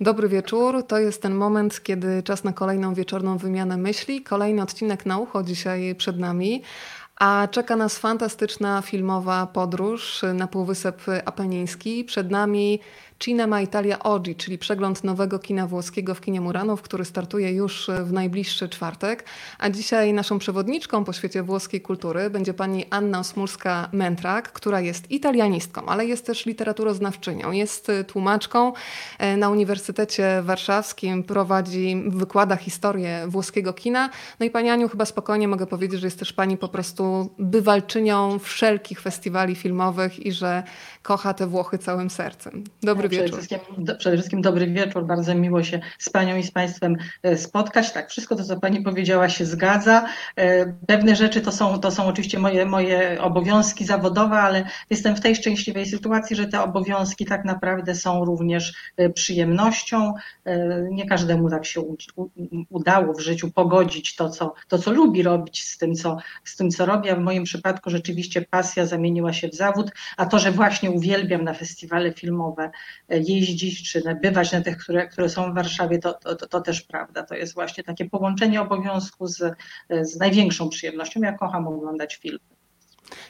Dobry 0.00 0.28
wieczór. 0.28 0.86
To 0.86 0.98
jest 0.98 1.22
ten 1.22 1.34
moment, 1.34 1.82
kiedy 1.82 2.22
czas 2.22 2.44
na 2.44 2.52
kolejną 2.52 2.94
wieczorną 2.94 3.38
wymianę 3.38 3.76
myśli. 3.76 4.22
Kolejny 4.22 4.62
odcinek 4.62 5.06
na 5.06 5.18
ucho 5.18 5.42
dzisiaj 5.42 5.94
przed 5.94 6.18
nami. 6.18 6.62
A 7.16 7.48
czeka 7.50 7.76
nas 7.76 7.98
fantastyczna 7.98 8.82
filmowa 8.82 9.46
podróż 9.46 10.22
na 10.34 10.46
Półwysep 10.46 11.02
Apeniński. 11.24 12.04
Przed 12.04 12.30
nami 12.30 12.80
Cinema 13.18 13.60
Italia 13.60 13.98
Oggi, 13.98 14.34
czyli 14.34 14.58
przegląd 14.58 15.04
nowego 15.04 15.38
kina 15.38 15.66
włoskiego 15.66 16.14
w 16.14 16.20
kinie 16.20 16.40
Muranów, 16.40 16.82
który 16.82 17.04
startuje 17.04 17.52
już 17.52 17.90
w 18.04 18.12
najbliższy 18.12 18.68
czwartek. 18.68 19.24
A 19.58 19.70
dzisiaj 19.70 20.12
naszą 20.12 20.38
przewodniczką 20.38 21.04
po 21.04 21.12
świecie 21.12 21.42
włoskiej 21.42 21.80
kultury 21.80 22.30
będzie 22.30 22.54
pani 22.54 22.84
Anna 22.90 23.20
Osmulska-Mentrak, 23.20 24.42
która 24.42 24.80
jest 24.80 25.10
italianistką, 25.10 25.86
ale 25.86 26.06
jest 26.06 26.26
też 26.26 26.46
literaturoznawczynią. 26.46 27.52
Jest 27.52 27.92
tłumaczką 28.06 28.72
e, 29.18 29.36
na 29.36 29.50
Uniwersytecie 29.50 30.42
Warszawskim, 30.42 31.22
prowadzi, 31.22 32.02
wykłada 32.06 32.56
historię 32.56 33.24
włoskiego 33.28 33.72
kina. 33.72 34.10
No 34.40 34.46
i 34.46 34.50
pani 34.50 34.70
Aniu, 34.70 34.88
chyba 34.88 35.04
spokojnie 35.04 35.48
mogę 35.48 35.66
powiedzieć, 35.66 36.00
że 36.00 36.06
jest 36.06 36.18
też 36.18 36.32
pani 36.32 36.56
po 36.56 36.68
prostu 36.68 37.30
bywalczynią 37.38 38.38
wszelkich 38.38 39.00
festiwali 39.00 39.54
filmowych 39.54 40.26
i 40.26 40.32
że 40.32 40.62
kocha 41.02 41.34
te 41.34 41.46
Włochy 41.46 41.78
całym 41.78 42.10
sercem. 42.10 42.64
Dobry 42.82 43.05
Dobry 43.08 43.18
wieczór. 43.18 43.38
Przede 43.38 43.58
wszystkim, 43.58 43.84
do, 43.84 43.96
przede 43.96 44.16
wszystkim 44.16 44.42
dobry 44.42 44.66
wieczór. 44.66 45.06
Bardzo 45.06 45.34
miło 45.34 45.62
się 45.62 45.80
z 45.98 46.10
Panią 46.10 46.36
i 46.36 46.42
z 46.42 46.50
Państwem 46.50 46.96
e, 47.22 47.36
spotkać. 47.36 47.92
Tak, 47.92 48.10
wszystko 48.10 48.36
to, 48.36 48.44
co 48.44 48.60
Pani 48.60 48.82
powiedziała, 48.82 49.28
się 49.28 49.46
zgadza. 49.46 50.08
E, 50.36 50.72
pewne 50.86 51.16
rzeczy 51.16 51.40
to 51.40 51.52
są, 51.52 51.78
to 51.78 51.90
są 51.90 52.06
oczywiście 52.06 52.38
moje, 52.38 52.66
moje 52.66 53.22
obowiązki 53.22 53.84
zawodowe, 53.84 54.36
ale 54.36 54.64
jestem 54.90 55.16
w 55.16 55.20
tej 55.20 55.36
szczęśliwej 55.36 55.86
sytuacji, 55.86 56.36
że 56.36 56.46
te 56.46 56.62
obowiązki 56.62 57.24
tak 57.24 57.44
naprawdę 57.44 57.94
są 57.94 58.24
również 58.24 58.74
e, 58.96 59.10
przyjemnością. 59.10 60.12
Nie 60.90 61.06
każdemu 61.06 61.50
tak 61.50 61.66
się 61.66 61.82
udało 62.70 63.14
w 63.14 63.20
życiu 63.20 63.50
pogodzić 63.50 64.16
to, 64.16 64.30
co, 64.30 64.54
to, 64.68 64.78
co 64.78 64.92
lubi 64.92 65.22
robić 65.22 65.64
z 65.68 65.78
tym, 65.78 65.94
co, 65.94 66.16
z 66.44 66.56
tym, 66.56 66.70
co 66.70 66.86
robi. 66.86 67.10
A 67.10 67.16
w 67.16 67.20
moim 67.20 67.44
przypadku 67.44 67.90
rzeczywiście 67.90 68.42
pasja 68.42 68.86
zamieniła 68.86 69.32
się 69.32 69.48
w 69.48 69.54
zawód, 69.54 69.90
a 70.16 70.26
to, 70.26 70.38
że 70.38 70.52
właśnie 70.52 70.90
uwielbiam 70.90 71.44
na 71.44 71.54
festiwale 71.54 72.12
filmowe 72.12 72.70
jeździć, 73.08 73.92
czy 73.92 74.02
bywać 74.22 74.52
na 74.52 74.60
tych, 74.60 74.76
które, 74.76 75.08
które 75.08 75.28
są 75.28 75.52
w 75.52 75.54
Warszawie, 75.54 75.98
to, 75.98 76.14
to, 76.14 76.36
to 76.36 76.60
też 76.60 76.82
prawda. 76.82 77.22
To 77.22 77.34
jest 77.34 77.54
właśnie 77.54 77.84
takie 77.84 78.04
połączenie 78.10 78.60
obowiązku 78.60 79.26
z, 79.26 79.54
z 80.00 80.16
największą 80.16 80.68
przyjemnością. 80.68 81.20
Ja 81.20 81.32
kocham 81.32 81.68
oglądać 81.68 82.16
filmy. 82.16 82.38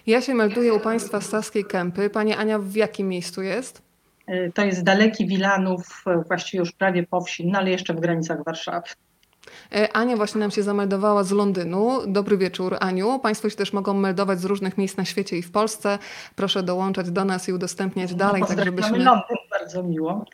Ja 0.07 0.21
się 0.21 0.35
melduję 0.35 0.75
u 0.75 0.81
Państwa 0.81 1.21
z 1.21 1.29
Saskiej 1.29 1.65
Kępy. 1.65 2.11
Pani 2.11 2.35
Ania, 2.35 2.59
w 2.59 2.75
jakim 2.75 3.09
miejscu 3.09 3.43
jest? 3.43 3.83
To 4.55 4.65
jest 4.65 4.83
daleki 4.83 5.27
Wilanów, 5.27 6.05
właściwie 6.27 6.59
już 6.59 6.73
prawie 6.73 7.03
po 7.03 7.21
wsi, 7.21 7.47
no 7.47 7.59
ale 7.59 7.71
jeszcze 7.71 7.95
w 7.95 8.01
granicach 8.01 8.45
Warszawy. 8.45 8.89
E, 9.73 9.97
Ania 9.97 10.17
właśnie 10.17 10.41
nam 10.41 10.51
się 10.51 10.63
zameldowała 10.63 11.25
z 11.25 11.31
Londynu. 11.31 12.07
Dobry 12.07 12.39
wieczór, 12.39 12.77
Aniu. 12.81 13.19
Państwo 13.19 13.51
się 13.51 13.57
też 13.57 13.73
mogą 13.73 13.95
meldować 13.95 14.41
z 14.41 14.45
różnych 14.45 14.79
miejsc 14.79 14.97
na 14.97 15.05
świecie 15.05 15.39
i 15.39 15.43
w 15.43 15.51
Polsce. 15.51 15.99
Proszę 16.37 16.63
dołączać 16.63 17.11
do 17.11 17.25
nas 17.25 17.49
i 17.49 17.53
udostępniać 17.53 18.11
no, 18.11 18.17
dalej, 18.17 18.43
tak 18.49 18.65
żebyśmy... 18.65 18.99
Londyn, 18.99 19.37
bardzo 19.51 19.83
miło. 19.83 20.25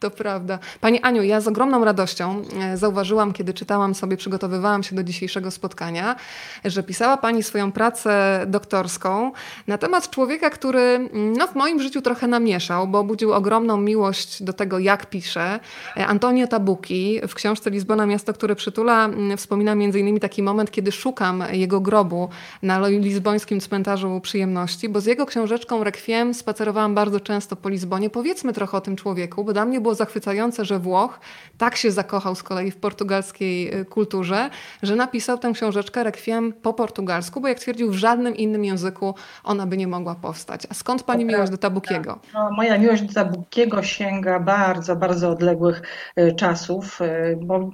To 0.00 0.10
prawda. 0.10 0.58
Pani 0.80 1.00
Aniu, 1.00 1.22
ja 1.22 1.40
z 1.40 1.48
ogromną 1.48 1.84
radością 1.84 2.42
e, 2.60 2.76
zauważyłam, 2.76 3.32
kiedy 3.32 3.54
czytałam 3.54 3.94
sobie, 3.94 4.16
przygotowywałam 4.16 4.82
się 4.82 4.96
do 4.96 5.04
dzisiejszego 5.04 5.50
spotkania, 5.50 6.16
że 6.64 6.82
pisała 6.82 7.16
Pani 7.16 7.42
swoją 7.42 7.72
pracę 7.72 8.44
doktorską 8.46 9.32
na 9.66 9.78
temat 9.78 10.10
człowieka, 10.10 10.50
który 10.50 11.08
no, 11.12 11.46
w 11.46 11.54
moim 11.54 11.80
życiu 11.80 12.02
trochę 12.02 12.26
namieszał, 12.26 12.88
bo 12.88 13.04
budził 13.04 13.32
ogromną 13.32 13.76
miłość 13.76 14.42
do 14.42 14.52
tego, 14.52 14.78
jak 14.78 15.06
pisze. 15.06 15.60
E, 15.96 16.06
Antonio 16.06 16.46
Tabucchi 16.46 17.20
w 17.28 17.34
książce 17.34 17.70
Lizbona, 17.70 18.06
miasto, 18.06 18.32
które 18.32 18.56
przytula, 18.64 19.04
mm, 19.04 19.36
wspomina 19.36 19.72
m.in. 19.72 20.20
taki 20.20 20.42
moment, 20.42 20.70
kiedy 20.70 20.92
szukam 20.92 21.44
jego 21.52 21.80
grobu 21.80 22.28
na 22.62 22.88
lizbońskim 22.88 23.60
cmentarzu 23.60 24.20
przyjemności, 24.20 24.88
bo 24.88 25.00
z 25.00 25.06
jego 25.06 25.26
książeczką 25.26 25.84
Requiem 25.84 26.34
spacerowałam 26.34 26.94
bardzo 26.94 27.20
często 27.20 27.56
po 27.56 27.68
Lizbonie. 27.68 28.10
Powiedzmy 28.10 28.52
trochę 28.52 28.76
o 28.76 28.80
tym 28.80 28.96
człowieku, 28.96 29.44
bo 29.44 29.52
dla 29.52 29.64
mnie 29.64 29.80
było 29.80 29.94
zachwycające, 29.94 30.64
że 30.64 30.78
Włoch 30.78 31.20
tak 31.58 31.76
się 31.76 31.90
zakochał 31.90 32.34
z 32.34 32.42
kolei 32.42 32.70
w 32.70 32.76
portugalskiej 32.76 33.80
y, 33.80 33.84
kulturze, 33.84 34.50
że 34.82 34.96
napisał 34.96 35.38
tę 35.38 35.52
książeczkę 35.54 36.04
Requiem 36.04 36.52
po 36.52 36.72
portugalsku, 36.72 37.40
bo 37.40 37.48
jak 37.48 37.58
twierdził, 37.58 37.90
w 37.90 37.94
żadnym 37.94 38.36
innym 38.36 38.64
języku 38.64 39.14
ona 39.44 39.66
by 39.66 39.76
nie 39.76 39.88
mogła 39.88 40.14
powstać. 40.14 40.66
A 40.70 40.74
skąd 40.74 41.02
pani 41.02 41.24
miłość 41.24 41.50
do 41.50 41.58
Tabukiego? 41.58 42.18
No, 42.34 42.50
moja 42.50 42.78
miłość 42.78 43.02
do 43.02 43.12
Tabukiego 43.12 43.82
sięga 43.82 44.40
bardzo, 44.40 44.96
bardzo 44.96 45.30
odległych 45.30 45.82
y, 46.18 46.32
czasów, 46.32 47.00
y, 47.00 47.38
bo 47.42 47.70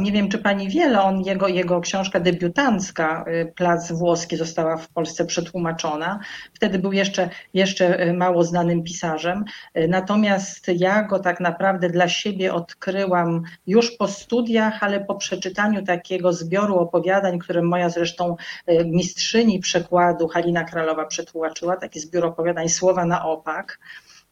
nie 0.00 0.12
wiem, 0.12 0.25
czy 0.28 0.38
pani 0.38 0.68
wie, 0.68 0.84
ale 0.84 1.02
on, 1.02 1.20
jego, 1.20 1.48
jego 1.48 1.80
książka 1.80 2.20
debiutancka, 2.20 3.24
y, 3.28 3.52
Plac 3.56 3.92
Włoski, 3.92 4.36
została 4.36 4.76
w 4.76 4.88
Polsce 4.88 5.24
przetłumaczona. 5.24 6.20
Wtedy 6.54 6.78
był 6.78 6.92
jeszcze, 6.92 7.30
jeszcze 7.54 8.08
y, 8.08 8.12
mało 8.12 8.44
znanym 8.44 8.82
pisarzem. 8.82 9.44
Y, 9.78 9.88
natomiast 9.88 10.68
ja 10.68 11.02
go 11.02 11.18
tak 11.18 11.40
naprawdę 11.40 11.90
dla 11.90 12.08
siebie 12.08 12.54
odkryłam 12.54 13.42
już 13.66 13.90
po 13.90 14.08
studiach, 14.08 14.82
ale 14.82 15.00
po 15.04 15.14
przeczytaniu 15.14 15.84
takiego 15.84 16.32
zbioru 16.32 16.78
opowiadań, 16.78 17.38
które 17.38 17.62
moja 17.62 17.88
zresztą 17.88 18.36
mistrzyni 18.84 19.60
przekładu 19.60 20.28
Halina 20.28 20.64
Kralowa 20.64 21.04
przetłumaczyła, 21.06 21.76
taki 21.76 22.00
zbiór 22.00 22.24
opowiadań 22.24 22.68
Słowa 22.68 23.04
na 23.04 23.24
opak 23.24 23.78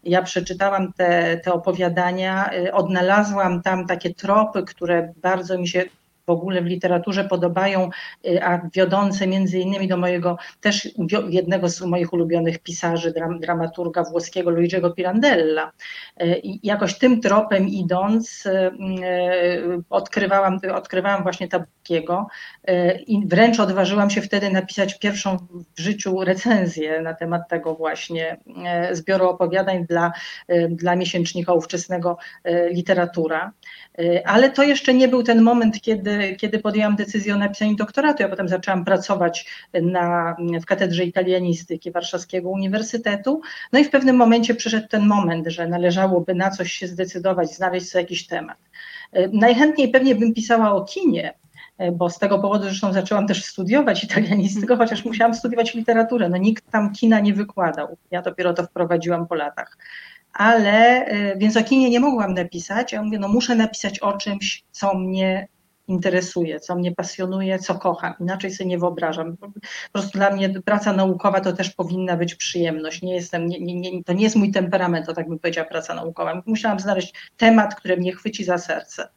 ja 0.04 0.22
przeczytałam 0.22 0.92
te, 0.92 1.36
te 1.36 1.52
opowiadania, 1.52 2.50
y, 2.54 2.72
odnalazłam 2.72 3.62
tam 3.62 3.86
takie 3.86 4.14
tropy, 4.14 4.62
które 4.62 5.12
bardzo 5.16 5.58
mi 5.58 5.68
się 5.68 5.84
w 6.26 6.30
ogóle 6.30 6.62
w 6.62 6.66
literaturze 6.66 7.24
podobają, 7.24 7.90
y, 8.26 8.44
a 8.44 8.60
wiodące 8.74 9.26
między 9.26 9.58
innymi 9.58 9.88
do 9.88 9.96
mojego 9.96 10.36
też 10.60 10.88
jednego 11.28 11.68
z 11.68 11.80
moich 11.80 12.12
ulubionych 12.12 12.58
pisarzy, 12.58 13.12
dram, 13.12 13.40
dramaturga 13.40 14.04
włoskiego 14.04 14.50
Luigiego 14.50 14.90
Pirandella. 14.90 15.72
Y, 16.22 16.40
I 16.42 16.60
jakoś 16.66 16.98
tym 16.98 17.20
tropem 17.20 17.68
idąc 17.68 18.44
odkrywałam, 19.90 20.60
odkrywałam 20.74 21.22
właśnie 21.22 21.48
Tabukiego 21.48 22.26
i 23.06 23.26
wręcz 23.26 23.60
odważyłam 23.60 24.10
się 24.10 24.22
wtedy 24.22 24.50
napisać 24.50 24.98
pierwszą 24.98 25.36
w 25.76 25.80
życiu 25.80 26.24
recenzję 26.24 27.02
na 27.02 27.14
temat 27.14 27.48
tego 27.48 27.74
właśnie 27.74 28.36
zbioru 28.92 29.28
opowiadań 29.28 29.86
dla, 29.86 30.12
dla 30.68 30.96
miesięcznika 30.96 31.52
ówczesnego 31.52 32.16
literatura. 32.70 33.52
Ale 34.24 34.50
to 34.50 34.62
jeszcze 34.62 34.94
nie 34.94 35.08
był 35.08 35.22
ten 35.22 35.42
moment, 35.42 35.80
kiedy 35.80 36.13
kiedy, 36.38 36.58
podjęłam 36.58 36.96
decyzję 36.96 37.34
o 37.34 37.38
napisaniu 37.38 37.76
doktoratu. 37.76 38.22
Ja 38.22 38.28
potem 38.28 38.48
zaczęłam 38.48 38.84
pracować 38.84 39.46
na, 39.82 40.36
w 40.62 40.66
Katedrze 40.66 41.04
Italianistyki 41.04 41.90
Warszawskiego 41.90 42.50
Uniwersytetu. 42.50 43.40
No 43.72 43.78
i 43.78 43.84
w 43.84 43.90
pewnym 43.90 44.16
momencie 44.16 44.54
przyszedł 44.54 44.88
ten 44.88 45.06
moment, 45.06 45.46
że 45.46 45.68
należałoby 45.68 46.34
na 46.34 46.50
coś 46.50 46.72
się 46.72 46.86
zdecydować, 46.86 47.54
znaleźć 47.54 47.88
sobie 47.88 48.02
jakiś 48.02 48.26
temat. 48.26 48.58
Najchętniej 49.32 49.88
pewnie 49.88 50.14
bym 50.14 50.34
pisała 50.34 50.72
o 50.72 50.84
kinie, 50.84 51.34
bo 51.92 52.10
z 52.10 52.18
tego 52.18 52.38
powodu 52.38 52.64
zresztą 52.64 52.92
zaczęłam 52.92 53.26
też 53.26 53.44
studiować 53.44 54.04
italianistykę, 54.04 54.76
chociaż 54.76 55.04
musiałam 55.04 55.34
studiować 55.34 55.74
literaturę. 55.74 56.28
No 56.28 56.36
nikt 56.36 56.70
tam 56.70 56.92
kina 56.92 57.20
nie 57.20 57.34
wykładał. 57.34 57.96
Ja 58.10 58.22
dopiero 58.22 58.54
to 58.54 58.62
wprowadziłam 58.62 59.26
po 59.26 59.34
latach. 59.34 59.78
Ale 60.32 61.06
więc 61.36 61.56
o 61.56 61.64
kinie 61.64 61.90
nie 61.90 62.00
mogłam 62.00 62.34
napisać. 62.34 62.92
Ja 62.92 63.02
mówię, 63.02 63.18
no 63.18 63.28
muszę 63.28 63.54
napisać 63.54 63.98
o 63.98 64.12
czymś, 64.12 64.64
co 64.70 64.94
mnie 64.94 65.48
interesuje, 65.88 66.60
co 66.60 66.74
mnie 66.74 66.92
pasjonuje, 66.92 67.58
co 67.58 67.74
kocham. 67.74 68.14
Inaczej 68.20 68.50
sobie 68.50 68.70
nie 68.70 68.78
wyobrażam. 68.78 69.36
Po 69.36 69.48
prostu 69.92 70.18
dla 70.18 70.30
mnie 70.30 70.50
praca 70.64 70.92
naukowa 70.92 71.40
to 71.40 71.52
też 71.52 71.70
powinna 71.70 72.16
być 72.16 72.34
przyjemność. 72.34 73.02
Nie 73.02 73.14
jestem, 73.14 73.46
nie, 73.46 73.60
nie, 73.60 73.74
nie, 73.74 74.04
to 74.04 74.12
nie 74.12 74.24
jest 74.24 74.36
mój 74.36 74.52
temperament, 74.52 75.06
to 75.06 75.12
tak 75.12 75.28
bym 75.28 75.38
powiedziała, 75.38 75.68
praca 75.68 75.94
naukowa. 75.94 76.42
Musiałam 76.46 76.80
znaleźć 76.80 77.14
temat, 77.36 77.74
który 77.74 77.96
mnie 77.96 78.12
chwyci 78.12 78.44
za 78.44 78.58
serce. 78.58 79.08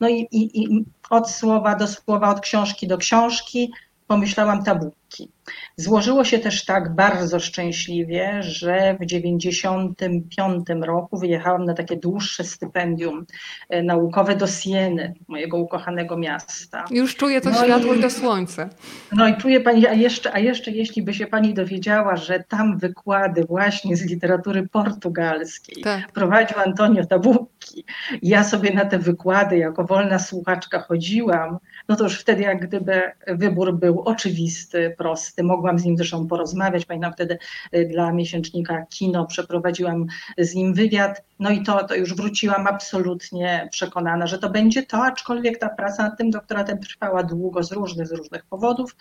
No 0.00 0.08
i, 0.08 0.20
i, 0.30 0.64
i 0.64 0.84
od 1.10 1.30
słowa 1.30 1.76
do 1.76 1.88
słowa, 1.88 2.30
od 2.30 2.40
książki 2.40 2.86
do 2.86 2.98
książki 2.98 3.72
pomyślałam 4.06 4.64
tabuki. 5.14 5.32
Złożyło 5.76 6.24
się 6.24 6.38
też 6.38 6.64
tak 6.64 6.94
bardzo 6.94 7.40
szczęśliwie, 7.40 8.42
że 8.42 8.96
w 9.00 9.06
95 9.06 10.66
roku 10.82 11.18
wyjechałam 11.18 11.64
na 11.64 11.74
takie 11.74 11.96
dłuższe 11.96 12.44
stypendium 12.44 13.26
e, 13.68 13.82
naukowe 13.82 14.36
do 14.36 14.46
Sieny, 14.46 15.14
mojego 15.28 15.56
ukochanego 15.56 16.16
miasta. 16.16 16.84
Już 16.90 17.16
czuję 17.16 17.40
to 17.40 17.50
no 17.50 17.64
światło 17.64 17.94
i, 17.94 18.00
to 18.00 18.10
słońce. 18.10 18.68
No 19.12 19.28
i 19.28 19.36
czuję 19.36 19.60
pani, 19.60 19.86
a 19.86 19.92
jeszcze, 19.92 20.34
a 20.34 20.38
jeszcze 20.38 20.70
jeśli 20.70 21.02
by 21.02 21.14
się 21.14 21.26
pani 21.26 21.54
dowiedziała, 21.54 22.16
że 22.16 22.44
tam 22.48 22.78
wykłady 22.78 23.44
właśnie 23.44 23.96
z 23.96 24.04
literatury 24.04 24.68
portugalskiej 24.68 25.82
tak. 25.82 26.12
prowadził 26.12 26.58
Antonio 26.58 27.06
Tabucchi, 27.06 27.84
ja 28.22 28.44
sobie 28.44 28.74
na 28.74 28.84
te 28.84 28.98
wykłady 28.98 29.58
jako 29.58 29.84
wolna 29.84 30.18
słuchaczka 30.18 30.80
chodziłam, 30.80 31.58
no 31.88 31.96
to 31.96 32.04
już 32.04 32.20
wtedy 32.20 32.42
jak 32.42 32.66
gdyby 32.66 33.02
wybór 33.26 33.78
był 33.78 34.00
oczywisty, 34.00 34.94
prosty. 35.04 35.42
Mogłam 35.42 35.78
z 35.78 35.84
nim 35.84 35.96
zresztą 35.96 36.26
porozmawiać. 36.26 36.86
Pamiętam 36.86 37.12
wtedy 37.12 37.38
y, 37.74 37.88
dla 37.92 38.12
miesięcznika 38.12 38.86
Kino 38.90 39.26
przeprowadziłam 39.26 40.06
z 40.38 40.54
nim 40.54 40.74
wywiad. 40.74 41.22
No 41.38 41.50
i 41.50 41.62
to, 41.62 41.84
to 41.84 41.94
już 41.94 42.14
wróciłam 42.14 42.66
absolutnie 42.66 43.68
przekonana, 43.70 44.26
że 44.26 44.38
to 44.38 44.50
będzie 44.50 44.82
to, 44.82 45.04
aczkolwiek 45.04 45.58
ta 45.58 45.68
praca 45.68 46.02
nad 46.02 46.18
tym 46.18 46.30
doktoratem 46.30 46.78
trwała 46.78 47.22
długo 47.22 47.62
z 47.62 47.72
różnych, 47.72 48.06
z 48.06 48.12
różnych 48.12 48.44
powodów 48.44 48.96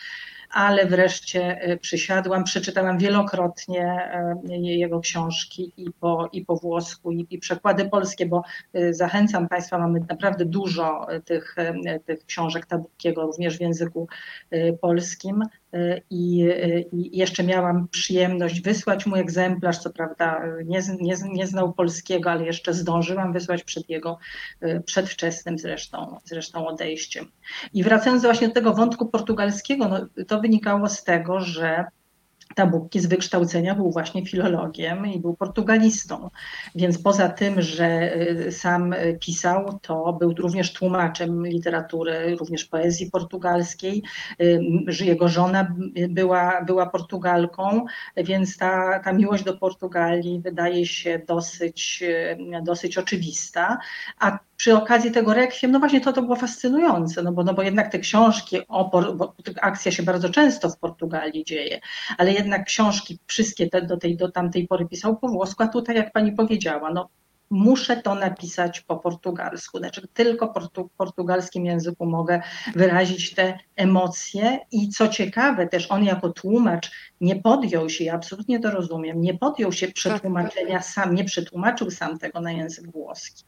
ale 0.53 0.85
wreszcie 0.85 1.61
e, 1.61 1.77
przysiadłam, 1.77 2.43
przeczytałam 2.43 2.97
wielokrotnie 2.97 3.83
e, 3.83 4.35
jego 4.59 4.99
książki 4.99 5.73
i 5.77 5.91
po, 5.99 6.29
i 6.33 6.45
po 6.45 6.55
włosku, 6.55 7.11
i, 7.11 7.27
i 7.29 7.37
przekłady 7.37 7.89
polskie, 7.89 8.25
bo 8.25 8.43
e, 8.73 8.93
zachęcam 8.93 9.47
Państwa, 9.47 9.77
mamy 9.77 9.99
naprawdę 10.09 10.45
dużo 10.45 11.07
tych, 11.25 11.55
tych 12.05 12.25
książek 12.25 12.65
Tabukiego 12.65 13.21
również 13.21 13.57
w 13.57 13.61
języku 13.61 14.07
polskim. 14.81 15.43
I, 16.09 16.49
I, 16.91 17.17
jeszcze 17.17 17.43
miałam 17.43 17.87
przyjemność 17.87 18.61
wysłać 18.61 19.05
mu 19.05 19.15
egzemplarz, 19.15 19.77
co 19.77 19.89
prawda 19.89 20.41
nie, 20.65 20.81
nie, 21.01 21.15
nie 21.33 21.47
znał 21.47 21.73
polskiego, 21.73 22.31
ale 22.31 22.45
jeszcze 22.45 22.73
zdążyłam 22.73 23.33
wysłać 23.33 23.63
przed 23.63 23.89
jego 23.89 24.17
przedwczesnym 24.85 25.57
zresztą, 25.59 26.17
zresztą 26.25 26.67
odejściem. 26.67 27.25
I 27.73 27.83
wracając 27.83 28.23
właśnie 28.23 28.47
do 28.47 28.53
tego 28.53 28.73
wątku 28.73 29.05
portugalskiego, 29.05 29.87
no, 29.87 30.25
to 30.27 30.42
wynikało 30.43 30.89
z 30.89 31.03
tego, 31.03 31.39
że 31.39 31.85
Tabukki 32.55 32.99
z 32.99 33.05
wykształcenia 33.05 33.75
był 33.75 33.91
właśnie 33.91 34.25
filologiem 34.25 35.07
i 35.07 35.19
był 35.19 35.33
portugalistą, 35.33 36.29
więc 36.75 37.01
poza 37.01 37.29
tym, 37.29 37.61
że 37.61 38.17
y, 38.17 38.51
sam 38.51 38.95
pisał, 39.19 39.79
to 39.81 40.13
był 40.13 40.33
również 40.33 40.73
tłumaczem 40.73 41.47
literatury, 41.47 42.35
również 42.35 42.65
poezji 42.65 43.11
portugalskiej. 43.11 44.03
Y, 44.41 44.59
jego 45.05 45.29
żona 45.29 45.75
była, 46.09 46.61
była 46.61 46.89
Portugalką, 46.89 47.85
więc 48.17 48.57
ta, 48.57 48.99
ta 48.99 49.13
miłość 49.13 49.43
do 49.43 49.57
Portugalii 49.57 50.39
wydaje 50.39 50.85
się 50.85 51.21
dosyć, 51.27 52.03
y, 52.03 52.63
dosyć 52.63 52.97
oczywista. 52.97 53.77
A 54.19 54.39
przy 54.57 54.75
okazji 54.77 55.11
tego 55.11 55.33
rekwiem, 55.33 55.71
no 55.71 55.79
właśnie 55.79 56.01
to, 56.01 56.13
to 56.13 56.21
było 56.21 56.35
fascynujące, 56.35 57.23
no 57.23 57.31
bo, 57.31 57.43
no 57.43 57.53
bo 57.53 57.61
jednak 57.61 57.91
te 57.91 57.99
książki, 57.99 58.57
bo 58.69 59.35
akcja 59.61 59.91
się 59.91 60.03
bardzo 60.03 60.29
często 60.29 60.69
w 60.69 60.77
Portugalii 60.77 61.43
dzieje, 61.45 61.79
ale 62.17 62.33
jednak 62.33 62.65
książki 62.65 63.19
wszystkie 63.27 63.69
te, 63.69 63.81
do, 63.81 63.97
tej, 63.97 64.17
do 64.17 64.31
tamtej 64.31 64.67
pory 64.67 64.85
pisał 64.85 65.17
po 65.17 65.27
włosku, 65.27 65.63
a 65.63 65.67
tutaj 65.67 65.95
jak 65.95 66.11
pani 66.11 66.31
powiedziała, 66.31 66.93
no 66.93 67.09
muszę 67.49 67.97
to 67.97 68.15
napisać 68.15 68.81
po 68.81 68.97
portugalsku. 68.97 69.77
Znaczy, 69.77 70.07
tylko 70.13 70.47
portu, 70.47 70.89
portugalskim 70.97 71.65
języku 71.65 72.05
mogę 72.05 72.41
wyrazić 72.75 73.33
te 73.33 73.59
emocje. 73.75 74.59
I 74.71 74.89
co 74.89 75.07
ciekawe, 75.07 75.67
też 75.67 75.91
on 75.91 76.03
jako 76.03 76.29
tłumacz 76.29 76.91
nie 77.21 77.35
podjął 77.35 77.89
się, 77.89 78.03
ja 78.03 78.13
absolutnie 78.13 78.59
to 78.59 78.71
rozumiem, 78.71 79.21
nie 79.21 79.33
podjął 79.33 79.71
się 79.71 79.85
tak. 79.85 79.95
przetłumaczenia 79.95 80.81
sam, 80.81 81.15
nie 81.15 81.23
przetłumaczył 81.23 81.91
sam 81.91 82.19
tego 82.19 82.41
na 82.41 82.51
język 82.51 82.91
włoski. 82.91 83.43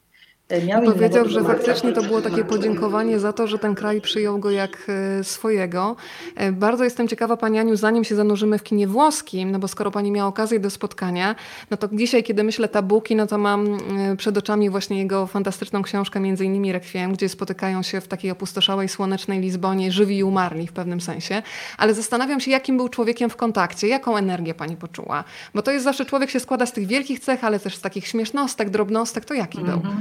Miał 0.68 0.84
Powiedział, 0.84 1.30
że 1.30 1.44
faktycznie 1.44 1.94
to 1.94 2.04
było 2.04 2.22
takie 2.22 2.44
podziękowanie 2.44 3.20
za 3.20 3.34
to, 3.34 3.48
że 3.48 3.60
ten 3.60 3.76
kraj 3.76 4.02
przyjął 4.02 4.40
go 4.40 4.52
jak 4.52 4.78
e, 5.20 5.24
swojego. 5.24 5.96
E, 6.36 6.52
bardzo 6.52 6.84
jestem 6.84 7.08
ciekawa, 7.08 7.38
Pani 7.38 7.60
Aniu, 7.60 7.76
zanim 7.76 8.04
się 8.04 8.16
zanurzymy 8.16 8.58
w 8.58 8.64
kinie 8.64 8.88
włoskim, 8.88 9.52
no 9.52 9.60
bo 9.60 9.68
skoro 9.68 9.92
Pani 9.92 10.12
miała 10.12 10.30
okazję 10.30 10.60
do 10.60 10.70
spotkania, 10.70 11.36
no 11.72 11.78
to 11.78 11.90
dzisiaj, 11.92 12.24
kiedy 12.24 12.44
myślę 12.44 12.68
Tabuki, 12.68 13.16
no 13.16 13.28
to 13.28 13.38
mam 13.38 13.78
e, 13.98 14.16
przed 14.16 14.38
oczami 14.38 14.70
właśnie 14.70 15.00
jego 15.00 15.28
fantastyczną 15.28 15.82
książkę, 15.82 16.20
między 16.20 16.46
innymi 16.46 16.72
Requiem, 16.72 17.14
gdzie 17.14 17.30
spotykają 17.30 17.84
się 17.84 18.02
w 18.02 18.08
takiej 18.08 18.32
opustoszałej, 18.32 18.90
słonecznej 18.90 19.40
Lizbonie, 19.40 19.92
żywi 19.92 20.18
i 20.18 20.24
umarli 20.24 20.68
w 20.68 20.74
pewnym 20.74 21.02
sensie. 21.02 21.42
Ale 21.78 21.94
zastanawiam 21.94 22.40
się, 22.40 22.52
jakim 22.52 22.78
był 22.78 22.90
człowiekiem 22.90 23.30
w 23.30 23.36
kontakcie, 23.36 23.88
jaką 23.88 24.18
energię 24.18 24.54
Pani 24.54 24.78
poczuła. 24.78 25.24
Bo 25.54 25.62
to 25.62 25.72
jest 25.72 25.84
zawsze, 25.84 26.06
człowiek 26.06 26.30
się 26.30 26.40
składa 26.40 26.66
z 26.66 26.74
tych 26.74 26.88
wielkich 26.88 27.20
cech, 27.20 27.44
ale 27.44 27.60
też 27.60 27.76
z 27.76 27.82
takich 27.82 28.08
śmiesznostek, 28.08 28.70
drobnostek, 28.70 29.26
to 29.26 29.34
jaki 29.34 29.60
mm 29.60 29.72
-hmm. 29.72 29.82
był? 29.82 29.92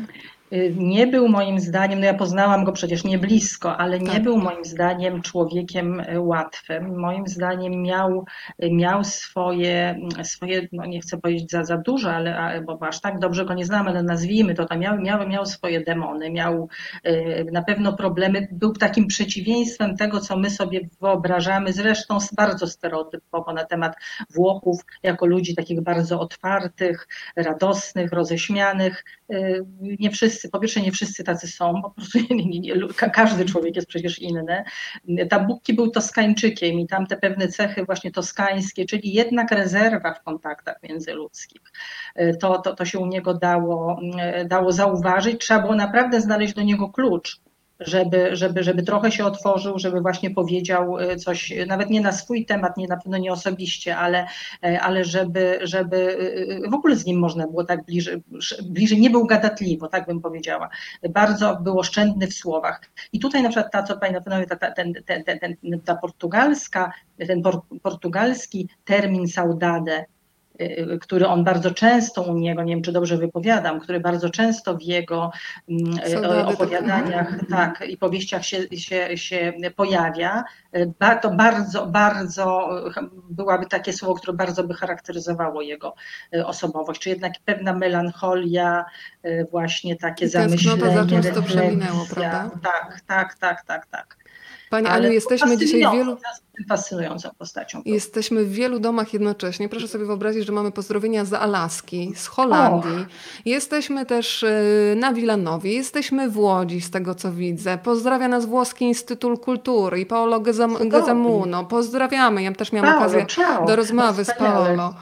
Y, 0.52 0.74
nie 0.76 1.06
był 1.06 1.28
moim 1.28 1.60
zdaniem, 1.60 2.00
no 2.00 2.06
ja 2.06 2.14
poznałam 2.14 2.64
go 2.64 2.72
przecież 2.72 3.04
nie 3.04 3.18
blisko, 3.18 3.76
ale 3.76 3.98
nie 3.98 4.12
tak. 4.12 4.22
był 4.22 4.36
moim 4.36 4.64
zdaniem 4.64 5.22
człowiekiem 5.22 6.00
y, 6.00 6.20
łatwym. 6.20 6.98
Moim 6.98 7.26
zdaniem 7.26 7.82
miał, 7.82 8.24
y, 8.62 8.70
miał 8.70 9.04
swoje, 9.04 9.98
swoje, 10.22 10.68
no 10.72 10.86
nie 10.86 11.00
chcę 11.00 11.18
powiedzieć 11.18 11.50
za, 11.50 11.64
za 11.64 11.76
dużo, 11.76 12.12
ale, 12.12 12.62
bo 12.62 12.78
aż 12.82 13.00
tak 13.00 13.18
dobrze 13.18 13.44
go 13.44 13.54
nie 13.54 13.64
znam, 13.64 13.88
ale 13.88 14.02
nazwijmy 14.02 14.54
to, 14.54 14.66
tam 14.66 14.78
miał, 14.78 15.00
miał, 15.00 15.28
miał 15.28 15.46
swoje 15.46 15.80
demony, 15.80 16.30
miał 16.30 16.68
na 17.52 17.62
pewno 17.62 17.92
problemy, 17.92 18.48
był 18.52 18.72
takim 18.72 19.06
przeciwieństwem 19.06 19.96
tego, 19.96 20.20
co 20.20 20.36
my 20.36 20.50
sobie 20.50 20.80
wyobrażamy, 21.00 21.72
zresztą 21.72 22.18
bardzo 22.36 22.66
stereotypowo 22.66 23.52
na 23.52 23.64
temat 23.64 23.96
Włochów, 24.34 24.80
jako 25.02 25.26
ludzi 25.26 25.54
takich 25.54 25.80
bardzo 25.80 26.20
otwartych, 26.20 27.08
radosnych, 27.36 28.12
roześmianych. 28.12 29.04
Nie 29.80 30.10
wszyscy 30.10 30.33
wszyscy, 30.34 30.50
po 30.50 30.60
pierwsze 30.60 30.80
nie 30.80 30.92
wszyscy 30.92 31.24
tacy 31.24 31.48
są, 31.48 31.82
po 31.82 31.90
prostu 31.90 32.18
nie, 32.30 32.60
nie, 32.60 32.74
każdy 33.12 33.44
człowiek 33.44 33.76
jest 33.76 33.88
przecież 33.88 34.18
inny. 34.18 34.64
Tabukki 35.30 35.74
był 35.74 35.90
Toskańczykiem 35.90 36.80
i 36.80 36.86
tam 36.86 37.06
te 37.06 37.16
pewne 37.16 37.48
cechy 37.48 37.84
właśnie 37.84 38.12
toskańskie, 38.12 38.84
czyli 38.84 39.12
jednak 39.12 39.50
rezerwa 39.50 40.14
w 40.14 40.22
kontaktach 40.22 40.82
międzyludzkich. 40.82 41.62
To, 42.40 42.58
to, 42.58 42.74
to 42.74 42.84
się 42.84 42.98
u 42.98 43.06
niego 43.06 43.34
dało, 43.34 44.00
dało 44.46 44.72
zauważyć. 44.72 45.40
Trzeba 45.40 45.60
było 45.60 45.74
naprawdę 45.74 46.20
znaleźć 46.20 46.54
do 46.54 46.62
niego 46.62 46.88
klucz 46.88 47.40
żeby, 47.80 48.36
żeby, 48.36 48.62
żeby 48.62 48.82
trochę 48.82 49.12
się 49.12 49.24
otworzył, 49.24 49.78
żeby 49.78 50.00
właśnie 50.00 50.30
powiedział 50.30 50.98
e, 50.98 51.16
coś, 51.16 51.52
nawet 51.66 51.90
nie 51.90 52.00
na 52.00 52.12
swój 52.12 52.46
temat, 52.46 52.76
nie 52.76 52.88
na 52.88 52.96
pewno 52.96 53.18
nie 53.18 53.32
osobiście, 53.32 53.96
ale, 53.96 54.26
e, 54.64 54.80
ale 54.80 55.04
żeby, 55.04 55.58
żeby 55.62 56.18
e, 56.66 56.70
w 56.70 56.74
ogóle 56.74 56.96
z 56.96 57.06
nim 57.06 57.18
można 57.18 57.46
było 57.46 57.64
tak 57.64 57.84
bliżej, 57.84 58.22
bliżej, 58.62 59.00
nie 59.00 59.10
był 59.10 59.26
gadatliwo, 59.26 59.88
tak 59.88 60.06
bym 60.06 60.20
powiedziała. 60.20 60.68
Bardzo 61.10 61.56
był 61.56 61.78
oszczędny 61.78 62.26
w 62.26 62.34
słowach. 62.34 62.80
I 63.12 63.20
tutaj 63.20 63.42
na 63.42 63.48
przykład 63.48 63.72
ta, 63.72 63.82
co 63.82 63.98
Pani 63.98 64.14
na 64.14 64.20
pewno, 64.20 64.56
ta, 64.56 64.70
ten, 64.70 64.92
ten, 65.06 65.24
ten, 65.24 65.56
ta 65.84 65.96
portugalska, 65.96 66.92
ten 67.26 67.42
portugalski 67.82 68.68
termin 68.84 69.28
saudade, 69.28 70.04
który 71.00 71.26
on 71.26 71.44
bardzo 71.44 71.70
często 71.70 72.22
u 72.22 72.38
niego, 72.38 72.62
nie 72.62 72.74
wiem 72.74 72.82
czy 72.82 72.92
dobrze 72.92 73.16
wypowiadam, 73.16 73.80
który 73.80 74.00
bardzo 74.00 74.30
często 74.30 74.76
w 74.76 74.82
jego 74.82 75.32
mm, 75.68 75.98
y, 76.24 76.46
opowiadaniach 76.46 77.28
tak, 77.50 77.84
i 77.88 77.96
powieściach 77.96 78.46
się, 78.46 78.58
się, 78.76 79.18
się 79.18 79.52
pojawia, 79.76 80.44
y, 80.76 80.92
to 81.22 81.30
bardzo, 81.30 81.86
bardzo 81.86 82.68
byłaby 83.30 83.66
takie 83.66 83.92
słowo, 83.92 84.14
które 84.14 84.32
bardzo 84.32 84.64
by 84.64 84.74
charakteryzowało 84.74 85.62
jego 85.62 85.94
osobowość, 86.44 87.00
czy 87.00 87.10
jednak 87.10 87.32
pewna 87.44 87.72
melancholia, 87.72 88.84
właśnie 89.50 89.96
takie 89.96 90.28
zamyślenie, 90.28 90.94
za 90.94 91.06
często 91.06 91.42
przeminęło, 91.42 92.06
prawda? 92.10 92.50
Tak, 92.62 93.00
tak, 93.06 93.34
tak, 93.34 93.64
tak, 93.64 93.86
tak. 93.86 94.23
Pani 94.70 94.86
Aniu, 94.86 95.12
jesteśmy 95.12 95.58
dzisiaj 95.58 95.86
w 95.90 95.92
wielu... 95.92 96.16
Fascynującą 96.68 97.30
postacią. 97.38 97.82
Jesteśmy 97.84 98.44
w 98.44 98.52
wielu 98.52 98.78
domach 98.78 99.12
jednocześnie. 99.12 99.68
Proszę 99.68 99.88
sobie 99.88 100.04
wyobrazić, 100.04 100.46
że 100.46 100.52
mamy 100.52 100.72
pozdrowienia 100.72 101.24
z 101.24 101.32
Alaski, 101.32 102.12
z 102.16 102.26
Holandii. 102.26 103.02
Och. 103.02 103.44
Jesteśmy 103.44 104.06
też 104.06 104.42
y, 104.42 104.94
na 104.96 105.12
Wilanowie, 105.12 105.72
jesteśmy 105.72 106.30
w 106.30 106.38
Łodzi, 106.38 106.80
z 106.80 106.90
tego 106.90 107.14
co 107.14 107.32
widzę. 107.32 107.78
Pozdrawia 107.78 108.28
nas 108.28 108.46
Włoski 108.46 108.84
Instytut 108.84 109.40
Kultury 109.40 110.00
i 110.00 110.06
Paolo 110.06 110.40
Gezamuno. 110.40 111.64
Pozdrawiamy. 111.64 112.42
Ja 112.42 112.52
też 112.52 112.72
miałam 112.72 112.90
Paolo, 112.90 113.06
okazję 113.06 113.26
ciao. 113.26 113.66
do 113.66 113.76
rozmowy 113.76 114.24
z 114.24 114.34
Paolo. 114.38 114.94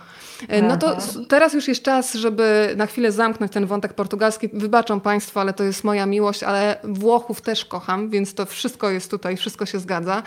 E, 0.49 0.63
no 0.63 0.77
to 0.77 0.97
teraz 1.29 1.55
już 1.55 1.69
jest 1.69 1.83
czas, 1.83 2.15
żeby 2.15 2.75
na 2.77 2.87
chwilę 2.87 3.13
zamknąć 3.13 3.53
ten 3.53 3.67
wątek 3.67 3.95
portugalski. 3.95 4.49
Wybaczą 4.53 5.01
Państwo, 5.01 5.41
ale 5.41 5.53
to 5.53 5.65
jest 5.65 5.85
moja 5.85 6.07
miłość, 6.07 6.43
ale 6.43 6.77
Włochów 6.85 7.41
też 7.41 7.65
kocham, 7.65 8.11
więc 8.11 8.35
to 8.35 8.47
wszystko 8.47 8.91
jest 8.91 9.11
tutaj, 9.11 9.37
wszystko 9.37 9.67
się 9.67 9.79
zgadza. 9.79 10.23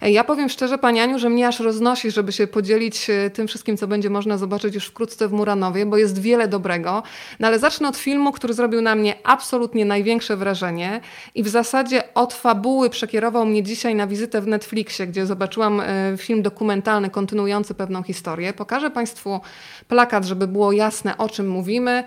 E, 0.00 0.10
ja 0.10 0.24
powiem 0.24 0.48
szczerze, 0.48 0.78
Pani 0.78 1.00
Aniu, 1.00 1.18
że 1.18 1.30
mnie 1.30 1.48
aż 1.48 1.60
roznosi, 1.60 2.10
żeby 2.10 2.32
się 2.32 2.46
podzielić 2.46 3.10
e, 3.10 3.30
tym 3.30 3.48
wszystkim, 3.48 3.76
co 3.76 3.86
będzie 3.86 4.10
można 4.10 4.38
zobaczyć 4.38 4.74
już 4.74 4.86
wkrótce 4.86 5.28
w 5.28 5.32
Muranowie, 5.32 5.86
bo 5.86 5.96
jest 5.96 6.20
wiele 6.20 6.48
dobrego. 6.48 7.02
No 7.40 7.46
ale 7.46 7.58
zacznę 7.58 7.88
od 7.88 7.96
filmu, 7.96 8.32
który 8.32 8.54
zrobił 8.54 8.82
na 8.82 8.94
mnie 8.94 9.14
absolutnie 9.24 9.84
największe 9.84 10.36
wrażenie 10.36 11.00
i 11.34 11.42
w 11.42 11.48
zasadzie 11.48 12.14
od 12.14 12.34
fabuły 12.34 12.90
przekierował 12.90 13.46
mnie 13.46 13.62
dzisiaj 13.62 13.94
na 13.94 14.06
wizytę 14.06 14.40
w 14.40 14.46
Netflixie, 14.46 15.06
gdzie 15.06 15.26
zobaczyłam 15.26 15.82
film 16.16 16.42
dokumentalny 16.42 17.10
kontynuujący 17.10 17.74
pewną 17.74 18.02
historię. 18.02 18.52
Pokażę 18.52 18.90
Państwu 18.90 19.40
plakat, 19.88 20.24
żeby 20.24 20.46
było 20.46 20.72
jasne, 20.72 21.18
o 21.18 21.28
czym 21.28 21.48
mówimy. 21.48 22.04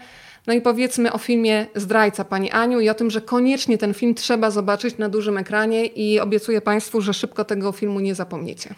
No 0.48 0.54
i 0.54 0.62
powiedzmy 0.62 1.14
o 1.14 1.18
filmie 1.18 1.66
Zdrajca 1.76 2.24
Pani 2.24 2.52
Aniu 2.52 2.80
i 2.80 2.90
o 2.90 2.94
tym, 2.94 3.12
że 3.12 3.22
koniecznie 3.22 3.78
ten 3.78 3.94
film 3.94 4.16
trzeba 4.16 4.52
zobaczyć 4.52 4.98
na 4.98 5.10
dużym 5.10 5.38
ekranie 5.38 5.86
i 5.86 6.20
obiecuję 6.20 6.62
Państwu, 6.62 7.02
że 7.02 7.14
szybko 7.14 7.46
tego 7.46 7.72
filmu 7.72 8.00
nie 8.00 8.16
zapomniecie. 8.16 8.76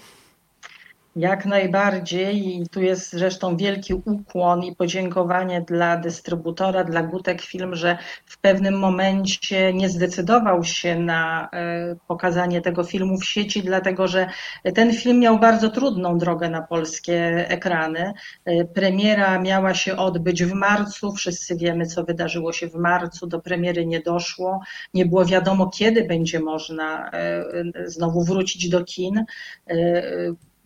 Jak 1.16 1.46
najbardziej. 1.46 2.62
I 2.62 2.70
tu 2.70 2.82
jest 2.82 3.12
zresztą 3.12 3.58
wielki 3.58 3.94
ukłon 3.94 4.64
i 4.64 4.76
podziękowanie 4.76 5.62
dla 5.62 5.98
dystrybutora, 5.98 6.84
dla 6.84 7.04
Gutek 7.04 7.42
Film, 7.42 7.76
że 7.76 7.98
w 8.26 8.38
pewnym 8.38 8.80
momencie 8.80 9.74
nie 9.74 9.90
zdecydował 9.90 10.64
się 10.64 11.00
na 11.00 11.50
e, 11.54 11.96
pokazanie 12.08 12.62
tego 12.62 12.84
filmu 12.84 13.18
w 13.18 13.26
sieci, 13.26 13.64
dlatego 13.64 14.08
że 14.08 14.28
ten 14.76 14.94
film 14.94 15.20
miał 15.20 15.40
bardzo 15.40 15.70
trudną 15.70 16.18
drogę 16.18 16.50
na 16.50 16.62
polskie 16.62 17.50
ekrany. 17.50 18.14
E, 18.46 18.66
premiera 18.66 19.40
miała 19.40 19.74
się 19.74 19.98
odbyć 19.98 20.44
w 20.44 20.54
marcu, 20.54 21.12
wszyscy 21.12 21.56
wiemy 21.56 21.86
co 21.86 22.04
wydarzyło 22.04 22.54
się 22.54 22.68
w 22.68 22.76
marcu, 22.76 23.28
do 23.28 23.40
premiery 23.40 23.86
nie 23.86 24.00
doszło, 24.00 24.60
nie 24.94 25.06
było 25.06 25.26
wiadomo 25.26 25.70
kiedy 25.70 26.04
będzie 26.04 26.40
można 26.40 27.12
e, 27.12 27.44
znowu 27.86 28.24
wrócić 28.24 28.70
do 28.70 28.84
kin 28.84 29.26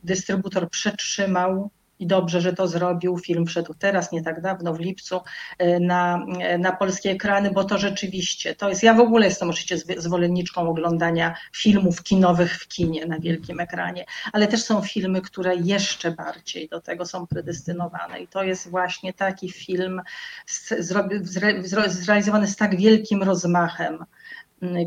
dystrybutor 0.04 0.70
przetrzymał 0.70 1.70
i 2.00 2.08
dobrze, 2.08 2.42
że 2.42 2.54
to 2.54 2.68
zrobił. 2.68 3.18
Film 3.18 3.46
wszedł 3.46 3.74
teraz, 3.74 4.12
nie 4.12 4.24
tak 4.24 4.42
dawno, 4.42 4.74
w 4.74 4.80
lipcu, 4.80 5.22
e, 5.58 5.80
na, 5.80 6.26
e, 6.40 6.58
na 6.58 6.72
polskie 6.72 7.12
ekrany, 7.12 7.52
bo 7.52 7.64
to 7.64 7.78
rzeczywiście 7.78 8.56
to 8.56 8.70
jest. 8.70 8.84
Ja 8.84 8.94
w 8.94 9.00
ogóle 9.00 9.26
jestem 9.26 9.50
oczywiście 9.50 9.78
zwolenniczką 9.98 10.70
oglądania 10.70 11.36
filmów 11.56 12.04
kinowych 12.04 12.56
w 12.56 12.68
kinie 12.68 13.06
na 13.06 13.20
wielkim 13.20 13.60
ekranie, 13.60 14.06
ale 14.34 14.48
też 14.48 14.64
są 14.64 14.82
filmy, 14.82 15.22
które 15.22 15.56
jeszcze 15.56 16.12
bardziej 16.12 16.70
do 16.70 16.82
tego 16.82 17.06
są 17.06 17.28
predestynowane. 17.28 18.20
I 18.20 18.28
to 18.28 18.44
jest 18.44 18.70
właśnie 18.70 19.14
taki 19.14 19.52
film 19.52 20.02
zrealizowany 21.90 22.48
z 22.48 22.56
tak 22.56 22.78
wielkim 22.78 23.24
rozmachem, 23.24 24.06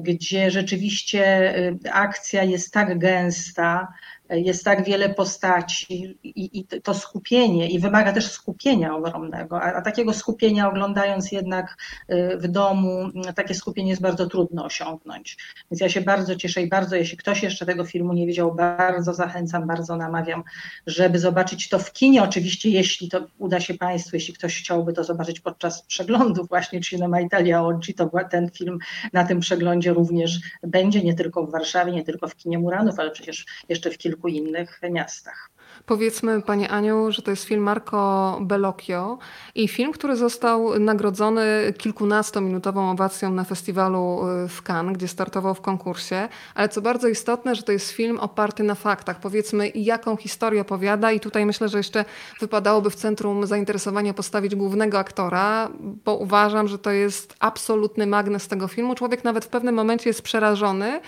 gdzie 0.03 0.51
rzeczywiście 0.51 1.55
y, 1.57 1.93
akcja 1.93 2.43
jest 2.43 2.73
tak 2.73 2.99
gęsta, 2.99 3.89
jest 4.33 4.65
tak 4.65 4.85
wiele 4.85 5.09
postaci 5.09 6.19
i, 6.23 6.59
i, 6.59 6.65
to 6.83 6.95
skupienie, 6.95 7.71
i 7.71 7.79
wymaga 7.79 8.13
też 8.13 8.31
skupienia 8.31 8.97
ogromnego, 8.97 9.63
a, 9.63 9.73
a, 9.73 9.83
takiego 9.83 10.13
skupienia 10.13 10.69
oglądając 10.69 11.33
jednak 11.33 11.77
y, 12.11 12.39
w 12.39 12.49
domu, 12.49 13.09
takie 13.35 13.55
skupienie 13.55 13.91
jest 13.91 14.03
bardzo 14.03 14.27
trudno 14.27 14.65
osiągnąć. 14.65 15.37
Więc 15.71 15.81
ja 15.81 15.89
się 15.89 16.01
bardzo 16.01 16.37
cieszę 16.37 16.63
i 16.63 16.69
bardzo, 16.69 16.97
jeśli 16.97 17.17
ktoś 17.17 17.43
jeszcze 17.43 17.67
tego 17.67 17.85
filmu 17.85 18.13
nie 18.13 18.27
widział, 18.27 18.55
bardzo 18.55 19.15
zachęcam, 19.15 19.67
bardzo 19.67 19.97
namawiam, 19.97 20.43
żeby 20.87 21.19
zobaczyć 21.19 21.69
to 21.69 21.79
w 21.79 21.93
kinie. 21.93 22.23
Oczywiście, 22.23 22.71
jeśli 22.71 23.09
to 23.09 23.27
uda 23.39 23.61
się 23.61 23.75
Państwu, 23.75 24.17
jeśli 24.17 24.35
ktoś 24.35 24.59
chciałby 24.59 24.93
to 24.93 25.05
zobaczyć 25.05 25.41
podczas 25.41 25.83
przeglądu 25.83 26.45
właśnie 26.51 26.81
Cinema 26.81 27.21
Italia 27.21 27.63
Oggi, 27.63 27.95
to 27.95 28.11
ten 28.31 28.51
film 28.51 28.79
na 29.13 29.25
tym 29.25 29.41
przeglądzie 29.41 29.93
również 29.93 30.41
będzie, 30.63 31.03
nie 31.03 31.15
tylko 31.15 31.47
w 31.47 31.51
Warszawie, 31.51 31.93
nie 31.93 32.05
tylko 32.05 32.29
w 32.29 32.37
kinie 32.37 32.59
Muranów, 32.59 32.99
ale 32.99 33.11
przecież 33.11 33.47
jeszcze 33.69 33.91
w 33.91 33.99
kilku 33.99 34.22
kilku 34.23 34.29
innych 34.29 34.81
miastach. 34.91 35.53
Powiedzmy, 35.87 36.43
Pani 36.43 36.69
Aniu, 36.69 37.13
że 37.13 37.23
to 37.23 37.31
jest 37.31 37.45
film 37.45 37.63
Marco 37.63 38.39
Bellocchio 38.41 39.19
i 39.55 39.69
film, 39.69 39.93
który 39.93 40.17
został 40.17 40.79
nagrodzony 40.79 41.73
kilkunastominutową 41.79 42.91
owacją 42.91 43.31
na 43.31 43.45
festiwalu 43.45 44.21
y, 44.45 44.49
w 44.49 44.63
Cannes, 44.63 44.97
gdzie 44.97 45.09
startował 45.09 45.55
w 45.55 45.61
konkursie, 45.61 46.29
ale 46.55 46.69
co 46.69 46.83
bardzo 46.83 47.09
istotne, 47.09 47.55
że 47.55 47.63
to 47.63 47.73
jest 47.73 47.91
film 47.91 48.19
oparty 48.19 48.63
na 48.63 48.75
faktach. 48.75 49.21
Powiedzmy, 49.21 49.69
jaką 49.69 50.17
historię 50.17 50.61
opowiada 50.61 51.13
i 51.13 51.21
tutaj 51.21 51.47
myślę, 51.47 51.69
że 51.69 51.79
jeszcze 51.79 52.05
wypadałoby 52.41 52.91
w 52.91 52.95
centrum 52.95 53.47
zainteresowania 53.47 54.15
postawić 54.15 54.55
głównego 54.55 54.99
aktora, 54.99 55.69
bo 56.05 56.17
uważam, 56.17 56.69
że 56.69 56.79
to 56.79 56.91
jest 56.91 57.37
absolutny 57.41 58.07
magnes 58.07 58.49
tego 58.49 58.69
filmu. 58.69 58.95
Człowiek 58.95 59.25
nawet 59.25 59.45
w 59.45 59.49
pewnym 59.49 59.75
momencie 59.75 60.11
jest 60.11 60.23
przerażony, 60.23 61.01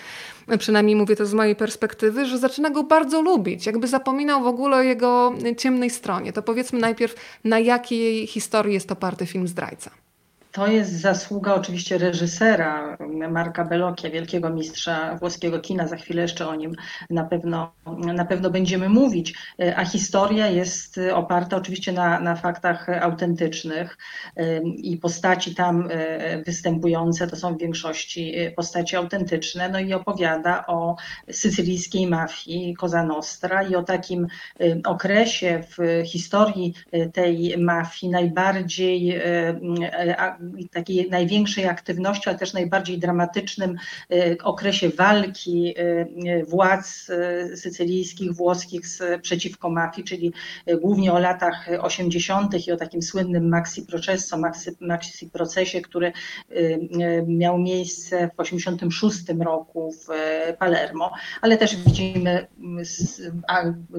przynajmniej 0.58 0.96
mówię 0.96 1.16
to 1.16 1.26
z 1.26 1.34
mojej 1.34 1.56
perspektywy, 1.56 2.26
że 2.26 2.38
zaczyna 2.38 2.70
go 2.70 2.82
bardzo 2.82 3.22
lubić, 3.22 3.66
jakby 3.66 3.88
zapominał 3.88 4.42
w 4.42 4.46
ogóle 4.46 4.76
o 4.76 4.82
jego 4.82 5.32
ciemnej 5.58 5.90
stronie. 5.90 6.32
To 6.32 6.42
powiedzmy 6.42 6.78
najpierw, 6.78 7.14
na 7.44 7.58
jakiej 7.58 8.26
historii 8.26 8.74
jest 8.74 8.92
oparty 8.92 9.26
film 9.26 9.48
Zdrajca. 9.48 10.03
To 10.54 10.66
jest 10.66 11.00
zasługa 11.00 11.54
oczywiście 11.54 11.99
reżysera 11.99 12.99
Marka 13.30 13.64
Belokia, 13.64 14.11
wielkiego 14.11 14.50
mistrza 14.50 15.16
włoskiego 15.16 15.61
kina. 15.61 15.88
Za 15.88 15.96
chwilę 15.96 16.23
jeszcze 16.23 16.49
o 16.49 16.54
nim 16.54 16.73
na 17.11 17.25
pewno, 17.25 17.73
na 17.96 18.25
pewno 18.25 18.50
będziemy 18.50 18.88
mówić. 18.88 19.34
A 19.76 19.84
historia 19.84 20.46
jest 20.46 21.00
oparta 21.14 21.56
oczywiście 21.56 21.92
na, 21.92 22.20
na 22.20 22.37
faktach 22.37 22.88
autentycznych 22.88 23.99
i 24.76 24.96
postaci 24.96 25.54
tam 25.54 25.88
e, 25.90 26.42
występujące 26.42 27.26
to 27.26 27.37
są 27.37 27.54
w 27.54 27.61
większości 27.61 28.34
postaci 28.56 28.96
autentyczne. 28.96 29.68
No 29.68 29.80
i 29.80 29.92
opowiada 29.92 30.66
o 30.66 30.96
sycylijskiej 31.30 32.06
mafii 32.06 32.76
Cosa 32.76 33.04
Nostra 33.04 33.62
i 33.62 33.75
o 33.75 33.82
takim 33.82 34.26
okresie 34.84 35.64
w 35.78 36.02
historii 36.06 36.75
tej 37.12 37.58
mafii 37.58 38.12
najbardziej 38.12 39.20
takiej 40.72 41.10
największej 41.10 41.66
aktywności, 41.66 42.28
ale 42.28 42.38
też 42.38 42.52
najbardziej 42.52 42.98
dramatycznym 42.98 43.76
y, 44.12 44.36
okresie 44.42 44.88
walki 44.88 45.74
y, 45.78 46.44
władz 46.48 47.10
y, 47.10 47.56
sycylijskich, 47.56 48.32
włoskich 48.32 48.80
przeciwko 49.22 49.70
mafii, 49.70 50.06
czyli 50.06 50.32
głównie 50.80 51.12
o 51.12 51.18
latach 51.18 51.68
80. 51.80 52.66
i 52.66 52.72
o 52.72 52.76
takim 52.76 53.02
słynnym 53.02 53.48
Maxi 53.48 53.82
Processo, 53.82 54.38
Maxi, 54.38 54.70
Maxi 54.80 55.30
Procesie, 55.30 55.80
który 55.80 56.12
miał 57.26 57.58
miejsce 57.58 58.30
w 58.36 58.40
86 58.40 59.18
roku 59.44 59.92
w 59.92 60.06
Palermo, 60.58 61.12
ale 61.42 61.56
też 61.56 61.76
widzimy 61.76 62.46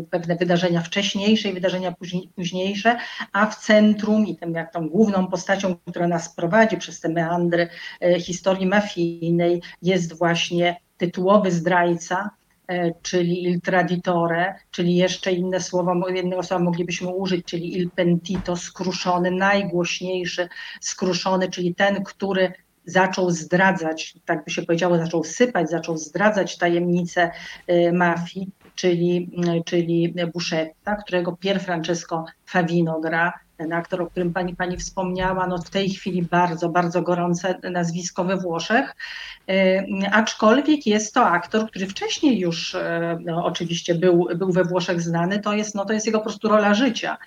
pewne 0.10 0.36
wydarzenia 0.36 0.82
wcześniejsze 0.82 1.50
i 1.50 1.54
wydarzenia 1.54 1.96
późniejsze, 2.36 2.98
a 3.34 3.46
w 3.46 3.56
centrum 3.56 4.28
i 4.28 4.36
tym 4.36 4.54
jak 4.54 4.74
tą 4.74 4.90
główną 4.90 5.28
postacią, 5.28 5.76
która 5.90 6.08
nas 6.08 6.35
prowadzi 6.36 6.78
przez 6.78 7.00
te 7.00 7.10
meandry 7.10 7.68
e, 8.02 8.20
historii 8.20 8.68
mafijnej, 8.68 9.62
jest 9.82 10.18
właśnie 10.18 10.76
tytułowy 10.98 11.52
zdrajca, 11.52 12.30
e, 12.68 12.92
czyli 13.02 13.44
il 13.44 13.62
traditore, 13.62 14.56
czyli 14.72 14.96
jeszcze 14.96 15.32
inne 15.32 15.62
słowa, 15.62 15.94
jednego 16.16 16.44
słowa 16.44 16.64
moglibyśmy 16.64 17.08
użyć, 17.08 17.46
czyli 17.46 17.78
il 17.78 17.90
pentito, 17.90 18.56
skruszony, 18.56 19.32
najgłośniejszy, 19.32 20.48
skruszony, 20.82 21.50
czyli 21.50 21.76
ten, 21.76 22.04
który 22.04 22.54
zaczął 22.86 23.32
zdradzać, 23.32 24.14
tak 24.26 24.46
by 24.46 24.52
się 24.52 24.64
powiedziało, 24.64 24.98
zaczął 24.98 25.24
sypać, 25.24 25.70
zaczął 25.70 25.98
zdradzać 25.98 26.58
tajemnice 26.58 27.32
e, 27.68 27.92
mafii, 27.92 28.52
czyli, 28.76 29.32
czyli 29.66 30.14
Buscetta, 30.34 30.96
którego 30.96 31.38
Pier 31.38 31.62
Francesco 31.62 32.26
Favino 32.46 33.00
gra, 33.00 33.34
ten 33.58 33.74
aktor, 33.74 34.02
o 34.02 34.08
którym 34.08 34.34
pani, 34.34 34.56
pani 34.56 34.78
wspomniała, 34.78 35.48
no 35.48 35.58
w 35.58 35.70
tej 35.70 35.90
chwili 35.90 36.24
bardzo, 36.24 36.70
bardzo 36.70 37.02
gorące 37.02 37.60
nazwisko 37.72 38.24
we 38.24 38.38
Włoszech, 38.38 38.96
e, 39.50 39.86
aczkolwiek 40.12 40.88
jest 40.88 41.14
to 41.14 41.26
aktor, 41.26 41.70
który 41.70 41.88
wcześniej 41.88 42.40
już 42.40 42.76
e, 42.76 43.18
no, 43.26 43.46
oczywiście 43.46 43.96
był, 43.96 44.28
był 44.36 44.52
we 44.52 44.64
Włoszech 44.64 45.02
znany, 45.02 45.40
to 45.40 45.54
jest, 45.54 45.76
no, 45.76 45.86
to 45.86 45.94
jest 45.94 46.06
jego 46.06 46.20
po 46.20 46.24
prostu 46.24 46.48
rola 46.48 46.74
życia. 46.74 47.18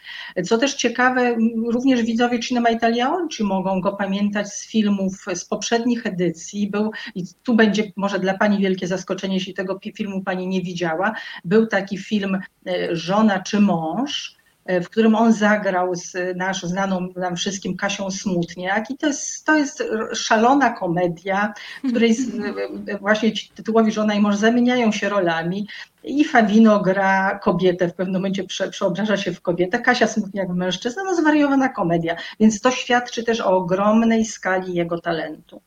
Co 0.44 0.58
też 0.58 0.74
ciekawe, 0.74 1.36
również 1.72 2.02
widzowie 2.02 2.40
Cinema 2.40 2.70
Italia 2.70 3.12
Oggi 3.12 3.44
mogą 3.44 3.80
go 3.80 3.92
pamiętać 3.92 4.48
z 4.48 4.66
filmów 4.70 5.24
z 5.34 5.44
poprzednich 5.44 6.06
edycji, 6.06 6.70
był, 6.70 6.90
i 7.14 7.24
tu 7.42 7.54
będzie 7.54 7.92
może 7.96 8.18
dla 8.18 8.38
pani 8.38 8.58
wielkie 8.58 8.86
zaskoczenie, 8.86 9.34
jeśli 9.34 9.54
tego 9.54 9.80
filmu 9.96 10.22
pani 10.22 10.48
nie 10.48 10.62
widziała, 10.62 11.12
był 11.44 11.66
taki 11.66 11.98
film 11.98 12.38
e, 12.66 12.96
Żona 12.96 13.42
czy 13.42 13.60
mąż, 13.60 14.37
w 14.68 14.88
którym 14.88 15.14
on 15.14 15.32
zagrał 15.32 15.94
z 15.94 16.36
naszą 16.36 16.68
znaną 16.68 17.08
nam 17.16 17.36
wszystkim 17.36 17.76
Kasią 17.76 18.10
Smutniak. 18.10 18.90
I 18.90 18.96
to 18.96 19.06
jest, 19.06 19.44
to 19.44 19.56
jest 19.56 19.84
szalona 20.14 20.70
komedia, 20.70 21.52
w 21.84 21.88
której 21.88 22.16
właśnie 23.00 23.32
ci 23.32 23.48
tytułowi 23.48 23.92
żona 23.92 24.14
i 24.14 24.20
mąż 24.20 24.36
zamieniają 24.36 24.92
się 24.92 25.08
rolami. 25.08 25.68
I 26.04 26.24
Fawino 26.24 26.80
gra 26.80 27.38
kobietę, 27.38 27.88
w 27.88 27.94
pewnym 27.94 28.14
momencie 28.14 28.44
prze, 28.44 28.70
przeobraża 28.70 29.16
się 29.16 29.32
w 29.32 29.40
kobietę, 29.40 29.78
Kasia 29.78 30.06
Smutniak 30.06 30.52
w 30.52 30.56
mężczyznę, 30.56 31.02
no 31.04 31.14
zwariowana 31.14 31.68
komedia, 31.68 32.16
więc 32.40 32.60
to 32.60 32.70
świadczy 32.70 33.24
też 33.24 33.40
o 33.40 33.56
ogromnej 33.56 34.24
skali 34.24 34.74
jego 34.74 35.00
talentu 35.00 35.60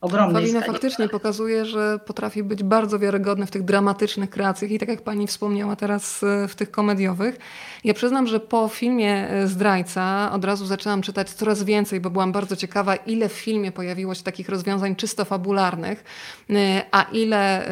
ogromnej 0.00 0.42
Fabina 0.42 0.60
faktycznie 0.60 1.08
pokazuje, 1.08 1.64
że 1.64 1.98
potrafi 2.06 2.42
być 2.42 2.62
bardzo 2.62 2.98
wiarygodny 2.98 3.46
w 3.46 3.50
tych 3.50 3.62
dramatycznych 3.62 4.30
kreacjach 4.30 4.70
i 4.70 4.78
tak 4.78 4.88
jak 4.88 5.02
pani 5.02 5.26
wspomniała 5.26 5.76
teraz 5.76 6.22
e, 6.22 6.48
w 6.48 6.54
tych 6.54 6.70
komediowych. 6.70 7.38
Ja 7.84 7.94
przyznam, 7.94 8.26
że 8.26 8.40
po 8.40 8.68
filmie 8.68 9.28
e, 9.28 9.46
Zdrajca 9.46 10.32
od 10.32 10.44
razu 10.44 10.66
zaczęłam 10.66 11.02
czytać 11.02 11.30
coraz 11.30 11.62
więcej, 11.62 12.00
bo 12.00 12.10
byłam 12.10 12.32
bardzo 12.32 12.56
ciekawa, 12.56 12.96
ile 12.96 13.28
w 13.28 13.32
filmie 13.32 13.72
pojawiło 13.72 14.14
się 14.14 14.22
takich 14.22 14.48
rozwiązań 14.48 14.96
czysto 14.96 15.24
fabularnych, 15.24 16.04
e, 16.50 16.82
a 16.90 17.02
ile 17.02 17.66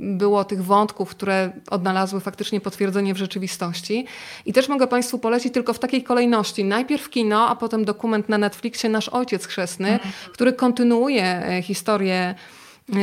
było 0.00 0.44
tych 0.44 0.64
wątków, 0.64 1.10
które 1.10 1.52
odnalazły 1.70 2.20
faktycznie 2.20 2.60
potwierdzenie 2.60 3.14
w 3.14 3.16
rzeczywistości. 3.16 4.06
I 4.46 4.52
też 4.52 4.68
mogę 4.68 4.86
Państwu 4.86 5.18
polecić 5.18 5.54
tylko 5.54 5.72
w 5.72 5.78
takiej 5.78 6.02
kolejności. 6.02 6.64
Najpierw 6.64 7.10
kino, 7.10 7.48
a 7.48 7.56
potem 7.56 7.84
dokument 7.84 8.28
na 8.28 8.38
Netflixie 8.38 8.90
Nasz 8.90 9.08
Ojciec 9.08 9.46
Chrzestny, 9.46 9.92
mhm. 9.92 10.12
który 10.32 10.52
kontynuuje 10.52 11.51
historię 11.62 12.34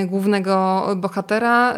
głównego 0.07 0.87
bohatera. 0.95 1.75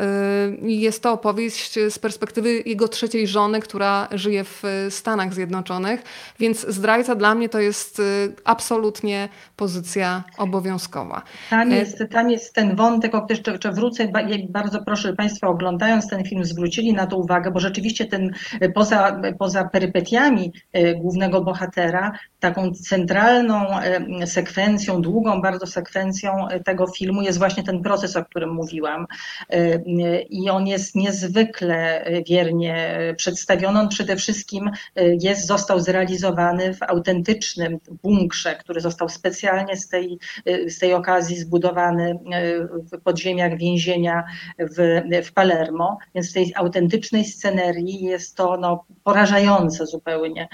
Jest 0.61 1.03
to 1.03 1.11
opowieść 1.11 1.79
z 1.89 1.99
perspektywy 1.99 2.63
jego 2.65 2.87
trzeciej 2.87 3.27
żony, 3.27 3.59
która 3.59 4.07
żyje 4.11 4.43
w 4.43 4.63
Stanach 4.89 5.33
Zjednoczonych, 5.33 6.03
więc 6.39 6.67
zdrajca 6.67 7.15
dla 7.15 7.35
mnie 7.35 7.49
to 7.49 7.59
jest 7.59 8.01
absolutnie 8.43 9.29
pozycja 9.55 10.23
obowiązkowa. 10.37 11.21
Tam 11.49 11.71
jest, 11.71 12.03
tam 12.11 12.29
jest 12.29 12.53
ten 12.53 12.75
wątek, 12.75 13.15
o 13.15 13.21
który 13.21 13.39
jeszcze 13.51 13.71
wrócę, 13.71 14.11
bardzo 14.49 14.81
proszę 14.85 15.13
Państwa 15.13 15.47
oglądając 15.47 16.07
ten 16.07 16.23
film 16.23 16.45
zwrócili 16.45 16.93
na 16.93 17.07
to 17.07 17.17
uwagę, 17.17 17.51
bo 17.51 17.59
rzeczywiście 17.59 18.05
ten 18.05 18.33
poza, 18.73 19.21
poza 19.39 19.63
perypetiami 19.63 20.53
głównego 20.95 21.41
bohatera, 21.41 22.11
taką 22.39 22.71
centralną 22.71 23.65
sekwencją, 24.25 25.01
długą 25.01 25.41
bardzo 25.41 25.67
sekwencją 25.67 26.47
tego 26.65 26.87
filmu 26.87 27.21
jest 27.21 27.37
właśnie 27.37 27.63
ten 27.63 27.81
proces, 27.91 28.15
o 28.15 28.25
którym 28.25 28.49
mówiłam. 28.49 29.07
I 30.29 30.49
on 30.49 30.67
jest 30.67 30.95
niezwykle 30.95 32.05
wiernie 32.27 32.97
przedstawiony. 33.17 33.79
On 33.79 33.89
przede 33.89 34.15
wszystkim 34.15 34.71
jest, 34.95 35.47
został 35.47 35.79
zrealizowany 35.79 36.73
w 36.73 36.83
autentycznym 36.83 37.79
bunkrze, 38.03 38.55
który 38.55 38.81
został 38.81 39.09
specjalnie 39.09 39.77
z 39.77 39.87
tej, 39.87 40.19
z 40.67 40.79
tej 40.79 40.93
okazji 40.93 41.35
zbudowany 41.37 42.19
w 42.91 43.01
podziemiach 43.01 43.57
więzienia 43.57 44.23
w, 44.59 45.01
w 45.27 45.33
Palermo. 45.33 45.97
Więc 46.15 46.29
w 46.29 46.33
tej 46.33 46.53
autentycznej 46.55 47.25
scenerii 47.25 48.03
jest 48.03 48.35
to 48.35 48.57
no, 48.57 48.85
porażające 49.03 49.85
zupełnie, 49.85 50.47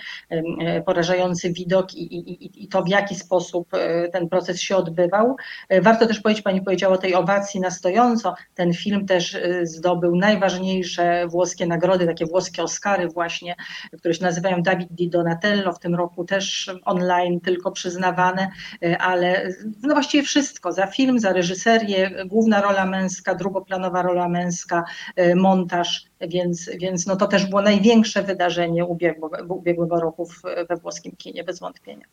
porażający 0.85 1.53
widok 1.53 1.93
i, 1.93 2.03
i, 2.15 2.63
i 2.63 2.67
to 2.67 2.83
w 2.83 2.87
jaki 2.87 3.15
sposób 3.15 3.69
ten 4.11 4.29
proces 4.29 4.61
się 4.61 4.75
odbywał. 4.75 5.35
Warto 5.81 6.07
też 6.07 6.19
powiedzieć, 6.19 6.43
Pani 6.43 6.61
powiedziała 6.61 6.95
o 6.95 6.97
tej 6.97 7.15
owacji 7.27 7.59
na 7.59 7.71
stojąco. 7.71 8.35
Ten 8.55 8.73
film 8.73 9.05
też 9.05 9.33
y, 9.33 9.61
zdobył 9.63 10.15
najważniejsze 10.15 11.27
włoskie 11.27 11.65
nagrody, 11.67 12.05
takie 12.05 12.25
włoskie 12.25 12.63
Oscary 12.63 13.07
właśnie, 13.07 13.55
które 13.97 14.13
się 14.13 14.23
nazywają 14.23 14.61
David 14.61 14.89
di 14.91 15.09
Donatello, 15.09 15.73
w 15.73 15.79
tym 15.79 15.95
roku 15.95 16.25
też 16.25 16.71
online 16.85 17.39
tylko 17.41 17.71
przyznawane, 17.71 18.49
y, 18.83 18.97
ale 18.97 19.49
no 19.83 19.93
właściwie 19.93 20.23
wszystko, 20.23 20.71
za 20.71 20.87
film, 20.87 21.19
za 21.19 21.33
reżyserię, 21.33 22.25
główna 22.25 22.61
rola 22.61 22.85
męska, 22.85 23.35
drugoplanowa 23.35 24.01
rola 24.01 24.29
męska, 24.29 24.83
y, 25.19 25.35
montaż, 25.35 26.05
więc, 26.21 26.69
więc 26.81 27.07
no 27.07 27.15
to 27.15 27.27
też 27.27 27.45
było 27.45 27.61
największe 27.61 28.23
wydarzenie 28.23 28.85
ubiegłego, 28.85 29.55
ubiegłego 29.55 29.99
roku 29.99 30.27
we 30.69 30.75
włoskim 30.75 31.15
kinie, 31.17 31.43
bez 31.43 31.59
wątpienia. 31.59 32.05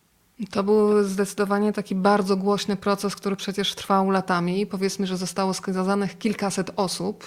To 0.50 0.62
był 0.62 1.02
zdecydowanie 1.04 1.72
taki 1.72 1.94
bardzo 1.94 2.36
głośny 2.36 2.76
proces, 2.76 3.16
który 3.16 3.36
przecież 3.36 3.74
trwał 3.74 4.10
latami. 4.10 4.66
Powiedzmy, 4.66 5.06
że 5.06 5.16
zostało 5.16 5.54
skazanych 5.54 6.18
kilkaset 6.18 6.70
osób 6.76 7.24
y, 7.24 7.26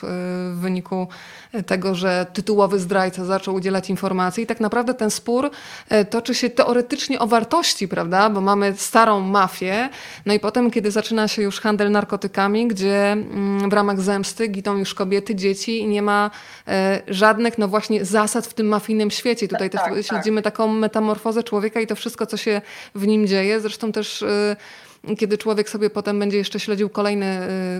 w 0.53 0.57
wyniku 0.59 1.07
tego, 1.65 1.95
że 1.95 2.25
tytułowy 2.33 2.79
zdrajca 2.79 3.25
zaczął 3.25 3.55
udzielać 3.55 3.89
informacji. 3.89 4.43
I 4.43 4.47
tak 4.47 4.59
naprawdę 4.59 4.93
ten 4.93 5.11
spór 5.11 5.45
y, 5.91 6.05
toczy 6.05 6.35
się 6.35 6.49
teoretycznie 6.49 7.19
o 7.19 7.27
wartości, 7.27 7.87
prawda? 7.87 8.29
Bo 8.29 8.41
mamy 8.41 8.73
starą 8.77 9.19
mafię, 9.19 9.89
no 10.25 10.33
i 10.33 10.39
potem, 10.39 10.71
kiedy 10.71 10.91
zaczyna 10.91 11.27
się 11.27 11.41
już 11.41 11.59
handel 11.59 11.91
narkotykami, 11.91 12.67
gdzie 12.67 13.11
mm, 13.11 13.69
w 13.69 13.73
ramach 13.73 14.01
zemsty 14.01 14.47
giną 14.47 14.77
już 14.77 14.93
kobiety, 14.93 15.35
dzieci 15.35 15.79
i 15.79 15.87
nie 15.87 16.01
ma 16.01 16.31
y, 16.67 16.71
żadnych, 17.07 17.57
no 17.57 17.67
właśnie, 17.67 18.05
zasad 18.05 18.47
w 18.47 18.53
tym 18.53 18.67
mafijnym 18.67 19.11
świecie. 19.11 19.47
Tutaj 19.47 19.69
tak, 19.69 19.81
tak, 19.81 20.05
śledzimy 20.05 20.41
tak. 20.41 20.53
taką 20.53 20.67
metamorfozę 20.67 21.43
człowieka 21.43 21.79
i 21.79 21.87
to 21.87 21.95
wszystko, 21.95 22.25
co 22.25 22.37
się 22.37 22.61
w 22.97 23.07
nim 23.07 23.27
dzieje. 23.27 23.61
Zresztą 23.61 23.91
też 23.91 24.21
y, 24.21 24.55
kiedy 25.17 25.37
człowiek 25.37 25.69
sobie 25.69 25.89
potem 25.89 26.19
będzie 26.19 26.37
jeszcze 26.37 26.59
śledził 26.59 26.89
kolejny 26.89 27.39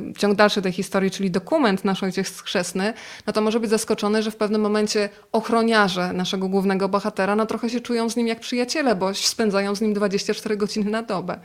y, 0.10 0.20
ciąg 0.20 0.36
dalszy 0.36 0.62
tej 0.62 0.72
historii, 0.72 1.12
czyli 1.12 1.32
dokument 1.32 1.86
Nasz 1.86 2.04
Ojciec 2.04 2.42
Chrzestny, 2.42 2.94
no 3.28 3.34
to 3.34 3.42
może 3.42 3.60
być 3.60 3.70
zaskoczony, 3.70 4.24
że 4.24 4.32
w 4.32 4.36
pewnym 4.36 4.62
momencie 4.62 5.10
ochroniarze 5.32 6.14
naszego 6.14 6.50
głównego 6.50 6.90
bohatera 6.90 7.36
no 7.36 7.46
trochę 7.46 7.70
się 7.70 7.80
czują 7.80 8.10
z 8.10 8.16
nim 8.16 8.28
jak 8.28 8.40
przyjaciele, 8.40 8.96
bo 8.96 9.14
spędzają 9.14 9.76
z 9.76 9.82
nim 9.82 9.94
24 9.94 10.58
godziny 10.58 10.92
na 10.92 11.04
dobę 11.04 11.40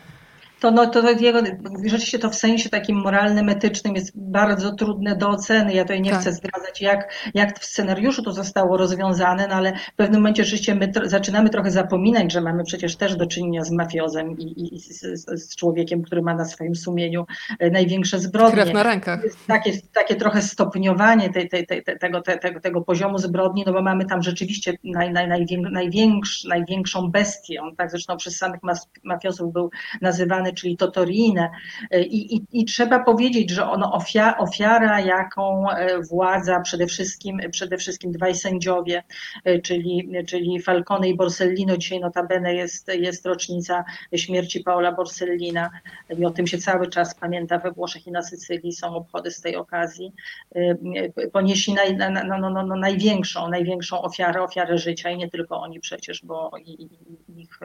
to, 0.62 0.70
no, 0.70 0.86
to 0.86 1.10
jego, 1.10 1.42
rzeczywiście 1.84 2.18
to 2.18 2.30
w 2.30 2.34
sensie 2.34 2.70
takim 2.70 2.96
moralnym, 2.96 3.48
etycznym 3.48 3.94
jest 3.94 4.12
bardzo 4.14 4.72
trudne 4.72 5.16
do 5.16 5.28
oceny. 5.28 5.74
Ja 5.74 5.82
tutaj 5.82 6.02
nie 6.02 6.10
tak. 6.10 6.20
chcę 6.20 6.32
zdradzać, 6.32 6.80
jak, 6.80 7.12
jak 7.34 7.60
w 7.60 7.64
scenariuszu 7.64 8.22
to 8.22 8.32
zostało 8.32 8.76
rozwiązane, 8.76 9.46
no 9.48 9.54
ale 9.54 9.72
w 9.72 9.96
pewnym 9.96 10.20
momencie 10.20 10.44
rzeczywiście 10.44 10.74
my 10.74 10.92
zaczynamy 11.04 11.50
trochę 11.50 11.70
zapominać, 11.70 12.32
że 12.32 12.40
mamy 12.40 12.64
przecież 12.64 12.96
też 12.96 13.16
do 13.16 13.26
czynienia 13.26 13.64
z 13.64 13.70
mafiozem 13.70 14.38
i, 14.38 14.74
i, 14.74 14.80
z, 14.80 15.00
z, 15.28 15.56
człowiekiem, 15.56 16.02
który 16.02 16.22
ma 16.22 16.34
na 16.34 16.44
swoim 16.44 16.74
sumieniu 16.74 17.26
e, 17.58 17.70
największe 17.70 18.18
zbrodnie. 18.18 18.62
Krew 18.62 18.74
na 18.74 18.82
rękach. 18.82 19.24
Jest 19.24 19.46
takie, 19.46 19.72
takie 19.92 20.16
trochę 20.16 20.42
stopniowanie 20.42 21.30
tej, 21.30 21.48
tej, 21.48 21.66
tej, 21.66 21.84
tego, 22.00 22.22
tego, 22.22 22.60
tego 22.60 22.80
poziomu 22.80 23.18
zbrodni, 23.18 23.64
no 23.66 23.72
bo 23.72 23.82
mamy 23.82 24.04
tam 24.04 24.22
rzeczywiście 24.22 24.78
naj, 24.84 25.12
naj, 25.12 25.46
największ, 25.72 26.44
największą 26.44 27.10
bestię. 27.10 27.62
On 27.62 27.76
tak 27.76 27.90
zresztą 27.90 28.16
przez 28.16 28.36
samych 28.36 28.60
mafiozów 29.04 29.52
był 29.52 29.70
nazywany 30.00 30.51
czyli 30.54 30.76
Totorinę. 30.76 31.50
I, 31.92 32.36
i, 32.36 32.42
i 32.52 32.64
trzeba 32.64 32.98
powiedzieć, 32.98 33.50
że 33.50 33.70
ono 33.70 33.92
ofiara, 33.92 34.38
ofiara, 34.38 35.00
jaką 35.00 35.70
e, 35.70 36.02
władza, 36.02 36.60
przede 36.60 36.86
wszystkim, 36.86 37.40
przede 37.50 37.76
wszystkim 37.76 38.12
dwaj 38.12 38.34
sędziowie, 38.34 39.02
e, 39.44 39.58
czyli, 39.58 40.08
czyli 40.26 40.60
Falcone 40.60 41.08
i 41.08 41.16
Borsellino, 41.16 41.76
dzisiaj 41.76 42.00
notabene 42.00 42.54
jest, 42.54 42.88
jest 42.88 43.26
rocznica 43.26 43.84
śmierci 44.16 44.60
Paola 44.60 44.92
Borsellina. 44.92 45.70
I 46.18 46.24
o 46.24 46.30
tym 46.30 46.46
się 46.46 46.58
cały 46.58 46.88
czas 46.88 47.14
pamięta 47.14 47.58
we 47.58 47.72
Włoszech 47.72 48.06
i 48.06 48.12
na 48.12 48.22
Sycylii, 48.22 48.72
są 48.72 48.96
obchody 48.96 49.30
z 49.30 49.40
tej 49.40 49.56
okazji, 49.56 50.12
e, 50.54 51.28
ponieśli 51.32 51.74
naj, 51.74 51.96
no, 51.96 52.38
no, 52.38 52.50
no, 52.50 52.62
no, 52.66 52.76
największą, 52.76 53.48
największą 53.48 54.02
ofiarę, 54.02 54.42
ofiarę 54.42 54.78
życia 54.78 55.10
i 55.10 55.16
nie 55.16 55.30
tylko 55.30 55.60
oni 55.60 55.80
przecież, 55.80 56.24
bo 56.24 56.50
i 56.64 56.88
ich 57.36 57.60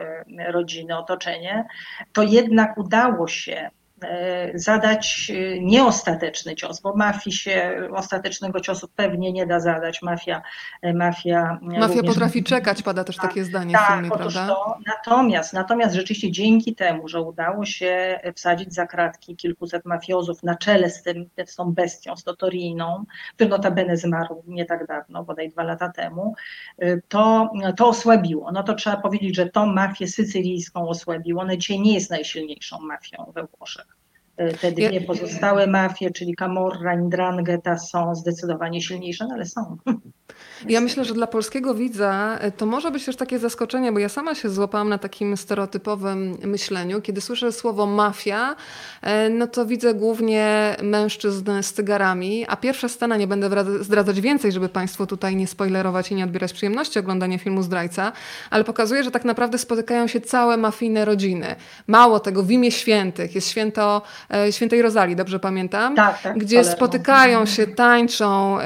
rodziny, 0.48 0.98
otoczenie, 0.98 1.64
to 2.12 2.22
jednak 2.22 2.77
udało 2.78 3.28
się 3.28 3.70
zadać 4.54 5.32
e, 5.34 5.60
nieostateczny 5.60 6.54
cios, 6.54 6.80
bo 6.80 6.96
mafii 6.96 7.36
się 7.36 7.88
ostatecznego 7.94 8.60
ciosu 8.60 8.88
pewnie 8.96 9.32
nie 9.32 9.46
da 9.46 9.60
zadać. 9.60 10.02
Mafia, 10.02 10.42
e, 10.82 10.94
mafia, 10.94 11.58
mafia 11.62 12.02
potrafi 12.02 12.44
czekać, 12.44 12.82
pada 12.82 13.04
też 13.04 13.16
takie 13.16 13.44
zdanie 13.44 13.72
tak, 13.72 13.84
w 13.84 13.92
filmie, 13.92 14.10
prawda? 14.10 14.46
To, 14.46 14.78
natomiast, 14.86 15.52
natomiast 15.52 15.94
rzeczywiście 15.94 16.30
dzięki 16.30 16.74
temu, 16.74 17.08
że 17.08 17.20
udało 17.20 17.64
się 17.64 18.20
wsadzić 18.34 18.74
za 18.74 18.86
kratki 18.86 19.36
kilkuset 19.36 19.84
mafiozów 19.84 20.42
na 20.42 20.54
czele 20.54 20.90
z, 20.90 21.02
tym, 21.02 21.28
z 21.46 21.56
tą 21.56 21.72
bestią, 21.72 22.16
z 22.16 22.24
Totoriną, 22.24 23.04
który 23.34 23.50
notabene 23.50 23.96
zmarł 23.96 24.42
nie 24.46 24.64
tak 24.64 24.86
dawno, 24.86 25.24
bodaj 25.24 25.48
dwa 25.48 25.62
lata 25.62 25.88
temu, 25.88 26.34
to, 27.08 27.50
to 27.76 27.88
osłabiło. 27.88 28.52
No 28.52 28.62
to 28.62 28.74
trzeba 28.74 28.96
powiedzieć, 28.96 29.36
że 29.36 29.46
tą 29.46 29.66
mafię 29.66 30.06
sycylijską 30.06 30.88
osłabiło. 30.88 31.42
Ona 31.42 31.56
dzisiaj 31.56 31.80
nie 31.80 31.94
jest 31.94 32.10
najsilniejszą 32.10 32.80
mafią 32.80 33.32
we 33.34 33.46
Włoszech. 33.46 33.97
Te 34.60 34.72
dwie 34.72 35.00
pozostałe 35.00 35.66
mafie, 35.66 36.10
czyli 36.10 36.34
Camorra, 36.34 36.94
Indrangheta 36.94 37.78
są 37.78 38.14
zdecydowanie 38.14 38.82
silniejsze, 38.82 39.26
no 39.28 39.34
ale 39.34 39.46
są. 39.46 39.76
Ja 40.68 40.80
myślę, 40.80 41.04
że 41.04 41.14
dla 41.14 41.26
polskiego 41.26 41.74
widza 41.74 42.38
e, 42.40 42.50
to 42.50 42.66
może 42.66 42.90
być 42.90 43.04
też 43.04 43.16
takie 43.16 43.38
zaskoczenie, 43.38 43.92
bo 43.92 43.98
ja 43.98 44.08
sama 44.08 44.34
się 44.34 44.48
złapałam 44.48 44.88
na 44.88 44.98
takim 44.98 45.36
stereotypowym 45.36 46.38
myśleniu. 46.44 47.02
Kiedy 47.02 47.20
słyszę 47.20 47.52
słowo 47.52 47.86
mafia, 47.86 48.56
e, 49.02 49.30
no 49.30 49.46
to 49.46 49.66
widzę 49.66 49.94
głównie 49.94 50.76
mężczyzn 50.82 51.62
z 51.62 51.72
cygarami, 51.72 52.44
a 52.48 52.56
pierwsza 52.56 52.88
scena, 52.88 53.16
nie 53.16 53.26
będę 53.26 53.48
zdradzać 53.80 54.20
więcej, 54.20 54.52
żeby 54.52 54.68
Państwu 54.68 55.06
tutaj 55.06 55.36
nie 55.36 55.46
spoilerować 55.46 56.10
i 56.10 56.14
nie 56.14 56.24
odbierać 56.24 56.52
przyjemności 56.52 56.98
oglądania 56.98 57.38
filmu 57.38 57.62
Zdrajca, 57.62 58.12
ale 58.50 58.64
pokazuje, 58.64 59.04
że 59.04 59.10
tak 59.10 59.24
naprawdę 59.24 59.58
spotykają 59.58 60.06
się 60.06 60.20
całe 60.20 60.56
mafijne 60.56 61.04
rodziny. 61.04 61.56
Mało 61.86 62.20
tego, 62.20 62.42
w 62.42 62.50
imię 62.50 62.70
świętych. 62.70 63.34
Jest 63.34 63.48
święto 63.48 64.02
świętej 64.50 64.82
Rozali, 64.82 65.16
dobrze 65.16 65.40
pamiętam? 65.40 65.96
Tak, 65.96 66.22
tak. 66.22 66.38
Gdzie 66.38 66.64
spotykają 66.64 67.46
się, 67.46 67.66
tańczą 67.66 68.58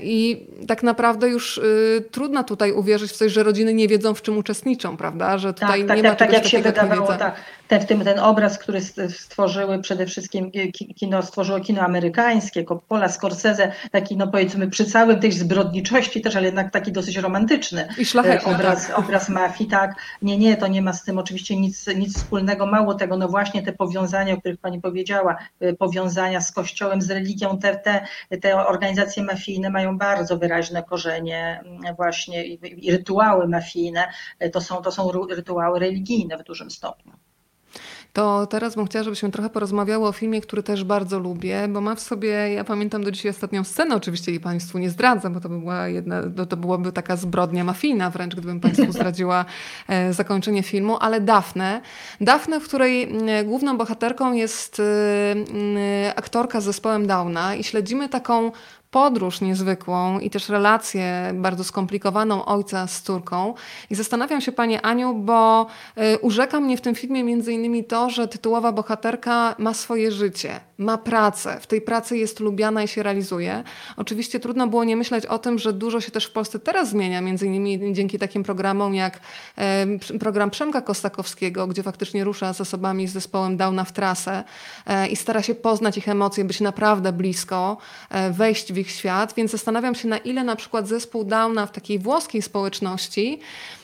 i 0.00 0.46
tak 0.68 0.82
naprawdę 0.82 1.28
już 1.28 1.58
y, 1.58 2.04
trudno 2.10 2.44
tutaj 2.44 2.72
uwierzyć 2.72 3.10
w 3.10 3.16
coś, 3.16 3.32
że 3.32 3.42
rodziny 3.42 3.74
nie 3.74 3.88
wiedzą, 3.88 4.14
w 4.14 4.22
czym 4.22 4.38
uczestniczą, 4.38 4.96
prawda? 4.96 5.38
Że 5.38 5.54
tutaj 5.54 5.84
tak, 5.86 5.96
nie 5.96 6.02
tak, 6.02 6.12
ma 6.12 6.16
tak, 6.16 6.18
tak 6.18 6.32
jak 6.32 6.46
się 6.46 6.62
wydawało, 6.62 7.06
tak. 7.06 7.34
Ten, 7.68 7.80
w 7.80 7.86
tym, 7.86 8.04
ten 8.04 8.18
obraz, 8.18 8.58
który 8.58 8.80
stworzyły 9.10 9.78
przede 9.78 10.06
wszystkim 10.06 10.50
kino, 10.96 11.22
stworzyło 11.22 11.60
kino 11.60 11.82
amerykańskie, 11.82 12.64
Coppola, 12.64 13.08
Scorsese, 13.08 13.72
taki 13.90 14.16
no 14.16 14.28
powiedzmy 14.28 14.70
przy 14.70 14.84
całym 14.84 15.20
tej 15.20 15.32
zbrodniczości 15.32 16.20
też, 16.20 16.36
ale 16.36 16.46
jednak 16.46 16.72
taki 16.72 16.92
dosyć 16.92 17.16
romantyczny 17.16 17.88
I 17.98 18.04
szlachetny, 18.04 18.54
obraz, 18.54 18.86
tak. 18.86 18.98
obraz 18.98 19.28
mafii, 19.28 19.70
tak. 19.70 19.94
Nie, 20.22 20.38
nie, 20.38 20.56
to 20.56 20.66
nie 20.66 20.82
ma 20.82 20.92
z 20.92 21.04
tym 21.04 21.18
oczywiście 21.18 21.56
nic, 21.56 21.86
nic 21.86 22.16
wspólnego, 22.16 22.66
mało 22.66 22.94
tego, 22.94 23.16
no 23.16 23.28
właśnie 23.28 23.62
te 23.62 23.72
powiązania, 23.72 24.34
o 24.34 24.36
których 24.36 24.60
Pani 24.60 24.80
powiedziała, 24.80 25.36
y, 25.62 25.74
powiązania 25.74 26.40
z 26.40 26.52
Kościołem, 26.52 27.02
z 27.02 27.10
religią, 27.10 27.58
te, 27.58 27.76
te, 27.76 28.06
te 28.40 28.66
organizacje 28.66 29.22
mafijne 29.22 29.70
mają 29.70 29.98
bardzo 29.98 30.38
wyraźne 30.38 30.82
korzenie 30.82 31.60
mm, 31.64 31.96
właśnie 31.96 32.46
i, 32.46 32.86
i 32.86 32.92
rytuały 32.92 33.48
mafijne, 33.48 34.08
to 34.52 34.60
są, 34.60 34.82
to 34.82 34.92
są 34.92 35.10
rytuały 35.30 35.78
religijne 35.78 36.38
w 36.38 36.42
dużym 36.42 36.70
stopniu. 36.70 37.12
To 38.16 38.46
teraz 38.46 38.74
bym 38.74 38.86
chciała, 38.86 39.02
żebyśmy 39.02 39.30
trochę 39.30 39.50
porozmawiały 39.50 40.08
o 40.08 40.12
filmie, 40.12 40.40
który 40.40 40.62
też 40.62 40.84
bardzo 40.84 41.18
lubię, 41.18 41.68
bo 41.68 41.80
ma 41.80 41.94
w 41.94 42.00
sobie, 42.00 42.28
ja 42.28 42.64
pamiętam 42.64 43.04
do 43.04 43.10
dzisiaj 43.10 43.30
ostatnią 43.30 43.64
scenę, 43.64 43.96
oczywiście 43.96 44.32
i 44.32 44.40
Państwu 44.40 44.78
nie 44.78 44.90
zdradzę, 44.90 45.30
bo 45.30 45.40
to 45.40 45.48
by 45.48 45.58
była 45.58 45.88
jedna, 45.88 46.22
to 46.48 46.56
byłaby 46.56 46.92
taka 46.92 47.16
zbrodnia 47.16 47.64
mafijna 47.64 48.10
wręcz, 48.10 48.34
gdybym 48.34 48.60
Państwu 48.60 48.92
zdradziła 48.98 49.44
e, 49.88 50.12
zakończenie 50.12 50.62
filmu, 50.62 50.96
ale 51.00 51.20
Dafne. 51.20 51.80
Dafne, 52.20 52.60
w 52.60 52.64
której 52.64 53.02
mm, 53.02 53.46
główną 53.46 53.76
bohaterką 53.76 54.32
jest 54.32 54.78
y, 54.78 54.82
y, 54.82 56.14
aktorka 56.16 56.60
z 56.60 56.64
zespołem 56.64 57.06
Downa 57.06 57.54
i 57.54 57.64
śledzimy 57.64 58.08
taką 58.08 58.52
podróż 58.96 59.40
niezwykłą 59.40 60.18
i 60.18 60.30
też 60.30 60.48
relację 60.48 61.30
bardzo 61.34 61.64
skomplikowaną 61.64 62.44
ojca 62.44 62.86
z 62.86 63.02
córką. 63.02 63.54
I 63.90 63.94
zastanawiam 63.94 64.40
się, 64.40 64.52
Panie 64.52 64.82
Aniu, 64.82 65.14
bo 65.14 65.66
y, 66.14 66.18
urzeka 66.18 66.60
mnie 66.60 66.76
w 66.76 66.80
tym 66.80 66.94
filmie 66.94 67.24
między 67.24 67.52
innymi 67.52 67.84
to, 67.84 68.10
że 68.10 68.28
tytułowa 68.28 68.72
bohaterka 68.72 69.54
ma 69.58 69.74
swoje 69.74 70.12
życie, 70.12 70.60
ma 70.78 70.98
pracę, 70.98 71.58
w 71.60 71.66
tej 71.66 71.80
pracy 71.80 72.18
jest 72.18 72.40
lubiana 72.40 72.82
i 72.82 72.88
się 72.88 73.02
realizuje. 73.02 73.62
Oczywiście 73.96 74.40
trudno 74.40 74.66
było 74.66 74.84
nie 74.84 74.96
myśleć 74.96 75.26
o 75.26 75.38
tym, 75.38 75.58
że 75.58 75.72
dużo 75.72 76.00
się 76.00 76.10
też 76.10 76.26
w 76.26 76.32
Polsce 76.32 76.58
teraz 76.58 76.88
zmienia, 76.88 77.20
między 77.20 77.46
innymi 77.46 77.92
dzięki 77.92 78.18
takim 78.18 78.42
programom 78.42 78.94
jak 78.94 79.20
program 80.20 80.50
Przemka 80.50 80.80
Kostakowskiego, 80.80 81.66
gdzie 81.66 81.82
faktycznie 81.82 82.24
rusza 82.24 82.52
z 82.52 82.60
osobami 82.60 83.08
z 83.08 83.12
zespołem 83.12 83.56
Downa 83.56 83.84
w 83.84 83.92
trasę 83.92 84.44
e, 84.86 85.08
i 85.08 85.16
stara 85.16 85.42
się 85.42 85.54
poznać 85.54 85.98
ich 85.98 86.08
emocje, 86.08 86.44
być 86.44 86.60
naprawdę 86.60 87.12
blisko, 87.12 87.76
e, 88.10 88.30
wejść 88.30 88.72
w 88.72 88.78
ich 88.78 88.85
świat, 88.90 89.34
więc 89.36 89.50
zastanawiam 89.50 89.94
się, 89.94 90.08
na 90.08 90.18
ile 90.18 90.44
na 90.44 90.56
przykład 90.56 90.88
zespół 90.88 91.24
Downa 91.24 91.66
w 91.66 91.72
takiej 91.72 91.98
włoskiej 91.98 92.42
społeczności 92.42 93.40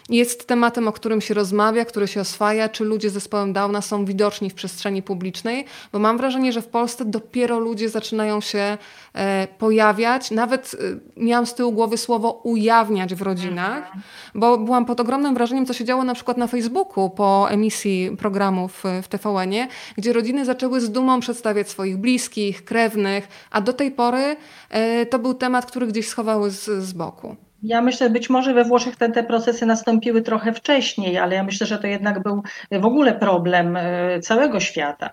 jest 0.08 0.46
tematem, 0.46 0.88
o 0.88 0.92
którym 0.92 1.20
się 1.20 1.34
rozmawia, 1.34 1.84
który 1.84 2.08
się 2.08 2.20
oswaja, 2.20 2.68
czy 2.68 2.84
ludzie 2.84 3.10
z 3.10 3.12
zespołem 3.12 3.52
Downa 3.52 3.82
są 3.82 4.04
widoczni 4.04 4.50
w 4.50 4.54
przestrzeni 4.54 5.02
publicznej, 5.02 5.64
bo 5.92 5.98
mam 5.98 6.18
wrażenie, 6.18 6.52
że 6.52 6.62
w 6.62 6.68
Polsce 6.68 7.04
dopiero 7.04 7.58
ludzie 7.58 7.88
zaczynają 7.88 8.40
się 8.40 8.78
e, 9.14 9.48
pojawiać. 9.58 10.30
Nawet 10.30 10.74
e, 10.74 11.22
miałam 11.22 11.46
z 11.46 11.54
tyłu 11.54 11.72
głowy 11.72 11.98
słowo 11.98 12.30
ujawniać 12.30 13.14
w 13.14 13.22
rodzinach, 13.22 13.84
mhm. 13.84 14.02
bo 14.34 14.58
byłam 14.58 14.84
pod 14.84 15.00
ogromnym 15.00 15.34
wrażeniem, 15.34 15.66
co 15.66 15.72
się 15.72 15.84
działo 15.84 16.04
na 16.04 16.14
przykład 16.14 16.36
na 16.36 16.46
Facebooku 16.46 17.10
po 17.10 17.50
emisji 17.50 18.16
programów 18.18 18.82
w 19.02 19.08
TVN-ie, 19.08 19.68
gdzie 19.96 20.12
rodziny 20.12 20.44
zaczęły 20.44 20.80
z 20.80 20.90
dumą 20.90 21.20
przedstawiać 21.20 21.68
swoich 21.68 21.96
bliskich, 21.96 22.64
krewnych, 22.64 23.28
a 23.50 23.60
do 23.60 23.72
tej 23.72 23.90
pory 23.90 24.36
e, 24.70 25.06
to 25.06 25.18
był 25.18 25.34
temat, 25.34 25.66
który 25.66 25.86
gdzieś 25.86 26.08
schowały 26.08 26.50
z, 26.50 26.64
z 26.64 26.92
boku. 26.92 27.36
Ja 27.62 27.82
myślę, 27.82 28.10
być 28.10 28.30
może 28.30 28.54
we 28.54 28.64
Włoszech 28.64 28.96
te, 28.96 29.10
te 29.10 29.24
procesy 29.24 29.66
nastąpiły 29.66 30.22
trochę 30.22 30.52
wcześniej, 30.52 31.18
ale 31.18 31.34
ja 31.34 31.42
myślę, 31.42 31.66
że 31.66 31.78
to 31.78 31.86
jednak 31.86 32.22
był 32.22 32.42
w 32.72 32.84
ogóle 32.84 33.14
problem 33.14 33.76
e, 33.76 34.20
całego 34.20 34.60
świata 34.60 35.10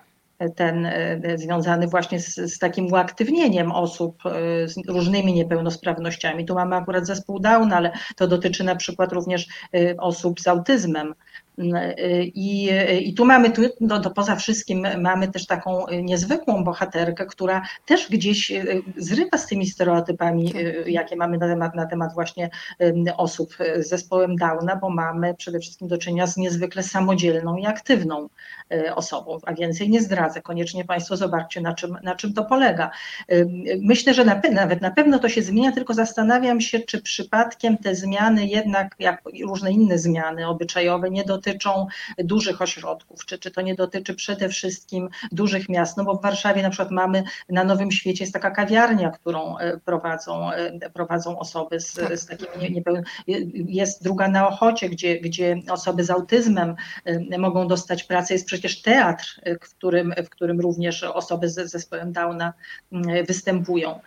ten 0.56 0.86
e, 0.86 1.38
związany 1.38 1.86
właśnie 1.86 2.20
z, 2.20 2.34
z, 2.34 2.58
takim 2.58 2.86
uaktywnieniem 2.92 3.72
osób 3.72 4.22
e, 4.26 4.68
z 4.68 4.88
różnymi 4.88 5.32
niepełnosprawnościami. 5.32 6.44
Tu 6.44 6.54
mamy 6.54 6.76
akurat 6.76 7.06
zespół 7.06 7.40
Down, 7.40 7.72
ale 7.72 7.92
to 8.16 8.28
dotyczy 8.28 8.64
na 8.64 8.76
przykład 8.76 9.12
również 9.12 9.46
osób 9.98 10.40
z 10.40 10.48
autyzmem. 10.48 11.14
I, 12.34 12.70
i 13.02 13.14
tu 13.14 13.24
mamy, 13.24 13.50
tu, 13.50 13.62
no, 13.80 14.00
to 14.00 14.10
poza 14.10 14.36
wszystkim 14.36 14.86
mamy 14.98 15.28
też 15.28 15.46
taką 15.46 15.86
niezwykłą 16.02 16.64
bohaterkę, 16.64 17.26
która 17.26 17.62
też 17.86 18.10
gdzieś 18.10 18.50
e, 18.50 18.64
zrywa 18.96 19.38
z 19.38 19.46
tymi 19.46 19.66
stereotypami, 19.66 20.52
e, 20.56 20.72
tak. 20.72 20.86
jakie 20.86 21.16
mamy 21.16 21.38
na 21.38 21.48
temat, 21.48 21.74
na 21.74 21.86
temat 21.86 22.14
właśnie 22.14 22.50
osób 23.16 23.56
z 23.78 23.88
zespołem 23.88 24.36
Downa, 24.36 24.76
bo 24.76 24.90
mamy 24.90 25.34
przede 25.34 25.58
wszystkim 25.58 25.88
do 25.88 25.98
czynienia 25.98 26.26
z 26.26 26.36
niezwykle 26.36 26.82
samodzielną 26.82 27.56
i 27.56 27.66
aktywną 27.66 28.28
e, 28.72 28.94
osobą, 28.94 29.38
a 29.46 29.54
więcej 29.54 29.90
nie 29.90 30.00
zdradzę. 30.00 30.42
Koniecznie 30.42 30.84
Państwo 30.84 31.16
zobaczcie, 31.16 31.60
na 31.60 31.74
czym, 31.74 31.98
na 32.02 32.14
czym 32.14 32.32
to 32.32 32.44
polega. 32.44 32.90
Myślę, 33.80 34.14
że 34.14 34.24
na, 34.24 34.40
nawet 34.52 34.80
na 34.80 34.90
pewno 34.90 35.18
to 35.18 35.28
się 35.28 35.42
zmienia, 35.42 35.72
tylko 35.72 35.94
zastanawiam 35.94 36.60
się, 36.60 36.80
czy 36.80 37.02
przypadkiem 37.02 37.78
te 37.78 37.94
zmiany 37.94 38.46
jednak, 38.46 38.96
jak 38.98 39.22
różne 39.44 39.72
inne 39.72 39.98
zmiany 39.98 40.48
obyczajowe, 40.48 41.10
nie 41.10 41.24
dotyczą 41.24 41.49
dotyczą 41.50 41.86
dużych 42.18 42.62
ośrodków, 42.62 43.26
czy, 43.26 43.38
czy 43.38 43.50
to 43.50 43.60
nie 43.60 43.74
dotyczy 43.74 44.14
przede 44.14 44.48
wszystkim 44.48 45.08
dużych 45.32 45.68
miast, 45.68 45.96
no 45.96 46.04
bo 46.04 46.14
w 46.14 46.22
Warszawie 46.22 46.62
na 46.62 46.70
przykład 46.70 46.90
mamy 46.90 47.22
na 47.48 47.64
Nowym 47.64 47.90
Świecie 47.90 48.24
jest 48.24 48.32
taka 48.32 48.50
kawiarnia, 48.50 49.10
którą 49.10 49.58
e, 49.58 49.78
prowadzą, 49.78 50.52
e, 50.52 50.90
prowadzą 50.90 51.38
osoby 51.38 51.80
z, 51.80 51.94
tak. 51.94 52.18
z 52.18 52.26
takim 52.26 52.74
niepełnym, 52.74 53.04
jest 53.54 54.02
druga 54.02 54.28
na 54.28 54.48
Ochocie, 54.48 54.88
gdzie, 54.88 55.20
gdzie 55.20 55.56
osoby 55.70 56.04
z 56.04 56.10
autyzmem 56.10 56.74
e, 57.04 57.38
mogą 57.38 57.68
dostać 57.68 58.04
pracę, 58.04 58.34
jest 58.34 58.46
przecież 58.46 58.82
teatr, 58.82 59.40
w 59.60 59.74
którym, 59.74 60.14
w 60.26 60.28
którym 60.28 60.60
również 60.60 61.02
osoby 61.02 61.48
z 61.48 61.70
zespołem 61.70 62.12
Downa 62.12 62.52
występują, 63.28 64.00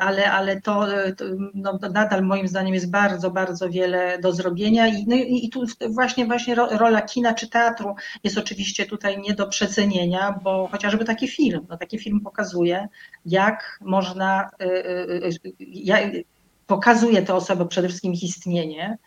ale, 0.00 0.32
ale 0.32 0.60
to, 0.60 0.86
to 1.16 1.24
no, 1.54 1.78
nadal 1.92 2.22
moim 2.22 2.48
zdaniem 2.48 2.74
jest 2.74 2.90
bardzo, 2.90 3.30
bardzo 3.30 3.70
wiele 3.70 4.18
do 4.18 4.32
zrobienia 4.32 4.88
i, 4.88 5.06
no, 5.06 5.16
i 5.16 5.48
tu 5.48 5.64
właśnie, 5.88 6.26
właśnie 6.26 6.54
rola 6.84 7.02
kina 7.02 7.34
czy 7.34 7.48
teatru 7.48 7.94
jest 8.24 8.38
oczywiście 8.38 8.86
tutaj 8.86 9.20
nie 9.20 9.34
do 9.34 9.46
przecenienia, 9.46 10.40
bo 10.42 10.68
chociażby 10.72 11.04
taki 11.04 11.28
film, 11.28 11.66
no 11.68 11.76
taki 11.76 11.98
film 11.98 12.20
pokazuje, 12.20 12.88
jak 13.26 13.78
można, 13.80 14.50
y, 14.62 14.66
y, 14.66 15.88
y, 15.88 16.24
pokazuje 16.66 17.22
te 17.22 17.34
osoby, 17.34 17.66
przede 17.66 17.88
wszystkim 17.88 18.12
ich 18.12 18.22
istnienie, 18.22 18.98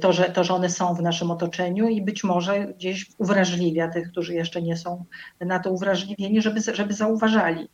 to 0.00 0.12
że, 0.12 0.24
to, 0.24 0.44
że 0.44 0.54
one 0.54 0.70
są 0.70 0.94
w 0.94 1.02
naszym 1.02 1.30
otoczeniu 1.30 1.88
i 1.88 2.02
być 2.02 2.24
może 2.24 2.66
gdzieś 2.66 3.06
uwrażliwia 3.18 3.88
tych, 3.88 4.10
którzy 4.10 4.34
jeszcze 4.34 4.62
nie 4.62 4.76
są 4.76 5.04
na 5.40 5.58
to 5.58 5.70
uwrażliwieni, 5.70 6.42
żeby, 6.42 6.60
żeby 6.74 6.94
zauważali 6.94 7.68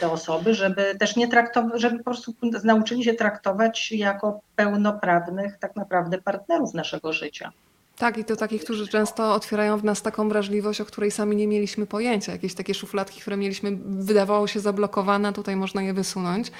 te 0.00 0.10
osoby, 0.10 0.54
żeby 0.54 0.94
też 0.98 1.16
nie 1.16 1.28
traktować, 1.28 1.80
żeby 1.80 1.98
po 1.98 2.04
prostu 2.04 2.34
nauczyli 2.64 3.04
się 3.04 3.14
traktować 3.14 3.92
jako 3.92 4.40
pełnoprawnych 4.56 5.58
tak 5.58 5.76
naprawdę 5.76 6.18
partnerów 6.18 6.74
naszego 6.74 7.12
życia. 7.12 7.52
Tak, 7.98 8.18
i 8.18 8.24
to 8.24 8.36
takich, 8.36 8.64
którzy 8.64 8.88
często 8.88 9.34
otwierają 9.34 9.78
w 9.78 9.84
nas 9.84 10.02
taką 10.02 10.28
wrażliwość, 10.28 10.80
o 10.80 10.84
której 10.84 11.10
sami 11.10 11.36
nie 11.36 11.46
mieliśmy 11.46 11.86
pojęcia. 11.86 12.32
Jakieś 12.32 12.54
takie 12.54 12.74
szufladki, 12.74 13.20
które 13.20 13.36
mieliśmy, 13.36 13.78
wydawało 13.84 14.46
się 14.46 14.60
zablokowane, 14.60 15.32
tutaj 15.32 15.56
można 15.56 15.82
je 15.82 15.92
wysunąć. 15.92 16.50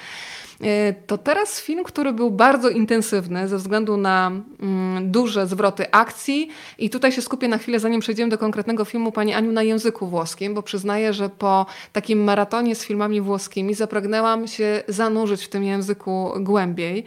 E, 0.63 0.93
to 0.93 1.17
teraz 1.17 1.61
film, 1.61 1.83
który 1.83 2.13
był 2.13 2.31
bardzo 2.31 2.69
intensywny 2.69 3.47
ze 3.47 3.57
względu 3.57 3.97
na 3.97 4.31
mm, 4.61 5.11
duże 5.11 5.47
zwroty 5.47 5.91
akcji. 5.91 6.49
I 6.77 6.89
tutaj 6.89 7.11
się 7.11 7.21
skupię 7.21 7.47
na 7.47 7.57
chwilę, 7.57 7.79
zanim 7.79 8.01
przejdziemy 8.01 8.29
do 8.29 8.37
konkretnego 8.37 8.85
filmu, 8.85 9.11
Pani 9.11 9.33
Aniu, 9.33 9.51
na 9.51 9.63
języku 9.63 10.07
włoskim, 10.07 10.53
bo 10.53 10.63
przyznaję, 10.63 11.13
że 11.13 11.29
po 11.29 11.65
takim 11.93 12.23
maratonie 12.23 12.75
z 12.75 12.85
filmami 12.85 13.21
włoskimi 13.21 13.73
zapragnęłam 13.73 14.47
się 14.47 14.83
zanurzyć 14.87 15.43
w 15.43 15.49
tym 15.49 15.63
języku 15.63 16.31
głębiej, 16.39 17.03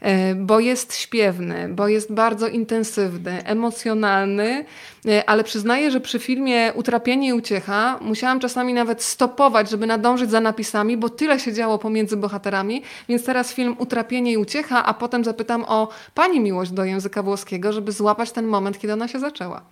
e, 0.00 0.34
bo 0.34 0.60
jest 0.60 0.96
śpiewny, 0.96 1.68
bo 1.68 1.88
jest 1.88 2.12
bardzo 2.12 2.48
intensywny, 2.48 3.44
emocjonalny, 3.44 4.64
e, 5.06 5.30
ale 5.30 5.44
przyznaję, 5.44 5.90
że 5.90 6.00
przy 6.00 6.18
filmie 6.18 6.72
Utrapienie 6.74 7.28
i 7.28 7.32
Uciecha 7.32 7.98
musiałam 8.00 8.40
czasami 8.40 8.74
nawet 8.74 9.02
stopować, 9.02 9.70
żeby 9.70 9.86
nadążyć 9.86 10.30
za 10.30 10.40
napisami, 10.40 10.96
bo 10.96 11.08
tyle 11.08 11.40
się 11.40 11.52
działo 11.52 11.78
pomiędzy 11.78 12.16
bohaterami, 12.16 12.82
więc 13.08 13.24
teraz 13.24 13.52
film 13.52 13.76
Utrapienie 13.78 14.32
i 14.32 14.36
Uciecha, 14.36 14.84
a 14.84 14.94
potem 14.94 15.24
zapytam 15.24 15.64
o 15.68 15.88
Pani 16.14 16.40
miłość 16.40 16.70
do 16.70 16.84
języka 16.84 17.22
włoskiego, 17.22 17.72
żeby 17.72 17.92
złapać 17.92 18.32
ten 18.32 18.46
moment, 18.46 18.78
kiedy 18.78 18.92
ona 18.92 19.08
się 19.08 19.18
zaczęła. 19.18 19.62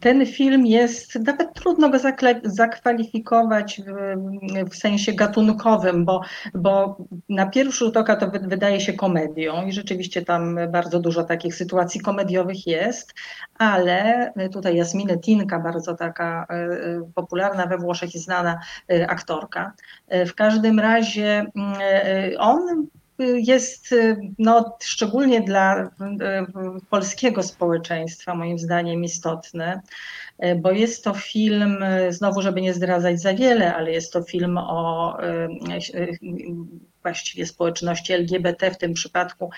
Ten 0.00 0.26
film 0.26 0.66
jest, 0.66 1.14
nawet 1.14 1.54
trudno 1.54 1.90
go 1.90 1.98
zakwalifikować 2.42 3.80
w, 3.86 4.70
w, 4.70 4.76
sensie 4.76 5.12
gatunkowym, 5.12 6.04
bo, 6.04 6.20
bo 6.54 6.96
na 7.28 7.46
pierwszy 7.46 7.84
rzut 7.84 7.96
oka 7.96 8.16
to 8.16 8.30
wydaje 8.30 8.80
się 8.80 8.92
komedią 8.92 9.66
i 9.66 9.72
rzeczywiście 9.72 10.22
tam 10.22 10.58
bardzo 10.68 11.00
dużo 11.00 11.24
takich 11.24 11.54
sytuacji 11.54 12.00
komediowych 12.00 12.66
jest, 12.66 13.14
ale 13.58 14.32
tutaj 14.52 14.76
Jasminę 14.76 15.18
Tinka, 15.18 15.60
bardzo 15.60 15.94
taka 15.94 16.46
e, 16.50 16.54
e, 16.54 17.10
popularna 17.14 17.66
we 17.66 17.78
Włoszech 17.78 18.14
i 18.14 18.18
znana 18.18 18.58
e, 18.90 19.10
aktorka. 19.10 19.72
W 20.26 20.34
każdym 20.34 20.80
razie 20.80 21.46
mm, 21.56 21.76
on 22.38 22.86
jest 23.18 23.94
no, 24.38 24.76
szczególnie 24.82 25.40
dla 25.40 25.90
polskiego 26.90 27.42
społeczeństwa 27.42 28.34
moim 28.34 28.58
zdaniem 28.58 29.04
istotny, 29.04 29.80
bo 30.56 30.70
jest 30.70 31.04
to 31.04 31.14
film, 31.14 31.84
znowu 32.10 32.42
żeby 32.42 32.60
nie 32.62 32.74
zdradzać 32.74 33.20
za 33.20 33.34
wiele, 33.34 33.74
ale 33.74 33.92
jest 33.92 34.12
to 34.12 34.22
film 34.22 34.58
o 34.58 35.16
właściwie 37.06 37.46
społeczności 37.46 38.12
LGBT, 38.12 38.70
w 38.70 38.78
tym 38.78 38.94
przypadku 38.94 39.50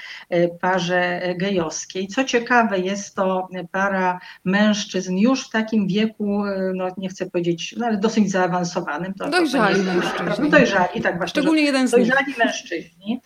parze 0.61 1.23
gejowskiej. 1.37 2.09
Co 2.09 2.25
ciekawe, 2.25 2.79
jest 2.79 3.15
to 3.15 3.49
para 3.73 4.21
mężczyzn 4.45 5.17
już 5.17 5.47
w 5.47 5.51
takim 5.51 5.89
wieku, 5.89 6.43
no 6.75 6.89
nie 6.99 7.09
chcę 7.09 7.31
powiedzieć, 7.31 7.75
no 7.79 7.87
ale 7.87 7.97
dosyć 7.97 8.31
zaawansowanym. 8.31 9.15
To, 9.15 9.31
dojrzali 9.31 9.85
to 9.85 9.95
mężczyźni. 9.95 10.51
Dojrzali, 10.51 11.01
tak 11.03 11.19
właśnie. 11.19 11.41
Szczególnie 11.41 11.63
jeden 11.63 11.89
z 11.89 11.93
nich. 11.93 12.07
Dojrzali 12.07 12.35
mężczyźni. 12.39 13.21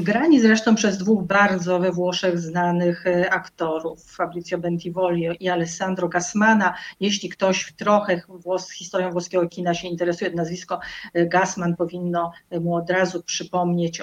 Grani 0.00 0.40
zresztą 0.40 0.74
przez 0.74 0.98
dwóch 0.98 1.26
bardzo 1.26 1.78
we 1.78 1.92
Włoszech 1.92 2.38
znanych 2.38 3.04
aktorów, 3.30 4.04
Fabrizio 4.04 4.58
Bentivoli 4.58 5.28
i 5.40 5.48
Alessandro 5.48 6.08
Gassmana. 6.08 6.74
Jeśli 7.00 7.28
ktoś 7.28 7.72
trochę 7.76 8.20
włos, 8.28 8.70
historią 8.70 9.10
włoskiego 9.10 9.48
kina 9.48 9.74
się 9.74 9.88
interesuje, 9.88 10.30
nazwisko 10.30 10.80
Gassman 11.14 11.76
powinno 11.76 12.32
mu 12.60 12.74
od 12.74 12.90
razu 12.90 13.22
przypomnieć 13.22 13.51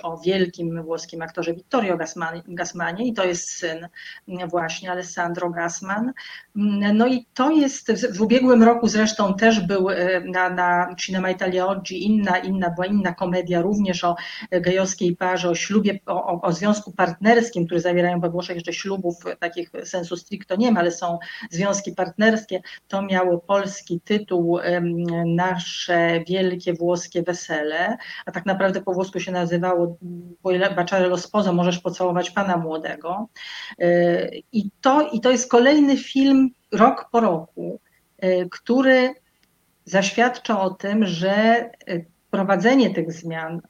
o 0.04 0.18
wielkim 0.18 0.84
włoskim 0.84 1.22
aktorze 1.22 1.54
Vittorio 1.54 1.98
Gassmanie 2.48 3.08
i 3.08 3.14
to 3.14 3.26
jest 3.26 3.50
syn 3.50 3.88
właśnie 4.50 4.92
Alessandro 4.92 5.50
Gassman. 5.50 6.14
No 6.94 7.08
i 7.08 7.26
to 7.34 7.52
jest, 7.52 7.92
w 8.18 8.22
ubiegłym 8.22 8.64
roku 8.64 8.88
zresztą 8.88 9.34
też 9.34 9.60
był 9.60 9.90
e, 9.90 10.20
na, 10.20 10.50
na 10.50 10.96
Cinema 10.96 11.30
Italia 11.30 11.68
Oggi 11.68 12.06
inna, 12.06 12.38
inna, 12.38 12.70
była 12.70 12.86
inna 12.86 13.14
komedia 13.14 13.62
również 13.62 14.04
o 14.04 14.16
gejowskiej 14.52 15.16
parze, 15.16 15.50
o 15.50 15.56
ślubie, 15.56 16.00
o, 16.06 16.42
o 16.42 16.52
związku 16.52 16.92
partnerskim, 16.92 17.66
który 17.66 17.82
zawierają 17.82 18.20
we 18.20 18.30
Włoszech 18.30 18.56
jeszcze 18.56 18.74
ślubów 18.74 19.16
takich 19.40 19.72
sensu 19.84 20.18
stricto 20.18 20.56
nie 20.56 20.72
ma, 20.72 20.80
ale 20.80 20.92
są 20.92 21.20
związki 21.50 21.92
partnerskie. 21.92 22.62
To 22.88 23.02
miało 23.02 23.38
polski 23.38 24.02
tytuł 24.02 24.60
Nasze 25.26 26.24
Wielkie 26.28 26.74
Włoskie 26.74 27.24
Wesele, 27.24 27.98
a 28.26 28.32
tak 28.32 28.46
naprawdę 28.46 28.82
po 28.82 28.94
włosku 28.94 29.20
się 29.20 29.29
nazywało 29.32 29.98
Baciare 30.76 31.08
lo 31.08 31.18
sposo, 31.18 31.54
możesz 31.54 31.80
pocałować 31.80 32.32
pana 32.32 32.58
młodego. 32.58 33.28
E, 33.80 34.30
I 34.52 34.70
to, 34.82 35.10
I 35.12 35.22
to 35.22 35.32
jest 35.32 35.52
kolejny 35.52 35.98
film 35.98 36.50
rok 36.72 37.10
po 37.12 37.20
roku, 37.20 37.80
e, 38.18 38.46
który 38.46 39.14
zaświadcza 39.86 40.62
o 40.62 40.70
tym, 40.70 41.06
że 41.06 41.32
e, 41.32 41.72
prowadzenie 42.32 42.94
tych 42.94 43.14
zmian 43.14 43.62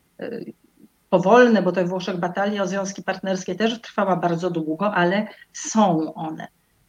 powolne, 1.09 1.61
bo 1.61 1.71
to 1.71 1.85
w 1.85 1.87
Włoszech 1.87 2.17
batalia 2.17 2.63
o 2.63 2.67
związki 2.67 3.03
partnerskie 3.03 3.55
też 3.55 3.81
trwała 3.81 4.15
bardzo 4.15 4.49
długo, 4.49 4.93
ale 4.93 5.27
są 5.53 6.13
one. 6.13 6.47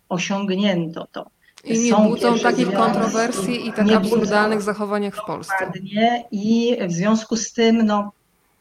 Osiągnięto 0.09 1.07
to. 1.13 1.31
I 1.65 1.79
nie 1.79 1.91
są 1.91 2.09
budzą 2.09 2.39
takich 2.39 2.73
kontrowersji 2.73 3.69
i 3.69 3.73
tak 3.73 3.93
absurdalnych 3.93 4.63
zachowaniach 4.63 5.17
w 5.17 5.25
Polsce. 5.27 5.55
Dokładnie. 5.61 6.25
I 6.31 6.79
w 6.89 6.93
związku 6.93 7.37
z 7.37 7.53
tym 7.53 7.87
no, 7.87 8.13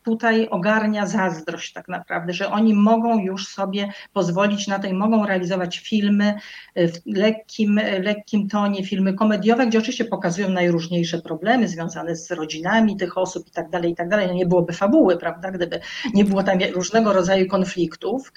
tutaj 0.09 0.47
ogarnia 0.49 1.05
zazdrość 1.05 1.73
tak 1.73 1.87
naprawdę, 1.87 2.33
że 2.33 2.51
oni 2.51 2.73
mogą 2.73 3.19
już 3.19 3.47
sobie 3.47 3.93
pozwolić 4.13 4.67
na 4.67 4.79
to 4.79 4.87
i 4.87 4.93
mogą 4.93 5.25
realizować 5.25 5.79
filmy 5.79 6.33
w 6.75 6.99
lekkim, 7.05 7.79
lekkim 8.03 8.47
tonie, 8.49 8.85
filmy 8.85 9.13
komediowe, 9.13 9.67
gdzie 9.67 9.79
oczywiście 9.79 10.05
pokazują 10.05 10.49
najróżniejsze 10.49 11.21
problemy 11.21 11.67
związane 11.67 12.15
z 12.15 12.31
rodzinami 12.31 12.97
tych 12.97 13.17
osób 13.17 13.47
i 13.47 13.51
tak 13.51 13.69
dalej, 13.69 13.91
i 13.91 13.95
tak 13.95 14.09
dalej. 14.09 14.27
No 14.27 14.33
nie 14.33 14.45
byłoby 14.45 14.73
fabuły, 14.73 15.17
prawda, 15.17 15.51
gdyby 15.51 15.79
nie 16.13 16.25
było 16.25 16.43
tam 16.43 16.59
różnego 16.75 17.13
rodzaju 17.13 17.47
konfliktów, 17.47 18.33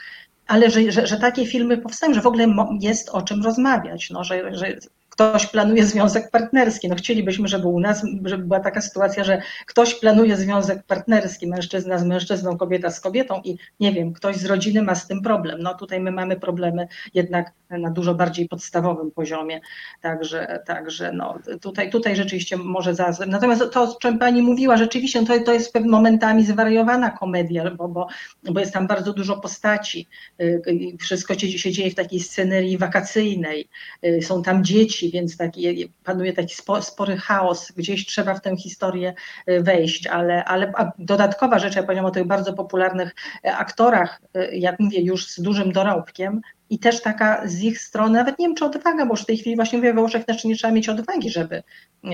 ale 0.46 0.70
że, 0.70 0.92
że, 0.92 1.06
że 1.06 1.16
takie 1.16 1.46
filmy 1.46 1.78
powstają, 1.78 2.14
że 2.14 2.20
w 2.20 2.26
ogóle 2.26 2.46
jest 2.80 3.08
o 3.08 3.22
czym 3.22 3.42
rozmawiać, 3.42 4.10
no, 4.10 4.24
że, 4.24 4.54
że 4.54 4.76
ktoś 5.12 5.46
planuje 5.46 5.84
związek 5.84 6.30
partnerski. 6.30 6.88
No 6.88 6.94
chcielibyśmy, 6.94 7.48
żeby 7.48 7.68
u 7.68 7.80
nas 7.80 8.02
żeby 8.24 8.44
była 8.44 8.60
taka 8.60 8.80
sytuacja, 8.80 9.24
że 9.24 9.42
ktoś 9.66 9.94
planuje 9.94 10.36
związek 10.36 10.82
partnerski, 10.82 11.46
mężczyzna 11.46 11.98
z 11.98 12.04
mężczyzną, 12.04 12.56
kobieta 12.56 12.90
z 12.90 13.00
kobietą 13.00 13.40
i 13.44 13.56
nie 13.80 13.92
wiem, 13.92 14.12
ktoś 14.12 14.36
z 14.36 14.44
rodziny 14.44 14.82
ma 14.82 14.94
z 14.94 15.06
tym 15.06 15.22
problem. 15.22 15.62
No 15.62 15.74
tutaj 15.74 16.00
my 16.00 16.10
mamy 16.10 16.36
problemy 16.36 16.88
jednak 17.14 17.52
na 17.70 17.90
dużo 17.90 18.14
bardziej 18.14 18.48
podstawowym 18.48 19.10
poziomie. 19.10 19.60
Także, 20.00 20.62
także 20.66 21.12
no, 21.12 21.38
tutaj, 21.60 21.90
tutaj 21.90 22.16
rzeczywiście 22.16 22.56
może 22.56 22.94
zazwyczaj. 22.94 23.32
Natomiast 23.32 23.70
to, 23.72 23.82
o 23.82 23.94
czym 23.94 24.18
pani 24.18 24.42
mówiła, 24.42 24.76
rzeczywiście 24.76 25.26
to, 25.26 25.40
to 25.40 25.52
jest 25.52 25.80
momentami 25.80 26.44
zwariowana 26.44 27.10
komedia, 27.10 27.70
bo, 27.70 27.88
bo, 27.88 28.06
bo 28.44 28.60
jest 28.60 28.72
tam 28.72 28.86
bardzo 28.86 29.12
dużo 29.12 29.36
postaci. 29.36 30.08
Y, 30.40 30.62
wszystko 31.00 31.34
się 31.38 31.72
dzieje 31.72 31.90
w 31.90 31.94
takiej 31.94 32.20
scenerii 32.20 32.78
wakacyjnej. 32.78 33.68
Y, 34.04 34.22
są 34.22 34.42
tam 34.42 34.64
dzieci, 34.64 35.01
więc 35.10 35.36
taki, 35.36 35.92
panuje 36.04 36.32
taki 36.32 36.54
spory 36.80 37.16
chaos. 37.16 37.72
Gdzieś 37.76 38.06
trzeba 38.06 38.34
w 38.34 38.40
tę 38.40 38.56
historię 38.56 39.14
y, 39.48 39.62
wejść, 39.62 40.06
ale, 40.06 40.44
ale 40.44 40.72
dodatkowa 40.98 41.58
rzecz, 41.58 41.76
ja 41.76 41.82
powiedziałam 41.82 42.10
o 42.10 42.14
tych 42.14 42.26
bardzo 42.26 42.52
popularnych 42.52 43.14
aktorach, 43.44 44.22
jak 44.52 44.80
mówię, 44.80 45.00
już 45.00 45.26
z 45.26 45.40
dużym 45.40 45.72
dorobkiem, 45.72 46.40
i 46.72 46.78
też 46.78 47.02
taka 47.02 47.48
z 47.48 47.62
ich 47.62 47.80
strony, 47.80 48.18
nawet 48.18 48.38
nie 48.38 48.46
wiem 48.46 48.54
czy 48.54 48.64
odwaga, 48.64 49.06
bo 49.06 49.12
już 49.12 49.22
w 49.22 49.26
tej 49.26 49.36
chwili 49.36 49.56
właśnie 49.56 49.78
mówię, 49.78 49.94
we 49.94 50.00
Włoszech 50.00 50.24
też 50.24 50.44
nie 50.44 50.56
trzeba 50.56 50.72
mieć 50.72 50.88
odwagi, 50.88 51.30
żeby, 51.30 51.62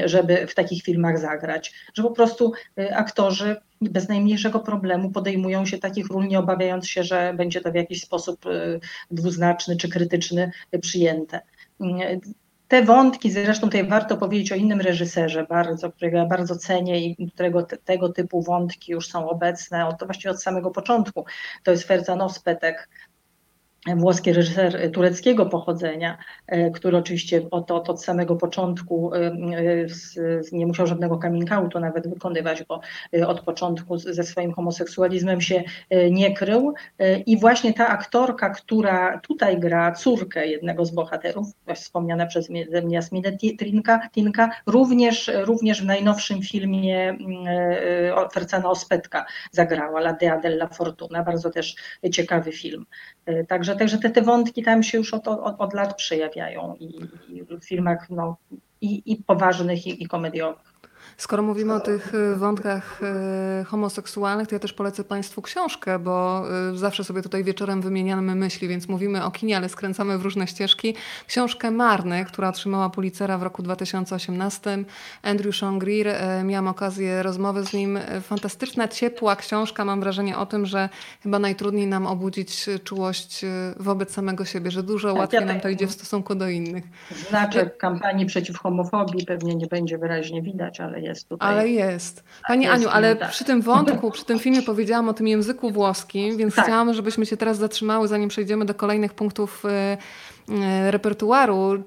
żeby 0.05 0.47
w 0.47 0.55
takich 0.55 0.83
filmach 0.83 1.19
zagrać, 1.19 1.75
że 1.95 2.03
po 2.03 2.11
prostu 2.11 2.53
y, 2.79 2.95
aktorzy 2.95 3.57
bez 3.81 4.09
najmniejszego 4.09 4.61
problemu 4.61 5.11
podejmują 5.11 5.67
się 5.67 5.79
takich 5.79 6.07
ról, 6.07 6.29
nie 6.29 6.39
obawiając 6.39 6.89
się, 6.89 7.05
że 7.05 7.35
będzie 7.37 7.61
to 7.61 7.73
w 7.73 7.75
jakiś 7.75 8.03
sposób 8.03 8.47
y, 8.47 8.81
dwuznaczny 9.11 9.77
czy 9.77 9.89
krytyczny 9.89 10.51
przyjęte. 10.81 11.41
Te 12.69 12.83
wątki, 12.83 13.31
zresztą 13.31 13.67
tutaj 13.67 13.89
warto 13.89 14.17
powiedzieć 14.17 14.53
o 14.53 14.55
innym 14.55 14.81
reżyserze, 14.81 15.45
bardzo, 15.45 15.93
którego 15.93 16.17
ja 16.17 16.27
bardzo 16.27 16.57
cenię 16.57 17.07
i 17.07 17.31
którego 17.31 17.63
te, 17.63 17.77
tego 17.77 18.09
typu 18.09 18.43
wątki 18.43 18.93
już 18.93 19.09
są 19.09 19.29
obecne, 19.29 19.87
od, 19.87 20.05
właściwie 20.05 20.31
od 20.31 20.43
samego 20.43 20.71
początku. 20.71 21.25
To 21.63 21.71
jest 21.71 21.85
Ferzan 21.85 22.21
Ospetek, 22.21 22.89
włoski 23.97 24.33
reżyser 24.33 24.93
tureckiego 24.93 25.47
pochodzenia, 25.47 26.19
e, 26.47 26.71
który 26.71 26.97
oczywiście 26.97 27.43
od, 27.51 27.71
od, 27.71 27.91
od 27.91 28.05
samego 28.05 28.37
początku 28.37 29.15
e, 29.15 29.37
nie 30.53 30.67
musiał 30.67 30.87
żadnego 30.87 31.19
coming 31.19 31.53
outu 31.53 31.81
nawet 31.81 32.09
wykonywać, 32.09 32.65
bo 32.65 32.81
e, 33.17 33.29
od 33.29 33.41
początku 33.41 33.99
ze 33.99 34.25
swoim 34.25 34.53
homoseksualizmem 34.53 35.41
się 35.41 35.65
nie 36.11 36.35
krył. 36.35 36.75
I 37.27 37.41
właśnie 37.41 37.75
ta 37.75 37.89
aktorka, 37.89 38.51
która 38.51 39.19
tutaj 39.19 39.61
gra 39.61 39.93
córkę 39.93 40.47
jednego 40.47 40.85
z 40.85 40.91
bohaterów, 40.91 41.47
wspomniana 41.75 42.27
przez 42.27 42.51
mnie 42.51 42.67
Jasminę 42.89 43.33
Trinka, 43.59 44.09
Tinka, 44.13 44.51
również, 44.67 45.31
również 45.35 45.83
w 45.83 45.87
najnowszym 45.87 46.43
filmie 46.43 47.19
Fercana 48.33 48.71
Ospetka 48.71 49.27
zagrała, 49.53 50.01
La 50.01 50.13
Dea 50.13 50.39
della 50.39 50.67
Fortuna, 50.67 51.23
bardzo 51.23 51.51
też 51.51 51.77
ciekawy 52.13 52.53
film. 52.53 52.87
Także 53.49 53.77
Także 53.79 53.99
te, 53.99 54.11
te 54.11 54.23
wątki 54.23 54.63
tam 54.63 54.83
się 54.83 54.99
już 54.99 55.15
od, 55.15 55.29
od, 55.29 55.55
od 55.59 55.75
lat 55.75 55.97
przejawiają 55.97 56.77
i, 56.81 57.01
i 57.29 57.43
w 57.43 57.65
filmach 57.65 58.11
no, 58.11 58.37
i, 58.81 59.13
i 59.13 59.17
poważnych, 59.17 59.87
i, 59.87 60.03
i 60.03 60.07
komediowych. 60.07 60.68
Skoro 61.19 61.43
mówimy 61.43 61.75
o 61.75 61.81
tych 61.81 62.15
y, 62.15 62.37
wątkach 62.37 63.01
y, 63.61 63.65
homoseksualnych, 63.65 64.49
to 64.49 64.55
ja 64.55 64.59
też 64.59 64.73
polecę 64.73 65.05
Państwu 65.05 65.43
książkę, 65.43 65.99
bo 65.99 66.45
y, 66.73 66.77
zawsze 66.77 67.05
sobie 67.05 67.23
tutaj 67.23 67.45
wieczorem 67.45 67.83
wymieniamy 67.83 68.35
myśli, 68.35 68.69
więc 68.69 68.89
mówimy 68.89 69.25
o 69.25 69.31
kinie, 69.31 69.57
ale 69.57 69.69
skręcamy 69.69 70.19
w 70.19 70.23
różne 70.23 70.47
ścieżki. 70.47 70.95
Książkę 71.27 71.71
Marny, 71.71 72.25
która 72.25 72.49
otrzymała 72.49 72.91
Pulitzera 72.91 73.39
w 73.39 73.43
roku 73.43 73.63
2018. 73.63 74.85
Andrew 75.23 75.57
Sean 75.57 75.79
Greer, 75.79 76.07
miałam 76.45 76.69
okazję 76.69 77.23
rozmowy 77.23 77.65
z 77.65 77.73
nim. 77.73 77.99
Fantastyczna, 78.23 78.89
ciepła 78.89 79.37
książka. 79.37 79.85
Mam 79.85 80.01
wrażenie 80.01 80.39
o 80.39 80.47
tym, 80.47 80.67
że 80.67 80.89
chyba 81.23 81.39
najtrudniej 81.39 81.87
nam 81.87 82.07
obudzić 82.07 82.67
czułość 82.85 83.45
wobec 83.77 84.13
samego 84.13 84.45
siebie, 84.45 84.71
że 84.71 84.83
dużo 84.83 85.09
tak, 85.09 85.19
łatwiej 85.19 85.45
nam 85.45 85.61
to 85.61 85.69
idzie 85.69 85.87
w 85.87 85.93
stosunku 85.93 86.35
do 86.35 86.49
innych. 86.49 86.85
Znaczek 87.29 87.77
kampanii 87.77 88.27
przeciw 88.27 88.59
homofobii 88.59 89.27
pewnie 89.27 89.55
nie 89.55 89.67
będzie 89.67 89.99
wyraźnie 89.99 90.43
widać, 90.43 90.81
ale 90.81 91.08
jest 91.09 91.29
tutaj. 91.29 91.49
Ale 91.49 91.69
jest. 91.69 92.25
Pani 92.49 92.67
Aniu, 92.67 92.89
ale 92.89 93.17
tak. 93.17 93.31
przy 93.31 93.45
tym 93.45 93.63
wątku, 93.63 94.11
przy 94.11 94.25
tym 94.25 94.39
filmie 94.39 94.63
powiedziałam 94.63 95.09
o 95.09 95.15
tym 95.15 95.29
języku 95.29 95.71
włoskim, 95.71 96.37
więc 96.37 96.55
tak. 96.55 96.65
chciałam, 96.65 96.95
żebyśmy 96.95 97.27
się 97.27 97.37
teraz 97.37 97.57
zatrzymały, 97.57 98.09
zanim 98.09 98.29
przejdziemy 98.29 98.65
do 98.65 98.75
kolejnych 98.75 99.15
punktów 99.15 99.65
y, 99.65 99.69
repertuaru 100.91 101.83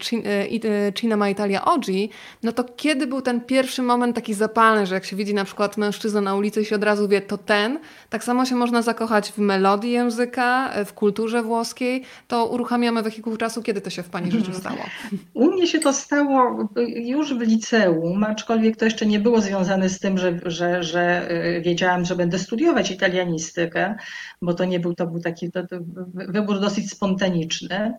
Cinema 0.96 1.28
e, 1.28 1.32
Italia 1.32 1.66
Oggi, 1.66 2.10
no 2.44 2.52
to 2.52 2.64
kiedy 2.64 3.08
był 3.08 3.22
ten 3.22 3.42
pierwszy 3.42 3.82
moment 3.82 4.16
taki 4.16 4.34
zapalny, 4.34 4.86
że 4.86 4.96
jak 4.96 5.06
się 5.06 5.16
widzi 5.16 5.34
na 5.34 5.46
przykład 5.46 5.78
mężczyzna 5.78 6.22
na 6.22 6.36
ulicy 6.36 6.62
i 6.62 6.66
się 6.66 6.76
od 6.76 6.84
razu 6.84 7.08
wie, 7.08 7.22
to 7.22 7.38
ten, 7.38 7.80
tak 8.10 8.24
samo 8.24 8.46
się 8.46 8.56
można 8.56 8.82
zakochać 8.82 9.32
w 9.32 9.38
melodii 9.38 9.92
języka, 9.92 10.74
e, 10.74 10.86
w 10.86 10.94
kulturze 10.94 11.44
włoskiej, 11.44 12.04
to 12.28 12.46
uruchamiamy 12.46 13.04
wehikuł 13.04 13.38
czasu. 13.38 13.64
Kiedy 13.64 13.82
to 13.82 13.90
się 13.90 14.04
w 14.04 14.10
Pani 14.10 14.32
życiu 14.32 14.54
stało? 14.54 14.80
U 15.34 15.52
mnie 15.52 15.68
się 15.68 15.80
to 15.80 15.94
stało 15.94 16.70
już 16.96 17.34
w 17.34 17.42
liceum, 17.42 18.24
aczkolwiek 18.24 18.78
to 18.78 18.86
jeszcze 18.86 19.06
nie 19.06 19.20
było 19.20 19.42
związane 19.42 19.90
z 19.90 20.00
tym, 20.00 20.18
że, 20.18 20.40
że, 20.46 20.84
że 20.84 21.30
wiedziałam, 21.62 22.06
że 22.06 22.16
będę 22.16 22.40
studiować 22.40 22.92
italianistykę, 22.92 23.96
bo 24.42 24.54
to 24.54 24.66
nie 24.66 24.80
był, 24.80 24.96
to 24.96 25.08
był 25.08 25.20
taki 25.20 25.52
to, 25.52 25.68
to 25.68 25.76
wybór 26.14 26.60
dosyć 26.60 26.90
spontaniczny, 26.92 27.94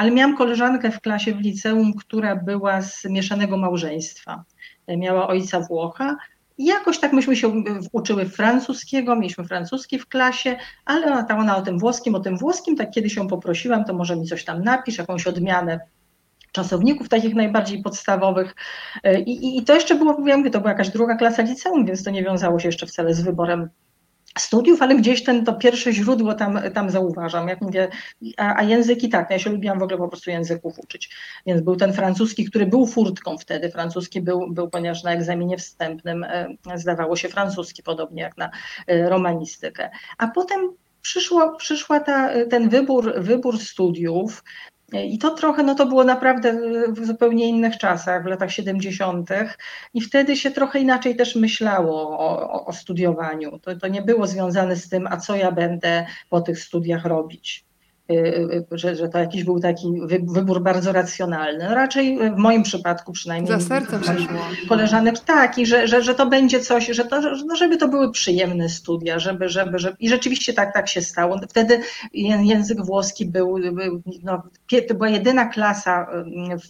ale 0.00 0.10
miałam 0.10 0.36
koleżankę 0.36 0.90
w 0.90 1.00
klasie 1.00 1.34
w 1.34 1.40
liceum, 1.40 1.94
która 1.94 2.36
była 2.36 2.82
z 2.82 3.04
mieszanego 3.04 3.56
małżeństwa. 3.56 4.44
Miała 4.88 5.28
ojca 5.28 5.60
Włocha 5.60 6.16
I 6.58 6.64
jakoś 6.64 6.98
tak 6.98 7.12
myśmy 7.12 7.36
się 7.36 7.62
uczyły 7.92 8.26
francuskiego, 8.26 9.16
mieliśmy 9.16 9.44
francuski 9.44 9.98
w 9.98 10.08
klasie, 10.08 10.56
ale 10.84 11.06
ona, 11.06 11.22
ta, 11.22 11.38
ona 11.38 11.56
o 11.56 11.62
tym 11.62 11.78
włoskim, 11.78 12.14
o 12.14 12.20
tym 12.20 12.38
włoskim, 12.38 12.76
tak 12.76 12.90
kiedy 12.90 13.10
się 13.10 13.28
poprosiłam, 13.28 13.84
to 13.84 13.94
może 13.94 14.16
mi 14.16 14.26
coś 14.26 14.44
tam 14.44 14.64
napisz, 14.64 14.98
jakąś 14.98 15.26
odmianę 15.26 15.80
czasowników 16.52 17.08
takich 17.08 17.34
najbardziej 17.34 17.82
podstawowych. 17.82 18.54
I, 19.26 19.30
i, 19.30 19.58
I, 19.58 19.64
to 19.64 19.74
jeszcze 19.74 19.94
było, 19.94 20.28
ja 20.28 20.36
mówię, 20.36 20.50
to 20.50 20.60
była 20.60 20.70
jakaś 20.70 20.88
druga 20.88 21.16
klasa 21.16 21.42
liceum, 21.42 21.86
więc 21.86 22.04
to 22.04 22.10
nie 22.10 22.24
wiązało 22.24 22.58
się 22.58 22.68
jeszcze 22.68 22.86
wcale 22.86 23.14
z 23.14 23.20
wyborem 23.20 23.68
studiów, 24.38 24.82
ale 24.82 24.96
gdzieś 24.96 25.24
ten, 25.24 25.44
to 25.44 25.52
pierwsze 25.52 25.92
źródło 25.92 26.34
tam, 26.34 26.60
tam 26.74 26.90
zauważam. 26.90 27.48
Jak 27.48 27.60
mówię, 27.60 27.88
a, 28.36 28.56
a 28.56 28.62
języki 28.62 29.08
tak, 29.08 29.30
ja 29.30 29.38
się 29.38 29.50
lubiłam 29.50 29.78
w 29.78 29.82
ogóle 29.82 29.98
po 29.98 30.08
prostu 30.08 30.30
języków 30.30 30.78
uczyć. 30.78 31.10
Więc 31.46 31.60
był 31.60 31.76
ten 31.76 31.92
francuski, 31.92 32.44
który 32.44 32.66
był 32.66 32.86
furtką 32.86 33.38
wtedy. 33.38 33.70
Francuski 33.70 34.20
był, 34.20 34.50
był 34.50 34.70
ponieważ 34.70 35.02
na 35.02 35.12
egzaminie 35.12 35.58
wstępnym 35.58 36.24
e, 36.24 36.56
zdawało 36.74 37.16
się 37.16 37.28
francuski, 37.28 37.82
podobnie 37.82 38.22
jak 38.22 38.36
na 38.36 38.50
e, 38.86 39.08
romanistykę. 39.08 39.90
A 40.18 40.28
potem 40.28 40.60
przyszło, 41.02 41.56
przyszła 41.56 42.00
ta, 42.00 42.30
ten 42.50 42.68
wybór, 42.68 43.14
wybór 43.20 43.58
studiów, 43.58 44.42
i 44.92 45.18
to 45.18 45.30
trochę, 45.30 45.62
no 45.62 45.74
to 45.74 45.86
było 45.86 46.04
naprawdę 46.04 46.60
w 46.88 47.06
zupełnie 47.06 47.48
innych 47.48 47.78
czasach, 47.78 48.22
w 48.22 48.26
latach 48.26 48.50
70. 48.50 49.30
I 49.94 50.00
wtedy 50.00 50.36
się 50.36 50.50
trochę 50.50 50.80
inaczej 50.80 51.16
też 51.16 51.36
myślało 51.36 52.18
o, 52.18 52.66
o, 52.66 52.72
studiowaniu. 52.72 53.58
To, 53.58 53.76
to 53.76 53.88
nie 53.88 54.02
było 54.02 54.26
związane 54.26 54.76
z 54.76 54.88
tym, 54.88 55.06
a 55.06 55.16
co 55.16 55.36
ja 55.36 55.52
będę 55.52 56.06
po 56.28 56.40
tych 56.40 56.60
studiach 56.60 57.04
robić. 57.04 57.69
Y, 58.10 58.64
y, 58.72 58.78
że, 58.78 58.96
że 58.96 59.08
to 59.08 59.18
jakiś 59.18 59.44
był 59.44 59.60
taki 59.60 59.92
wybór 60.22 60.62
bardzo 60.62 60.92
racjonalny. 60.92 61.64
No 61.68 61.74
raczej 61.74 62.18
w 62.18 62.36
moim 62.36 62.62
przypadku 62.62 63.12
przynajmniej. 63.12 63.60
Za 63.60 63.68
sercem 63.68 64.00
Koleżanek 64.68 65.18
tak, 65.18 65.58
i 65.58 65.66
że, 65.66 65.88
że, 65.88 66.02
że 66.02 66.14
to 66.14 66.26
będzie 66.26 66.60
coś, 66.60 66.86
że 66.86 67.04
to, 67.04 67.20
no 67.46 67.56
żeby 67.56 67.76
to 67.76 67.88
były 67.88 68.12
przyjemne 68.12 68.68
studia, 68.68 69.18
żeby, 69.18 69.48
żeby, 69.48 69.78
żeby 69.78 69.96
i 70.00 70.08
rzeczywiście 70.08 70.52
tak, 70.52 70.74
tak 70.74 70.88
się 70.88 71.02
stało. 71.02 71.40
Wtedy 71.48 71.80
język 72.42 72.84
włoski 72.84 73.26
był, 73.26 73.56
no, 74.22 74.42
to 74.88 74.94
była 74.94 75.08
jedyna 75.08 75.46
klasa 75.46 76.06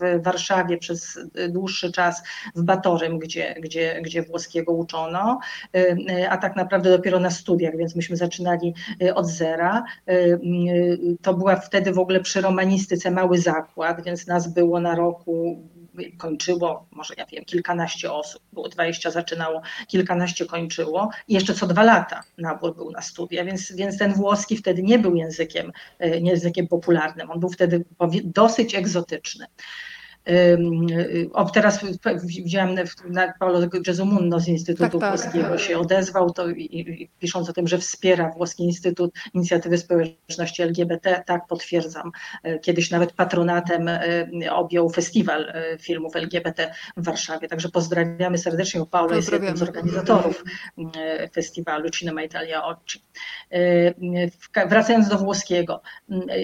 w 0.01 0.23
Warszawie 0.23 0.79
przez 0.79 1.19
dłuższy 1.49 1.93
czas 1.93 2.23
w 2.57 2.63
Batorym, 2.63 3.19
gdzie, 3.19 3.55
gdzie, 3.61 4.01
gdzie 4.03 4.23
włoskiego 4.23 4.73
uczono, 4.73 5.41
a 6.31 6.37
tak 6.37 6.57
naprawdę 6.57 6.91
dopiero 6.91 7.21
na 7.21 7.31
studiach, 7.31 7.77
więc 7.77 7.97
myśmy 7.97 8.17
zaczynali 8.17 8.75
od 9.15 9.27
zera. 9.27 9.85
To 11.23 11.30
to 11.31 11.37
była 11.37 11.57
wtedy 11.57 11.93
w 11.93 11.99
ogóle 11.99 12.21
przy 12.21 12.41
romanistyce 12.41 13.11
mały 13.11 13.39
zakład, 13.39 14.05
więc 14.05 14.27
nas 14.27 14.55
było 14.55 14.81
na 14.81 14.95
roku, 14.95 15.63
kończyło, 16.19 16.87
może 16.91 17.15
ja 17.19 17.27
wiem, 17.27 17.45
kilkanaście 17.45 18.13
osób, 18.13 18.43
było 18.53 18.69
20 18.69 19.11
zaczynało, 19.11 19.63
kilkanaście 19.89 20.47
kończyło 20.47 21.11
i 21.29 21.35
jeszcze 21.35 21.55
co 21.55 21.67
dwa 21.67 21.83
lata 21.83 22.23
nabór 22.39 22.77
był 22.77 22.91
na 22.91 23.03
studia, 23.03 23.45
więc, 23.45 23.73
więc 23.73 23.99
ten 23.99 24.13
włoski 24.13 24.57
wtedy 24.57 24.83
nie 24.83 24.99
był 24.99 25.15
językiem, 25.15 25.73
e, 26.01 26.19
językiem 26.19 26.69
popularnym, 26.69 27.31
on 27.31 27.41
był 27.41 27.49
wtedy 27.49 27.85
dosyć 28.25 28.75
egzotyczny. 28.75 29.47
O, 31.33 31.45
teraz 31.45 31.81
widziałam 32.25 32.75
na 33.09 33.33
Paolo 33.39 33.61
Gesumunno 33.69 34.41
z 34.41 34.49
Instytutu 34.49 34.99
tak, 34.99 35.01
tak. 35.01 35.21
Włoskiego 35.21 35.59
się 35.59 35.79
odezwał 35.79 36.31
to 36.31 36.49
i, 36.49 36.63
i, 36.63 37.09
pisząc 37.19 37.51
o 37.51 37.53
tym, 37.53 37.69
że 37.69 37.79
wspiera 37.79 38.31
Włoski 38.31 38.65
Instytut 38.65 39.15
Inicjatywy 39.35 39.79
Społeczności 39.79 40.63
LGBT, 40.63 41.23
tak 41.27 41.47
potwierdzam. 41.47 42.11
E, 42.43 42.59
kiedyś 42.59 42.91
nawet 42.91 43.13
patronatem 43.13 43.89
e, 43.89 44.01
objął 44.53 44.91
festiwal 44.91 45.53
filmów 45.81 46.17
LGBT 46.17 46.75
w 46.97 47.05
Warszawie, 47.05 47.49
także 47.49 47.69
pozdrawiamy 47.69 48.39
serdecznie, 48.39 48.87
Paolo 48.91 49.17
jest 49.17 49.33
jednym 49.33 49.57
z 49.57 49.63
organizatorów 49.63 50.45
festiwalu 51.35 51.91
Cinema 51.91 52.23
Italia 52.23 52.65
Occi. 52.65 53.03
Wracając 54.69 55.09
do 55.09 55.19
włoskiego. 55.19 55.83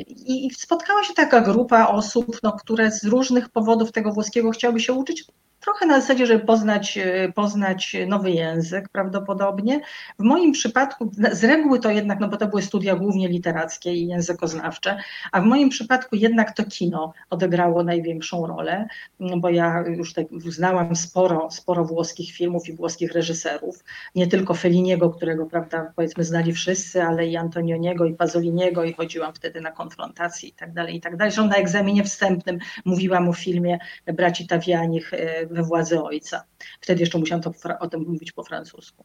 I 0.07 0.51
spotkała 0.55 1.05
się 1.05 1.15
taka 1.15 1.41
grupa 1.41 1.87
osób, 1.87 2.39
no, 2.43 2.53
które 2.53 2.91
z 2.91 3.05
różnych 3.05 3.49
powodów 3.49 3.66
powodów 3.67 3.93
tego 3.93 4.13
włoskiego 4.13 4.51
chciałby 4.51 4.81
się 4.81 4.93
uczyć, 4.93 5.25
trochę 5.67 5.87
na 5.87 6.01
zasadzie, 6.01 6.27
żeby 6.27 6.45
poznać, 6.45 6.99
e, 6.99 7.33
poznać 7.33 7.97
nowy 8.07 8.31
język 8.31 8.89
prawdopodobnie. 8.89 9.81
W 10.19 10.23
moim 10.23 10.53
przypadku, 10.53 11.11
z 11.33 11.45
reguły 11.45 11.81
to 11.81 11.91
jednak, 11.91 12.21
no 12.21 12.29
bo 12.29 12.37
to 12.37 12.47
były 12.47 12.63
studia 12.63 12.97
głównie 12.97 13.29
literackie 13.29 13.95
i 13.95 14.07
językoznawcze, 14.07 14.99
a 15.33 15.41
w 15.41 15.45
moim 15.45 15.69
przypadku 15.69 16.17
jednak 16.17 16.57
to 16.57 16.65
kino 16.65 17.13
odegrało 17.31 17.83
największą 17.83 18.47
rolę, 18.47 18.89
bo 19.37 19.51
ja 19.51 19.85
już 19.97 20.13
tak 20.13 20.27
znałam 20.49 20.97
sporo, 20.97 21.51
sporo 21.51 21.85
włoskich 21.85 22.33
filmów 22.33 22.69
i 22.69 22.73
włoskich 22.73 23.13
reżyserów, 23.13 23.85
nie 24.15 24.27
tylko 24.27 24.55
Felliniego, 24.55 25.11
którego 25.11 25.47
prawda, 25.47 25.93
powiedzmy 25.97 26.25
znali 26.25 26.53
wszyscy, 26.53 27.03
ale 27.03 27.27
i 27.27 27.37
Antonioniego 27.37 28.05
i 28.05 28.15
Pasoliniego 28.15 28.85
i 28.85 28.93
chodziłam 28.93 29.35
wtedy 29.35 29.61
na 29.61 29.71
konfrontacje 29.71 30.49
i 30.49 30.53
tak 30.53 30.73
dalej, 30.73 30.97
i 30.97 31.01
tak 31.01 31.17
dalej. 31.17 31.33
Zresztą 31.33 31.51
na 31.51 31.57
egzaminie 31.57 32.05
wstępnym 32.05 32.59
mówiłam 32.85 33.29
o 33.29 33.33
filmie 33.33 33.79
braci 34.07 34.47
Tawianich 34.47 35.15
e, 35.15 35.56
we 35.57 35.63
władzy 35.63 36.03
ojca. 36.03 36.45
Wtedy 36.81 37.01
jeszcze 37.01 37.19
musiałam 37.19 37.43
to, 37.43 37.53
o 37.81 37.89
tym 37.89 38.05
mówić 38.09 38.33
po 38.33 38.45
francusku. 38.45 39.05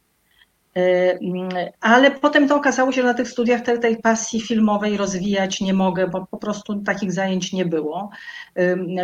E, 0.76 1.12
mm, 1.12 1.48
ale 1.80 2.10
potem 2.10 2.48
to 2.48 2.56
okazało 2.56 2.92
się, 2.92 3.02
że 3.02 3.08
na 3.08 3.14
tych 3.14 3.28
studiach 3.28 3.60
tej, 3.60 3.80
tej 3.80 3.96
pasji 3.96 4.40
filmowej 4.40 4.96
rozwijać 4.96 5.60
nie 5.60 5.74
mogę, 5.74 6.08
bo 6.08 6.26
po 6.26 6.36
prostu 6.36 6.82
takich 6.82 7.12
zajęć 7.12 7.52
nie 7.52 7.64
było. 7.64 8.10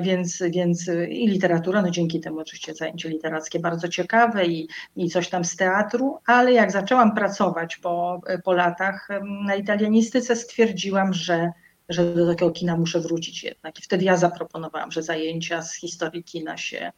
Więc, 0.03 0.43
więc 0.51 0.91
i 1.09 1.29
literatura, 1.29 1.83
no 1.83 1.91
dzięki 1.91 2.21
temu 2.21 2.39
oczywiście 2.39 2.75
zajęcie 2.75 3.09
literackie 3.09 3.61
bardzo 3.61 3.89
ciekawe 3.89 4.47
i, 4.47 4.69
i 4.97 5.11
coś 5.11 5.29
tam 5.29 5.45
z 5.45 5.57
teatru, 5.57 6.19
ale 6.27 6.53
jak 6.53 6.73
zaczęłam 6.73 7.15
pracować 7.15 7.77
po, 7.77 8.21
po 8.45 8.53
latach 8.53 9.09
na 9.47 9.55
italianistyce, 9.55 10.37
stwierdziłam, 10.37 11.13
że 11.13 11.53
że 11.89 12.15
do 12.15 12.27
takiego 12.27 12.51
kina 12.51 12.77
muszę 12.77 13.01
wrócić 13.01 13.45
jednak. 13.45 13.79
I 13.79 13.83
wtedy 13.83 14.05
ja 14.05 14.17
zaproponowałam, 14.17 14.93
że 14.93 15.03
zajęcia 15.03 15.63
z 15.63 15.75
historii 15.75 16.25
kina 16.25 16.57
się 16.57 16.93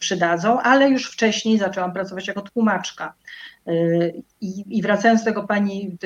przydadzą, 0.00 0.60
ale 0.60 0.90
już 0.90 1.10
wcześniej 1.12 1.58
zaczęłam 1.58 1.92
pracować 1.92 2.28
jako 2.28 2.42
tłumaczka. 2.42 3.14
E, 3.66 3.72
I, 4.40 4.78
i 4.78 4.82
wracając 4.82 5.20
do 5.20 5.24
tego 5.24 5.46
pani 5.46 5.96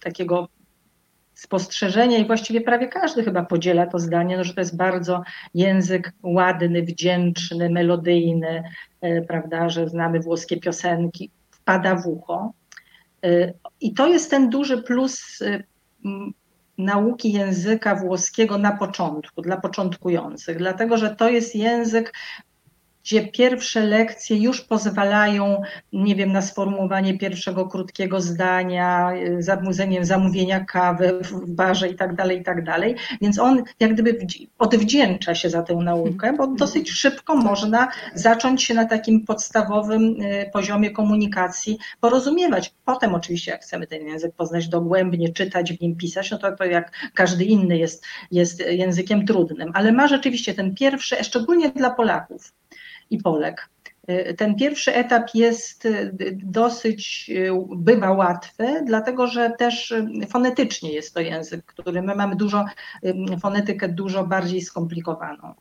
takiego 0.00 0.48
spostrzeżenia 1.34 2.18
i 2.18 2.26
właściwie 2.26 2.60
prawie 2.60 2.88
każdy 2.88 3.24
chyba 3.24 3.44
podziela 3.44 3.86
to 3.86 3.98
zdanie, 3.98 4.36
no, 4.36 4.44
że 4.44 4.54
to 4.54 4.60
jest 4.60 4.76
bardzo 4.76 5.22
język 5.54 6.12
ładny, 6.22 6.82
wdzięczny, 6.82 7.70
melodyjny, 7.70 8.62
e, 9.00 9.22
prawda, 9.22 9.68
że 9.68 9.88
znamy 9.88 10.20
włoskie 10.20 10.56
piosenki, 10.56 11.30
wpada 11.50 11.94
w 11.94 12.06
ucho. 12.06 12.52
E, 13.24 13.52
I 13.80 13.94
to 13.94 14.08
jest 14.08 14.30
ten 14.30 14.50
duży 14.50 14.82
plus 14.82 15.42
nauki 16.78 17.32
języka 17.32 17.94
włoskiego 17.94 18.58
na 18.58 18.76
początku, 18.76 19.42
dla 19.42 19.56
początkujących, 19.56 20.58
dlatego 20.58 20.96
że 20.96 21.16
to 21.16 21.28
jest 21.28 21.54
język 21.54 22.12
gdzie 23.04 23.26
pierwsze 23.28 23.80
lekcje 23.80 24.36
już 24.36 24.60
pozwalają, 24.60 25.62
nie 25.92 26.14
wiem, 26.14 26.32
na 26.32 26.42
sformułowanie 26.42 27.18
pierwszego 27.18 27.66
krótkiego 27.66 28.20
zdania, 28.20 29.12
zamówieniem 29.38 30.04
zamówienia 30.04 30.64
kawy 30.64 31.18
w 31.22 31.50
barze 31.50 31.88
i 31.88 31.94
tak 31.94 32.14
dalej, 32.14 32.40
i 32.40 32.44
tak 32.44 32.64
dalej. 32.64 32.96
Więc 33.20 33.38
on 33.38 33.62
jak 33.80 33.94
gdyby 33.94 34.26
odwdzięcza 34.58 35.34
się 35.34 35.50
za 35.50 35.62
tę 35.62 35.74
naukę, 35.74 36.32
bo 36.32 36.46
dosyć 36.46 36.90
szybko 36.90 37.36
można 37.36 37.88
zacząć 38.14 38.62
się 38.62 38.74
na 38.74 38.84
takim 38.84 39.24
podstawowym 39.24 40.02
y, 40.02 40.50
poziomie 40.52 40.90
komunikacji 40.90 41.78
porozumiewać. 42.00 42.74
Potem 42.84 43.14
oczywiście, 43.14 43.50
jak 43.50 43.62
chcemy 43.62 43.86
ten 43.86 44.06
język 44.06 44.34
poznać 44.34 44.68
dogłębnie, 44.68 45.32
czytać 45.32 45.72
w 45.72 45.80
nim, 45.80 45.96
pisać, 45.96 46.30
no 46.30 46.38
to, 46.38 46.56
to 46.56 46.64
jak 46.64 46.92
każdy 47.14 47.44
inny 47.44 47.78
jest, 47.78 48.04
jest 48.30 48.60
językiem 48.70 49.26
trudnym, 49.26 49.70
ale 49.74 49.92
ma 49.92 50.08
rzeczywiście 50.08 50.54
ten 50.54 50.74
pierwszy, 50.74 51.24
szczególnie 51.24 51.70
dla 51.70 51.90
Polaków, 51.90 52.52
i 53.10 53.18
Polek. 53.18 53.68
Y, 54.10 54.34
ten 54.34 54.54
pierwszy 54.54 54.94
etap 54.94 55.34
jest 55.34 55.86
y, 55.86 56.12
dosyć, 56.42 57.30
y, 57.30 57.50
bywa 57.76 58.12
łatwy, 58.12 58.82
dlatego 58.86 59.26
że 59.26 59.50
też 59.50 59.94
fonetycznie 60.28 60.92
jest 60.92 61.14
to 61.14 61.20
język, 61.20 61.64
który 61.64 62.02
my 62.02 62.14
mamy 62.14 62.36
dużo, 62.36 62.64
fonetykę 63.40 63.88
dużo 63.88 64.26
bardziej 64.26 64.60
skomplikowaną. 64.60 65.54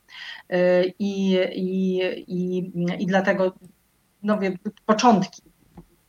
I, 0.99 1.39
i, 1.55 1.99
i, 2.27 2.71
i 2.99 3.05
dlatego 3.05 3.53
no, 4.23 4.39
początki 4.85 5.41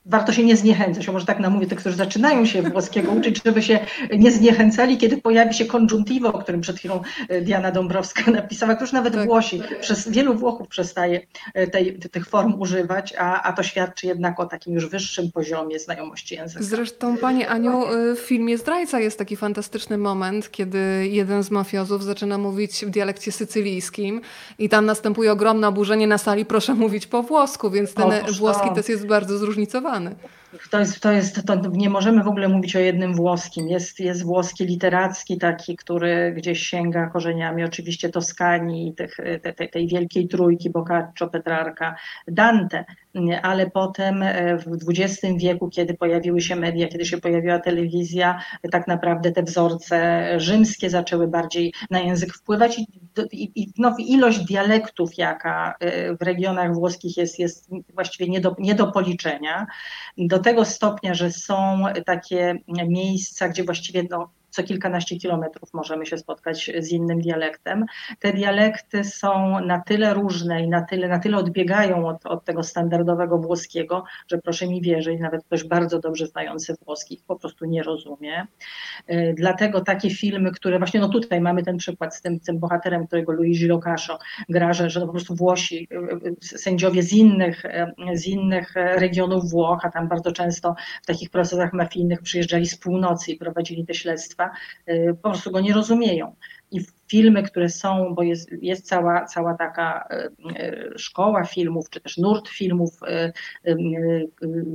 warto 0.07 0.33
się 0.33 0.45
nie 0.45 0.57
zniechęcać, 0.57 1.09
może 1.09 1.27
tak 1.27 1.39
namówię 1.39 1.67
tych, 1.67 1.79
którzy 1.79 1.97
zaczynają 1.97 2.47
się 2.47 2.63
włoskiego 2.63 3.13
uczyć, 3.19 3.41
żeby 3.45 3.63
się 3.63 3.79
nie 4.19 4.31
zniechęcali, 4.31 4.97
kiedy 4.97 5.17
pojawi 5.17 5.55
się 5.55 5.65
congiuntivo, 5.65 6.33
o 6.33 6.39
którym 6.39 6.61
przed 6.61 6.79
chwilą 6.79 7.01
e, 7.29 7.41
Diana 7.41 7.71
Dąbrowska 7.71 8.31
napisała, 8.31 8.77
już 8.81 8.93
nawet 8.93 9.15
tak. 9.15 9.27
Włosi, 9.27 9.63
przez 9.81 10.09
wielu 10.09 10.35
Włochów 10.35 10.69
przestaje 10.69 11.21
e, 11.55 11.67
tej, 11.67 11.99
tych 11.99 12.29
form 12.29 12.61
używać, 12.61 13.15
a, 13.19 13.43
a 13.43 13.53
to 13.53 13.63
świadczy 13.63 14.07
jednak 14.07 14.41
o 14.41 14.47
takim 14.47 14.75
już 14.75 14.87
wyższym 14.87 15.33
poziomie 15.33 15.79
znajomości 15.79 16.35
języka. 16.35 16.65
Zresztą 16.65 17.17
Pani 17.17 17.45
Aniu, 17.45 17.85
w 18.17 18.19
filmie 18.19 18.59
Zdrajca 18.59 19.01
jest 19.01 19.19
taki 19.19 19.37
fantastyczny 19.37 19.99
moment, 19.99 20.51
kiedy 20.51 21.09
jeden 21.11 21.43
z 21.43 21.51
mafiozów 21.51 22.05
zaczyna 22.05 22.39
mówić 22.39 22.85
w 22.87 22.91
dialekcie 22.91 23.33
sycylijskim 23.33 24.21
i 24.59 24.69
tam 24.69 24.87
następuje 24.87 25.33
ogromne 25.33 25.69
oburzenie 25.69 26.07
na 26.07 26.19
sali, 26.19 26.45
proszę 26.45 26.75
mówić 26.75 27.07
po 27.07 27.23
włosku, 27.23 27.71
więc 27.71 27.95
ten 27.95 28.13
Otóż 28.25 28.39
włoski 28.39 28.69
to. 28.69 28.75
też 28.75 28.89
jest 28.89 29.07
bardzo 29.07 29.39
zróżnicowany. 29.39 29.94
To 30.71 30.81
jest, 30.81 31.01
to 31.01 31.13
jest, 31.13 31.47
to 31.47 31.55
nie 31.73 31.91
możemy 31.91 32.25
w 32.25 32.29
ogóle 32.29 32.49
mówić 32.49 32.77
o 32.77 32.79
jednym 32.79 33.15
włoskim. 33.15 33.69
Jest, 33.69 34.01
jest 34.01 34.25
włoski 34.25 34.65
literacki 34.65 35.39
taki, 35.39 35.77
który 35.77 36.33
gdzieś 36.37 36.67
sięga 36.67 37.11
korzeniami. 37.11 37.65
Oczywiście 37.65 38.09
Toskanii, 38.09 38.95
tych, 38.95 39.17
tej, 39.57 39.71
tej 39.71 39.89
wielkiej 39.89 40.29
trójki 40.29 40.71
Boccaccio, 40.71 41.29
Petrarka, 41.29 41.97
Dante, 42.29 42.85
ale 43.43 43.71
potem 43.71 44.23
e, 44.23 44.59
w 44.59 44.65
XX 44.89 45.37
wieku, 45.37 45.69
kiedy 45.69 45.95
pojawiły 45.95 46.41
się 46.41 46.57
media, 46.57 46.89
kiedy 46.89 47.05
się 47.05 47.19
pojawiła 47.19 47.59
telewizja, 47.59 48.41
tak 48.71 48.89
naprawdę 48.89 49.33
te 49.33 49.43
wzorce 49.43 50.25
rzymskie 50.41 50.91
zaczęły 50.91 51.29
bardziej 51.29 51.73
na 51.91 52.01
język 52.01 52.35
wpływać 52.35 52.79
i, 52.79 53.63
i 53.63 53.73
no, 53.79 53.97
ilość 53.99 54.39
dialektów, 54.39 55.19
jaka 55.19 55.75
e, 55.81 56.17
w 56.17 56.23
regionach 56.23 56.75
włoskich 56.75 57.17
jest, 57.17 57.39
jest 57.39 57.71
właściwie 57.95 58.31
nie 58.31 58.41
do, 58.41 58.57
nie 58.59 58.75
do 58.75 58.93
policzenia. 58.93 59.67
Do 60.19 60.39
tego 60.39 60.65
stopnia, 60.65 61.15
że 61.15 61.31
są 61.31 61.85
takie 62.07 62.59
miejsca, 62.89 63.49
gdzie 63.49 63.65
właściwie 63.65 64.03
no, 64.11 64.31
co 64.55 64.63
kilkanaście 64.63 65.17
kilometrów 65.17 65.75
możemy 65.75 66.07
się 66.07 66.19
spotkać 66.19 66.71
z 66.79 66.93
innym 66.93 67.21
dialektem. 67.21 67.85
Te 68.19 68.33
dialekty 68.33 69.05
są 69.05 69.61
na 69.61 69.81
tyle 69.81 70.15
różne 70.15 70.63
i 70.63 70.69
na 70.69 70.83
tyle, 70.83 71.09
na 71.09 71.19
tyle 71.19 71.37
odbiegają 71.37 72.09
od, 72.09 72.27
od 72.27 72.45
tego 72.45 72.63
standardowego 72.63 73.39
włoskiego, 73.39 74.05
że 74.29 74.39
proszę 74.39 74.69
mi 74.69 74.83
wierzyć, 74.83 75.21
nawet 75.21 75.45
ktoś 75.45 75.65
bardzo 75.65 75.99
dobrze 75.99 76.27
znający 76.27 76.75
włoski 76.85 77.23
po 77.27 77.37
prostu 77.37 77.65
nie 77.65 77.83
rozumie. 77.83 78.47
Y, 79.11 79.35
dlatego 79.37 79.81
takie 79.81 80.11
filmy, 80.11 80.53
które 80.53 80.79
właśnie, 80.79 81.01
no 81.01 81.09
tutaj 81.09 81.41
mamy 81.41 81.63
ten 81.63 81.77
przykład 81.77 82.17
z 82.17 82.23
tym, 82.23 82.41
tym 82.41 82.59
bohaterem, 82.59 83.07
którego 83.07 83.33
Luigi 83.33 83.67
Locascio 83.67 84.19
gra, 84.49 84.73
że, 84.73 84.91
że 84.91 85.01
po 85.01 85.09
prostu 85.09 85.35
Włosi, 85.35 85.89
y, 85.93 86.29
y, 86.29 86.59
sędziowie 86.59 87.03
z 87.03 87.13
innych, 87.13 87.63
z 88.15 88.27
innych 88.27 88.75
regionów 88.75 89.51
Włoch, 89.51 89.81
a 89.85 89.91
tam 89.91 90.09
bardzo 90.09 90.33
często 90.33 90.75
w 91.03 91.07
takich 91.07 91.31
procesach 91.31 91.73
mafijnych 91.73 92.23
przyjeżdżali 92.23 92.67
z 92.67 92.77
północy 92.77 93.33
i 93.33 93.37
prowadzili 93.37 93.87
te 93.87 93.95
śledztwa, 93.95 94.44
Y, 94.89 95.17
po 95.23 95.31
prostu 95.31 95.51
go 95.51 95.61
nie 95.61 95.73
rozumieją. 95.73 96.37
I 96.75 96.81
filmy, 97.09 97.43
które 97.43 97.69
są, 97.69 98.15
bo 98.15 98.23
jest, 98.23 98.51
jest 98.63 98.87
cała, 98.87 99.25
cała 99.25 99.55
taka 99.55 100.09
y, 100.11 100.63
y, 100.63 100.93
szkoła 100.97 101.45
filmów, 101.45 101.91
czy 101.91 102.01
też 102.01 102.17
nurt 102.17 102.49
filmów 102.49 102.91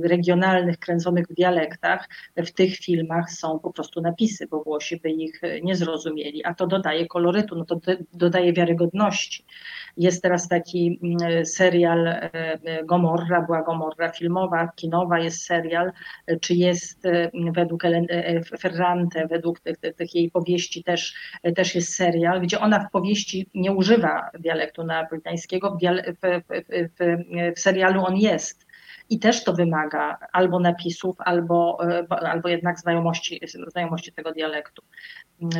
regionalnych, 0.02 0.78
kręconych 0.78 1.26
w 1.26 1.34
dialektach, 1.34 2.08
w 2.36 2.50
tych 2.50 2.76
filmach 2.76 3.30
są 3.30 3.58
po 3.58 3.72
prostu 3.72 4.00
napisy, 4.00 4.46
bo 4.46 4.62
Włosi 4.62 4.96
by 4.96 5.10
ich 5.10 5.40
nie 5.62 5.76
zrozumieli, 5.76 6.44
a 6.44 6.54
to 6.54 6.66
dodaje 6.66 7.06
kolorytu, 7.06 7.56
no 7.56 7.64
to 7.64 7.80
dodaje 8.12 8.52
wiarygodności. 8.52 9.44
Jest 9.96 10.22
teraz 10.22 10.48
taki 10.48 11.00
mm, 11.02 11.46
serial 11.46 12.06
e, 12.06 12.32
e, 12.32 12.84
Gomorra, 12.84 13.42
była 13.42 13.62
Gomorra 13.62 14.08
filmowa, 14.08 14.68
kinowa 14.76 15.18
jest 15.18 15.42
serial, 15.42 15.92
e, 16.26 16.36
czy 16.36 16.54
jest 16.54 17.02
według 17.52 17.82
Ferrante, 18.60 19.26
według 19.26 19.60
tych, 19.60 19.76
tych 19.96 20.14
jej 20.14 20.30
powieści 20.30 20.84
też, 20.84 21.14
też 21.56 21.74
jest 21.74 21.89
serial, 21.94 22.40
gdzie 22.40 22.60
ona 22.60 22.78
w 22.78 22.90
powieści 22.90 23.50
nie 23.54 23.72
używa 23.72 24.30
dialektu 24.38 24.84
neapolitańskiego, 24.84 25.70
w, 25.70 25.78
w, 26.22 26.42
w, 26.98 27.54
w 27.56 27.60
serialu 27.60 28.04
on 28.06 28.16
jest 28.16 28.69
i 29.10 29.18
też 29.18 29.44
to 29.44 29.52
wymaga 29.52 30.18
albo 30.32 30.60
napisów, 30.60 31.16
albo, 31.18 31.78
albo 32.08 32.48
jednak 32.48 32.80
znajomości, 32.80 33.40
znajomości 33.68 34.12
tego 34.12 34.32
dialektu. 34.32 34.82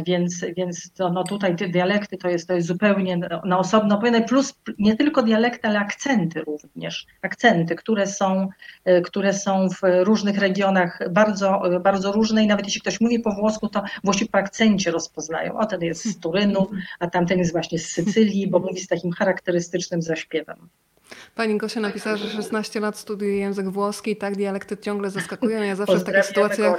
Więc, 0.07 0.45
więc 0.57 0.93
to, 0.93 1.11
no 1.13 1.25
tutaj 1.25 1.57
te 1.57 1.69
dialekty 1.69 2.17
to 2.17 2.29
jest, 2.29 2.49
to 2.49 2.55
jest 2.55 2.69
zupełnie 2.69 3.17
na 3.45 3.59
osobno 3.59 3.99
powiedziane, 3.99 4.25
plus 4.25 4.55
nie 4.79 4.97
tylko 4.97 5.23
dialekty, 5.23 5.69
ale 5.69 5.79
akcenty 5.79 6.41
również. 6.41 7.07
Akcenty, 7.23 7.77
które 7.77 8.07
są, 8.07 8.49
e, 8.85 9.01
które 9.01 9.33
są 9.33 9.69
w 9.69 9.81
różnych 10.05 10.39
regionach 10.39 11.01
bardzo, 11.11 11.63
bardzo 11.81 12.13
różne 12.13 12.45
i 12.45 12.47
nawet 12.47 12.67
jeśli 12.67 12.81
ktoś 12.81 13.01
mówi 13.01 13.19
po 13.19 13.33
włosku, 13.33 13.69
to 13.69 13.83
Włosi 14.05 14.27
po 14.27 14.39
akcencie 14.39 14.91
rozpoznają. 14.91 15.59
O, 15.59 15.67
ten 15.67 15.83
jest 15.83 16.05
z 16.05 16.19
Turynu, 16.21 16.71
a 16.99 17.07
tamten 17.07 17.39
jest 17.39 17.53
właśnie 17.53 17.79
z 17.79 17.93
Sycylii, 17.93 18.51
bo 18.51 18.59
mówi 18.59 18.81
z 18.81 18.87
takim 18.87 19.13
charakterystycznym 19.13 20.03
zaśpiewem. 20.03 20.69
Pani 21.35 21.57
Gosia 21.59 21.81
napisała, 21.81 22.17
że 22.17 22.31
16 22.31 22.81
lat 22.81 22.99
studiuje 22.99 23.37
język 23.37 23.69
włoski 23.69 24.11
i 24.11 24.17
tak 24.17 24.37
dialekty 24.37 24.77
ciągle 24.77 25.11
zaskakują. 25.11 25.63
Ja 25.63 25.77
zawsze 25.77 25.97
w 25.97 26.05
takich 26.05 26.25
sytuacjach 26.25 26.79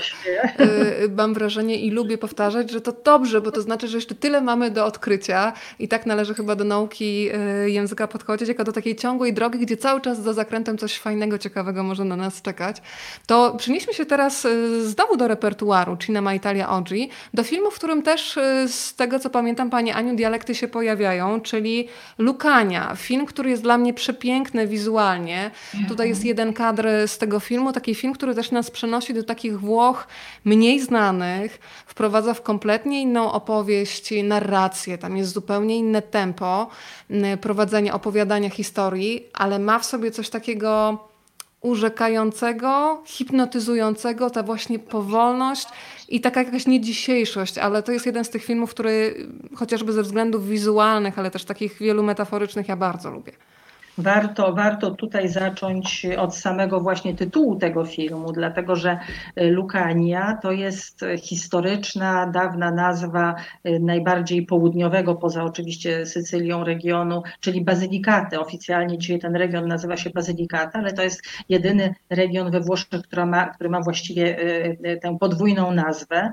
y, 0.59 0.63
y, 1.03 1.09
mam 1.09 1.33
wrażenie 1.33 1.79
i 1.79 1.91
lubię 1.91 2.17
powtarzać, 2.17 2.71
że 2.71 2.81
to 2.81 2.91
dobrze, 2.91 3.41
bo 3.41 3.51
to 3.51 3.61
znaczy, 3.61 3.87
że 3.87 3.97
jeszcze 3.97 4.15
tyle 4.15 4.41
mamy 4.41 4.71
do 4.71 4.85
odkrycia 4.85 5.53
i 5.79 5.87
tak 5.87 6.05
należy 6.05 6.33
chyba 6.33 6.55
do 6.55 6.63
nauki 6.63 7.29
y, 7.65 7.71
języka 7.71 8.07
podchodzić, 8.07 8.47
jako 8.47 8.63
do 8.63 8.71
takiej 8.71 8.95
ciągłej 8.95 9.33
drogi, 9.33 9.59
gdzie 9.59 9.77
cały 9.77 10.01
czas 10.01 10.21
za 10.21 10.33
zakrętem 10.33 10.77
coś 10.77 10.97
fajnego, 10.97 11.37
ciekawego 11.37 11.83
może 11.83 12.05
na 12.05 12.15
nas 12.15 12.41
czekać. 12.41 12.81
To 13.27 13.55
przenieśmy 13.57 13.93
się 13.93 14.05
teraz 14.05 14.47
znowu 14.81 15.17
do 15.17 15.27
repertuaru 15.27 15.97
Cinema 15.97 16.33
Italia 16.33 16.69
Oggi, 16.69 17.09
do 17.33 17.43
filmu, 17.43 17.71
w 17.71 17.75
którym 17.75 18.01
też 18.01 18.39
z 18.67 18.95
tego, 18.95 19.19
co 19.19 19.29
pamiętam, 19.29 19.69
Pani 19.69 19.91
Aniu, 19.91 20.15
dialekty 20.15 20.55
się 20.55 20.67
pojawiają, 20.67 21.41
czyli 21.41 21.87
Lukania. 22.17 22.95
Film, 22.95 23.25
który 23.25 23.49
jest 23.49 23.63
dla 23.63 23.77
mnie 23.77 23.93
przepiękny 23.93 24.20
piękne 24.21 24.67
wizualnie. 24.67 25.51
Tutaj 25.87 26.09
jest 26.09 26.25
jeden 26.25 26.53
kadr 26.53 26.87
z 27.07 27.17
tego 27.17 27.39
filmu, 27.39 27.73
taki 27.73 27.95
film, 27.95 28.13
który 28.13 28.35
też 28.35 28.51
nas 28.51 28.71
przenosi 28.71 29.13
do 29.13 29.23
takich 29.23 29.59
Włoch 29.59 30.07
mniej 30.45 30.79
znanych, 30.79 31.59
wprowadza 31.85 32.33
w 32.33 32.41
kompletnie 32.41 33.01
inną 33.01 33.31
opowieść, 33.31 34.13
narrację. 34.23 34.97
Tam 34.97 35.17
jest 35.17 35.33
zupełnie 35.33 35.77
inne 35.77 36.01
tempo 36.01 36.67
prowadzenia, 37.41 37.93
opowiadania 37.93 38.49
historii, 38.49 39.27
ale 39.33 39.59
ma 39.59 39.79
w 39.79 39.85
sobie 39.85 40.11
coś 40.11 40.29
takiego 40.29 40.97
urzekającego, 41.61 43.03
hipnotyzującego, 43.05 44.29
ta 44.29 44.43
właśnie 44.43 44.79
powolność 44.79 45.67
i 46.09 46.21
taka 46.21 46.43
jakaś 46.43 46.67
niedzisiejszość, 46.67 47.57
ale 47.57 47.83
to 47.83 47.91
jest 47.91 48.05
jeden 48.05 48.25
z 48.25 48.29
tych 48.29 48.43
filmów, 48.43 48.69
który 48.69 49.27
chociażby 49.55 49.93
ze 49.93 50.03
względów 50.03 50.47
wizualnych, 50.47 51.19
ale 51.19 51.31
też 51.31 51.45
takich 51.45 51.77
wielu 51.77 52.03
metaforycznych 52.03 52.67
ja 52.67 52.75
bardzo 52.75 53.11
lubię. 53.11 53.31
Warto, 53.97 54.53
warto 54.53 54.91
tutaj 54.91 55.29
zacząć 55.29 56.07
od 56.17 56.35
samego 56.35 56.79
właśnie 56.79 57.15
tytułu 57.15 57.55
tego 57.55 57.85
filmu, 57.85 58.31
dlatego 58.31 58.75
że 58.75 58.99
e, 59.35 59.47
Lukania 59.47 60.37
to 60.41 60.51
jest 60.51 61.05
historyczna, 61.21 62.27
dawna 62.27 62.71
nazwa 62.71 63.35
e, 63.63 63.79
najbardziej 63.79 64.45
południowego, 64.45 65.15
poza 65.15 65.43
oczywiście 65.43 66.05
Sycylią 66.05 66.63
regionu, 66.63 67.23
czyli 67.39 67.63
Bazylikate. 67.63 68.39
Oficjalnie 68.39 68.97
dzisiaj 68.97 69.19
ten 69.19 69.35
region 69.35 69.67
nazywa 69.67 69.97
się 69.97 70.09
Bazylikata, 70.09 70.79
ale 70.79 70.93
to 70.93 71.03
jest 71.03 71.21
jedyny 71.49 71.95
region 72.09 72.51
we 72.51 72.59
Włoszech, 72.59 73.01
który 73.03 73.25
ma, 73.25 73.45
który 73.45 73.69
ma 73.69 73.81
właściwie 73.81 74.37
e, 74.83 74.97
tę 74.97 75.17
podwójną 75.19 75.71
nazwę. 75.73 76.31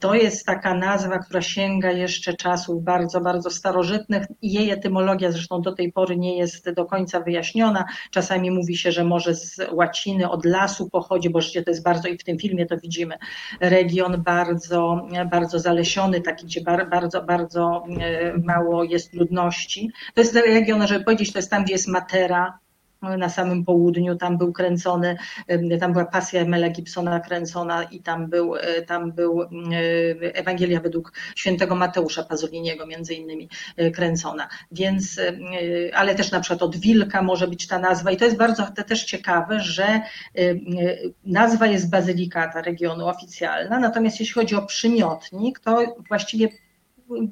To 0.00 0.14
jest 0.14 0.46
taka 0.46 0.74
nazwa, 0.74 1.18
która 1.18 1.42
sięga 1.42 1.90
jeszcze 1.90 2.34
czasów 2.34 2.84
bardzo, 2.84 3.20
bardzo 3.20 3.50
starożytnych 3.50 4.26
i 4.42 4.52
jej 4.52 4.70
etymologia 4.70 5.32
zresztą 5.32 5.62
do 5.62 5.72
tej 5.72 5.92
pory 5.92 6.16
nie 6.16 6.38
jest 6.38 6.70
do 6.70 6.86
końca 6.86 6.95
wyjaśniona. 7.24 7.84
Czasami 8.10 8.50
mówi 8.50 8.76
się, 8.76 8.92
że 8.92 9.04
może 9.04 9.34
z 9.34 9.60
łaciny 9.72 10.30
od 10.30 10.44
lasu 10.44 10.90
pochodzi, 10.90 11.30
bo 11.30 11.40
rzeczywiście 11.40 11.62
to 11.62 11.70
jest 11.70 11.82
bardzo, 11.82 12.08
i 12.08 12.18
w 12.18 12.24
tym 12.24 12.38
filmie 12.38 12.66
to 12.66 12.76
widzimy, 12.76 13.18
region 13.60 14.22
bardzo, 14.22 15.08
bardzo 15.30 15.58
zalesiony, 15.58 16.20
taki, 16.20 16.46
gdzie 16.46 16.60
bardzo, 16.90 17.22
bardzo 17.22 17.84
e, 18.00 18.38
mało 18.38 18.84
jest 18.84 19.14
ludności. 19.14 19.90
To 20.14 20.20
jest 20.20 20.34
region, 20.34 20.86
żeby 20.86 21.04
powiedzieć, 21.04 21.32
to 21.32 21.38
jest 21.38 21.50
tam, 21.50 21.64
gdzie 21.64 21.72
jest 21.72 21.88
Matera, 21.88 22.58
na 23.02 23.28
samym 23.28 23.64
południu, 23.64 24.16
tam 24.16 24.38
był 24.38 24.52
kręcony, 24.52 25.16
tam 25.80 25.92
była 25.92 26.04
pasja 26.04 26.44
Mela 26.44 26.68
Gibsona 26.68 27.20
kręcona 27.20 27.82
i 27.82 28.00
tam 28.00 28.26
był, 28.26 28.56
e, 28.56 28.82
tam 28.82 29.12
był 29.12 29.42
e, 29.42 29.46
Ewangelia 30.34 30.80
według 30.80 31.12
świętego 31.36 31.74
Mateusza 31.74 32.22
Pazoliniego 32.22 32.86
między 32.86 33.14
innymi 33.14 33.48
e, 33.76 33.90
kręcona. 33.90 34.48
Więc, 34.72 35.20
ale 35.94 36.14
też 36.14 36.30
na 36.30 36.40
przykład 36.40 36.62
od 36.62 36.76
Wilka 36.76 37.22
może 37.22 37.48
być 37.48 37.66
ta 37.66 37.78
nazwa 37.78 38.10
i 38.10 38.16
to 38.16 38.24
jest 38.24 38.36
bardzo 38.36 38.66
to 38.76 38.84
też 38.84 39.04
ciekawe, 39.04 39.60
że 39.60 40.00
nazwa 41.24 41.66
jest 41.66 41.90
bazylikata 41.90 42.62
regionu 42.62 43.06
oficjalna, 43.06 43.78
natomiast 43.78 44.20
jeśli 44.20 44.34
chodzi 44.34 44.54
o 44.54 44.66
przymiotnik, 44.66 45.58
to 45.58 45.96
właściwie 46.08 46.48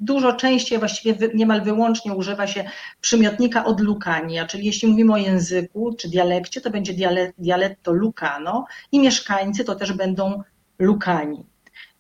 dużo 0.01 0.33
częściej, 0.33 0.79
właściwie 0.79 1.29
niemal 1.35 1.62
wyłącznie 1.62 2.14
używa 2.14 2.47
się 2.47 2.64
przymiotnika 3.01 3.64
od 3.64 3.81
Lucania, 3.81 4.47
czyli 4.47 4.66
jeśli 4.66 4.89
mówimy 4.89 5.12
o 5.12 5.16
języku 5.16 5.95
czy 5.99 6.09
dialekcie, 6.09 6.61
to 6.61 6.70
będzie 6.70 6.95
dialetto 7.39 7.93
lucano 7.93 8.64
i 8.93 9.01
mieszkańcy 9.01 9.64
to 9.64 9.75
też 9.75 9.93
będą 9.93 10.43
Lukani. 10.79 11.47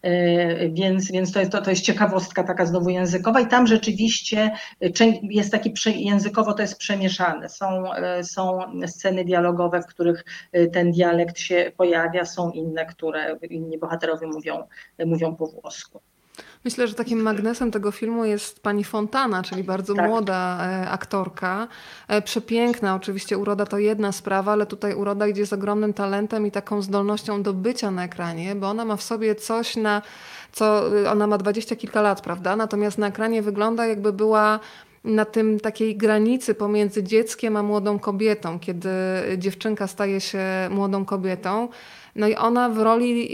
E, 0.02 0.68
więc, 0.68 1.10
więc 1.10 1.32
to, 1.32 1.40
jest, 1.40 1.52
to, 1.52 1.62
to 1.62 1.70
jest 1.70 1.82
ciekawostka 1.82 2.44
taka 2.44 2.66
znowu 2.66 2.90
językowa 2.90 3.40
i 3.40 3.46
tam 3.46 3.66
rzeczywiście 3.66 4.50
jest 5.22 5.52
taki 5.52 5.74
językowo 5.86 6.52
to 6.52 6.62
jest 6.62 6.78
przemieszane. 6.78 7.48
Są, 7.48 7.94
e, 7.94 8.24
są 8.24 8.58
sceny 8.86 9.24
dialogowe, 9.24 9.82
w 9.82 9.86
których 9.86 10.24
e, 10.52 10.66
ten 10.66 10.92
dialekt 10.92 11.38
się 11.38 11.72
pojawia, 11.76 12.24
są 12.24 12.50
inne, 12.50 12.86
które 12.86 13.38
inni 13.50 13.78
bohaterowie 13.78 14.26
mówią, 14.26 14.66
mówią 15.06 15.36
po 15.36 15.46
włosku. 15.46 16.00
Myślę, 16.64 16.88
że 16.88 16.94
takim 16.94 17.22
magnesem 17.22 17.70
tego 17.70 17.90
filmu 17.90 18.24
jest 18.24 18.62
pani 18.62 18.84
Fontana, 18.84 19.42
czyli 19.42 19.64
bardzo 19.64 19.94
tak. 19.94 20.08
młoda 20.08 20.58
e, 20.62 20.90
aktorka. 20.90 21.68
E, 22.08 22.22
przepiękna, 22.22 22.94
oczywiście 22.94 23.38
uroda 23.38 23.66
to 23.66 23.78
jedna 23.78 24.12
sprawa, 24.12 24.52
ale 24.52 24.66
tutaj 24.66 24.94
uroda 24.94 25.26
idzie 25.26 25.46
z 25.46 25.52
ogromnym 25.52 25.92
talentem 25.92 26.46
i 26.46 26.50
taką 26.50 26.82
zdolnością 26.82 27.42
do 27.42 27.52
bycia 27.52 27.90
na 27.90 28.04
ekranie, 28.04 28.54
bo 28.54 28.68
ona 28.68 28.84
ma 28.84 28.96
w 28.96 29.02
sobie 29.02 29.34
coś 29.34 29.76
na 29.76 30.02
co 30.52 30.96
y, 30.98 31.10
ona 31.10 31.26
ma 31.26 31.38
dwadzieścia 31.38 31.76
kilka 31.76 32.02
lat, 32.02 32.20
prawda? 32.20 32.56
Natomiast 32.56 32.98
na 32.98 33.06
ekranie 33.06 33.42
wygląda 33.42 33.86
jakby 33.86 34.12
była 34.12 34.60
na 35.04 35.24
tym 35.24 35.60
takiej 35.60 35.96
granicy 35.96 36.54
pomiędzy 36.54 37.02
dzieckiem 37.02 37.56
a 37.56 37.62
młodą 37.62 37.98
kobietą, 37.98 38.58
kiedy 38.58 38.90
dziewczynka 39.38 39.86
staje 39.86 40.20
się 40.20 40.44
młodą 40.70 41.04
kobietą. 41.04 41.68
No 42.16 42.28
i 42.28 42.34
ona 42.34 42.68
w 42.68 42.78
roli 42.78 43.28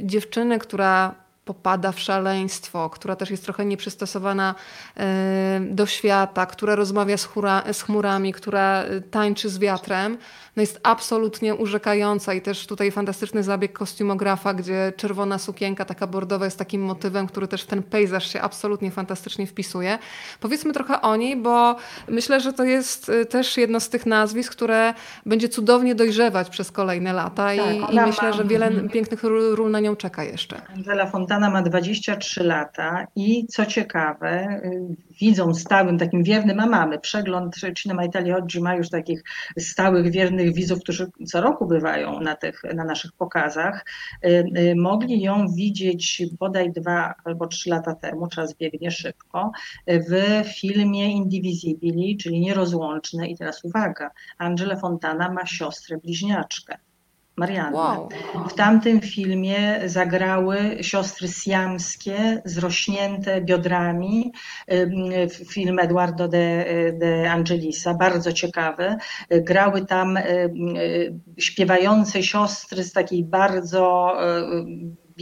y, 0.00 0.06
dziewczyny, 0.06 0.58
która 0.58 1.25
popada 1.46 1.92
w 1.92 2.00
szaleństwo, 2.00 2.90
która 2.90 3.16
też 3.16 3.30
jest 3.30 3.44
trochę 3.44 3.64
nieprzystosowana 3.64 4.54
e, 4.96 5.60
do 5.60 5.86
świata, 5.86 6.46
która 6.46 6.74
rozmawia 6.74 7.16
z, 7.16 7.82
chmurami, 7.82 8.32
która 8.32 8.82
e, 8.82 9.00
tańczy 9.00 9.48
z 9.48 9.58
wiatrem, 9.58 10.18
no 10.56 10.60
jest 10.60 10.80
absolutnie 10.82 11.54
urzekająca 11.54 12.34
i 12.34 12.40
też 12.40 12.66
tutaj 12.66 12.90
fantastyczny 12.90 13.42
zabieg 13.42 13.72
kostiumografa, 13.72 14.54
gdzie 14.54 14.92
czerwona 14.96 15.38
sukienka 15.38 15.84
taka 15.84 16.06
bordowa 16.06 16.44
jest 16.44 16.58
takim 16.58 16.82
motywem, 16.82 17.26
który 17.26 17.48
też 17.48 17.62
w 17.62 17.66
ten 17.66 17.82
pejzaż 17.82 18.32
się 18.32 18.40
absolutnie 18.40 18.90
fantastycznie 18.90 19.46
wpisuje. 19.46 19.98
Powiedzmy 20.40 20.72
trochę 20.72 21.00
o 21.00 21.16
niej, 21.16 21.36
bo 21.36 21.76
myślę, 22.08 22.40
że 22.40 22.52
to 22.52 22.64
jest 22.64 23.08
e, 23.08 23.24
też 23.24 23.56
jedno 23.56 23.80
z 23.80 23.88
tych 23.88 24.06
nazwisk, 24.06 24.52
które 24.52 24.94
będzie 25.26 25.48
cudownie 25.48 25.94
dojrzewać 25.94 26.50
przez 26.50 26.72
kolejne 26.72 27.12
lata 27.12 27.46
tak, 27.56 27.56
i, 27.56 27.94
i 27.94 28.00
myślę, 28.00 28.32
że 28.32 28.44
wiele 28.44 28.70
pięknych 28.92 29.22
ról 29.24 29.70
na 29.70 29.80
nią 29.80 29.96
czeka 29.96 30.24
jeszcze. 30.24 30.60
Angela 30.74 31.06
Fontana 31.06 31.36
Fontana 31.36 31.50
ma 31.50 31.62
23 31.62 32.44
lata 32.44 33.06
i 33.16 33.46
co 33.46 33.66
ciekawe, 33.66 34.60
y, 34.64 34.96
widzą 35.20 35.54
stałym, 35.54 35.98
takim 35.98 36.22
wiernym, 36.22 36.60
a 36.60 36.66
mamy 36.66 36.98
przegląd 36.98 37.56
Cinema 37.76 38.04
Italia 38.04 38.36
Oggi 38.36 38.60
ma 38.60 38.74
już 38.74 38.90
takich 38.90 39.22
stałych, 39.58 40.10
wiernych 40.10 40.54
widzów, 40.54 40.80
którzy 40.80 41.10
co 41.26 41.40
roku 41.40 41.66
bywają 41.66 42.20
na, 42.20 42.36
tych, 42.36 42.62
na 42.74 42.84
naszych 42.84 43.12
pokazach. 43.12 43.84
Y, 44.24 44.44
y, 44.58 44.74
mogli 44.76 45.20
ją 45.20 45.46
widzieć 45.48 46.22
bodaj 46.38 46.72
dwa 46.72 47.14
albo 47.24 47.46
trzy 47.46 47.70
lata 47.70 47.94
temu, 47.94 48.28
czas 48.28 48.54
biegnie 48.54 48.90
szybko, 48.90 49.50
w 49.86 50.44
filmie 50.60 51.12
Indivisibili, 51.12 52.16
czyli 52.16 52.40
Nierozłączne. 52.40 53.28
I 53.28 53.36
teraz 53.36 53.64
uwaga, 53.64 54.10
Angela 54.38 54.76
Fontana 54.76 55.32
ma 55.32 55.46
siostrę 55.46 55.98
bliźniaczkę. 55.98 56.78
Marianna. 57.36 57.78
Wow. 57.78 58.08
W 58.48 58.54
tamtym 58.54 59.00
filmie 59.00 59.80
zagrały 59.86 60.78
siostry 60.80 61.28
siamskie, 61.28 62.42
zrośnięte 62.44 63.40
biodrami. 63.40 64.32
Film 65.48 65.78
Eduardo 65.78 66.28
de, 66.28 66.66
de 66.92 67.30
Angelisa, 67.30 67.94
bardzo 67.94 68.32
ciekawy. 68.32 68.96
Grały 69.30 69.86
tam 69.86 70.18
śpiewające 71.38 72.22
siostry 72.22 72.84
z 72.84 72.92
takiej 72.92 73.24
bardzo 73.24 74.12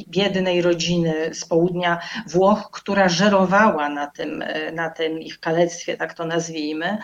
biednej 0.08 0.62
rodziny 0.62 1.34
z 1.34 1.44
południa 1.44 1.98
Włoch, 2.26 2.70
która 2.72 3.08
żerowała 3.08 3.88
na 3.88 4.06
tym, 4.06 4.44
na 4.72 4.90
tym 4.90 5.20
ich 5.20 5.40
kalectwie, 5.40 5.96
tak 5.96 6.14
to 6.14 6.24
nazwijmy, 6.24 6.98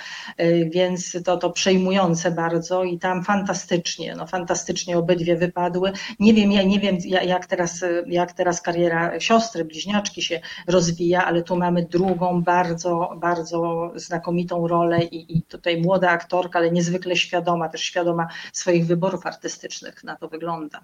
więc 0.70 1.18
to, 1.24 1.36
to 1.36 1.50
przejmujące 1.50 2.30
bardzo 2.30 2.84
i 2.84 2.98
tam 2.98 3.24
fantastycznie, 3.24 4.14
no 4.16 4.26
fantastycznie 4.26 4.98
obydwie 4.98 5.36
wypadły. 5.36 5.92
Nie 6.18 6.34
wiem, 6.34 6.52
ja 6.52 6.62
nie 6.62 6.80
wiem 6.80 6.98
jak 7.04 7.46
teraz, 7.46 7.84
jak 8.06 8.32
teraz 8.32 8.62
kariera 8.62 9.20
siostry, 9.20 9.64
bliźniaczki 9.64 10.22
się 10.22 10.40
rozwija, 10.66 11.24
ale 11.24 11.42
tu 11.42 11.56
mamy 11.56 11.86
drugą 11.86 12.42
bardzo, 12.42 13.10
bardzo 13.16 13.90
znakomitą 13.94 14.68
rolę 14.68 15.04
i, 15.04 15.38
i 15.38 15.42
tutaj 15.42 15.82
młoda 15.82 16.10
aktorka, 16.10 16.58
ale 16.58 16.70
niezwykle 16.70 17.16
świadoma, 17.16 17.68
też 17.68 17.80
świadoma 17.80 18.28
swoich 18.52 18.86
wyborów 18.86 19.26
artystycznych 19.26 20.04
na 20.04 20.16
to 20.16 20.28
wygląda. 20.28 20.80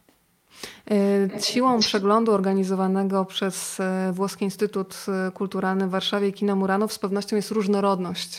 E, 0.91 1.43
siłą 1.43 1.81
przeglądu 1.81 2.33
organizowanego 2.33 3.25
przez 3.25 3.81
e, 3.81 4.13
Włoski 4.13 4.45
Instytut 4.45 4.97
e, 5.09 5.31
Kulturalny 5.31 5.87
w 5.87 5.91
Warszawie 5.91 6.33
Kina 6.33 6.55
Murano 6.55 6.89
z 6.89 6.99
pewnością 6.99 7.37
jest 7.37 7.51
różnorodność 7.51 8.39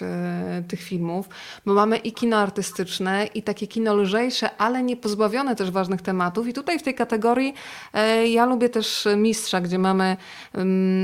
tych 0.68 0.82
filmów, 0.82 1.30
bo 1.66 1.74
mamy 1.74 1.98
i 1.98 2.12
kino 2.12 2.38
artystyczne, 2.38 3.26
i 3.26 3.44
takie 3.44 3.68
kino 3.68 3.96
lżejsze, 3.96 4.58
ale 4.58 4.84
nie 4.84 4.98
pozbawione 4.98 5.56
też 5.56 5.72
ważnych 5.72 6.02
tematów. 6.02 6.48
I 6.48 6.54
tutaj 6.54 6.80
w 6.80 6.84
tej 6.84 6.94
kategorii 6.94 7.54
ja 8.26 8.46
lubię 8.46 8.70
też 8.70 9.08
Mistrza, 9.18 9.62
gdzie 9.62 9.80
mamy 9.80 10.18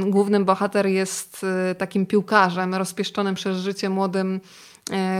głównym 0.05 0.45
bohater 0.45 0.86
jest 0.86 1.45
takim 1.78 2.05
piłkarzem 2.05 2.76
rozpieszczonym 2.76 3.36
przez 3.36 3.57
życie 3.57 3.89
młodym 3.89 4.39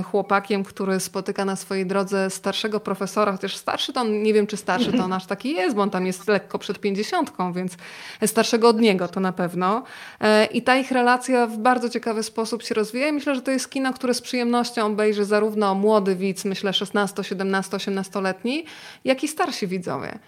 chłopakiem, 0.04 0.64
który 0.64 1.00
spotyka 1.00 1.46
na 1.46 1.56
swojej 1.56 1.86
drodze 1.86 2.30
starszego 2.30 2.80
profesora, 2.80 3.32
chociaż 3.32 3.56
starszy 3.56 3.94
to 3.94 4.02
on, 4.02 4.24
nie 4.24 4.34
wiem 4.34 4.48
czy 4.48 4.58
starszy 4.58 4.94
to 4.94 5.04
on 5.04 5.14
aż 5.14 5.26
taki 5.26 5.54
jest, 5.54 5.76
bo 5.76 5.82
on 5.82 5.90
tam 5.90 6.06
jest 6.06 6.28
lekko 6.28 6.60
przed 6.60 6.80
pięćdziesiątką, 6.80 7.54
więc 7.54 7.78
starszego 8.26 8.70
od 8.70 8.80
niego 8.80 9.08
to 9.08 9.20
na 9.20 9.34
pewno. 9.34 9.84
E, 10.22 10.46
I 10.46 10.62
ta 10.62 10.76
ich 10.76 10.92
relacja 10.92 11.48
w 11.48 11.58
bardzo 11.58 11.90
ciekawy 11.90 12.24
sposób 12.24 12.64
się 12.64 12.76
rozwija 12.76 13.08
i 13.08 13.12
myślę, 13.12 13.36
że 13.36 13.42
to 13.42 13.52
jest 13.52 13.70
kino, 13.70 13.94
które 13.94 14.14
z 14.14 14.22
przyjemnością 14.22 14.86
obejrzy 14.86 15.26
zarówno 15.26 15.76
młody 15.76 16.16
widz, 16.16 16.46
myślę 16.46 16.74
16, 16.74 17.24
17, 17.24 17.78
18-letni, 17.78 18.66
jak 19.06 19.24
i 19.24 19.28
starsi 19.28 19.68
widzowie. 19.68 20.20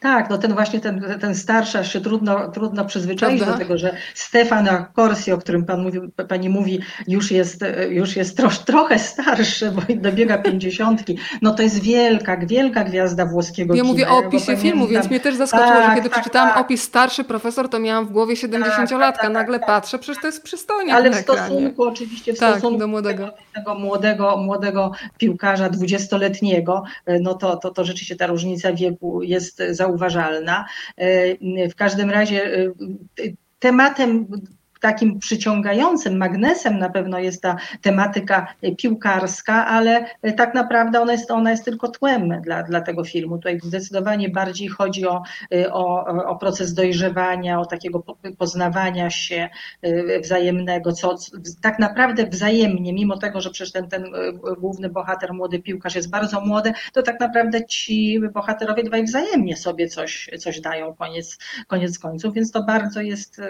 Tak, 0.00 0.30
no 0.30 0.38
ten 0.38 0.54
właśnie 0.54 0.80
ten, 0.80 1.18
ten 1.20 1.34
starszy, 1.34 1.78
aż 1.78 1.92
się 1.92 2.00
trudno, 2.00 2.48
trudno 2.48 2.84
przyzwyczaić 2.84 3.38
Prawda? 3.38 3.52
do 3.52 3.64
tego, 3.64 3.78
że 3.78 3.96
Stefano 4.14 4.86
Corsi, 4.96 5.32
o 5.32 5.38
którym 5.38 5.64
pan 5.64 5.82
mówi, 5.82 6.00
pani 6.28 6.48
mówi, 6.48 6.80
już 7.08 7.30
jest, 7.30 7.64
już 7.90 8.16
jest 8.16 8.36
trosz, 8.36 8.58
trochę 8.58 8.98
starszy, 8.98 9.70
bo 9.70 9.82
dobiega 9.96 10.38
pięćdziesiątki. 10.38 11.18
No 11.42 11.54
to 11.54 11.62
jest 11.62 11.82
wielka, 11.82 12.36
wielka 12.36 12.84
gwiazda 12.84 13.26
włoskiego 13.26 13.74
ja 13.74 13.82
kina. 13.82 13.92
mówię 13.92 14.08
o 14.08 14.18
opisie 14.18 14.56
filmu, 14.56 14.86
więc 14.86 15.10
mnie 15.10 15.20
też 15.20 15.36
zaskoczyło, 15.36 15.70
tak, 15.70 15.90
że 15.90 15.96
kiedy 15.96 16.10
tak, 16.10 16.20
przeczytałam 16.20 16.48
tak. 16.48 16.58
opis 16.58 16.82
starszy 16.82 17.24
profesor, 17.24 17.68
to 17.68 17.78
miałam 17.78 18.06
w 18.06 18.12
głowie 18.12 18.34
70-latka. 18.34 18.98
Tak, 18.98 19.20
tak, 19.20 19.32
Nagle 19.32 19.58
tak. 19.58 19.66
patrzę, 19.66 19.98
przecież 19.98 20.22
to 20.22 20.26
jest 20.26 20.42
przystojnie 20.42 20.94
Ale 20.94 21.10
w 21.10 21.14
stosunku 21.14 21.82
oczywiście, 21.82 22.32
w 22.32 22.36
stosunku 22.36 22.78
do 22.78 22.86
młodego. 22.86 23.30
tego 23.54 23.74
młodego, 23.74 24.36
młodego 24.36 24.92
piłkarza 25.18 25.68
dwudziestoletniego, 25.68 26.82
no 27.20 27.34
to, 27.34 27.56
to, 27.56 27.70
to 27.70 27.84
rzeczywiście 27.84 28.16
ta 28.16 28.26
różnica 28.26 28.72
wieku 28.72 29.22
jest 29.22 29.62
za 29.70 29.87
zauważalna. 29.88 30.64
E, 30.96 31.68
w 31.68 31.74
każdym 31.74 32.10
razie 32.10 32.44
e, 32.44 32.72
tematem 33.58 34.26
takim 34.80 35.18
przyciągającym 35.18 36.16
magnesem 36.16 36.78
na 36.78 36.90
pewno 36.90 37.18
jest 37.18 37.42
ta 37.42 37.56
tematyka 37.82 38.46
piłkarska, 38.78 39.66
ale 39.66 40.04
tak 40.36 40.54
naprawdę 40.54 41.00
ona 41.00 41.12
jest, 41.12 41.30
ona 41.30 41.50
jest 41.50 41.64
tylko 41.64 41.88
tłem 41.88 42.42
dla, 42.42 42.62
dla 42.62 42.80
tego 42.80 43.04
filmu. 43.04 43.36
Tutaj 43.36 43.60
zdecydowanie 43.62 44.28
bardziej 44.28 44.68
chodzi 44.68 45.06
o, 45.06 45.22
o, 45.72 46.06
o 46.06 46.36
proces 46.36 46.74
dojrzewania, 46.74 47.60
o 47.60 47.66
takiego 47.66 48.04
poznawania 48.38 49.10
się 49.10 49.48
y, 49.84 50.20
wzajemnego, 50.22 50.92
co 50.92 51.16
tak 51.62 51.78
naprawdę 51.78 52.26
wzajemnie, 52.26 52.92
mimo 52.92 53.18
tego, 53.18 53.40
że 53.40 53.50
przecież 53.50 53.72
ten, 53.72 53.88
ten 53.88 54.04
główny 54.58 54.88
bohater, 54.88 55.34
młody 55.34 55.58
piłkarz 55.58 55.94
jest 55.94 56.10
bardzo 56.10 56.40
młody, 56.40 56.72
to 56.92 57.02
tak 57.02 57.20
naprawdę 57.20 57.66
ci 57.66 58.20
bohaterowie 58.34 58.82
dwaj 58.82 59.04
wzajemnie 59.04 59.56
sobie 59.56 59.88
coś, 59.88 60.30
coś 60.38 60.60
dają 60.60 60.94
koniec, 60.94 61.38
koniec 61.66 61.98
końców, 61.98 62.34
więc 62.34 62.52
to 62.52 62.62
bardzo 62.62 63.00
jest 63.00 63.40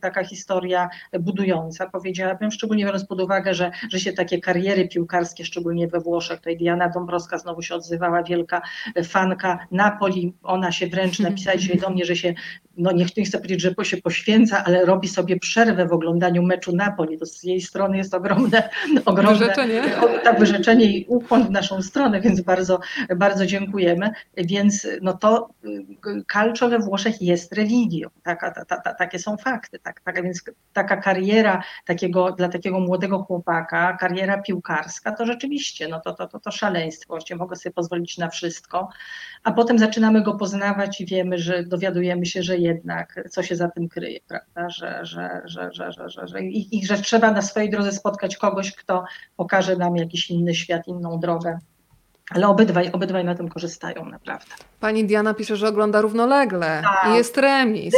taka 0.00 0.24
historia 0.24 0.75
historia 0.76 0.88
budująca, 1.20 1.90
powiedziałabym, 1.90 2.50
szczególnie 2.50 2.84
biorąc 2.84 3.06
pod 3.06 3.20
uwagę, 3.20 3.54
że, 3.54 3.70
że 3.90 4.00
się 4.00 4.12
takie 4.12 4.40
kariery 4.40 4.88
piłkarskie, 4.88 5.44
szczególnie 5.44 5.88
we 5.88 6.00
Włoszech, 6.00 6.38
tutaj 6.38 6.56
Diana 6.56 6.88
Dąbrowska 6.88 7.38
znowu 7.38 7.62
się 7.62 7.74
odzywała, 7.74 8.22
wielka 8.22 8.62
fanka 9.04 9.58
Napoli, 9.70 10.34
ona 10.42 10.72
się 10.72 10.86
wręcz 10.86 11.18
napisała 11.18 11.56
dzisiaj 11.56 11.78
do 11.78 11.90
mnie, 11.90 12.04
że 12.04 12.16
się 12.16 12.34
no 12.76 12.92
nie, 12.92 13.06
nie 13.16 13.24
chcę 13.24 13.38
powiedzieć, 13.38 13.60
że 13.60 13.74
się 13.82 13.96
poświęca, 13.96 14.64
ale 14.64 14.84
robi 14.84 15.08
sobie 15.08 15.38
przerwę 15.38 15.86
w 15.86 15.92
oglądaniu 15.92 16.42
meczu 16.42 16.76
Napoli. 16.76 17.18
To 17.18 17.26
z 17.26 17.42
jej 17.42 17.60
strony 17.60 17.96
jest 17.96 18.14
ogromne, 18.14 18.68
ogromne 19.04 19.38
wyrzeczenie. 19.38 19.82
tak, 20.24 20.38
wyrzeczenie 20.38 20.84
i 20.84 21.06
ukłon 21.08 21.44
w 21.44 21.50
naszą 21.50 21.82
stronę, 21.82 22.20
więc 22.20 22.40
bardzo, 22.40 22.80
bardzo 23.16 23.46
dziękujemy. 23.46 24.10
Więc 24.36 24.86
no 25.02 25.12
to 25.12 25.48
calcio 26.32 26.68
we 26.68 26.78
Włoszech 26.78 27.22
jest 27.22 27.52
religią, 27.52 28.08
tak, 28.22 28.40
ta, 28.40 28.64
ta, 28.64 28.80
ta, 28.80 28.94
takie 28.94 29.18
są 29.18 29.36
fakty. 29.36 29.78
Tak, 29.78 30.00
tak, 30.00 30.22
więc 30.22 30.44
taka 30.72 30.96
kariera 30.96 31.62
takiego, 31.84 32.32
dla 32.32 32.48
takiego 32.48 32.80
młodego 32.80 33.18
chłopaka, 33.18 33.96
kariera 33.96 34.42
piłkarska, 34.42 35.12
to 35.12 35.26
rzeczywiście, 35.26 35.88
no 35.88 36.00
to, 36.00 36.12
to, 36.12 36.26
to, 36.26 36.40
to 36.40 36.50
szaleństwo, 36.50 37.08
właściwie 37.08 37.38
mogę 37.38 37.56
sobie 37.56 37.72
pozwolić 37.72 38.18
na 38.18 38.28
wszystko, 38.28 38.88
a 39.44 39.52
potem 39.52 39.78
zaczynamy 39.78 40.22
go 40.22 40.34
poznawać 40.34 41.00
i 41.00 41.06
wiemy, 41.06 41.38
że 41.38 41.64
dowiadujemy 41.64 42.26
się, 42.26 42.42
że 42.42 42.58
jednak 42.58 43.28
co 43.30 43.42
się 43.42 43.56
za 43.56 43.68
tym 43.68 43.88
kryje, 43.88 44.20
prawda, 44.28 44.70
że, 44.70 45.00
że, 45.02 45.42
że, 45.44 45.70
że, 45.72 45.92
że, 45.92 46.10
że, 46.10 46.28
że 46.28 46.42
i, 46.42 46.78
i 46.78 46.86
że 46.86 46.98
trzeba 46.98 47.30
na 47.30 47.42
swojej 47.42 47.70
drodze 47.70 47.92
spotkać 47.92 48.36
kogoś, 48.36 48.72
kto 48.72 49.04
pokaże 49.36 49.76
nam 49.76 49.96
jakiś 49.96 50.30
inny 50.30 50.54
świat, 50.54 50.88
inną 50.88 51.20
drogę. 51.20 51.58
Ale 52.30 52.48
obydwaj, 52.48 52.90
obydwaj 52.92 53.24
na 53.24 53.34
tym 53.34 53.48
korzystają 53.48 54.04
naprawdę. 54.04 54.46
Pani 54.80 55.04
Diana 55.04 55.34
pisze, 55.34 55.56
że 55.56 55.68
ogląda 55.68 56.00
równolegle 56.00 56.82
tak. 56.82 57.12
i 57.12 57.16
jest 57.16 57.38
remis. 57.38 57.94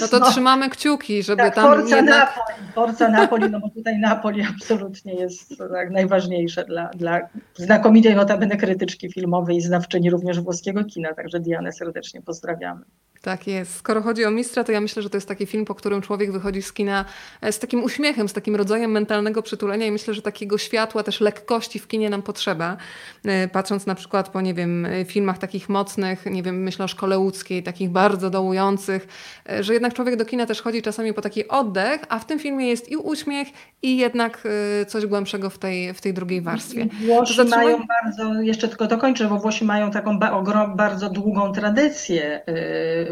No 0.00 0.08
to 0.08 0.18
no. 0.18 0.30
trzymamy 0.30 0.70
kciuki, 0.70 1.22
żeby 1.22 1.42
tak, 1.42 1.54
tam 1.54 1.64
Forza 1.64 1.96
jednak... 1.96 2.36
Napoli, 2.36 2.72
Forza 2.74 3.08
Napoli, 3.08 3.50
no 3.50 3.60
bo 3.60 3.68
tutaj 3.68 3.98
Napoli 3.98 4.46
absolutnie 4.50 5.14
jest 5.14 5.58
tak 5.58 5.90
najważniejsze 5.90 6.64
dla, 6.64 6.88
dla 6.88 7.20
znakomitej 7.54 8.14
notabene 8.14 8.56
krytyczki 8.56 9.12
filmowej 9.12 9.56
i 9.56 9.60
znawczyni 9.60 10.10
również 10.10 10.40
włoskiego 10.40 10.84
kina, 10.84 11.14
także 11.14 11.40
Dianę 11.40 11.72
serdecznie 11.72 12.22
pozdrawiamy. 12.22 12.84
Tak 13.22 13.46
jest. 13.46 13.74
Skoro 13.74 14.02
chodzi 14.02 14.24
o 14.24 14.30
Mistrza, 14.30 14.64
to 14.64 14.72
ja 14.72 14.80
myślę, 14.80 15.02
że 15.02 15.10
to 15.10 15.16
jest 15.16 15.28
taki 15.28 15.46
film, 15.46 15.64
po 15.64 15.74
którym 15.74 16.02
człowiek 16.02 16.32
wychodzi 16.32 16.62
z 16.62 16.72
kina 16.72 17.04
e, 17.40 17.52
z 17.52 17.58
takim 17.58 17.84
uśmiechem, 17.84 18.28
z 18.28 18.32
takim 18.32 18.56
rodzajem 18.56 18.90
mentalnego 18.90 19.42
przytulenia 19.42 19.86
i 19.86 19.90
myślę, 19.90 20.14
że 20.14 20.22
takiego 20.22 20.58
światła, 20.58 21.02
też 21.02 21.20
lekkości 21.20 21.78
w 21.78 21.88
kinie 21.88 22.10
nam 22.10 22.22
potrzeba. 22.22 22.76
Patrząc 23.58 23.86
na 23.86 23.94
przykład 23.94 24.28
po, 24.28 24.40
nie 24.40 24.54
wiem, 24.54 24.86
filmach 25.06 25.38
takich 25.38 25.68
mocnych, 25.68 26.26
nie 26.26 26.42
wiem, 26.42 26.62
myślę 26.62 26.84
o 26.84 26.88
Szkole 26.88 27.18
Łódzkiej, 27.18 27.62
takich 27.62 27.90
bardzo 27.90 28.30
dołujących, 28.30 29.08
e, 29.50 29.62
że 29.64 29.72
jednak 29.72 29.94
człowiek 29.94 30.16
do 30.16 30.24
kina 30.24 30.46
też 30.46 30.62
chodzi 30.62 30.82
czasami 30.82 31.14
po 31.14 31.22
taki 31.22 31.48
oddech, 31.48 32.00
a 32.08 32.18
w 32.18 32.24
tym 32.24 32.38
filmie 32.38 32.68
jest 32.68 32.90
i 32.90 32.96
uśmiech, 32.96 33.48
i 33.82 33.96
jednak 33.96 34.48
coś 34.88 35.06
głębszego 35.06 35.50
w 35.50 35.58
tej, 35.58 35.94
w 35.94 36.00
tej 36.00 36.14
drugiej 36.14 36.40
warstwie. 36.40 36.86
Włosi 37.06 37.36
zatrzymaj... 37.36 37.64
mają 37.64 37.78
bardzo, 38.02 38.42
jeszcze 38.42 38.68
tylko 38.68 38.86
dokończę, 38.86 39.28
bo 39.28 39.38
Włosi 39.38 39.64
mają 39.64 39.90
taką 39.90 40.18
bardzo 40.76 41.10
długą 41.10 41.52
tradycję 41.52 42.42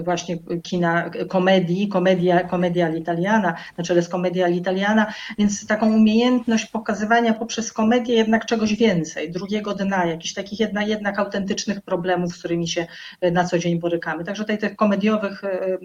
właśnie 0.04 0.38
kina 0.62 1.10
komedii, 1.28 1.88
komedia, 1.88 2.44
komedia 2.44 2.90
all'italiana, 2.90 3.52
na 3.78 3.84
czele 3.84 4.02
z 4.02 4.08
komedia 4.08 4.48
all'italiana, 4.48 5.06
więc 5.38 5.66
taką 5.66 5.94
umiejętność 5.94 6.66
pokazywania 6.66 7.34
poprzez 7.34 7.72
komedię 7.72 8.14
jednak 8.14 8.46
czegoś 8.46 8.74
więcej, 8.74 9.30
drugiego 9.30 9.74
dna, 9.74 10.06
jakichś 10.06 10.34
takich 10.36 10.60
jednak, 10.60 10.88
jednak 10.88 11.18
autentycznych 11.18 11.80
problemów, 11.80 12.32
z 12.32 12.38
którymi 12.38 12.68
się 12.68 12.86
e, 13.20 13.30
na 13.30 13.44
co 13.44 13.58
dzień 13.58 13.80
borykamy. 13.80 14.24
Także 14.24 14.42
tutaj 14.42 14.58
tych 14.58 14.76
komediowych, 14.76 15.44
e, 15.44 15.48
e, 15.48 15.78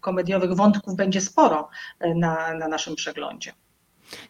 komediowych 0.00 0.54
wątków 0.54 0.96
będzie 0.96 1.20
sporo 1.20 1.68
na, 2.14 2.54
na 2.54 2.68
naszym 2.68 2.94
przeglądzie. 2.94 3.52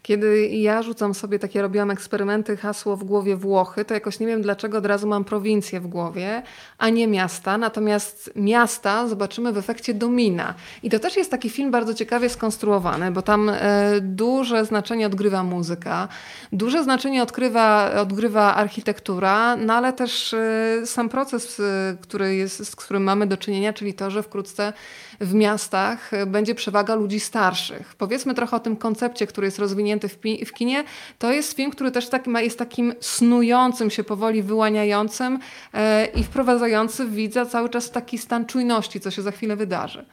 Kiedy 0.02 0.48
ja 0.48 0.82
rzucam 0.82 1.14
sobie 1.14 1.38
takie, 1.38 1.62
robiłam 1.62 1.90
eksperymenty, 1.90 2.56
hasło 2.56 2.96
w 2.96 3.04
głowie 3.04 3.36
Włochy, 3.36 3.84
to 3.84 3.94
jakoś 3.94 4.20
nie 4.20 4.26
wiem 4.26 4.42
dlaczego 4.42 4.78
od 4.78 4.86
razu 4.86 5.06
mam 5.06 5.24
prowincję 5.24 5.80
w 5.80 5.86
głowie, 5.86 6.42
a 6.78 6.88
nie 6.88 7.08
miasta. 7.08 7.58
Natomiast 7.58 8.30
miasta 8.36 9.08
zobaczymy 9.08 9.52
w 9.52 9.58
efekcie 9.58 9.94
domina. 9.94 10.54
I 10.82 10.90
to 10.90 10.98
też 10.98 11.16
jest 11.16 11.30
taki 11.30 11.50
film 11.50 11.70
bardzo 11.70 11.94
ciekawie 11.94 12.28
skonstruowany, 12.28 13.10
bo 13.10 13.22
tam 13.22 13.48
e, 13.48 14.00
duże 14.00 14.64
znaczenie 14.64 15.06
odgrywa 15.06 15.42
muzyka, 15.42 16.08
duże 16.52 16.84
znaczenie 16.84 17.22
odgrywa, 17.22 17.92
odgrywa 18.00 18.54
architektura, 18.54 19.56
no 19.56 19.74
ale 19.74 19.92
też 19.92 20.34
e, 20.34 20.82
sam 20.86 21.08
proces, 21.08 21.60
e, 21.60 21.96
który 22.00 22.34
jest, 22.34 22.70
z 22.70 22.76
którym 22.76 23.02
mamy 23.02 23.26
do 23.26 23.36
czynienia, 23.36 23.72
czyli 23.72 23.94
to, 23.94 24.10
że 24.10 24.22
wkrótce 24.22 24.72
w 25.20 25.34
miastach 25.34 26.10
będzie 26.26 26.54
przewaga 26.54 26.94
ludzi 26.94 27.20
starszych. 27.20 27.94
Powiedzmy 27.98 28.34
trochę 28.34 28.56
o 28.56 28.60
tym 28.60 28.76
koncepcie, 28.76 29.26
który 29.26 29.46
jest 29.46 29.58
rozwinięty 29.70 30.08
w, 30.08 30.18
w 30.46 30.52
kinie. 30.52 30.84
To 31.18 31.32
jest 31.32 31.56
film, 31.56 31.70
który 31.70 31.90
też 31.90 32.08
tak, 32.08 32.26
jest 32.26 32.58
takim 32.58 32.94
snującym 33.00 33.90
się, 33.90 34.04
powoli 34.04 34.42
wyłaniającym 34.42 35.38
e, 35.74 36.06
i 36.06 36.24
wprowadzający 36.24 37.06
widza 37.06 37.46
cały 37.46 37.68
czas 37.68 37.86
w 37.86 37.90
taki 37.90 38.18
stan 38.18 38.46
czujności, 38.46 39.00
co 39.00 39.10
się 39.10 39.22
za 39.22 39.30
chwilę 39.30 39.56
wydarzy. 39.56 40.04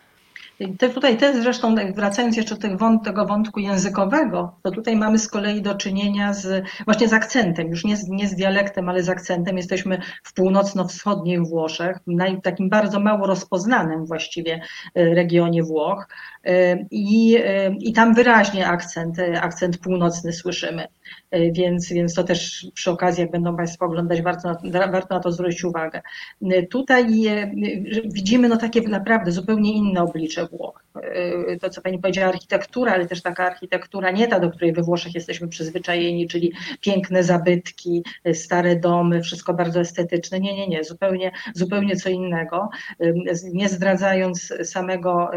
Te, 0.78 0.89
tutaj 0.89 1.18
też 1.18 1.43
zresztą, 1.43 1.76
wracając 1.95 2.38
jeszcze 2.38 2.58
do 2.58 2.78
wąt, 2.78 3.03
tego 3.03 3.26
wątku 3.26 3.60
językowego, 3.60 4.55
to 4.64 4.72
tutaj 4.72 4.95
mamy 4.95 5.20
z 5.20 5.28
kolei 5.28 5.62
do 5.62 5.76
czynienia 5.76 6.34
z, 6.34 6.66
właśnie 6.86 7.08
z 7.08 7.14
akcentem, 7.14 7.68
już 7.68 7.86
nie 7.86 7.97
z, 7.97 8.08
nie 8.08 8.28
z 8.28 8.36
dialektem, 8.36 8.89
ale 8.89 9.03
z 9.03 9.10
akcentem. 9.10 9.58
Jesteśmy 9.58 10.01
w 10.24 10.34
północno-wschodnich 10.34 11.41
Włoszech, 11.41 11.97
w 12.08 12.41
takim 12.41 12.70
bardzo 12.70 12.99
mało 12.99 13.28
rozpoznanym 13.28 14.05
właściwie 14.05 14.62
e, 14.95 15.05
regionie 15.16 15.64
Włoch 15.64 16.08
e, 16.43 16.78
i, 16.91 17.38
e, 17.45 17.76
i 17.80 17.93
tam 17.93 18.14
wyraźnie 18.14 18.68
akcent, 18.68 19.18
akcent 19.41 19.78
północny 19.78 20.34
słyszymy. 20.34 20.88
Więc, 21.32 21.89
więc 21.89 22.13
to 22.13 22.23
też 22.23 22.67
przy 22.73 22.91
okazji, 22.91 23.21
jak 23.21 23.32
będą 23.32 23.57
Państwo 23.57 23.86
oglądać, 23.86 24.21
warto 24.21 24.47
na, 24.49 24.88
warto 24.91 25.15
na 25.15 25.21
to 25.21 25.32
zwrócić 25.32 25.63
uwagę. 25.63 26.01
Tutaj 26.69 27.05
widzimy 28.05 28.49
no 28.49 28.57
takie 28.57 28.82
naprawdę 28.82 29.32
zupełnie 29.32 29.73
inne 29.73 30.03
oblicze 30.03 30.47
Włoch. 30.47 30.86
Y, 31.04 31.58
to, 31.62 31.70
co 31.70 31.82
pani 31.82 32.00
powiedziała, 32.00 32.28
architektura, 32.28 32.93
ale 32.93 33.06
też 33.06 33.22
taka 33.22 33.45
architektura 33.45 34.12
nie 34.12 34.28
ta, 34.28 34.39
do 34.39 34.50
której 34.50 34.74
we 34.74 34.82
Włoszech 34.84 35.16
jesteśmy 35.16 35.48
przyzwyczajeni, 35.48 36.28
czyli 36.28 36.54
piękne 36.82 37.24
zabytki, 37.24 38.04
y, 38.28 38.36
stare 38.36 38.76
domy, 38.76 39.22
wszystko 39.22 39.54
bardzo 39.54 39.80
estetyczne. 39.80 40.39
Nie, 40.39 40.56
nie, 40.56 40.68
nie, 40.68 40.84
zupełnie, 40.84 41.32
zupełnie 41.54 41.95
co 41.95 42.10
innego. 42.10 42.70
Y, 43.02 43.14
nie 43.54 43.70
zdradzając 43.70 44.54
samego, 44.64 45.32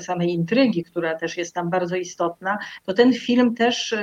samej 0.00 0.30
intrygi, 0.30 0.84
która 0.84 1.14
też 1.14 1.36
jest 1.36 1.54
tam 1.54 1.70
bardzo 1.70 1.96
istotna, 1.96 2.58
to 2.84 2.94
ten 2.94 3.12
film 3.12 3.54
też 3.54 3.94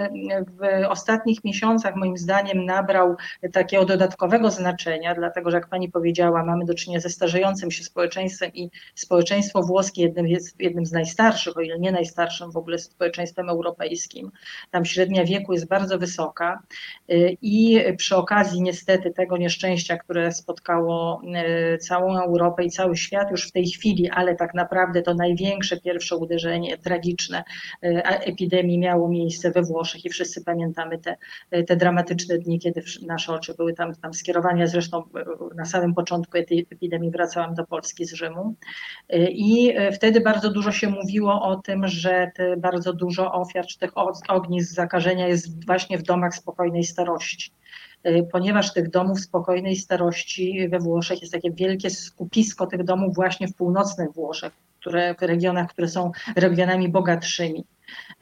w 0.48 0.90
ostatnich 0.90 1.44
miesiącach 1.44 1.96
moim 1.96 2.18
zdaniem 2.18 2.66
nabrał 2.66 3.16
takiego 3.54 3.86
dodatkowego 3.86 4.52
znaczenia, 4.52 5.16
dlatego 5.16 5.52
że 5.52 5.58
jak 5.58 5.68
pani 5.68 5.92
powiedziała, 5.92 6.46
mamy 6.46 6.66
do 6.66 6.74
czynienia 6.74 7.00
ze 7.00 7.10
starzejącym 7.10 7.72
się 7.72 7.84
społeczeństwem 7.84 8.52
i 8.54 8.70
społeczeństwo 8.96 9.64
włoskie 9.64 10.02
jednym 10.02 10.28
jest 10.28 10.62
jednym 10.62 10.86
z 10.86 10.93
najstarszych, 10.94 11.58
o 11.58 11.62
ile 11.62 11.80
nie 11.80 11.92
najstarszym 11.92 12.52
w 12.52 12.58
ogóle 12.58 12.78
społeczeństwem 12.80 13.50
europejskim. 13.50 14.32
Tam 14.72 14.86
średnia 14.86 15.26
wieku 15.26 15.54
jest 15.54 15.68
bardzo 15.68 15.98
wysoka 15.98 16.60
y, 17.12 17.38
i 17.42 17.80
przy 17.98 18.16
okazji 18.16 18.62
niestety 18.62 19.12
tego 19.12 19.38
nieszczęścia, 19.38 19.98
które 19.98 20.32
spotkało 20.32 21.22
y, 21.74 21.78
całą 21.78 22.22
Europę 22.22 22.64
i 22.64 22.70
cały 22.70 22.98
świat 22.98 23.32
już 23.32 23.48
w 23.48 23.52
tej 23.52 23.66
chwili, 23.66 24.10
ale 24.10 24.36
tak 24.36 24.54
naprawdę 24.54 25.02
to 25.02 25.14
największe 25.14 25.82
pierwsze 25.82 26.18
uderzenie 26.18 26.78
tragiczne 26.78 27.44
y, 27.84 28.04
epidemii 28.04 28.80
miało 28.80 29.10
miejsce 29.10 29.52
we 29.52 29.62
Włoszech 29.62 30.06
i 30.06 30.10
wszyscy 30.10 30.44
pamiętamy 30.44 31.00
te, 31.00 31.18
te 31.68 31.76
dramatyczne 31.76 32.38
dni, 32.38 32.60
kiedy 32.60 32.84
nasze 33.08 33.34
oczy 33.34 33.54
były 33.54 33.74
tam, 33.74 33.96
tam 33.96 34.14
skierowane. 34.14 34.68
Zresztą 34.68 35.04
na 35.56 35.66
samym 35.66 35.94
początku 35.94 36.38
tej 36.48 36.68
epidemii 36.72 37.12
wracałam 37.12 37.56
do 37.56 37.66
Polski 37.66 38.06
z 38.06 38.14
Rzymu 38.14 38.56
i 39.30 39.74
wtedy 39.94 40.22
bardzo 40.22 40.52
dużo 40.52 40.72
się 40.72 40.83
mówiło 40.88 41.42
o 41.42 41.56
tym, 41.56 41.88
że 41.88 42.32
bardzo 42.58 42.94
dużo 42.94 43.32
ofiar 43.32 43.66
czy 43.66 43.80
tych 43.80 43.92
ognisk 44.30 44.74
zakażenia 44.74 45.28
jest 45.28 45.66
właśnie 45.66 45.98
w 45.98 46.04
domach 46.04 46.36
spokojnej 46.36 46.84
starości 46.84 47.52
y, 48.08 48.28
ponieważ 48.32 48.74
tych 48.74 48.90
domów 48.90 49.20
spokojnej 49.20 49.76
starości 49.76 50.70
we 50.70 50.80
Włoszech 50.80 51.22
jest 51.22 51.34
takie 51.34 51.52
wielkie 51.52 51.90
skupisko 51.90 52.68
tych 52.68 52.84
domów 52.84 53.16
właśnie 53.16 53.48
w 53.48 53.56
północnych 53.56 54.12
Włoszech, 54.14 54.54
które, 54.80 55.16
w 55.16 55.22
regionach, 55.22 55.70
które 55.70 55.88
są 55.88 56.12
regionami 56.36 56.90
bogatszymi. 56.90 57.66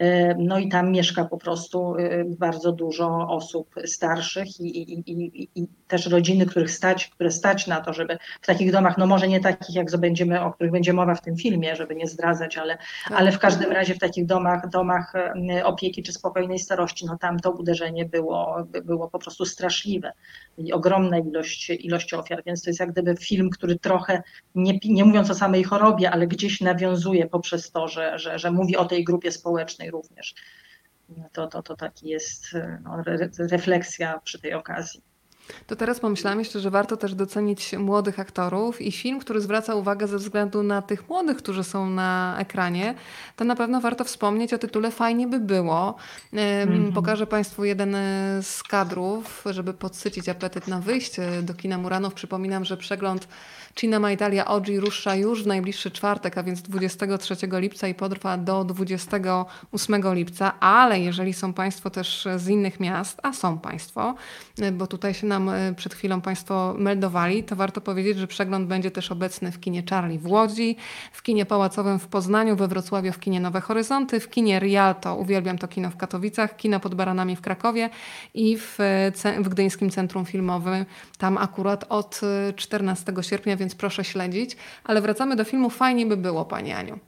E, 0.02 0.36
no 0.36 0.60
i 0.60 0.70
tam 0.70 0.92
mieszka 0.92 1.26
po 1.26 1.38
prostu 1.38 1.96
e, 1.96 2.26
bardzo 2.26 2.72
dużo 2.72 3.28
osób 3.30 3.76
starszych 3.86 4.60
i, 4.60 4.94
i, 4.94 5.12
i, 5.12 5.50
i, 5.56 5.68
też 5.88 6.06
rodziny, 6.06 6.46
których 6.46 6.72
stać, 6.72 7.08
które 7.08 7.32
stać 7.32 7.68
na 7.68 7.82
to, 7.82 7.94
żeby 7.94 8.18
w 8.42 8.46
takich 8.46 8.72
domach, 8.72 8.98
no 8.98 9.08
może 9.08 9.28
nie 9.28 9.40
takich, 9.40 9.76
jak 9.76 9.98
będziemy, 9.98 10.42
o 10.42 10.54
których 10.54 10.72
będzie 10.72 10.94
mowa 10.94 11.16
w 11.16 11.22
tym 11.22 11.36
filmie, 11.36 11.76
żeby 11.76 11.96
nie 11.96 12.08
zdradzać, 12.08 12.58
ale, 12.58 12.78
tak. 12.78 13.20
ale 13.20 13.32
w 13.32 13.40
każdym 13.40 13.72
razie 13.72 13.96
w 13.96 14.00
takich 14.00 14.26
domach, 14.26 14.70
domach 14.70 15.14
e, 15.16 15.66
opieki 15.66 16.04
czy 16.04 16.14
spokojnej 16.14 16.60
starości, 16.60 17.06
no 17.06 17.18
tam 17.18 17.40
to 17.40 17.52
uderzenie 17.52 18.06
było, 18.06 18.68
było 18.84 19.10
po 19.10 19.20
prostu 19.20 19.46
straszliwe. 19.46 20.12
I 20.58 20.74
ogromna 20.74 21.18
ilość, 21.18 21.70
ilość 21.70 22.14
ofiar, 22.14 22.44
więc 22.46 22.64
to 22.64 22.70
jest 22.70 22.80
jak 22.80 22.92
gdyby 22.92 23.16
film, 23.16 23.50
który 23.50 23.80
trochę, 23.80 24.24
nie, 24.56 24.80
nie 24.86 25.06
mówiąc 25.06 25.30
o 25.30 25.36
samej 25.36 25.64
chorobie, 25.64 26.12
ale 26.12 26.28
gdzieś 26.28 26.62
nawiązuje 26.62 27.28
poprzez 27.28 27.72
to, 27.72 27.88
że, 27.88 28.20
że, 28.20 28.40
że 28.40 28.52
mówi 28.52 28.78
o 28.78 28.86
tej 28.86 29.04
grupie 29.04 29.32
społecznej, 29.32 29.91
również. 29.92 30.36
To, 31.32 31.48
to, 31.48 31.64
to 31.64 31.76
taki 31.76 32.08
jest 32.10 32.46
no, 32.84 33.04
re, 33.06 33.30
refleksja 33.38 34.20
przy 34.24 34.40
tej 34.40 34.54
okazji. 34.54 35.02
To 35.68 35.76
teraz 35.76 36.00
pomyślałam 36.00 36.40
jeszcze, 36.40 36.60
że 36.60 36.72
warto 36.72 36.98
też 36.98 37.16
docenić 37.16 37.74
młodych 37.74 38.20
aktorów 38.20 38.82
i 38.82 38.92
film, 38.92 39.20
który 39.20 39.42
zwraca 39.42 39.76
uwagę 39.76 40.08
ze 40.08 40.18
względu 40.18 40.64
na 40.64 40.82
tych 40.82 41.10
młodych, 41.10 41.38
którzy 41.38 41.64
są 41.64 41.90
na 41.90 42.36
ekranie, 42.40 42.96
to 43.36 43.46
na 43.46 43.56
pewno 43.56 43.82
warto 43.82 44.04
wspomnieć 44.04 44.54
o 44.54 44.58
tytule 44.58 44.92
Fajnie 44.92 45.28
by 45.28 45.40
było. 45.40 45.96
Mm-hmm. 46.34 46.94
Pokażę 46.94 47.28
Państwu 47.28 47.66
jeden 47.66 47.96
e, 47.96 48.40
z 48.44 48.64
kadrów, 48.64 49.44
żeby 49.50 49.74
podsycić 49.74 50.30
apetyt 50.30 50.68
na 50.68 50.80
wyjście 50.80 51.42
do 51.42 51.54
kina 51.54 51.78
Muranów. 51.78 52.14
Przypominam, 52.14 52.66
że 52.66 52.78
przegląd 52.78 53.28
Cinema 53.76 54.12
Italia 54.12 54.46
Oggi 54.46 54.80
rusza 54.80 55.16
już 55.16 55.44
w 55.44 55.48
najbliższy 55.48 55.92
czwartek, 55.92 56.38
a 56.38 56.44
więc 56.44 56.62
23 56.62 57.36
lipca 57.52 57.88
i 57.88 57.94
potrwa 57.94 58.38
do 58.38 58.64
28 58.64 60.14
lipca, 60.14 60.60
ale 60.60 61.00
jeżeli 61.00 61.34
są 61.34 61.54
Państwo 61.54 61.90
też 61.90 62.28
z 62.38 62.48
innych 62.48 62.80
miast, 62.80 63.20
a 63.24 63.34
są 63.34 63.60
Państwo, 63.60 64.16
bo 64.74 64.88
tutaj 64.88 65.14
się 65.14 65.28
nam 65.28 65.50
e, 65.50 65.74
przed 65.74 65.94
chwilą 65.94 66.22
Państwo 66.22 66.76
meldowali, 66.78 67.44
to 67.44 67.56
warto 67.56 67.82
powiedzieć, 67.82 68.18
że 68.18 68.28
przegląd 68.28 68.68
będzie 68.68 68.92
też 68.92 69.12
obecny 69.12 69.52
w 69.52 69.60
kinie 69.60 69.84
Charlie 69.90 70.20
w 70.20 70.28
Łodzi, 70.28 70.76
w 71.12 71.22
kinie 71.22 71.46
Pałacowym 71.46 72.00
w 72.00 72.08
Poznaniu, 72.08 72.56
we 72.56 72.68
Wrocławiu 72.68 73.12
w 73.12 73.20
kinie 73.20 73.40
Nowe 73.40 73.62
Horyzonty, 73.62 74.20
w 74.20 74.30
kinie 74.30 74.60
Rialto, 74.60 75.16
uwielbiam 75.16 75.58
to 75.58 75.68
kino 75.68 75.90
w 75.90 75.98
Katowicach, 75.98 76.58
kino 76.58 76.80
pod 76.80 76.96
Baranami 76.96 77.36
w 77.36 77.42
Krakowie 77.42 77.90
i 78.34 78.58
w, 78.58 78.78
w 79.40 79.50
Gdyńskim 79.50 79.90
Centrum 79.90 80.26
Filmowym. 80.26 80.86
Tam 81.18 81.38
akurat 81.38 81.86
od 81.90 82.22
14 82.56 83.14
e, 83.18 83.24
sierpnia 83.24 83.58
więc 83.62 83.76
proszę 83.76 84.04
śledzić. 84.04 84.58
Ale 84.84 85.02
wracamy 85.02 85.36
do 85.36 85.44
filmu. 85.44 85.70
Fajnie 85.70 86.06
by 86.06 86.18
było, 86.18 86.46
Pani 86.46 86.72
Aniu. 86.72 87.00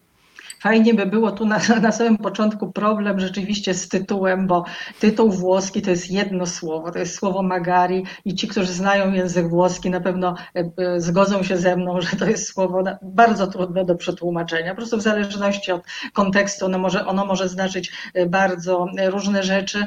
Fajnie 0.63 0.93
by 0.93 1.05
było 1.05 1.31
tu 1.31 1.45
na, 1.45 1.59
na 1.81 1.91
samym 1.91 2.17
początku 2.17 2.71
problem 2.71 3.19
rzeczywiście 3.19 3.73
z 3.73 3.89
tytułem, 3.89 4.47
bo 4.47 4.65
tytuł 4.99 5.31
włoski 5.31 5.81
to 5.81 5.89
jest 5.89 6.11
jedno 6.11 6.45
słowo, 6.45 6.91
to 6.91 6.99
jest 6.99 7.15
słowo 7.15 7.43
magari 7.43 8.03
i 8.25 8.35
ci, 8.35 8.47
którzy 8.47 8.73
znają 8.73 9.13
język 9.13 9.49
włoski 9.49 9.89
na 9.89 10.01
pewno 10.01 10.35
e, 10.55 10.71
e, 10.77 11.01
zgodzą 11.01 11.43
się 11.43 11.57
ze 11.57 11.75
mną, 11.75 12.01
że 12.01 12.17
to 12.17 12.25
jest 12.25 12.47
słowo 12.47 12.83
bardzo 13.01 13.47
trudne 13.47 13.85
do 13.85 13.95
przetłumaczenia. 13.95 14.69
Po 14.69 14.75
prostu 14.75 14.97
w 14.97 15.01
zależności 15.01 15.71
od 15.71 15.83
kontekstu 16.13 16.65
ono 16.65 16.77
może, 16.77 17.05
ono 17.05 17.25
może 17.25 17.49
znaczyć 17.49 17.91
e, 18.13 18.25
bardzo 18.25 18.87
różne 19.07 19.43
rzeczy. 19.43 19.85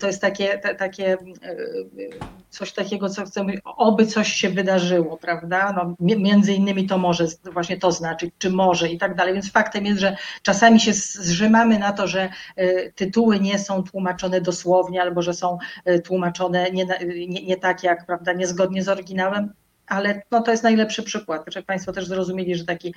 To 0.00 0.06
jest 0.06 0.20
takie, 0.20 0.58
takie 0.58 1.16
coś 2.50 2.72
takiego, 2.72 3.08
co 3.08 3.24
chcemy, 3.24 3.58
oby 3.64 4.06
coś 4.06 4.32
się 4.32 4.48
wydarzyło, 4.48 5.16
prawda? 5.16 5.72
No, 5.72 5.94
między 6.00 6.52
innymi 6.52 6.86
to 6.86 6.98
może 6.98 7.26
właśnie 7.44 7.76
to 7.76 7.92
znaczyć, 7.92 8.34
czy 8.38 8.50
może 8.50 8.88
i 8.88 8.98
tak 8.98 9.14
dalej. 9.14 9.34
Więc 9.34 9.52
faktem 9.52 9.86
jest, 9.86 10.00
że 10.00 10.15
czasami 10.42 10.80
się 10.80 10.92
zrzymamy 10.92 11.78
na 11.78 11.92
to, 11.92 12.06
że 12.06 12.28
e, 12.56 12.92
tytuły 12.92 13.40
nie 13.40 13.58
są 13.58 13.82
tłumaczone 13.82 14.40
dosłownie 14.40 15.02
albo 15.02 15.22
że 15.22 15.34
są 15.34 15.58
e, 15.84 15.98
tłumaczone 15.98 16.70
nie, 16.70 16.86
nie, 17.28 17.42
nie 17.42 17.56
tak 17.56 17.82
jak, 17.82 18.06
prawda, 18.06 18.32
niezgodnie 18.32 18.82
z 18.82 18.88
oryginałem 18.88 19.52
ale 19.86 20.22
no, 20.30 20.42
to 20.42 20.50
jest 20.50 20.62
najlepszy 20.62 21.02
przykład, 21.02 21.44
żeby 21.48 21.66
Państwo 21.66 21.92
też 21.92 22.06
zrozumieli, 22.06 22.54
że 22.54 22.64
taki 22.64 22.94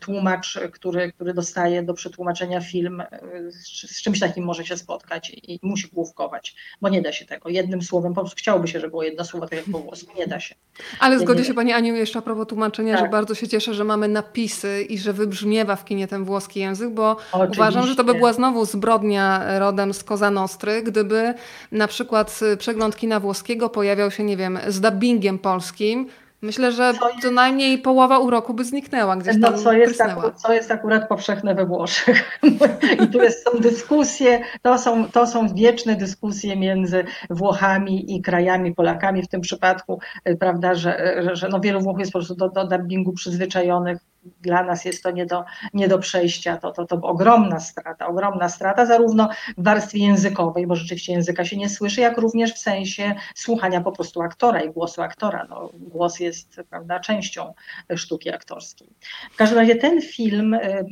tłumacz, 0.00 0.58
który, 0.72 1.12
który 1.12 1.34
dostaje 1.34 1.82
do 1.82 1.94
przetłumaczenia 1.94 2.60
film, 2.60 3.02
z 3.50 4.02
czymś 4.02 4.20
takim 4.20 4.44
może 4.44 4.66
się 4.66 4.76
spotkać 4.76 5.30
i 5.30 5.58
musi 5.62 5.88
główkować, 5.88 6.54
bo 6.80 6.88
nie 6.88 7.02
da 7.02 7.12
się 7.12 7.26
tego. 7.26 7.48
Jednym 7.48 7.82
słowem, 7.82 8.14
po 8.14 8.20
prostu 8.20 8.36
chciałoby 8.38 8.68
się, 8.68 8.80
żeby 8.80 8.90
było 8.90 9.02
jedno 9.02 9.24
słowo, 9.24 9.48
tak 9.48 9.58
jak 9.58 9.68
po 9.72 9.78
włosku, 9.78 10.18
nie 10.18 10.26
da 10.26 10.40
się. 10.40 10.54
Ale 11.00 11.18
zgodzi 11.18 11.44
się 11.44 11.54
Pani 11.54 11.72
Aniu 11.72 11.94
jeszcze 11.94 12.18
a 12.18 12.22
propos 12.22 12.46
tłumaczenia, 12.46 12.94
tak. 12.94 13.04
że 13.04 13.10
bardzo 13.10 13.34
się 13.34 13.48
cieszę, 13.48 13.74
że 13.74 13.84
mamy 13.84 14.08
napisy 14.08 14.82
i 14.82 14.98
że 14.98 15.12
wybrzmiewa 15.12 15.76
w 15.76 15.84
kinie 15.84 16.08
ten 16.08 16.24
włoski 16.24 16.60
język, 16.60 16.90
bo 16.90 17.16
Oczywiście. 17.32 17.62
uważam, 17.62 17.86
że 17.86 17.96
to 17.96 18.04
by 18.04 18.14
była 18.14 18.32
znowu 18.32 18.64
zbrodnia 18.64 19.58
rodem 19.58 19.94
z 19.94 20.04
Koza 20.04 20.30
Nostry, 20.30 20.82
gdyby 20.82 21.34
na 21.72 21.88
przykład 21.88 22.40
przegląd 22.58 22.96
kina 22.96 23.20
włoskiego 23.20 23.68
pojawiał 23.68 24.10
się, 24.10 24.24
nie 24.24 24.36
wiem, 24.36 24.58
z 24.68 24.80
dubbingiem 24.80 25.38
polskim, 25.38 26.07
Myślę, 26.42 26.72
że 26.72 26.92
co 27.22 27.30
najmniej 27.30 27.78
połowa 27.78 28.18
uroku 28.18 28.54
by 28.54 28.64
zniknęła 28.64 29.16
gdzieś 29.16 29.36
no, 29.36 29.46
tam 29.48 29.56
no, 29.56 29.62
co 29.62 29.72
jest, 29.72 30.00
akurat, 30.00 30.40
co 30.40 30.52
jest 30.52 30.70
akurat 30.70 31.08
powszechne 31.08 31.54
we 31.54 31.66
Włoszech. 31.66 32.40
I 33.04 33.08
tu 33.08 33.22
jest, 33.22 33.44
są 33.44 33.58
dyskusje, 33.58 34.40
to 34.62 34.78
są, 34.78 35.10
to 35.10 35.26
są 35.26 35.54
wieczne 35.54 35.96
dyskusje 35.96 36.56
między 36.56 37.04
Włochami 37.30 38.16
i 38.16 38.22
krajami, 38.22 38.74
Polakami 38.74 39.22
w 39.22 39.28
tym 39.28 39.40
przypadku, 39.40 40.00
e, 40.24 40.36
prawda, 40.36 40.74
że, 40.74 41.22
że, 41.22 41.36
że 41.36 41.48
no 41.48 41.60
wielu 41.60 41.80
Włoch 41.80 41.98
jest 41.98 42.12
po 42.12 42.18
prostu 42.18 42.34
do, 42.34 42.48
do 42.48 42.66
dubbingu 42.66 43.12
przyzwyczajonych, 43.12 43.98
dla 44.40 44.62
nas 44.62 44.84
jest 44.84 45.02
to 45.02 45.10
nie 45.10 45.26
do, 45.26 45.44
nie 45.74 45.88
do 45.88 45.98
przejścia. 45.98 46.56
To, 46.56 46.72
to, 46.72 46.86
to 46.86 46.96
ogromna 47.02 47.60
strata, 47.60 48.06
ogromna 48.06 48.48
strata 48.48 48.86
zarówno 48.86 49.28
w 49.58 49.64
warstwie 49.64 49.98
językowej, 49.98 50.66
bo 50.66 50.76
rzeczywiście 50.76 51.12
języka 51.12 51.44
się 51.44 51.56
nie 51.56 51.68
słyszy, 51.68 52.00
jak 52.00 52.18
również 52.18 52.54
w 52.54 52.58
sensie 52.58 53.14
słuchania 53.34 53.80
po 53.80 53.92
prostu 53.92 54.22
aktora 54.22 54.60
i 54.60 54.70
głosu 54.70 55.02
aktora. 55.02 55.46
No, 55.50 55.70
głos 55.74 56.20
jest 56.20 56.60
prawda, 56.70 57.00
częścią 57.00 57.54
sztuki 57.96 58.30
aktorskiej. 58.30 58.88
W 59.32 59.36
każdym 59.36 59.58
razie 59.58 59.76
ten 59.76 60.02
film, 60.02 60.54
y, 60.54 60.84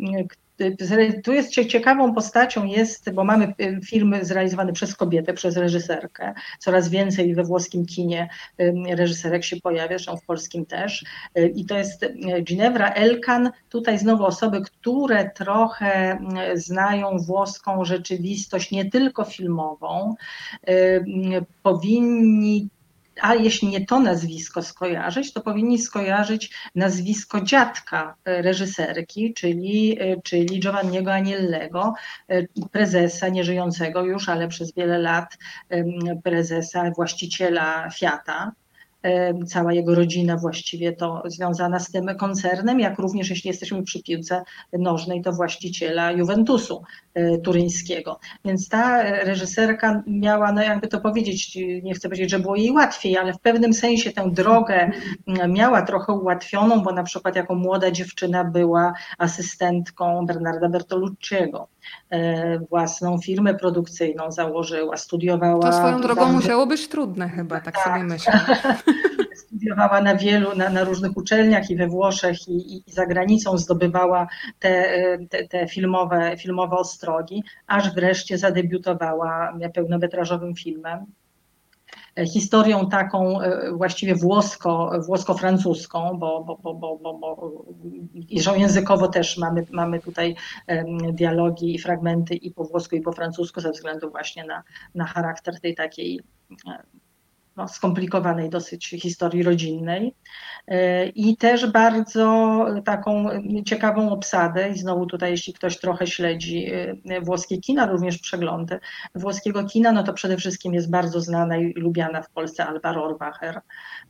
tu 1.25 1.33
jest 1.33 1.51
ciekawą 1.51 2.15
postacią 2.15 2.65
jest, 2.65 3.11
bo 3.11 3.25
mamy 3.25 3.55
y, 3.61 3.81
film 3.85 4.15
zrealizowany 4.23 4.73
przez 4.73 4.97
kobietę, 4.97 5.35
przez 5.35 5.57
reżyserkę. 5.57 6.35
Coraz 6.59 6.89
więcej 6.89 7.35
we 7.35 7.45
włoskim 7.45 7.87
kinie 7.87 8.29
y, 8.61 8.75
reżyserek 8.89 9.45
się 9.45 9.57
pojawia, 9.57 9.89
zresztą 9.89 10.17
w 10.17 10.25
polskim 10.25 10.67
też. 10.67 11.05
Y, 11.39 11.49
I 11.49 11.65
to 11.65 11.79
jest 11.79 12.07
Ginevra 12.43 12.91
Elkan. 12.91 13.51
Tutaj 13.69 13.99
znowu 13.99 14.25
osoby, 14.25 14.61
które 14.61 15.31
trochę 15.31 16.19
znają 16.55 17.19
włoską 17.19 17.85
rzeczywistość, 17.85 18.71
nie 18.71 18.91
tylko 18.91 19.25
filmową, 19.25 20.15
powinni 21.63 22.69
a 23.21 23.35
jeśli 23.35 23.69
nie 23.69 23.87
to 23.87 24.01
nazwisko 24.01 24.63
skojarzyć, 24.63 25.33
to 25.33 25.41
powinni 25.41 25.79
skojarzyć 25.79 26.55
nazwisko 26.75 27.41
dziadka 27.41 28.17
e, 28.25 28.43
reżyserki, 28.43 29.35
czyli, 29.35 29.99
e, 30.01 30.23
czyli 30.23 30.61
Giovanniego 30.61 31.13
Aniellego, 31.13 31.95
e, 32.29 32.43
prezesa, 32.73 33.29
nieżyjącego 33.29 34.05
już, 34.05 34.29
ale 34.29 34.49
przez 34.49 34.75
wiele 34.75 34.99
lat 34.99 35.39
prezesa, 36.23 36.91
właściciela 36.91 37.91
Fiata 37.91 38.53
cała 39.47 39.73
jego 39.73 39.95
rodzina 39.95 40.37
właściwie 40.37 40.93
to 40.93 41.23
związana 41.27 41.79
z 41.79 41.91
tym 41.91 42.17
koncernem, 42.17 42.81
jak 42.81 42.99
również 42.99 43.31
jeśli 43.31 43.49
jesteśmy 43.49 43.83
przy 43.83 44.03
piłce 44.03 44.43
nożnej, 44.73 45.23
to 45.23 45.33
właściciela 45.33 46.11
Juventusu 46.11 46.83
e, 47.15 47.39
turyńskiego. 47.39 48.21
Więc 48.45 48.69
ta 48.69 49.03
reżyserka 49.03 50.03
miała, 50.07 50.53
no 50.53 50.63
jakby 50.63 50.89
to 50.89 51.01
powiedzieć, 51.01 51.59
nie 51.83 51.95
chcę 51.95 52.09
powiedzieć, 52.09 52.31
że 52.31 52.39
było 52.39 52.57
jej 52.57 52.71
łatwiej, 52.71 53.17
ale 53.17 53.33
w 53.33 53.41
pewnym 53.41 53.75
sensie 53.75 54.13
tę 54.13 54.31
drogę 54.31 54.91
miała 55.49 55.83
trochę 55.83 56.13
ułatwioną, 56.13 56.81
bo 56.83 56.93
na 56.93 57.03
przykład 57.03 57.37
jako 57.37 57.55
młoda 57.55 57.91
dziewczyna 57.91 58.45
była 58.45 58.93
asystentką 59.19 60.27
Bernarda 60.27 60.69
Bertolucciego 60.69 61.69
własną 62.71 63.19
firmę 63.19 63.55
produkcyjną 63.55 64.33
założyła, 64.33 64.97
studiowała. 64.97 65.63
To 65.63 65.73
swoją 65.73 66.01
drogą 66.01 66.33
musiało 66.33 66.67
być 66.67 66.89
trudne 66.89 67.29
chyba, 67.29 67.61
tak, 67.61 67.75
tak. 67.75 67.85
sobie 67.85 68.05
myślę. 68.05 68.41
studiowała 69.57 70.01
na 70.01 70.17
wielu, 70.17 70.57
na, 70.57 70.71
na 70.71 70.85
różnych 70.85 71.17
uczelniach 71.17 71.71
i 71.71 71.77
we 71.77 71.87
Włoszech 71.87 72.49
i, 72.49 72.77
i 72.77 72.83
za 72.87 73.07
granicą 73.07 73.59
zdobywała 73.59 74.27
te, 74.59 74.89
te, 75.31 75.49
te, 75.49 75.69
filmowe, 75.69 76.37
filmowe 76.37 76.77
ostrogi, 76.77 77.43
aż 77.67 77.95
wreszcie 77.95 78.39
zadebiutowała 78.39 79.59
pełnometrażowym 79.75 80.55
filmem 80.55 81.07
historią 82.25 82.89
taką 82.89 83.41
e, 83.41 83.73
właściwie 83.73 84.15
włosko, 84.15 84.91
włosko-francuską, 85.07 86.19
bo, 86.19 86.45
bo, 86.45 86.57
bo, 86.57 86.75
bo, 86.75 86.97
bo, 86.97 87.15
bo 87.15 88.57
językowo 88.57 89.09
też 89.09 89.39
mamy, 89.39 89.67
mamy 89.71 90.01
tutaj 90.01 90.37
dialogi 91.13 91.75
i 91.75 91.79
fragmenty 91.79 92.35
i 92.35 92.51
po 92.51 92.65
włosku 92.65 92.97
i 92.97 93.01
po 93.01 93.13
francusku 93.13 93.61
ze 93.61 93.71
względu 93.71 94.11
właśnie 94.11 94.45
na, 94.45 94.63
na 94.95 95.05
charakter 95.05 95.61
tej 95.61 95.75
takiej 95.75 96.21
e, 96.69 96.83
no, 97.57 97.69
skomplikowanej 97.69 98.51
dosyć 98.51 98.89
historii 98.89 99.43
rodzinnej 99.43 100.15
i 101.15 101.37
też 101.37 101.67
bardzo 101.67 102.57
taką 102.85 103.29
ciekawą 103.65 104.11
obsadę 104.11 104.71
i 104.71 104.79
znowu 104.79 105.07
tutaj 105.07 105.31
jeśli 105.31 105.53
ktoś 105.53 105.79
trochę 105.79 106.07
śledzi 106.07 106.73
e, 107.11 107.21
włoskie 107.21 107.59
kina, 107.59 107.87
również 107.87 108.19
przeglądy 108.19 108.79
włoskiego 109.15 109.65
kina, 109.65 109.93
no 109.93 110.03
to 110.03 110.13
przede 110.13 110.37
wszystkim 110.37 110.75
jest 110.75 110.91
bardzo 110.91 111.21
znana 111.21 111.57
i 111.57 111.73
lubiana 111.73 112.23
w 112.23 112.31
Polsce 112.31 112.67
Alba 112.67 112.93
Rohrwacher 112.93 113.61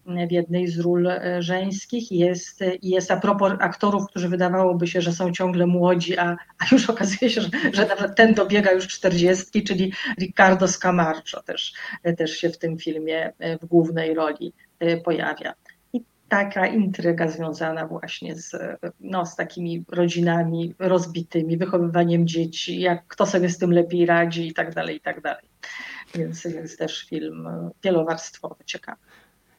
w 0.07 0.32
jednej 0.32 0.68
z 0.68 0.80
ról 0.80 1.07
e, 1.07 1.42
żeńskich 1.42 2.12
jest, 2.12 2.64
jest 2.82 3.11
a 3.11 3.16
propos 3.16 3.52
aktorów, 3.61 4.07
którzy 4.07 4.28
wydawałoby 4.28 4.86
się, 4.86 5.00
że 5.00 5.12
są 5.12 5.32
ciągle 5.32 5.66
młodzi, 5.66 6.18
a, 6.18 6.36
a 6.59 6.64
już 6.72 6.90
okazuje 6.90 7.30
się, 7.30 7.40
że, 7.40 7.48
że 7.72 7.86
nawet 7.86 8.16
ten 8.16 8.34
dobiega 8.34 8.72
już 8.72 8.88
czterdziestki, 8.88 9.64
czyli 9.64 9.92
Ricardo 10.20 10.68
Scamarcio 10.68 11.42
też, 11.42 11.72
też 12.16 12.30
się 12.30 12.50
w 12.50 12.59
tym 12.59 12.78
filmie 12.78 13.32
w 13.62 13.66
głównej 13.66 14.14
roli 14.14 14.52
pojawia. 15.04 15.54
Taka 16.29 16.66
intryga 16.66 17.29
związana 17.29 17.87
właśnie 17.87 18.35
z, 18.35 18.57
no, 19.01 19.27
z 19.27 19.37
takimi 19.37 19.85
rodzinami 19.89 20.74
rozbitymi, 20.79 21.57
wychowywaniem 21.57 22.27
dzieci, 22.27 22.81
jak 22.81 23.07
kto 23.07 23.27
sobie 23.27 23.49
z 23.49 23.59
tym 23.59 23.72
lepiej 23.72 24.07
radzi 24.07 24.49
i 24.49 24.55
tak 24.55 24.74
dalej, 24.74 24.97
i 24.97 25.01
tak 25.01 25.20
dalej. 25.20 25.49
Więc 26.14 26.45
jest 26.45 26.79
też 26.79 27.07
film 27.09 27.49
wielowarstwowy, 27.85 28.64
ciekawy. 28.64 28.99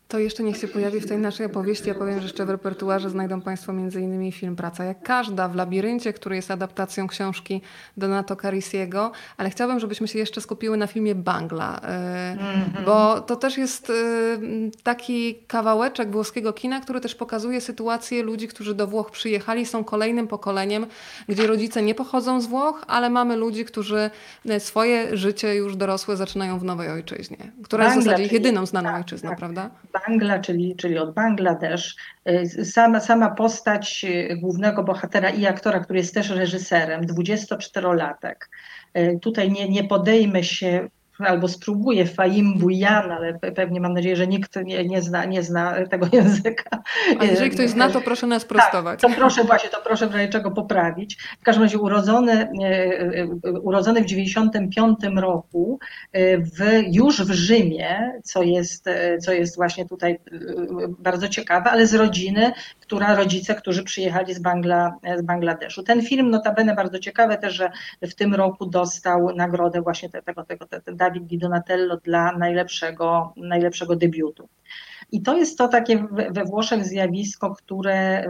To 0.08 0.20
jeszcze 0.20 0.44
niech 0.44 0.58
się 0.58 0.68
pojawi 0.68 1.00
w 1.00 1.08
tej 1.08 1.18
naszej 1.18 1.46
opowieści. 1.46 1.88
Ja 1.88 1.96
powiem, 1.96 2.20
że 2.20 2.24
jeszcze 2.24 2.46
w 2.46 2.50
repertuarze 2.50 3.10
znajdą 3.10 3.42
Państwo 3.42 3.72
m.in. 3.72 4.32
film 4.32 4.56
Praca 4.56 4.84
jak 4.84 5.04
każda 5.04 5.48
w 5.48 5.56
Labiryncie, 5.56 6.14
który 6.14 6.36
jest 6.36 6.52
adaptacją 6.52 7.08
książki 7.08 7.62
Donato 7.98 8.36
Carisiego, 8.36 9.12
ale 9.38 9.50
chciałabym, 9.50 9.80
żebyśmy 9.80 10.08
się 10.08 10.20
jeszcze 10.20 10.42
skupiły 10.42 10.78
na 10.78 10.88
filmie 10.88 11.16
Bangla, 11.16 11.80
mm-hmm. 11.82 12.86
bo 12.86 13.22
to 13.22 13.36
też 13.36 13.58
jest 13.58 13.90
e, 13.90 13.94
taki 14.84 15.36
kawałeczek 15.48 16.12
włoskiego 16.12 16.54
kina, 16.54 16.80
który 16.80 17.02
też 17.02 17.16
pokazuje 17.16 17.62
sytuację 17.62 18.24
ludzi, 18.24 18.48
którzy 18.48 18.76
do 18.76 18.88
Włoch 18.88 19.12
przyjechali, 19.12 19.66
są 19.66 19.84
kolejnym 19.84 20.28
pokoleniem, 20.28 20.86
gdzie 21.30 21.48
rodzice 21.48 21.82
nie 21.82 21.96
pochodzą 21.96 22.42
z 22.42 22.48
Włoch, 22.48 22.84
ale 22.88 23.10
mamy 23.10 23.36
ludzi, 23.36 23.66
którzy 23.66 24.10
e, 24.46 24.60
swoje 24.60 25.18
życie 25.18 25.56
już 25.56 25.76
dorosłe 25.76 26.18
zaczynają 26.18 26.60
w 26.60 26.64
nowej 26.64 26.90
ojczyźnie, 26.90 27.52
która 27.64 27.84
Bangla, 27.84 27.96
jest 27.96 28.08
w 28.08 28.10
zasadzie 28.10 28.24
ich 28.24 28.32
jedyną 28.32 28.66
znaną 28.66 28.90
tak, 28.90 28.98
ojczyzną, 28.98 29.30
tak. 29.30 29.40
prawda? 29.40 29.70
Bangla, 30.08 30.40
czyli, 30.40 30.76
czyli 30.76 30.98
od 30.98 31.14
Bangladesz. 31.14 31.96
Y, 32.30 32.66
sama, 32.66 33.00
sama 33.00 33.30
postać 33.30 34.06
y, 34.10 34.38
głównego 34.38 34.84
bohatera 34.84 35.30
i 35.30 35.46
aktora, 35.46 35.80
który 35.80 36.00
jest 36.00 36.14
też 36.14 36.30
reżyserem, 36.30 37.02
24-latek. 37.02 38.36
Y, 38.98 39.20
tutaj 39.22 39.52
nie, 39.52 39.70
nie 39.70 39.84
podejmę 39.84 40.44
się 40.44 40.88
albo 41.20 41.48
spróbuję 41.48 42.06
Fahim 42.06 42.58
Bujan, 42.58 43.12
ale 43.12 43.40
pewnie 43.56 43.82
mam 43.82 43.94
nadzieję, 43.94 44.16
że 44.16 44.28
nikt 44.28 44.56
nie, 44.56 44.86
nie, 44.86 45.02
zna, 45.02 45.26
nie 45.26 45.44
zna 45.44 45.88
tego 45.88 46.08
języka. 46.18 46.80
A 47.20 47.24
jeżeli 47.24 47.50
ktoś 47.50 47.70
zna, 47.70 47.90
to 47.90 48.02
proszę 48.02 48.28
nas 48.28 48.46
prostować. 48.46 49.02
Tak, 49.02 49.12
to 49.12 49.18
proszę 49.18 49.44
właśnie, 49.44 49.70
to 49.70 49.82
proszę 49.84 50.08
w 50.08 50.16
razie 50.16 50.28
czego 50.28 50.52
poprawić. 50.52 51.18
W 51.42 51.44
każdym 51.44 51.64
razie 51.64 51.78
urodzony, 51.78 52.34
e, 52.34 52.50
e, 53.44 53.52
urodzony 53.62 54.02
w 54.02 54.06
95 54.06 55.00
roku 55.16 55.80
e, 56.12 56.38
w, 56.38 56.60
już 56.92 57.24
w 57.24 57.32
Rzymie, 57.32 58.12
co 58.24 58.44
jest, 58.44 58.86
co 59.22 59.34
jest 59.34 59.56
właśnie 59.56 59.86
tutaj 59.86 60.20
bardzo 61.00 61.28
ciekawe, 61.28 61.72
ale 61.72 61.88
z 61.88 61.94
rodziny, 61.94 62.52
która 62.88 63.16
rodzice, 63.16 63.56
którzy 63.56 63.84
przyjechali 63.84 64.34
z, 64.34 64.40
Bangla, 64.40 64.96
z 65.18 65.22
Bangladeszu. 65.22 65.84
Ten 65.84 66.02
film 66.02 66.30
notabene 66.30 66.76
bardzo 66.76 67.00
ciekawe 67.00 67.38
też, 67.38 67.54
że 67.54 67.72
w 68.02 68.16
tym 68.16 68.36
roku 68.36 68.66
dostał 68.66 69.36
nagrodę 69.36 69.82
właśnie 69.82 70.10
tego, 70.10 70.44
tego, 70.44 70.66
tego 70.66 70.94
Dawid 70.94 71.26
Di 71.26 71.38
Donatello 71.38 71.98
dla 71.98 72.32
najlepszego, 72.32 73.34
najlepszego 73.38 73.96
debiutu. 73.96 74.50
I 75.12 75.22
to 75.22 75.38
jest 75.38 75.58
to 75.58 75.68
takie 75.68 76.08
we 76.32 76.44
Włoszech 76.44 76.86
zjawisko, 76.86 77.56
które, 77.56 78.24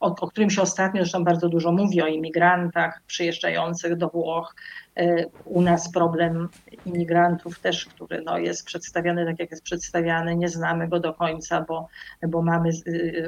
o, 0.00 0.06
o, 0.20 0.28
którym 0.28 0.50
się 0.50 0.62
ostatnio 0.62 1.02
zresztą 1.02 1.24
bardzo 1.24 1.48
dużo 1.48 1.72
mówi, 1.72 2.02
o 2.02 2.06
imigrantach 2.06 3.02
przyjeżdżających 3.06 3.96
do 3.96 4.08
Włoch. 4.08 4.54
E, 4.96 5.26
u 5.44 5.62
nas 5.62 5.92
problem 5.92 6.48
imigrantów 6.86 7.58
też, 7.58 7.86
który 7.86 8.22
no, 8.22 8.38
jest 8.38 8.64
przedstawiany 8.64 9.26
tak, 9.26 9.38
jak 9.38 9.50
jest 9.50 9.62
przedstawiany, 9.62 10.36
nie 10.36 10.48
znamy 10.48 10.88
go 10.88 11.00
do 11.00 11.14
końca, 11.14 11.64
bo, 11.68 11.88
bo 12.28 12.42
mamy, 12.42 12.70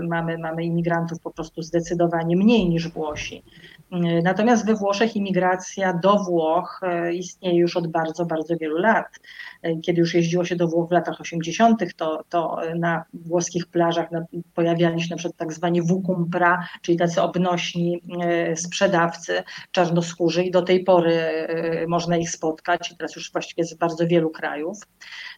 mamy, 0.09 0.39
mamy 0.39 0.65
imigrantów 0.65 1.21
po 1.21 1.31
prostu 1.31 1.63
zdecydowanie 1.63 2.37
mniej 2.37 2.69
niż 2.69 2.89
Włosi. 2.89 3.45
Natomiast 4.23 4.67
we 4.67 4.75
Włoszech 4.75 5.17
imigracja 5.17 5.93
do 5.93 6.19
Włoch 6.19 6.81
e, 6.83 7.13
istnieje 7.13 7.59
już 7.59 7.77
od 7.77 7.87
bardzo, 7.87 8.27
bardzo 8.27 8.57
wielu 8.57 8.77
lat. 8.77 9.07
E, 9.63 9.77
kiedy 9.77 10.01
już 10.01 10.15
jeździło 10.15 10.45
się 10.45 10.57
do 10.57 10.69
Włoch 10.69 10.89
w 10.89 10.93
latach 10.93 11.21
80., 11.21 11.97
to, 11.97 12.25
to 12.29 12.61
na 12.77 13.05
włoskich 13.15 13.67
plażach 13.67 14.09
pojawiali 14.55 15.03
się 15.03 15.11
na 15.11 15.17
przykład 15.17 15.37
tak 15.37 15.53
zwani 15.53 15.83
wukumpra, 15.83 16.69
czyli 16.83 16.99
tacy 16.99 17.23
obnośni 17.23 18.03
e, 18.23 18.57
sprzedawcy 18.57 19.43
czarnoskórzy 19.71 20.45
i 20.45 20.51
do 20.51 20.63
tej 20.63 20.85
pory 20.85 21.13
można 21.89 22.17
ich 22.17 22.31
spotkać 22.31 22.95
teraz 22.99 23.17
już 23.17 23.33
właściwie 23.33 23.65
z 23.65 23.75
bardzo 23.75 24.07
wielu 24.07 24.31
krajów. 24.31 24.79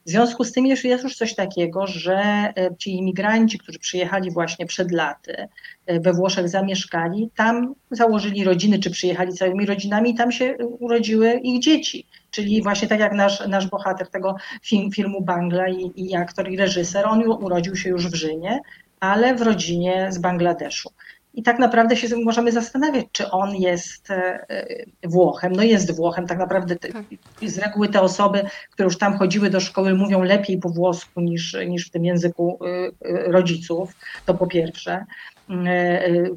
W 0.07 0.11
związku 0.11 0.45
z 0.45 0.53
tym 0.53 0.67
jest 0.67 0.85
już 0.85 1.17
coś 1.17 1.35
takiego, 1.35 1.87
że 1.87 2.53
ci 2.79 2.97
imigranci, 2.97 3.59
którzy 3.59 3.79
przyjechali 3.79 4.31
właśnie 4.31 4.67
przed 4.67 4.93
laty, 4.93 5.49
we 5.87 6.13
Włoszech 6.13 6.49
zamieszkali, 6.49 7.31
tam 7.37 7.75
założyli 7.91 8.45
rodziny, 8.45 8.79
czy 8.79 8.91
przyjechali 8.91 9.33
całymi 9.33 9.67
rodzinami 9.67 10.11
i 10.11 10.15
tam 10.15 10.33
się 10.33 10.57
urodziły 10.57 11.41
ich 11.43 11.63
dzieci. 11.63 12.07
Czyli 12.31 12.63
właśnie 12.63 12.89
tak 12.89 13.01
jak 13.01 13.13
nasz, 13.13 13.47
nasz 13.49 13.67
bohater 13.67 14.11
tego 14.11 14.37
film, 14.63 14.91
filmu 14.91 15.23
Bangla 15.23 15.69
i, 15.69 15.93
i 15.97 16.17
aktor 16.17 16.51
i 16.51 16.57
reżyser, 16.57 17.07
on 17.07 17.23
urodził 17.23 17.77
się 17.77 17.91
już 17.91 18.09
w 18.09 18.15
Rzymie, 18.15 18.59
ale 19.01 19.35
w 19.35 19.43
rodzinie 19.43 20.09
z 20.11 20.19
Bangladeszu. 20.19 20.91
I 21.35 21.43
tak 21.43 21.59
naprawdę 21.59 21.97
się 21.97 22.17
możemy 22.25 22.53
zastanawiać, 22.53 23.07
czy 23.13 23.31
on 23.31 23.57
jest 23.57 24.11
e, 24.11 24.47
Włochem. 25.05 25.53
No 25.53 25.63
jest 25.63 25.97
Włochem, 25.97 26.27
tak 26.27 26.39
naprawdę 26.39 26.77
te, 26.77 26.93
tak. 26.93 27.05
z 27.43 27.59
reguły 27.59 27.89
te 27.89 28.01
osoby, 28.01 28.43
które 28.71 28.85
już 28.85 28.99
tam 28.99 29.19
chodziły 29.19 29.51
do 29.51 29.61
szkoły, 29.61 29.95
mówią 29.95 30.23
lepiej 30.23 30.59
po 30.59 30.69
włosku 30.69 31.21
niż, 31.21 31.57
niż 31.67 31.89
w 31.89 31.91
tym 31.91 32.05
języku 32.05 32.59
e, 32.65 32.69
e, 33.09 33.33
rodziców, 33.33 33.93
to 34.27 34.35
po 34.35 34.47
pierwsze. 34.47 35.05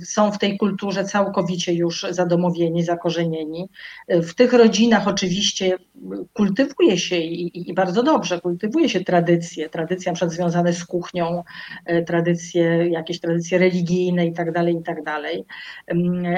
Są 0.03 0.31
w 0.31 0.37
tej 0.37 0.57
kulturze 0.57 1.03
całkowicie 1.03 1.73
już 1.73 2.05
zadomowieni, 2.09 2.83
zakorzenieni. 2.83 3.69
W 4.09 4.33
tych 4.33 4.53
rodzinach 4.53 5.07
oczywiście 5.07 5.77
kultywuje 6.33 6.97
się 6.97 7.17
i, 7.17 7.69
i 7.69 7.73
bardzo 7.73 8.03
dobrze, 8.03 8.41
kultywuje 8.41 8.89
się 8.89 9.03
tradycje, 9.03 9.69
tradycje 9.69 10.11
przykład 10.13 10.33
związane 10.33 10.73
z 10.73 10.85
kuchnią, 10.85 11.43
tradycje, 12.07 12.89
jakieś 12.89 13.19
tradycje 13.19 13.57
religijne 13.57 14.25
i 14.25 14.33
tak 14.33 14.51
dalej, 14.51 14.75
i 14.75 14.83
tak 14.83 15.03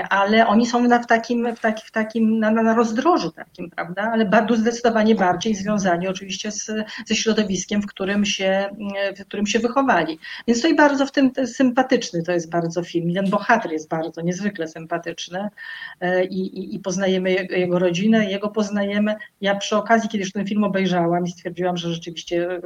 ale 0.10 0.48
oni 0.48 0.66
są 0.68 0.88
na, 0.88 1.00
w 1.00 1.08
takim, 1.08 1.56
w 1.56 1.60
taki, 1.60 1.88
w 1.88 1.92
takim 1.92 2.40
na, 2.40 2.52
na 2.52 2.76
rozdrożu 2.76 3.32
takim, 3.32 3.70
prawda? 3.70 4.12
Ale 4.14 4.26
bardzo, 4.26 4.56
zdecydowanie 4.56 5.16
bardziej 5.16 5.56
związani 5.56 6.08
oczywiście 6.08 6.52
z, 6.52 6.72
ze 7.06 7.16
środowiskiem, 7.16 7.82
w 7.82 7.86
którym, 7.86 8.26
się, 8.26 8.70
w 9.18 9.26
którym 9.26 9.48
się 9.48 9.60
wychowali. 9.60 10.20
Więc 10.48 10.62
to 10.62 10.68
i 10.68 10.76
bardzo 10.76 11.06
w 11.06 11.12
tym 11.12 11.32
sympatyczny 11.46 12.24
to 12.24 12.32
jest 12.32 12.50
bardzo 12.50 12.59
bardzo 12.60 12.84
film. 12.84 13.14
Ten 13.14 13.30
bohater 13.30 13.72
jest 13.72 13.90
bardzo 13.90 14.22
niezwykle 14.22 14.68
sympatyczny 14.68 15.50
e, 16.00 16.26
i, 16.26 16.60
i, 16.60 16.76
i 16.76 16.80
poznajemy 16.80 17.32
jego 17.50 17.80
rodzinę, 17.80 18.32
jego 18.32 18.50
poznajemy. 18.50 19.16
Ja 19.42 19.56
przy 19.56 19.76
okazji, 19.76 20.10
kiedy 20.10 20.24
już 20.24 20.34
ten 20.34 20.48
film 20.48 20.64
obejrzałam 20.64 21.24
i 21.26 21.32
stwierdziłam, 21.32 21.78
że 21.78 21.94
rzeczywiście 21.94 22.50
e, 22.52 22.60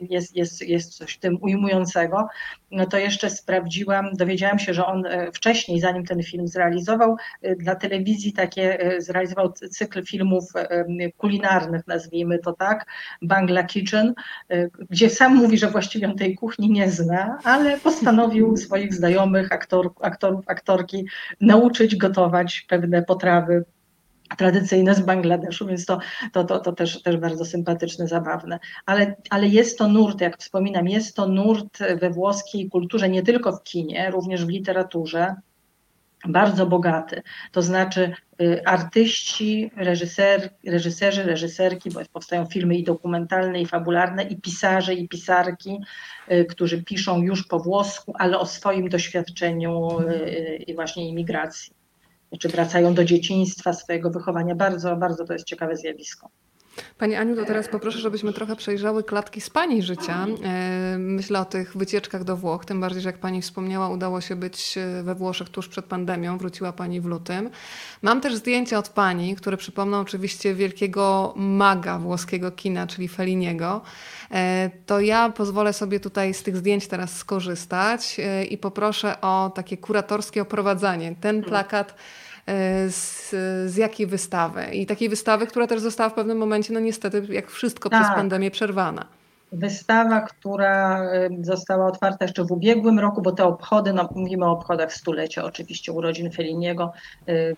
jest, 0.00 0.36
jest, 0.36 0.62
jest 0.62 0.94
coś 0.94 1.14
w 1.14 1.18
tym 1.18 1.38
ujmującego, 1.40 2.28
no 2.70 2.86
to 2.86 2.98
jeszcze 2.98 3.30
sprawdziłam, 3.30 4.12
dowiedziałam 4.12 4.58
się, 4.58 4.74
że 4.74 4.86
on 4.86 5.06
e, 5.06 5.32
wcześniej, 5.32 5.80
zanim 5.80 6.04
ten 6.04 6.22
film 6.22 6.48
zrealizował, 6.48 7.16
dla 7.58 7.74
telewizji 7.74 8.32
takie 8.32 8.94
zrealizował 8.98 9.52
cykl 9.52 10.04
filmów 10.04 10.44
kulinarnych, 11.16 11.86
nazwijmy 11.86 12.38
to 12.38 12.52
tak, 12.52 12.86
Bangla 13.22 13.62
Kitchen, 13.62 14.14
gdzie 14.90 15.10
sam 15.10 15.36
mówi, 15.36 15.58
że 15.58 15.66
właściwie 15.66 16.08
on 16.08 16.16
tej 16.16 16.34
kuchni 16.34 16.70
nie 16.70 16.90
zna, 16.90 17.38
ale 17.44 17.78
postanowił 17.78 18.56
swoich 18.56 18.94
znajomych 18.94 19.09
znajomych 19.10 19.52
aktor, 19.52 19.90
aktorów, 20.00 20.44
aktorki 20.48 21.06
nauczyć 21.40 21.96
gotować 21.96 22.66
pewne 22.68 23.02
potrawy 23.02 23.64
tradycyjne 24.38 24.94
z 24.94 25.00
Bangladeszu, 25.00 25.66
więc 25.66 25.86
to, 25.86 25.98
to, 26.32 26.44
to, 26.44 26.58
to 26.58 26.72
też, 26.72 27.02
też 27.02 27.16
bardzo 27.16 27.44
sympatyczne, 27.44 28.08
zabawne. 28.08 28.58
Ale, 28.86 29.16
ale 29.30 29.48
jest 29.48 29.78
to 29.78 29.88
nurt, 29.88 30.20
jak 30.20 30.38
wspominam, 30.38 30.88
jest 30.88 31.16
to 31.16 31.28
nurt 31.28 31.78
we 32.00 32.10
włoskiej 32.10 32.70
kulturze, 32.70 33.08
nie 33.08 33.22
tylko 33.22 33.52
w 33.52 33.62
kinie, 33.62 34.10
również 34.10 34.44
w 34.44 34.48
literaturze, 34.48 35.34
bardzo 36.28 36.66
bogaty. 36.66 37.22
To 37.52 37.62
znaczy 37.62 38.12
y, 38.40 38.64
artyści, 38.64 39.70
reżyser, 39.76 40.50
reżyserzy, 40.66 41.22
reżyserki, 41.22 41.90
bo 41.90 42.00
powstają 42.12 42.46
filmy 42.46 42.76
i 42.76 42.84
dokumentalne, 42.84 43.60
i 43.60 43.66
fabularne, 43.66 44.22
i 44.22 44.40
pisarze, 44.40 44.94
i 44.94 45.08
pisarki, 45.08 45.78
y, 46.32 46.44
którzy 46.44 46.82
piszą 46.82 47.22
już 47.22 47.46
po 47.46 47.60
włosku, 47.60 48.14
ale 48.18 48.38
o 48.38 48.46
swoim 48.46 48.88
doświadczeniu 48.88 50.00
y, 50.00 50.56
i 50.66 50.74
właśnie 50.74 51.08
imigracji. 51.08 51.72
Czy 52.38 52.48
wracają 52.48 52.94
do 52.94 53.04
dzieciństwa, 53.04 53.72
swojego 53.72 54.10
wychowania. 54.10 54.54
Bardzo, 54.54 54.96
bardzo 54.96 55.24
to 55.24 55.32
jest 55.32 55.44
ciekawe 55.44 55.76
zjawisko. 55.76 56.30
Pani 56.98 57.14
Aniu, 57.14 57.36
to 57.36 57.44
teraz 57.44 57.68
poproszę, 57.68 57.98
żebyśmy 57.98 58.32
trochę 58.32 58.56
przejrzały 58.56 59.04
klatki 59.04 59.40
z 59.40 59.50
Pani 59.50 59.82
życia. 59.82 60.26
E, 60.44 60.96
myślę 60.98 61.40
o 61.40 61.44
tych 61.44 61.76
wycieczkach 61.76 62.24
do 62.24 62.36
Włoch, 62.36 62.64
tym 62.64 62.80
bardziej, 62.80 63.02
że 63.02 63.08
jak 63.08 63.18
Pani 63.18 63.42
wspomniała, 63.42 63.88
udało 63.88 64.20
się 64.20 64.36
być 64.36 64.78
e, 64.78 65.02
we 65.02 65.14
Włoszech 65.14 65.48
tuż 65.48 65.68
przed 65.68 65.84
pandemią, 65.84 66.38
wróciła 66.38 66.72
Pani 66.72 67.00
w 67.00 67.04
lutym. 67.04 67.50
Mam 68.02 68.20
też 68.20 68.34
zdjęcia 68.34 68.78
od 68.78 68.88
Pani, 68.88 69.36
które 69.36 69.56
przypomną 69.56 70.00
oczywiście 70.00 70.54
wielkiego 70.54 71.34
maga 71.36 71.98
włoskiego 71.98 72.50
kina, 72.50 72.86
czyli 72.86 73.08
Felliniego. 73.08 73.80
E, 74.30 74.70
to 74.86 75.00
ja 75.00 75.30
pozwolę 75.30 75.72
sobie 75.72 76.00
tutaj 76.00 76.34
z 76.34 76.42
tych 76.42 76.56
zdjęć 76.56 76.86
teraz 76.86 77.16
skorzystać 77.16 78.16
i 78.50 78.58
poproszę 78.58 79.20
o 79.20 79.52
takie 79.54 79.76
kuratorskie 79.76 80.42
oprowadzanie. 80.42 81.14
Ten 81.20 81.42
plakat 81.42 81.94
E, 81.94 82.29
z, 82.90 83.30
z 83.66 83.76
jakiej 83.76 84.06
wystawy. 84.06 84.64
I 84.72 84.86
takiej 84.86 85.08
wystawy, 85.08 85.46
która 85.46 85.66
też 85.66 85.80
została 85.80 86.10
w 86.10 86.14
pewnym 86.14 86.38
momencie, 86.38 86.72
no 86.72 86.80
niestety, 86.80 87.22
jak 87.28 87.50
wszystko 87.50 87.88
tak. 87.88 88.02
przez 88.02 88.14
pandemię, 88.14 88.50
przerwana. 88.50 89.19
Wystawa, 89.52 90.20
która 90.20 91.02
została 91.42 91.86
otwarta 91.86 92.24
jeszcze 92.24 92.44
w 92.44 92.52
ubiegłym 92.52 92.98
roku, 92.98 93.22
bo 93.22 93.32
te 93.32 93.44
obchody, 93.44 93.92
no 93.92 94.08
mówimy 94.14 94.46
o 94.46 94.50
obchodach 94.50 94.92
stulecia 94.92 95.44
oczywiście 95.44 95.92
urodzin 95.92 96.30
Feliniego, 96.30 96.92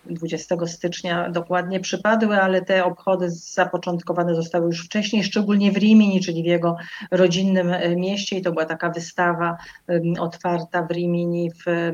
20 0.05 0.55
stycznia 0.65 1.29
dokładnie 1.29 1.79
przypadły, 1.79 2.41
ale 2.41 2.61
te 2.61 2.85
obchody 2.85 3.29
zapoczątkowane 3.29 4.35
zostały 4.35 4.65
już 4.65 4.85
wcześniej, 4.85 5.23
szczególnie 5.23 5.71
w 5.71 5.77
Rimini, 5.77 6.21
czyli 6.21 6.43
w 6.43 6.45
jego 6.45 6.75
rodzinnym 7.11 7.73
e, 7.73 7.95
mieście 7.95 8.37
i 8.37 8.41
to 8.41 8.51
była 8.51 8.65
taka 8.65 8.89
wystawa 8.89 9.57
otwarta 10.19 10.83
w 10.83 10.91
Rimini 10.91 11.51
w, 11.51 11.91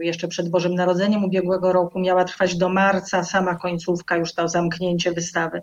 jeszcze 0.00 0.28
przed 0.28 0.48
Bożym 0.48 0.74
Narodzeniem 0.74 1.24
ubiegłego 1.24 1.72
roku, 1.72 2.00
miała 2.00 2.24
trwać 2.24 2.56
do 2.56 2.68
marca, 2.68 3.24
sama 3.24 3.54
końcówka, 3.54 4.16
już 4.16 4.34
to 4.34 4.48
zamknięcie 4.48 5.12
wystawy 5.12 5.62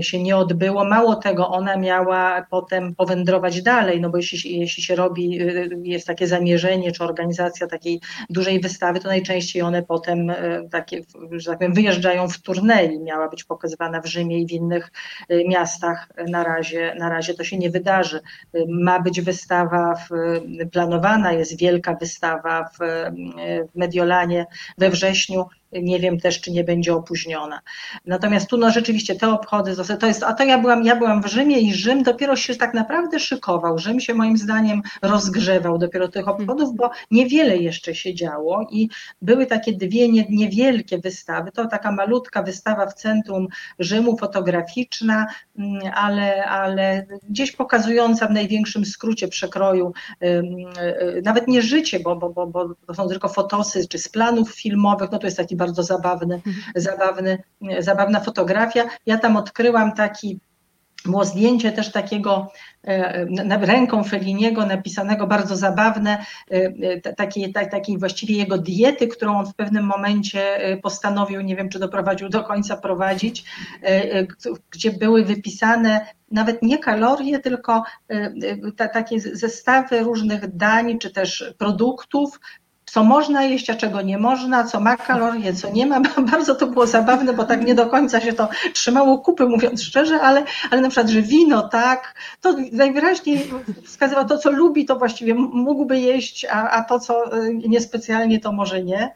się 0.00 0.22
nie 0.22 0.36
odbyło. 0.36 0.84
Mało 0.84 1.16
tego, 1.16 1.48
ona 1.48 1.76
miała 1.76 2.46
potem 2.50 2.93
powędrować 2.96 3.62
dalej, 3.62 4.00
no 4.00 4.10
bo 4.10 4.16
jeśli, 4.16 4.58
jeśli 4.58 4.82
się 4.82 4.94
robi, 4.94 5.42
y, 5.42 5.68
jest 5.82 6.06
takie 6.06 6.26
zamierzenie 6.26 6.92
czy 6.92 7.04
organizacja 7.04 7.66
takiej 7.66 8.00
dużej 8.30 8.60
wystawy, 8.60 9.00
to 9.00 9.08
najczęściej 9.08 9.62
one 9.62 9.82
potem 9.82 10.30
y, 10.30 10.68
takie, 10.70 11.00
że 11.32 11.50
tak 11.50 11.58
powiem, 11.58 11.74
wyjeżdżają 11.74 12.28
w 12.28 12.38
turnei. 12.38 13.00
Miała 13.00 13.28
być 13.28 13.44
pokazywana 13.44 14.00
w 14.00 14.06
Rzymie 14.06 14.38
i 14.38 14.46
w 14.46 14.52
innych 14.52 14.92
y, 15.30 15.44
miastach. 15.48 16.08
Na 16.28 16.44
razie, 16.44 16.94
na 16.98 17.08
razie 17.08 17.34
to 17.34 17.44
się 17.44 17.58
nie 17.58 17.70
wydarzy. 17.70 18.20
Ma 18.68 19.00
być 19.00 19.20
wystawa, 19.20 19.94
w, 19.94 20.08
planowana 20.72 21.32
jest 21.32 21.58
wielka 21.58 21.94
wystawa 21.94 22.64
w, 22.64 22.78
w 23.72 23.78
Mediolanie 23.78 24.46
we 24.78 24.90
wrześniu 24.90 25.44
nie 25.82 26.00
wiem 26.00 26.20
też, 26.20 26.40
czy 26.40 26.50
nie 26.50 26.64
będzie 26.64 26.94
opóźniona. 26.94 27.60
Natomiast 28.06 28.48
tu 28.48 28.56
no 28.56 28.70
rzeczywiście 28.70 29.14
te 29.14 29.28
obchody, 29.28 29.74
to 30.00 30.06
jest, 30.06 30.22
a 30.22 30.32
to 30.32 30.44
ja 30.44 30.58
byłam, 30.58 30.84
ja 30.84 30.96
byłam 30.96 31.22
w 31.22 31.26
Rzymie 31.26 31.60
i 31.60 31.74
Rzym 31.74 32.02
dopiero 32.02 32.36
się 32.36 32.56
tak 32.56 32.74
naprawdę 32.74 33.20
szykował. 33.20 33.78
Rzym 33.78 34.00
się 34.00 34.14
moim 34.14 34.36
zdaniem 34.36 34.82
rozgrzewał 35.02 35.78
dopiero 35.78 36.08
tych 36.08 36.28
obchodów, 36.28 36.76
bo 36.76 36.90
niewiele 37.10 37.56
jeszcze 37.56 37.94
się 37.94 38.14
działo 38.14 38.66
i 38.70 38.88
były 39.22 39.46
takie 39.46 39.72
dwie 39.72 40.08
nie, 40.08 40.26
niewielkie 40.30 40.98
wystawy. 40.98 41.52
To 41.52 41.66
taka 41.66 41.92
malutka 41.92 42.42
wystawa 42.42 42.86
w 42.86 42.94
centrum 42.94 43.48
Rzymu, 43.78 44.18
fotograficzna, 44.18 45.26
mm, 45.58 45.80
ale, 45.94 46.44
ale 46.44 47.06
gdzieś 47.28 47.52
pokazująca 47.52 48.26
w 48.26 48.30
największym 48.30 48.84
skrócie 48.84 49.28
przekroju 49.28 49.92
y, 50.22 51.22
nawet 51.24 51.48
nie 51.48 51.62
życie, 51.62 52.00
bo, 52.00 52.16
bo, 52.16 52.30
bo, 52.30 52.46
bo 52.46 52.74
to 52.86 52.94
są 52.94 53.08
tylko 53.08 53.28
fotosy 53.28 53.88
czy 53.88 53.98
z 53.98 54.08
planów 54.08 54.54
filmowych, 54.54 55.10
no 55.12 55.18
to 55.18 55.26
jest 55.26 55.36
taki 55.36 55.56
bardzo 55.64 55.82
zabawny, 55.82 56.34
mhm. 56.34 56.54
zabawny, 56.76 57.38
zabawna 57.78 58.20
fotografia. 58.20 58.84
Ja 59.06 59.18
tam 59.18 59.36
odkryłam 59.36 59.92
taki 59.92 60.40
było 61.04 61.24
zdjęcie 61.24 61.72
też 61.72 61.92
takiego 61.92 62.52
e, 62.84 63.26
ręką 63.60 64.04
Feliniego 64.04 64.66
napisanego, 64.66 65.26
bardzo 65.26 65.56
zabawne, 65.56 66.24
e, 66.50 67.14
takiej, 67.14 67.52
takiej 67.52 67.98
właściwie 67.98 68.36
jego 68.36 68.58
diety, 68.58 69.08
którą 69.08 69.38
on 69.38 69.46
w 69.46 69.54
pewnym 69.54 69.84
momencie 69.84 70.56
e, 70.56 70.76
postanowił, 70.76 71.40
nie 71.40 71.56
wiem 71.56 71.68
czy 71.68 71.78
doprowadził 71.78 72.28
do 72.28 72.42
końca 72.44 72.76
prowadzić, 72.76 73.44
gdzie 74.70 74.92
były 74.92 75.24
wypisane 75.24 76.06
nawet 76.30 76.62
nie 76.62 76.78
kalorie, 76.78 77.38
tylko 77.38 77.82
takie 78.76 79.20
zestawy 79.20 80.00
różnych 80.00 80.56
dań 80.56 80.98
czy 80.98 81.10
też 81.10 81.54
produktów, 81.58 82.40
co 82.94 83.04
można 83.04 83.42
jeść, 83.42 83.70
a 83.70 83.74
czego 83.74 84.02
nie 84.02 84.18
można, 84.18 84.64
co 84.64 84.80
ma 84.80 84.96
kalorie, 84.96 85.54
co 85.54 85.70
nie 85.70 85.86
ma. 85.86 86.00
Bardzo 86.32 86.54
to 86.54 86.66
było 86.66 86.86
zabawne, 86.86 87.32
bo 87.32 87.44
tak 87.44 87.66
nie 87.66 87.74
do 87.74 87.86
końca 87.86 88.20
się 88.20 88.32
to 88.32 88.48
trzymało 88.72 89.18
kupy, 89.18 89.46
mówiąc 89.46 89.82
szczerze, 89.82 90.20
ale, 90.20 90.44
ale 90.70 90.80
na 90.80 90.88
przykład, 90.88 91.08
że 91.10 91.22
wino, 91.22 91.68
tak, 91.68 92.14
to 92.40 92.54
najwyraźniej 92.72 93.50
wskazywał 93.84 94.24
to, 94.24 94.38
co 94.38 94.50
lubi, 94.50 94.84
to 94.84 94.96
właściwie 94.96 95.34
mógłby 95.34 96.00
jeść, 96.00 96.46
a, 96.50 96.70
a 96.70 96.84
to, 96.84 97.00
co 97.00 97.44
y, 97.44 97.54
niespecjalnie, 97.54 98.40
to 98.40 98.52
może 98.52 98.82
nie. 98.82 99.14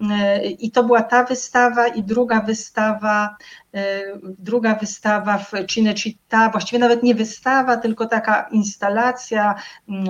Y, 0.00 0.04
I 0.48 0.70
to 0.70 0.84
była 0.84 1.02
ta 1.02 1.24
wystawa 1.24 1.86
i 1.86 2.02
druga 2.02 2.40
wystawa, 2.40 3.36
druga 4.38 4.74
wystawa 4.74 5.38
w 5.38 5.52
Cinecittà, 5.52 6.52
właściwie 6.52 6.78
nawet 6.78 7.02
nie 7.02 7.14
wystawa, 7.14 7.76
tylko 7.76 8.06
taka 8.06 8.48
instalacja, 8.52 9.54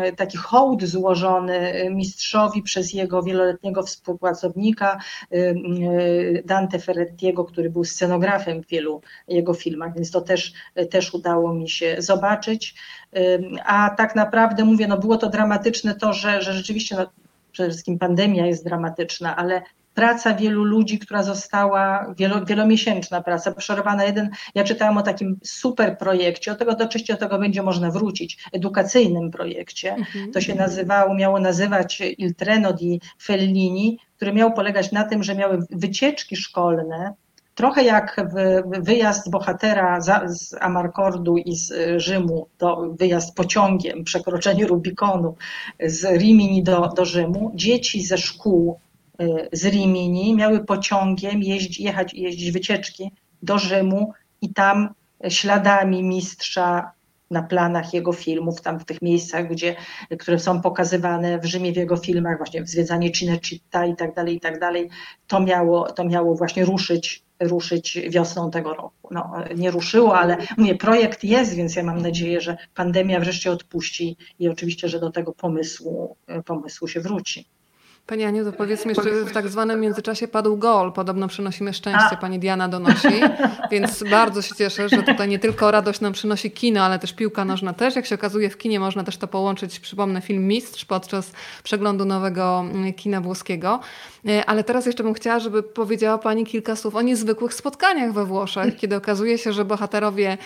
y, 0.08 0.12
taki 0.16 0.38
hołd 0.38 0.84
złożony 0.84 1.88
mistrzowi 1.90 2.62
przez 2.62 2.92
jego 2.92 3.22
wieloletniego 3.22 3.82
współpracownika 3.82 4.98
Dante 6.44 6.78
Ferrettiego, 6.78 7.44
który 7.44 7.70
był 7.70 7.84
scenografem 7.84 8.62
w 8.62 8.66
wielu 8.66 9.00
jego 9.28 9.54
filmach, 9.54 9.94
więc 9.94 10.10
to 10.10 10.20
też, 10.20 10.52
też 10.90 11.14
udało 11.14 11.54
mi 11.54 11.68
się 11.68 11.96
zobaczyć. 11.98 12.74
A 13.64 13.90
tak 13.90 14.16
naprawdę 14.16 14.64
mówię, 14.64 14.88
no 14.88 14.98
było 14.98 15.16
to 15.16 15.28
dramatyczne 15.28 15.94
to, 15.94 16.12
że, 16.12 16.42
że 16.42 16.52
rzeczywiście 16.52 16.96
no, 16.96 17.06
przede 17.52 17.70
wszystkim 17.70 17.98
pandemia 17.98 18.46
jest 18.46 18.64
dramatyczna, 18.64 19.36
ale 19.36 19.62
praca 19.96 20.34
wielu 20.34 20.64
ludzi, 20.64 20.98
która 20.98 21.22
została, 21.22 22.14
wielo, 22.18 22.44
wielomiesięczna 22.44 23.22
praca, 23.22 23.52
przerwana 23.52 24.04
jeden, 24.04 24.30
ja 24.54 24.64
czytałam 24.64 24.98
o 24.98 25.02
takim 25.02 25.38
super 25.44 25.98
projekcie, 25.98 26.52
o 26.52 26.54
tego 26.54 26.74
do 26.74 26.84
oczywiście 26.84 27.14
do 27.14 27.20
tego 27.20 27.38
będzie 27.38 27.62
można 27.62 27.90
wrócić, 27.90 28.38
edukacyjnym 28.52 29.30
projekcie, 29.30 29.94
mhm. 29.94 30.32
to 30.32 30.40
się 30.40 30.54
nazywało, 30.54 31.14
miało 31.14 31.40
nazywać 31.40 32.02
Il 32.18 32.34
Treno 32.34 32.72
di 32.72 33.00
Fellini, 33.22 33.98
który 34.16 34.32
miał 34.32 34.52
polegać 34.52 34.92
na 34.92 35.04
tym, 35.04 35.22
że 35.22 35.34
miały 35.34 35.58
wycieczki 35.70 36.36
szkolne, 36.36 37.14
trochę 37.54 37.84
jak 37.84 38.20
wyjazd 38.66 39.30
bohatera 39.30 40.00
z 40.26 40.54
Amarkordu 40.60 41.36
i 41.36 41.56
z 41.56 41.72
Rzymu, 42.00 42.46
do, 42.58 42.94
wyjazd 42.98 43.34
pociągiem, 43.34 44.04
przekroczenie 44.04 44.66
Rubikonu 44.66 45.34
z 45.80 46.04
Rimini 46.04 46.62
do, 46.62 46.88
do 46.96 47.04
Rzymu. 47.04 47.52
Dzieci 47.54 48.06
ze 48.06 48.18
szkół 48.18 48.78
z 49.52 49.64
Rimini 49.64 50.34
miały 50.34 50.64
pociągiem 50.64 51.42
jeździ, 51.42 51.82
jechać, 51.82 52.14
jeździć 52.14 52.52
wycieczki 52.52 53.10
do 53.42 53.58
Rzymu 53.58 54.12
i 54.42 54.52
tam 54.52 54.94
śladami 55.28 56.02
mistrza 56.02 56.96
na 57.30 57.42
planach 57.42 57.94
jego 57.94 58.12
filmów, 58.12 58.60
tam 58.60 58.80
w 58.80 58.84
tych 58.84 59.02
miejscach, 59.02 59.48
gdzie, 59.48 59.76
które 60.18 60.38
są 60.38 60.60
pokazywane 60.60 61.38
w 61.38 61.44
Rzymie 61.44 61.72
w 61.72 61.76
jego 61.76 61.96
filmach, 61.96 62.36
właśnie 62.36 62.66
zwiedzanie 62.66 63.10
Cinecittà 63.10 63.92
i 63.92 63.96
tak 63.96 64.14
dalej, 64.14 64.36
i 64.36 64.40
tak 64.40 64.60
dalej, 64.60 64.88
to 65.26 65.40
miało, 65.40 65.92
to 65.92 66.04
miało 66.04 66.34
właśnie 66.34 66.64
ruszyć, 66.64 67.22
ruszyć 67.40 67.98
wiosną 68.10 68.50
tego 68.50 68.74
roku. 68.74 69.08
No, 69.10 69.32
nie 69.56 69.70
ruszyło, 69.70 70.18
ale 70.18 70.36
mówię, 70.56 70.74
projekt 70.74 71.24
jest, 71.24 71.54
więc 71.54 71.76
ja 71.76 71.82
mam 71.82 72.02
nadzieję, 72.02 72.40
że 72.40 72.56
pandemia 72.74 73.20
wreszcie 73.20 73.50
odpuści 73.50 74.16
i 74.38 74.48
oczywiście, 74.48 74.88
że 74.88 75.00
do 75.00 75.10
tego 75.10 75.32
pomysłu, 75.32 76.16
pomysłu 76.44 76.88
się 76.88 77.00
wróci. 77.00 77.55
Pani 78.06 78.24
Aniu, 78.24 78.44
to 78.44 78.52
powiedzmy 78.52 78.92
jeszcze, 78.92 79.10
w 79.10 79.32
tak 79.32 79.48
zwanym 79.48 79.80
międzyczasie 79.80 80.28
padł 80.28 80.56
gol. 80.56 80.92
Podobno 80.92 81.28
przynosimy 81.28 81.74
szczęście, 81.74 82.08
A. 82.10 82.16
pani 82.16 82.38
Diana 82.38 82.68
donosi. 82.68 83.08
Więc 83.70 84.04
bardzo 84.10 84.42
się 84.42 84.54
cieszę, 84.54 84.88
że 84.88 85.02
tutaj 85.02 85.28
nie 85.28 85.38
tylko 85.38 85.70
radość 85.70 86.00
nam 86.00 86.12
przynosi 86.12 86.50
kino, 86.50 86.82
ale 86.82 86.98
też 86.98 87.12
piłka 87.12 87.44
nożna 87.44 87.72
też. 87.72 87.96
Jak 87.96 88.06
się 88.06 88.14
okazuje, 88.14 88.50
w 88.50 88.58
kinie 88.58 88.80
można 88.80 89.04
też 89.04 89.16
to 89.16 89.28
połączyć, 89.28 89.80
przypomnę, 89.80 90.20
film 90.20 90.48
Mistrz 90.48 90.84
podczas 90.84 91.32
przeglądu 91.62 92.04
nowego 92.04 92.60
mm, 92.60 92.92
kina 92.92 93.20
włoskiego. 93.20 93.80
E, 94.28 94.44
ale 94.46 94.64
teraz 94.64 94.86
jeszcze 94.86 95.02
bym 95.02 95.14
chciała, 95.14 95.38
żeby 95.38 95.62
powiedziała 95.62 96.18
pani 96.18 96.46
kilka 96.46 96.76
słów 96.76 96.94
o 96.94 97.02
niezwykłych 97.02 97.54
spotkaniach 97.54 98.12
we 98.12 98.24
Włoszech, 98.24 98.76
kiedy 98.76 98.96
okazuje 98.96 99.38
się, 99.38 99.52
że 99.52 99.64
bohaterowie 99.64 100.38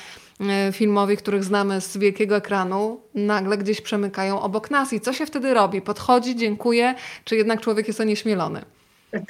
filmowi, 0.72 1.16
których 1.16 1.44
znamy 1.44 1.80
z 1.80 1.96
wielkiego 1.96 2.36
ekranu, 2.36 3.00
nagle 3.14 3.58
gdzieś 3.58 3.80
przemykają 3.80 4.40
obok 4.40 4.70
nas. 4.70 4.92
I 4.92 5.00
co 5.00 5.12
się 5.12 5.26
wtedy 5.26 5.54
robi? 5.54 5.82
Podchodzi, 5.82 6.36
dziękuję, 6.36 6.94
czy 7.24 7.36
jednak 7.36 7.60
człowiek 7.60 7.88
jest 7.88 8.00
onieśmielony? 8.00 8.64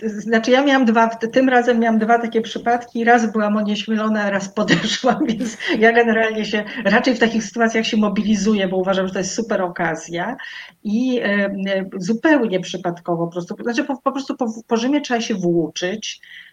Znaczy 0.03 0.51
ja 0.51 0.65
miałam 0.65 0.85
dwa, 0.85 1.09
tym 1.09 1.49
razem 1.49 1.79
miałam 1.79 1.99
dwa 1.99 2.19
takie 2.19 2.41
przypadki, 2.41 3.05
raz 3.05 3.33
byłam 3.33 3.57
onieśmielona, 3.57 4.31
raz 4.31 4.55
podeszłam, 4.55 5.27
więc 5.29 5.57
ja 5.79 5.93
generalnie 5.93 6.45
się 6.45 6.65
raczej 6.85 7.15
w 7.15 7.19
takich 7.19 7.45
sytuacjach 7.45 7.87
się 7.87 7.97
mobilizuję, 7.97 8.69
bo 8.69 8.77
uważam, 8.77 9.07
że 9.07 9.13
to 9.13 9.19
jest 9.19 9.35
super 9.35 9.63
okazja 9.63 10.37
i 10.85 11.21
e, 11.23 11.51
zupełnie 11.97 12.61
przypadkowo 12.61 13.27
po 13.27 13.33
prostu, 13.33 13.55
znaczy 13.63 13.85
po, 13.85 13.97
po 14.03 14.13
prostu 14.13 14.37
po, 14.37 14.47
po 14.67 14.77
Rzymie 14.77 15.01
trzeba 15.01 15.21
się 15.21 15.35
włóczyć, 15.35 16.21
E, 16.21 16.50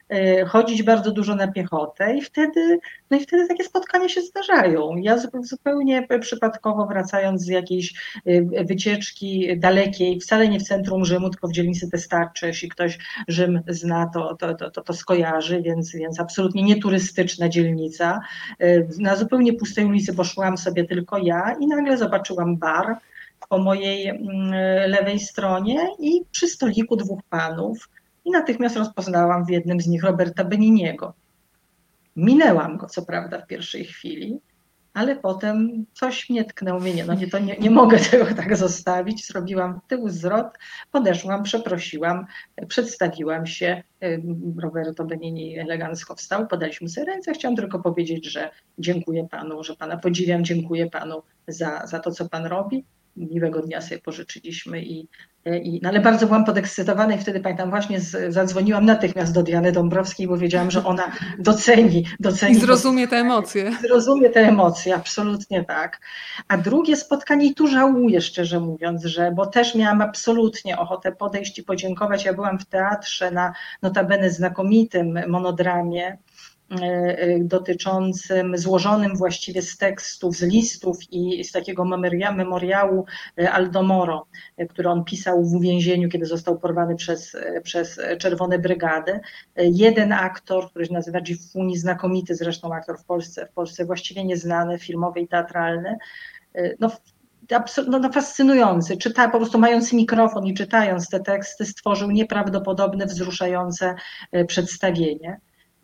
chodzić 0.47 0.83
bardzo 0.83 1.11
dużo 1.11 1.35
na 1.35 1.47
piechotę 1.47 2.17
i 2.17 2.21
wtedy, 2.21 2.79
no 3.11 3.17
i 3.17 3.19
wtedy 3.19 3.47
takie 3.47 3.63
spotkania 3.63 4.09
się 4.09 4.21
zdarzają. 4.21 4.95
Ja 4.95 5.17
zupełnie 5.41 6.07
przypadkowo 6.21 6.85
wracając 6.85 7.41
z 7.41 7.47
jakiejś 7.47 7.93
e, 8.25 8.65
wycieczki 8.65 9.57
dalekiej, 9.57 10.19
wcale 10.19 10.49
nie 10.49 10.59
w 10.59 10.63
centrum 10.63 11.05
Rzymu, 11.05 11.29
tylko 11.29 11.47
w 11.47 11.51
dzielnicy 11.51 11.89
Testarczy, 11.89 12.47
jeśli 12.47 12.69
ktoś 12.69 12.97
Rzym 13.27 13.61
zna, 13.67 14.09
to, 14.13 14.35
to, 14.35 14.69
to, 14.69 14.81
to 14.81 14.93
skojarzy, 14.93 15.61
więc, 15.61 15.95
więc 15.95 16.19
absolutnie 16.19 16.63
nieturystyczna 16.63 17.49
dzielnica. 17.49 18.19
E, 18.59 18.87
na 18.99 19.15
zupełnie 19.15 19.53
pustej 19.53 19.85
ulicy 19.85 20.13
poszłam 20.13 20.57
sobie 20.57 20.85
tylko 20.85 21.17
ja 21.17 21.55
i 21.59 21.67
nagle 21.67 21.97
zobaczyłam 21.97 22.57
bar, 22.57 22.97
po 23.49 23.57
mojej 23.57 24.07
mm, 24.07 24.51
lewej 24.89 25.19
stronie 25.19 25.87
i 25.99 26.21
przy 26.31 26.47
stoliku 26.47 26.95
dwóch 26.95 27.19
panów 27.29 27.89
i 28.27 28.31
natychmiast 28.31 28.77
rozpoznałam 28.77 29.45
w 29.45 29.49
jednym 29.49 29.81
z 29.81 29.87
nich 29.87 30.03
Roberta 30.03 30.43
Beniniego. 30.43 31.13
Minęłam 32.15 32.77
go, 32.77 32.87
co 32.87 33.01
prawda, 33.05 33.41
w 33.41 33.47
pierwszej 33.47 33.85
chwili, 33.85 34.39
ale 34.93 35.15
potem 35.15 35.85
coś 35.93 36.29
mnie 36.29 36.45
tknęło, 36.45 36.79
mnie 36.79 36.93
nie, 36.93 37.05
no 37.05 37.13
nie, 37.13 37.27
to 37.27 37.39
nie, 37.39 37.57
nie 37.57 37.71
mogę 37.71 37.99
tego 37.99 38.25
tak 38.25 38.57
zostawić, 38.57 39.27
zrobiłam 39.27 39.79
tył 39.87 40.09
zwrot, 40.09 40.47
podeszłam, 40.91 41.43
przeprosiłam, 41.43 42.25
przedstawiłam 42.67 43.45
się, 43.45 43.83
Roberto 44.57 45.05
Benini 45.05 45.59
elegancko 45.59 46.15
wstał, 46.15 46.47
podaliśmy 46.47 46.89
sobie 46.89 47.05
ręce, 47.05 47.33
chciałam 47.33 47.55
tylko 47.55 47.79
powiedzieć, 47.79 48.25
że 48.25 48.51
dziękuję 48.79 49.27
panu, 49.31 49.63
że 49.63 49.75
pana 49.75 49.97
podziwiam, 49.97 50.43
dziękuję 50.43 50.89
panu 50.89 51.23
za, 51.47 51.87
za 51.87 51.99
to, 51.99 52.11
co 52.11 52.29
pan 52.29 52.45
robi, 52.45 52.85
miłego 53.17 53.61
dnia 53.61 53.81
sobie 53.81 54.01
pożyczyliśmy 54.01 54.81
i, 54.81 55.07
i 55.45 55.79
no 55.83 55.89
ale 55.89 55.99
bardzo 55.99 56.27
byłam 56.27 56.45
podekscytowana 56.45 57.15
i 57.15 57.17
wtedy 57.17 57.39
pamiętam 57.39 57.69
właśnie 57.69 57.99
z, 57.99 58.33
zadzwoniłam 58.33 58.85
natychmiast 58.85 59.33
do 59.33 59.43
Diany 59.43 59.71
Dąbrowskiej, 59.71 60.27
bo 60.27 60.37
wiedziałam, 60.37 60.71
że 60.71 60.85
ona 60.85 61.11
doceni, 61.39 62.05
doceni. 62.19 62.55
I 62.55 62.59
zrozumie 62.59 63.07
te 63.07 63.17
emocje. 63.17 63.71
Zrozumie 63.81 64.29
te 64.29 64.39
emocje, 64.39 64.95
absolutnie 64.95 65.63
tak. 65.63 65.99
A 66.47 66.57
drugie 66.57 66.95
spotkanie 66.95 67.45
i 67.45 67.55
tu 67.55 67.67
żałuję 67.67 68.21
szczerze 68.21 68.59
mówiąc, 68.59 69.05
że, 69.05 69.31
bo 69.31 69.45
też 69.45 69.75
miałam 69.75 70.01
absolutnie 70.01 70.77
ochotę 70.77 71.11
podejść 71.11 71.59
i 71.59 71.63
podziękować. 71.63 72.25
Ja 72.25 72.33
byłam 72.33 72.59
w 72.59 72.65
teatrze 72.65 73.31
na 73.31 73.53
notabene 73.81 74.29
znakomitym 74.29 75.19
monodramie 75.27 76.17
dotyczącym, 77.39 78.57
złożonym 78.57 79.15
właściwie 79.15 79.61
z 79.61 79.77
tekstów, 79.77 80.35
z 80.35 80.41
listów 80.41 80.97
i 81.11 81.43
z 81.43 81.51
takiego 81.51 81.85
memoriału 82.35 83.05
e, 83.39 83.51
Aldomoro, 83.51 84.27
który 84.69 84.89
on 84.89 85.03
pisał 85.03 85.45
w 85.45 85.55
uwięzieniu, 85.55 86.09
kiedy 86.09 86.25
został 86.25 86.59
porwany 86.59 86.95
przez, 86.95 87.35
przez 87.63 87.99
Czerwone 88.19 88.59
Brygady. 88.59 89.19
Jeden 89.55 90.13
aktor, 90.13 90.69
który 90.69 90.85
się 90.85 90.93
nazywa 90.93 91.21
Gifuni, 91.21 91.77
znakomity 91.77 92.35
zresztą 92.35 92.73
aktor 92.73 92.99
w 92.99 93.05
Polsce, 93.05 93.45
w 93.45 93.51
Polsce 93.51 93.85
właściwie 93.85 94.23
nieznany, 94.23 94.79
filmowy 94.79 95.19
i 95.19 95.27
teatralny, 95.27 95.97
no, 96.79 96.91
no, 97.87 97.99
no 97.99 98.11
fascynujący. 98.11 98.97
Czyta, 98.97 99.29
po 99.29 99.37
prostu 99.37 99.59
mając 99.59 99.93
mikrofon 99.93 100.45
i 100.45 100.53
czytając 100.53 101.09
te 101.09 101.19
teksty, 101.19 101.65
stworzył 101.65 102.11
nieprawdopodobne, 102.11 103.05
wzruszające 103.05 103.95
przedstawienie. 104.47 105.39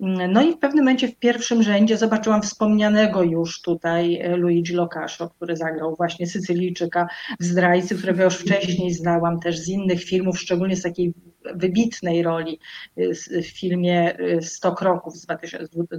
No 0.06 0.42
i 0.42 0.54
w 0.54 0.60
pewnym 0.60 0.84
momencie 0.84 1.08
w 1.08 1.16
pierwszym 1.16 1.64
rzędzie 1.64 1.98
zobaczyłam 1.98 2.42
wspomnianego 2.42 3.24
już 3.24 3.62
tutaj 3.62 4.16
e, 4.22 4.36
Luigi 4.36 4.74
Locascio, 4.74 5.30
który 5.30 5.58
zagrał 5.58 5.96
właśnie 5.96 6.28
Sycylijczyka 6.28 7.08
w 7.40 7.44
Zdrajcy, 7.44 7.96
którego 7.96 8.24
już 8.24 8.36
wcześniej 8.36 8.94
znałam 8.94 9.40
też 9.40 9.60
z 9.60 9.68
innych 9.68 10.04
filmów, 10.04 10.40
szczególnie 10.40 10.76
z 10.76 10.82
takiej 10.82 11.14
wybitnej 11.56 12.24
roli 12.24 12.60
e, 12.98 13.42
w 13.42 13.48
filmie 13.48 14.18
100 14.42 14.70
e, 14.70 14.76
kroków 14.76 15.16
z 15.16 15.26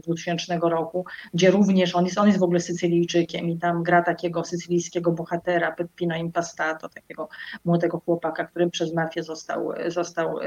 2000 0.05 0.59
roku, 0.63 1.05
gdzie 1.35 1.51
również 1.51 1.95
on 1.95 2.05
jest, 2.05 2.19
on 2.19 2.27
jest 2.27 2.39
w 2.39 2.43
ogóle 2.43 2.61
Sycylijczykiem 2.61 3.51
i 3.51 3.59
tam 3.59 3.83
gra 3.83 4.03
takiego 4.03 4.45
sycylijskiego 4.45 5.13
bohatera, 5.13 5.73
Peppino 5.73 6.17
Impastato, 6.17 6.89
takiego 6.89 7.29
młodego 7.65 8.01
chłopaka, 8.01 8.45
który 8.45 8.71
przez 8.71 8.95
mafię 8.95 9.23
został, 9.23 9.73
został 9.89 10.39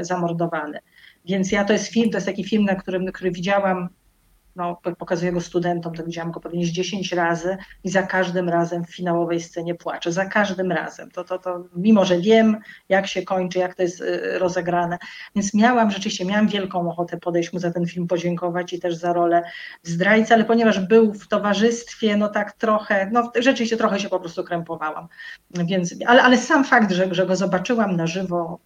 zamordowany. 0.00 0.78
Więc 1.24 1.52
ja 1.52 1.64
to 1.64 1.72
jest 1.72 1.86
film, 1.86 2.10
to 2.10 2.16
jest 2.16 2.26
taki 2.26 2.44
film, 2.44 2.64
na 2.64 2.74
którym, 2.74 3.12
który 3.12 3.30
widziałam, 3.30 3.88
no, 4.56 4.80
pokazuję 4.98 5.32
go 5.32 5.40
studentom, 5.40 5.94
to 5.94 6.04
widziałam 6.04 6.30
go 6.30 6.40
pewnie 6.40 6.72
10 6.72 7.12
razy 7.12 7.56
i 7.84 7.90
za 7.90 8.02
każdym 8.02 8.48
razem 8.48 8.84
w 8.84 8.94
finałowej 8.94 9.40
scenie 9.40 9.74
płaczę. 9.74 10.12
Za 10.12 10.26
każdym 10.26 10.72
razem. 10.72 11.10
To, 11.10 11.24
to, 11.24 11.38
to, 11.38 11.64
mimo, 11.76 12.04
że 12.04 12.18
wiem, 12.18 12.56
jak 12.88 13.06
się 13.06 13.22
kończy, 13.22 13.58
jak 13.58 13.74
to 13.74 13.82
jest 13.82 14.00
y, 14.00 14.38
rozegrane. 14.38 14.98
Więc 15.34 15.54
miałam 15.54 15.90
rzeczywiście, 15.90 16.24
miałam 16.24 16.48
wielką 16.48 16.90
ochotę 16.90 17.16
podejść 17.16 17.52
mu 17.52 17.58
za 17.58 17.70
ten 17.70 17.86
film, 17.86 18.06
podziękować 18.06 18.72
i 18.72 18.80
też 18.80 18.94
za 18.94 19.12
rolę 19.12 19.42
zdrajcy, 19.82 20.34
ale 20.34 20.44
ponieważ 20.44 20.80
był 20.80 21.14
w 21.14 21.28
towarzystwie, 21.28 22.16
no 22.16 22.28
tak 22.28 22.52
trochę, 22.52 23.10
no 23.12 23.32
rzeczywiście 23.38 23.76
trochę 23.76 24.00
się 24.00 24.08
po 24.08 24.20
prostu 24.20 24.44
krępowałam. 24.44 25.08
Więc, 25.50 25.94
ale, 26.06 26.22
ale 26.22 26.38
sam 26.38 26.64
fakt, 26.64 26.92
że, 26.92 27.14
że 27.14 27.26
go 27.26 27.36
zobaczyłam 27.36 27.96
na 27.96 28.06
żywo, 28.06 28.58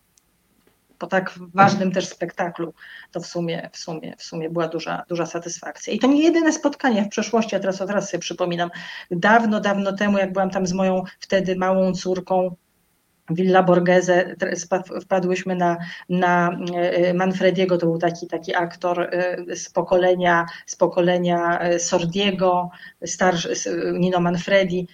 po 0.98 1.06
tak 1.06 1.34
ważnym 1.54 1.92
też 1.92 2.08
spektaklu, 2.08 2.74
to 3.12 3.20
w 3.20 3.26
sumie, 3.26 3.70
w 3.72 3.78
sumie, 3.78 4.14
w 4.18 4.22
sumie 4.22 4.50
była 4.50 4.68
duża, 4.68 5.02
duża 5.08 5.26
satysfakcja. 5.26 5.92
I 5.92 5.98
to 5.98 6.06
nie 6.06 6.22
jedyne 6.22 6.52
spotkanie 6.52 7.04
w 7.04 7.08
przeszłości, 7.08 7.56
a 7.56 7.60
teraz 7.60 7.80
od 7.80 7.90
razu 7.90 8.06
sobie 8.06 8.20
przypominam, 8.20 8.70
dawno, 9.10 9.60
dawno 9.60 9.92
temu, 9.92 10.18
jak 10.18 10.32
byłam 10.32 10.50
tam 10.50 10.66
z 10.66 10.72
moją 10.72 11.02
wtedy 11.20 11.56
małą 11.56 11.92
córką, 11.92 12.56
Villa 13.30 13.62
Borghese, 13.62 14.36
wpadłyśmy 15.02 15.56
na, 15.56 15.76
na 16.08 16.58
e, 16.74 17.14
Manfrediego, 17.14 17.78
to 17.78 17.86
był 17.86 17.98
taki, 17.98 18.26
taki 18.26 18.54
aktor 18.54 19.00
e, 19.02 19.36
z 19.56 19.70
pokolenia, 19.70 20.46
z 20.66 20.76
pokolenia 20.76 21.58
e, 21.58 21.78
Sordiego, 21.78 22.70
starszy, 23.04 23.48
Nino 23.92 24.20
Manfredi, 24.20 24.88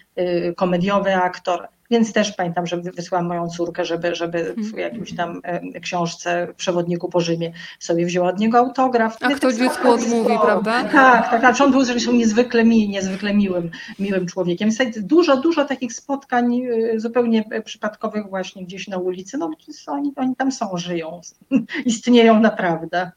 komediowy 0.57 1.15
aktor 1.15 1.69
więc 1.93 2.13
też 2.13 2.33
pamiętam, 2.33 2.67
że 2.67 2.77
wysłałam 2.77 3.27
moją 3.27 3.49
córkę, 3.49 3.85
żeby, 3.85 4.15
żeby 4.15 4.45
w 4.45 4.59
mhm. 4.59 4.79
jakimś 4.79 5.17
tam 5.17 5.41
e, 5.45 5.81
książce, 5.81 6.49
przewodniku 6.57 7.09
po 7.09 7.21
Rzymie 7.21 7.53
sobie 7.79 8.07
wzięła 8.07 8.29
od 8.29 8.39
niego 8.39 8.59
autograf. 8.59 9.17
A 9.21 9.29
kto 9.29 9.53
dziecku 9.53 9.91
odmówi, 9.91 10.35
prawda? 10.43 10.85
Tak, 10.85 11.31
tak, 11.31 11.41
znaczy 11.41 11.65
on 11.65 11.71
był 11.71 11.85
zresztą 11.85 12.13
niezwykle 12.13 12.65
mi, 12.65 12.89
niezwykle 12.89 13.35
miłym, 13.35 13.71
miłym 13.99 14.27
człowiekiem. 14.27 14.69
Dużo, 14.97 15.37
dużo 15.37 15.65
takich 15.65 15.93
spotkań 15.93 16.61
e, 16.61 17.01
zupełnie 17.01 17.45
e, 17.51 17.63
przypadkowych 17.63 18.29
właśnie 18.29 18.65
gdzieś 18.65 18.89
na 18.89 18.99
ulicy, 18.99 19.39
no 19.39 19.51
oni, 19.87 20.13
oni 20.17 20.37
tam 20.37 20.53
są, 20.53 20.77
żyją, 20.77 21.21
istnieją 21.85 22.41
naprawdę. 22.41 23.11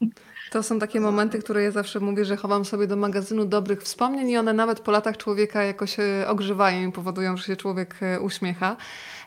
To 0.49 0.63
są 0.63 0.79
takie 0.79 0.99
momenty, 0.99 1.39
które 1.39 1.63
ja 1.63 1.71
zawsze 1.71 1.99
mówię, 1.99 2.25
że 2.25 2.37
chowam 2.37 2.65
sobie 2.65 2.87
do 2.87 2.95
magazynu 2.95 3.45
dobrych 3.45 3.81
wspomnień 3.81 4.29
i 4.29 4.37
one 4.37 4.53
nawet 4.53 4.79
po 4.79 4.91
latach 4.91 5.17
człowieka 5.17 5.63
jakoś 5.63 5.97
ogrzewają 6.27 6.89
i 6.89 6.91
powodują, 6.91 7.37
że 7.37 7.43
się 7.43 7.55
człowiek 7.55 7.99
uśmiecha. 8.21 8.77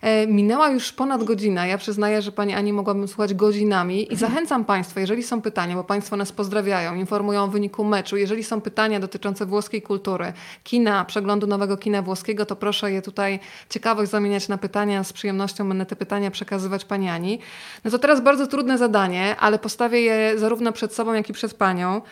E, 0.01 0.27
minęła 0.27 0.71
już 0.71 0.93
ponad 0.93 1.25
godzina. 1.25 1.67
Ja 1.67 1.79
przyznaję, 1.79 2.23
że 2.23 2.33
Pani 2.33 2.55
Ani 2.55 2.73
mogłabym 2.73 3.09
słuchać 3.09 3.35
godzinami 3.35 4.13
i 4.13 4.17
zachęcam 4.17 4.65
Państwa, 4.65 5.01
jeżeli 5.01 5.23
są 5.23 5.43
pytania, 5.43 5.75
bo 5.75 5.85
Państwo 5.85 6.17
nas 6.17 6.33
pozdrawiają, 6.33 6.95
informują 6.95 7.45
o 7.45 7.49
wyniku 7.49 7.85
meczu, 7.85 8.17
jeżeli 8.17 8.45
są 8.45 8.61
pytania 8.61 9.01
dotyczące 9.01 9.47
włoskiej 9.47 9.83
kultury, 9.83 10.33
kina, 10.65 11.05
przeglądu 11.05 11.47
nowego 11.47 11.77
kina 11.77 12.03
włoskiego, 12.03 12.47
to 12.47 12.57
proszę 12.57 12.93
je 12.93 13.03
tutaj 13.03 13.41
ciekawość 13.71 14.11
zamieniać 14.11 14.49
na 14.49 14.59
pytania. 14.59 15.05
Z 15.05 15.13
przyjemnością 15.13 15.69
będę 15.69 15.87
te 15.87 15.97
pytania 15.97 16.31
przekazywać 16.31 16.85
Pani 16.85 17.09
Ani. 17.09 17.39
No 17.85 17.91
to 17.91 17.99
teraz 17.99 18.21
bardzo 18.21 18.47
trudne 18.47 18.79
zadanie, 18.79 19.37
ale 19.41 19.59
postawię 19.59 20.01
je 20.01 20.39
zarówno 20.39 20.73
przed 20.73 20.95
sobą, 20.95 21.13
jak 21.13 21.29
i 21.31 21.33
przed 21.33 21.55
Panią. 21.55 22.03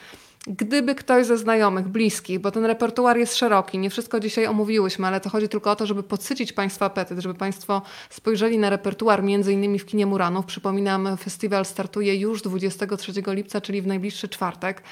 Gdyby 0.46 0.94
ktoś 0.94 1.26
ze 1.26 1.38
znajomych, 1.38 1.88
bliskich, 1.88 2.38
bo 2.38 2.50
ten 2.50 2.64
repertuar 2.64 3.18
jest 3.18 3.36
szeroki, 3.36 3.78
nie 3.78 3.90
wszystko 3.90 4.20
dzisiaj 4.20 4.46
omówiłyśmy, 4.46 5.06
ale 5.06 5.20
to 5.20 5.30
chodzi 5.30 5.48
tylko 5.48 5.70
o 5.70 5.76
to, 5.76 5.86
żeby 5.86 6.02
podsycić 6.02 6.52
Państwa 6.52 6.86
apetyt, 6.86 7.18
żeby 7.18 7.34
Państwo 7.34 7.82
spojrzeli 8.10 8.58
na 8.58 8.70
repertuar 8.70 9.22
między 9.22 9.52
innymi 9.52 9.78
w 9.78 9.86
kinie 9.86 10.06
Muranów. 10.06 10.46
Przypominam, 10.46 11.16
festiwal 11.16 11.64
startuje 11.64 12.16
już 12.16 12.42
23 12.42 13.12
lipca, 13.26 13.60
czyli 13.60 13.82
w 13.82 13.86
najbliższy 13.86 14.28
czwartek. 14.28 14.82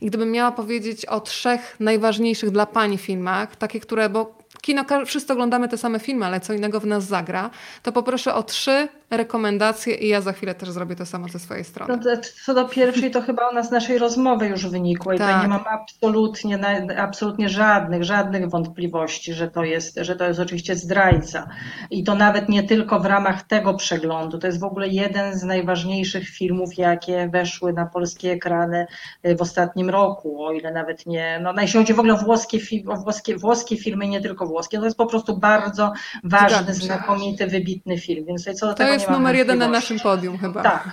I 0.00 0.06
gdybym 0.06 0.30
miała 0.30 0.52
powiedzieć 0.52 1.06
o 1.06 1.20
trzech 1.20 1.76
najważniejszych 1.80 2.50
dla 2.50 2.66
Pani 2.66 2.98
filmach, 2.98 3.56
takie, 3.56 3.80
które, 3.80 4.08
bo 4.08 4.38
kino, 4.62 4.84
wszyscy 5.06 5.32
oglądamy 5.32 5.68
te 5.68 5.78
same 5.78 5.98
filmy, 5.98 6.26
ale 6.26 6.40
co 6.40 6.52
innego 6.52 6.80
w 6.80 6.86
nas 6.86 7.04
zagra, 7.04 7.50
to 7.82 7.92
poproszę 7.92 8.34
o 8.34 8.42
trzy 8.42 8.88
rekomendacje 9.10 9.94
i 9.94 10.08
ja 10.08 10.20
za 10.20 10.32
chwilę 10.32 10.54
też 10.54 10.70
zrobię 10.70 10.96
to 10.96 11.06
samo 11.06 11.28
ze 11.28 11.38
swojej 11.38 11.64
strony. 11.64 12.00
No 12.04 12.12
co 12.44 12.54
do 12.54 12.68
pierwszej, 12.68 13.10
to 13.10 13.20
chyba 13.20 13.48
ona 13.48 13.62
z 13.62 13.70
naszej 13.70 13.98
rozmowy 13.98 14.46
już 14.46 14.66
wynikła 14.66 15.14
i 15.14 15.18
tak. 15.18 15.42
nie 15.42 15.48
mam 15.48 15.64
absolutnie, 15.66 16.58
absolutnie 16.98 17.48
żadnych, 17.48 18.04
żadnych 18.04 18.50
wątpliwości, 18.50 19.34
że 19.34 19.50
to, 19.50 19.64
jest, 19.64 19.98
że 20.00 20.16
to 20.16 20.24
jest 20.24 20.40
oczywiście 20.40 20.76
zdrajca. 20.76 21.48
I 21.90 22.04
to 22.04 22.14
nawet 22.14 22.48
nie 22.48 22.62
tylko 22.62 23.00
w 23.00 23.06
ramach 23.06 23.42
tego 23.42 23.74
przeglądu. 23.74 24.38
To 24.38 24.46
jest 24.46 24.60
w 24.60 24.64
ogóle 24.64 24.88
jeden 24.88 25.38
z 25.38 25.42
najważniejszych 25.42 26.28
filmów, 26.28 26.78
jakie 26.78 27.28
weszły 27.28 27.72
na 27.72 27.86
polskie 27.86 28.30
ekrany 28.30 28.86
y, 29.26 29.36
w 29.36 29.42
ostatnim 29.42 29.90
roku, 29.90 30.44
o 30.44 30.52
ile 30.52 30.72
nawet 30.72 31.06
nie, 31.06 31.40
no 31.42 31.62
jeśli 31.62 31.78
chodzi 31.78 31.94
w 31.94 31.98
ogóle 31.98 32.14
o 32.14 32.18
włoskie, 32.18 32.58
o 32.88 32.96
włoskie, 32.96 33.36
włoskie 33.36 33.76
filmy, 33.76 34.08
nie 34.08 34.20
tylko 34.20 34.46
włoskie, 34.52 34.78
to 34.78 34.84
jest 34.84 34.96
po 34.96 35.06
prostu 35.06 35.36
bardzo 35.36 35.92
ważny, 36.24 36.74
znakomity, 36.74 37.46
wybitny 37.46 37.98
film. 37.98 38.24
Więc 38.26 38.44
co 38.44 38.66
do 38.66 38.72
to 38.72 38.78
tego 38.78 38.92
jest 38.92 39.10
numer 39.10 39.36
jeden 39.36 39.58
na 39.58 39.68
naszym 39.68 40.00
podium 40.00 40.38
chyba. 40.38 40.62
Tak. 40.62 40.88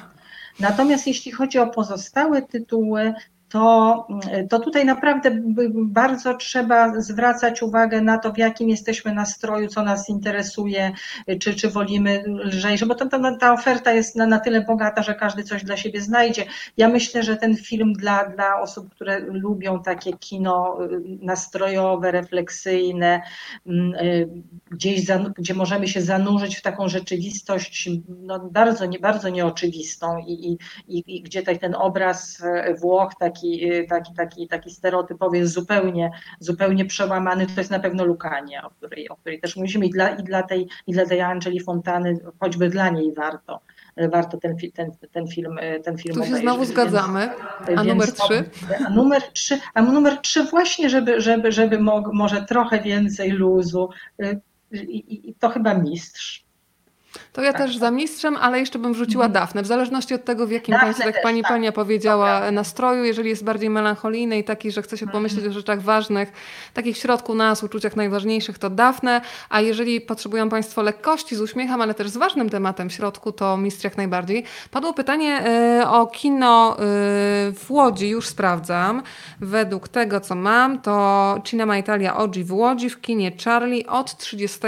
Natomiast 0.59 1.07
jeśli 1.07 1.31
chodzi 1.31 1.59
o 1.59 1.67
pozostałe 1.67 2.41
tytuły, 2.41 3.13
to, 3.49 4.07
to 4.49 4.59
tutaj 4.59 4.85
naprawdę 4.85 5.31
bardzo 5.73 6.33
trzeba 6.33 7.01
zwracać 7.01 7.61
uwagę 7.61 8.01
na 8.01 8.17
to, 8.17 8.31
w 8.31 8.37
jakim 8.37 8.69
jesteśmy 8.69 9.13
nastroju, 9.13 9.67
co 9.67 9.83
nas 9.83 10.09
interesuje, 10.09 10.91
czy, 11.39 11.53
czy 11.53 11.69
wolimy 11.69 12.23
lżejsze, 12.27 12.85
bo 12.85 12.95
to, 12.95 13.09
to, 13.09 13.37
ta 13.39 13.53
oferta 13.53 13.93
jest 13.93 14.15
na, 14.15 14.25
na 14.25 14.39
tyle 14.39 14.61
bogata, 14.61 15.03
że 15.03 15.15
każdy 15.15 15.43
coś 15.43 15.63
dla 15.63 15.77
siebie 15.77 16.01
znajdzie. 16.01 16.45
Ja 16.77 16.89
myślę, 16.89 17.23
że 17.23 17.37
ten 17.37 17.55
film 17.55 17.93
dla, 17.93 18.29
dla 18.29 18.61
osób, 18.61 18.89
które 18.89 19.19
lubią 19.19 19.83
takie 19.83 20.13
kino 20.13 20.77
y, 20.83 21.01
nastrojowe, 21.21 22.11
refleksyjne, 22.11 23.21
mm, 23.67 23.95
y, 23.95 24.29
gdzieś, 24.71 25.05
gdzie 25.37 25.53
możemy 25.53 25.87
się 25.87 26.01
zanurzyć 26.01 26.55
w 26.55 26.61
taką 26.61 26.89
rzeczywistość 26.89 27.89
no, 28.07 28.39
bardzo, 28.39 28.85
nie, 28.85 28.99
bardzo 28.99 29.29
nieoczywistą 29.29 30.17
i, 30.17 30.57
i, 30.87 31.03
i, 31.07 31.21
gdzie 31.21 31.43
ten 31.43 31.75
obraz 31.75 32.43
Włoch 32.81 33.15
taki 33.19 33.38
taki, 33.39 33.87
taki, 33.89 34.13
taki, 34.13 34.47
taki 34.47 34.71
stereotypowy 34.71 35.37
jest 35.37 35.53
zupełnie, 35.53 36.11
zupełnie 36.39 36.85
przełamany, 36.85 37.47
to 37.47 37.61
jest 37.61 37.71
na 37.71 37.79
pewno 37.79 38.05
Lukania, 38.05 38.65
o 38.65 38.69
której, 38.69 39.09
o 39.09 39.15
której 39.15 39.39
też 39.39 39.55
mówimy 39.55 39.85
i 39.85 39.89
dla, 39.89 40.09
i 40.09 40.23
dla 40.23 40.43
tej, 40.43 40.67
i 40.87 40.93
dla 40.93 41.05
tej 41.05 41.21
Angeli 41.21 41.59
Fontany, 41.59 42.17
choćby 42.39 42.69
dla 42.69 42.89
niej 42.89 43.13
warto 43.13 43.59
warto 44.07 44.37
ten, 44.37 44.55
ten, 44.73 44.91
ten 45.11 45.27
film 45.27 45.55
ten 45.83 45.97
film 45.97 46.15
Tu 46.15 46.19
się 46.19 46.27
obejrzeć. 46.27 46.41
znowu 46.41 46.65
zgadzamy. 46.65 47.29
A 47.77 47.83
numer 47.83 48.11
trzy? 48.11 48.49
A 48.85 48.89
numer 48.89 49.21
trzy, 49.21 49.59
a 49.73 49.81
numer 49.81 50.17
trzy 50.17 50.43
właśnie, 50.43 50.89
żeby, 50.89 51.21
żeby, 51.21 51.51
żeby 51.51 51.79
może 52.13 52.45
trochę 52.45 52.81
więcej 52.81 53.31
luzu. 53.31 53.89
I, 54.71 55.29
i 55.29 55.33
to 55.33 55.49
chyba 55.49 55.73
mistrz. 55.73 56.48
To 57.33 57.41
ja 57.41 57.53
tak. 57.53 57.61
też 57.61 57.77
za 57.77 57.91
mistrzem, 57.91 58.37
ale 58.37 58.59
jeszcze 58.59 58.79
bym 58.79 58.93
wrzuciła 58.93 59.25
mhm. 59.25 59.43
Dafnę, 59.43 59.63
w 59.63 59.67
zależności 59.67 60.13
od 60.13 60.25
tego, 60.25 60.47
w 60.47 60.51
jakim 60.51 60.71
Dafne 60.71 60.85
państwie, 60.85 61.05
jak 61.05 61.21
pani 61.21 61.41
tak. 61.41 61.51
Pania 61.51 61.71
powiedziała, 61.71 62.33
Dobra. 62.33 62.51
nastroju, 62.51 63.03
jeżeli 63.03 63.29
jest 63.29 63.43
bardziej 63.43 63.69
melancholijny 63.69 64.39
i 64.39 64.43
taki, 64.43 64.71
że 64.71 64.81
chce 64.81 64.97
się 64.97 65.07
pomyśleć 65.07 65.39
mhm. 65.39 65.51
o 65.51 65.59
rzeczach 65.59 65.81
ważnych, 65.81 66.31
takich 66.73 66.95
w 66.95 66.99
środku 66.99 67.35
nas, 67.35 67.63
uczuciach 67.63 67.95
najważniejszych, 67.95 68.59
to 68.59 68.69
Dafnę, 68.69 69.21
a 69.49 69.61
jeżeli 69.61 70.01
potrzebują 70.01 70.49
Państwo 70.49 70.81
lekkości 70.81 71.35
z 71.35 71.41
uśmiechem, 71.41 71.81
ale 71.81 71.93
też 71.93 72.09
z 72.09 72.17
ważnym 72.17 72.49
tematem 72.49 72.89
w 72.89 72.93
środku, 72.93 73.31
to 73.31 73.57
mistrz 73.57 73.83
jak 73.83 73.97
najbardziej. 73.97 74.43
Padło 74.71 74.93
pytanie 74.93 75.43
y, 75.81 75.87
o 75.87 76.07
kino 76.07 76.73
y, 76.73 76.77
w 77.51 77.65
Łodzi, 77.69 78.09
już 78.09 78.27
sprawdzam. 78.27 79.03
Według 79.39 79.87
tego, 79.87 80.19
co 80.19 80.35
mam, 80.35 80.81
to 80.81 81.35
Cinema 81.43 81.77
Italia 81.77 82.17
Oggi 82.17 82.43
w 82.43 82.53
Łodzi 82.53 82.89
w 82.89 83.01
kinie 83.01 83.31
Charlie 83.45 83.87
od 83.87 84.17
30 84.17 84.59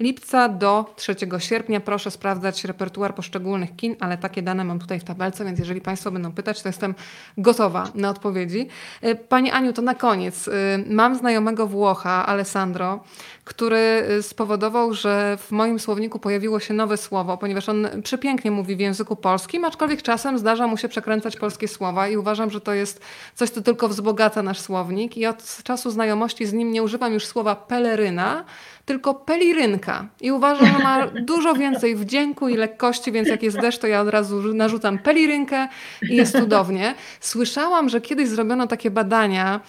lipca 0.00 0.48
do 0.48 0.94
3 0.96 1.16
sierpnia. 1.38 1.69
Proszę 1.78 2.10
sprawdzać 2.10 2.64
repertuar 2.64 3.14
poszczególnych 3.14 3.76
kin, 3.76 3.96
ale 4.00 4.18
takie 4.18 4.42
dane 4.42 4.64
mam 4.64 4.78
tutaj 4.78 5.00
w 5.00 5.04
tabelce, 5.04 5.44
więc 5.44 5.58
jeżeli 5.58 5.80
Państwo 5.80 6.10
będą 6.10 6.32
pytać, 6.32 6.62
to 6.62 6.68
jestem 6.68 6.94
gotowa 7.38 7.88
na 7.94 8.10
odpowiedzi. 8.10 8.68
E, 9.02 9.14
Pani 9.14 9.50
Aniu, 9.50 9.72
to 9.72 9.82
na 9.82 9.94
koniec. 9.94 10.48
E, 10.48 10.52
mam 10.86 11.16
znajomego 11.16 11.66
Włocha, 11.66 12.26
Alessandro, 12.26 13.00
który 13.44 13.76
e, 13.76 14.22
spowodował, 14.22 14.94
że 14.94 15.36
w 15.40 15.50
moim 15.50 15.78
słowniku 15.78 16.18
pojawiło 16.18 16.60
się 16.60 16.74
nowe 16.74 16.96
słowo, 16.96 17.36
ponieważ 17.36 17.68
on 17.68 17.88
przepięknie 18.02 18.50
mówi 18.50 18.76
w 18.76 18.80
języku 18.80 19.16
polskim, 19.16 19.64
aczkolwiek 19.64 20.02
czasem 20.02 20.38
zdarza 20.38 20.66
mu 20.66 20.76
się 20.76 20.88
przekręcać 20.88 21.36
polskie 21.36 21.68
słowa 21.68 22.08
i 22.08 22.16
uważam, 22.16 22.50
że 22.50 22.60
to 22.60 22.74
jest 22.74 23.00
coś, 23.34 23.50
co 23.50 23.62
tylko 23.62 23.88
wzbogaca 23.88 24.42
nasz 24.42 24.60
słownik 24.60 25.16
i 25.16 25.26
od 25.26 25.62
czasu 25.62 25.90
znajomości 25.90 26.46
z 26.46 26.52
nim 26.52 26.72
nie 26.72 26.82
używam 26.82 27.12
już 27.12 27.26
słowa 27.26 27.56
peleryna, 27.56 28.44
tylko 28.90 29.14
pelirynka. 29.14 30.06
I 30.20 30.32
uważam, 30.32 30.66
że 30.66 30.78
ma 30.78 31.06
dużo 31.06 31.54
więcej 31.54 31.96
wdzięku 31.96 32.48
i 32.48 32.56
lekkości, 32.56 33.12
więc 33.12 33.28
jak 33.28 33.42
jest 33.42 33.60
deszcz, 33.60 33.78
to 33.78 33.86
ja 33.86 34.00
od 34.00 34.08
razu 34.08 34.54
narzucam 34.54 34.98
pelirynkę 34.98 35.68
i 36.10 36.16
jest 36.16 36.32
cudownie. 36.38 36.94
Słyszałam, 37.20 37.88
że 37.88 38.00
kiedyś 38.00 38.28
zrobiono 38.28 38.66
takie 38.66 38.90
badania, 38.90 39.60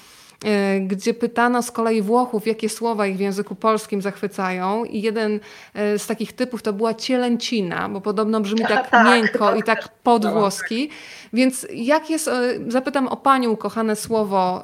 e, 0.46 0.80
gdzie 0.80 1.14
pytano 1.14 1.64
z 1.64 1.72
kolei 1.72 2.02
Włochów, 2.02 2.48
jakie 2.48 2.70
słowa 2.70 3.08
ich 3.08 3.18
w 3.18 3.20
języku 3.20 3.56
polskim 3.56 4.02
zachwycają. 4.02 4.86
I 4.86 5.02
jeden 5.02 5.40
e, 5.74 6.00
z 6.00 6.08
takich 6.08 6.34
typów 6.34 6.62
to 6.62 6.74
była 6.74 6.94
cielęcina, 6.94 7.90
bo 7.90 8.02
podobno 8.02 8.42
brzmi 8.42 8.62
tak, 8.62 8.90
tak 8.92 9.06
miękko 9.06 9.56
i 9.56 9.64
tak 9.64 9.88
podwłoski. 10.04 10.90
Więc 11.34 11.68
jak 11.74 12.10
jest, 12.10 12.28
e, 12.28 12.54
zapytam 12.68 13.08
o 13.08 13.18
Panią 13.18 13.56
kochane 13.56 13.96
słowo 13.96 14.64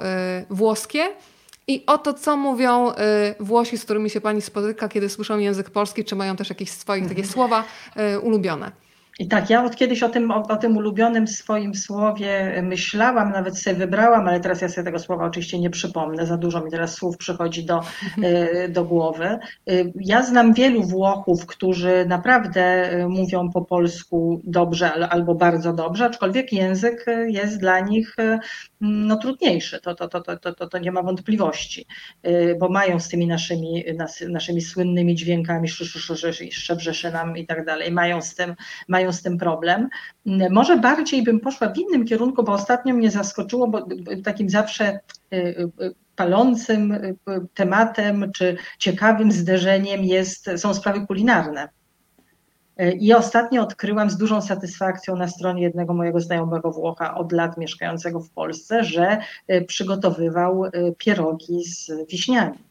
włoskie, 0.50 1.04
i 1.68 1.84
o 1.86 1.98
to, 1.98 2.14
co 2.14 2.38
mówią 2.38 2.92
y, 2.92 2.94
Włosi, 3.40 3.78
z 3.78 3.84
którymi 3.84 4.10
się 4.10 4.22
pani 4.22 4.42
spotyka, 4.42 4.90
kiedy 4.90 5.10
słyszą 5.10 5.38
język 5.38 5.70
polski, 5.70 6.06
czy 6.06 6.16
mają 6.16 6.36
też 6.36 6.50
jakieś 6.50 6.70
swoje 6.70 7.10
takie 7.10 7.26
słowa 7.26 7.64
y, 8.16 8.20
ulubione. 8.20 8.72
I 9.20 9.28
tak, 9.28 9.50
ja 9.50 9.66
od 9.66 9.76
kiedyś 9.76 10.04
o 10.04 10.10
tym, 10.10 10.32
o, 10.32 10.44
o, 10.48 10.58
tym 10.58 10.78
ulubionym 10.78 11.28
swoim 11.28 11.76
słowie 11.76 12.62
myślałam, 12.64 13.32
nawet 13.32 13.60
sobie 13.60 13.76
wybrałam, 13.76 14.28
ale 14.28 14.40
teraz 14.40 14.62
ja 14.62 14.70
sobie 14.70 14.86
tego 14.86 15.00
słowa 15.00 15.26
oczywiście 15.26 15.60
nie 15.60 15.70
przypomnę, 15.70 16.26
za 16.26 16.38
dużo 16.38 16.62
mi 16.62 16.72
teraz 16.72 16.96
słów 16.96 17.18
przychodzi 17.18 17.66
do, 17.66 17.82
e, 18.24 18.70
do 18.70 18.86
głowy. 18.86 19.26
E, 19.26 19.40
ja 19.96 20.24
znam 20.24 20.54
wielu 20.54 20.84
Włochów, 20.84 21.46
którzy 21.46 22.06
naprawdę 22.08 22.62
e, 22.62 23.08
mówią 23.08 23.52
po 23.52 23.66
polsku 23.66 24.42
dobrze 24.44 24.94
albo 25.10 25.36
bardzo 25.36 25.74
dobrze, 25.74 26.06
aczkolwiek 26.06 26.54
język 26.54 27.06
jest 27.28 27.60
dla 27.60 27.80
nich 27.80 28.16
no, 28.82 29.18
trudniejszy, 29.18 29.80
to, 29.82 29.96
to, 29.96 30.08
to, 30.08 30.22
to, 30.22 30.54
to, 30.54 30.68
to 30.68 30.78
nie 30.78 30.92
ma 30.92 31.04
wątpliwości, 31.04 31.86
bo 32.60 32.70
mają 32.70 33.00
z 33.00 33.08
tymi 33.08 33.28
naszymi, 33.28 33.84
naszymi 34.30 34.62
słynnymi 34.62 35.16
dźwiękami, 35.16 35.68
szczebrzeszynami 36.52 37.42
i 37.42 37.46
tak 37.46 37.66
dalej, 37.66 37.92
mają 37.92 38.22
z 38.22 38.36
tym, 38.36 38.56
mają 38.88 39.07
mają 39.08 39.14
z 39.14 39.22
tym 39.22 39.38
problem. 39.38 39.90
Może 40.50 40.78
bardziej 40.78 41.24
bym 41.24 41.40
poszła 41.40 41.70
w 41.70 41.78
innym 41.78 42.06
kierunku, 42.06 42.44
bo 42.44 42.54
ostatnio 42.54 42.96
mnie 42.96 43.12
zaskoczyło, 43.12 43.68
bo 43.68 43.88
takim 44.24 44.50
zawsze 44.50 45.00
y, 45.34 45.36
y, 45.36 45.94
palącym 46.16 46.92
y, 46.92 47.16
tematem 47.54 48.32
czy 48.36 48.58
ciekawym 48.80 49.32
zderzeniem 49.32 50.04
jest, 50.04 50.50
są 50.58 50.74
sprawy 50.74 51.08
kulinarne. 51.08 51.70
I 53.00 53.14
ostatnio 53.14 53.62
odkryłam 53.62 54.10
z 54.10 54.18
dużą 54.18 54.42
satysfakcją 54.42 55.16
na 55.16 55.28
stronie 55.28 55.64
jednego 55.64 55.94
mojego 55.94 56.20
znajomego 56.20 56.72
Włocha 56.72 57.16
od 57.16 57.32
lat 57.32 57.58
mieszkającego 57.58 58.20
w 58.20 58.30
Polsce, 58.30 58.84
że 58.84 59.18
przygotowywał 59.68 60.64
pierogi 60.98 61.64
z 61.64 61.92
wiśniami. 62.12 62.67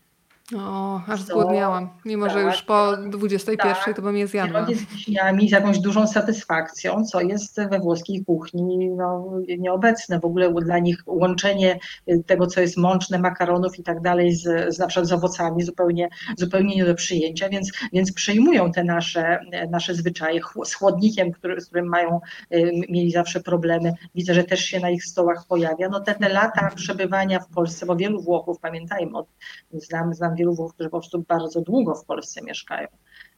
O, 0.55 1.01
aż 1.09 1.23
zgłodniałam. 1.23 1.89
Mimo, 2.05 2.27
tak, 2.27 2.35
że 2.35 2.43
już 2.43 2.63
po 2.63 2.97
21 2.97 3.75
tak, 3.85 3.97
to 3.97 4.03
bym 4.03 4.17
je 4.17 4.27
zjadła. 4.27 4.67
Z 4.67 4.69
wiśniami 4.69 5.49
z 5.49 5.53
jakąś 5.53 5.79
dużą 5.79 6.07
satysfakcją, 6.07 7.05
co 7.05 7.21
jest 7.21 7.57
we 7.71 7.79
włoskiej 7.79 8.25
kuchni 8.25 8.89
no, 8.89 9.33
nieobecne. 9.59 10.21
W 10.21 10.25
ogóle 10.25 10.55
dla 10.55 10.79
nich 10.79 11.03
łączenie 11.07 11.79
tego, 12.27 12.47
co 12.47 12.61
jest 12.61 12.77
mączne, 12.77 13.19
makaronów 13.19 13.79
i 13.79 13.83
tak 13.83 14.01
dalej, 14.01 14.35
z, 14.35 14.75
z 14.75 14.79
na 14.79 14.87
przykład 14.87 15.09
z 15.09 15.13
owocami 15.13 15.63
zupełnie, 15.63 16.09
zupełnie 16.37 16.77
nie 16.77 16.85
do 16.85 16.95
przyjęcia, 16.95 17.49
więc, 17.49 17.73
więc 17.93 18.13
przejmują 18.13 18.73
te 18.73 18.85
nasze, 18.85 19.41
nasze 19.71 19.95
zwyczaje. 19.95 20.41
Z 20.65 20.75
chłodnikiem, 20.75 21.33
który, 21.33 21.61
z 21.61 21.67
którym 21.67 21.87
mają, 21.87 22.21
y, 22.55 22.71
mieli 22.89 23.11
zawsze 23.11 23.41
problemy, 23.41 23.93
widzę, 24.15 24.35
że 24.35 24.45
też 24.45 24.61
się 24.61 24.81
na 24.81 24.91
ich 24.91 25.05
stołach 25.05 25.47
pojawia. 25.49 25.89
No 25.89 26.01
te, 26.01 26.15
te 26.15 26.29
lata 26.29 26.71
przebywania 26.75 27.41
w 27.41 27.49
Polsce, 27.49 27.87
bo 27.87 27.97
wielu 27.97 28.23
Włochów, 28.23 28.59
pamiętajmy, 28.61 29.19
od, 29.19 29.27
znam, 29.73 30.15
znam 30.15 30.36
wielu 30.37 30.55
Włochów, 30.55 30.75
którzy 30.75 30.91
po 30.91 31.01
prostu 31.01 31.25
bardzo 31.29 31.61
długo 31.61 31.95
w 31.95 32.05
Polsce 32.05 32.43
mieszkają 32.43 32.89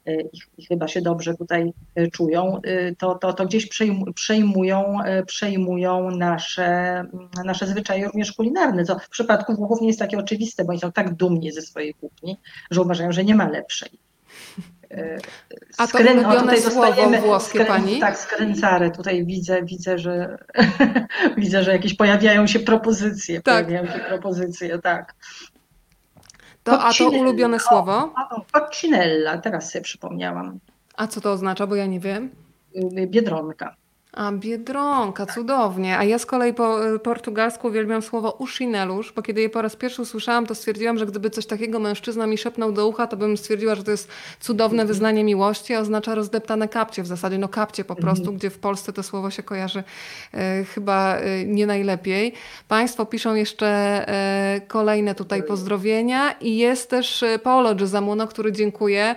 e, 0.05 0.21
i, 0.57 0.65
chyba 0.65 0.87
się 0.87 1.01
dobrze 1.01 1.35
tutaj 1.35 1.73
e, 1.95 2.07
czują, 2.07 2.59
e, 2.63 2.95
to, 2.95 3.15
to, 3.15 3.33
to 3.33 3.45
gdzieś 3.45 3.69
przejmują, 4.15 4.97
przejmują 5.25 6.11
nasze, 6.11 7.03
nasze 7.45 7.67
zwyczaje 7.67 8.05
również 8.05 8.33
kulinarne, 8.33 8.85
co 8.85 8.99
w 8.99 9.09
przypadku 9.09 9.55
Włochów 9.55 9.81
nie 9.81 9.87
jest 9.87 9.99
takie 9.99 10.17
oczywiste, 10.17 10.65
bo 10.65 10.69
oni 10.69 10.79
są 10.79 10.91
tak 10.91 11.13
dumni 11.13 11.51
ze 11.51 11.61
swojej 11.61 11.93
kuchni, 11.93 12.37
że 12.71 12.81
uważają, 12.81 13.11
że 13.11 13.23
nie 13.23 13.35
ma 13.35 13.49
lepszej. 13.49 13.99
A 15.77 15.87
to 15.87 15.97
ulubione 15.97 16.53
o, 16.53 16.57
słowo 16.57 17.09
włoskie 17.09 17.59
skrę... 17.59 17.65
pani? 17.65 17.99
Tak, 17.99 18.17
skręcare. 18.17 18.91
Tutaj 18.91 19.25
widzę, 19.25 19.63
widzę, 19.63 19.97
że 19.97 20.37
widzę, 21.37 21.63
że 21.63 21.71
jakieś 21.71 21.93
pojawiają 21.93 22.47
się 22.47 22.59
propozycje. 22.59 23.41
Tak. 23.41 23.65
Pojawiają 23.65 23.93
się 23.93 23.99
propozycje, 23.99 24.79
tak. 24.79 25.15
To, 26.69 26.81
a 26.81 26.93
to 26.93 27.09
ulubione 27.09 27.59
słowo? 27.59 28.13
Coccinella, 28.51 29.37
teraz 29.37 29.71
sobie 29.71 29.83
przypomniałam. 29.83 30.59
A 30.97 31.07
co 31.07 31.21
to 31.21 31.31
oznacza, 31.31 31.67
bo 31.67 31.75
ja 31.75 31.85
nie 31.85 31.99
wiem. 31.99 32.29
Y, 32.75 33.07
biedronka. 33.07 33.75
A 34.13 34.31
Biedronka, 34.31 35.25
cudownie. 35.25 35.97
A 35.97 36.03
ja 36.03 36.19
z 36.19 36.25
kolei 36.25 36.53
po 36.53 36.87
y, 36.87 36.99
portugalsku 36.99 37.67
uwielbiam 37.67 38.01
słowo 38.01 38.31
uschinelusz, 38.31 39.13
bo 39.13 39.21
kiedy 39.21 39.41
je 39.41 39.49
po 39.49 39.61
raz 39.61 39.75
pierwszy 39.75 40.01
usłyszałam, 40.01 40.45
to 40.45 40.55
stwierdziłam, 40.55 40.97
że 40.97 41.05
gdyby 41.05 41.29
coś 41.29 41.45
takiego 41.45 41.79
mężczyzna 41.79 42.27
mi 42.27 42.37
szepnął 42.37 42.71
do 42.71 42.87
ucha, 42.87 43.07
to 43.07 43.17
bym 43.17 43.37
stwierdziła, 43.37 43.75
że 43.75 43.83
to 43.83 43.91
jest 43.91 44.11
cudowne 44.39 44.85
wyznanie 44.85 45.23
miłości, 45.23 45.73
a 45.73 45.79
oznacza 45.79 46.15
rozdeptane 46.15 46.67
kapcie 46.67 47.03
w 47.03 47.07
zasadzie, 47.07 47.37
no 47.37 47.47
kapcie 47.47 47.85
po 47.85 47.95
prostu, 47.95 48.21
mhm. 48.21 48.37
gdzie 48.37 48.49
w 48.49 48.59
Polsce 48.59 48.93
to 48.93 49.03
słowo 49.03 49.31
się 49.31 49.43
kojarzy 49.43 49.83
e, 50.33 50.63
chyba 50.63 51.15
e, 51.15 51.45
nie 51.45 51.67
najlepiej. 51.67 52.33
Państwo 52.67 53.05
piszą 53.05 53.35
jeszcze 53.35 53.67
e, 53.67 54.61
kolejne 54.67 55.15
tutaj 55.15 55.43
pozdrowienia 55.43 56.31
i 56.31 56.57
jest 56.57 56.89
też 56.89 57.25
Paolo 57.43 57.75
Gizamuno, 57.75 58.27
który 58.27 58.51
dziękuję. 58.51 59.15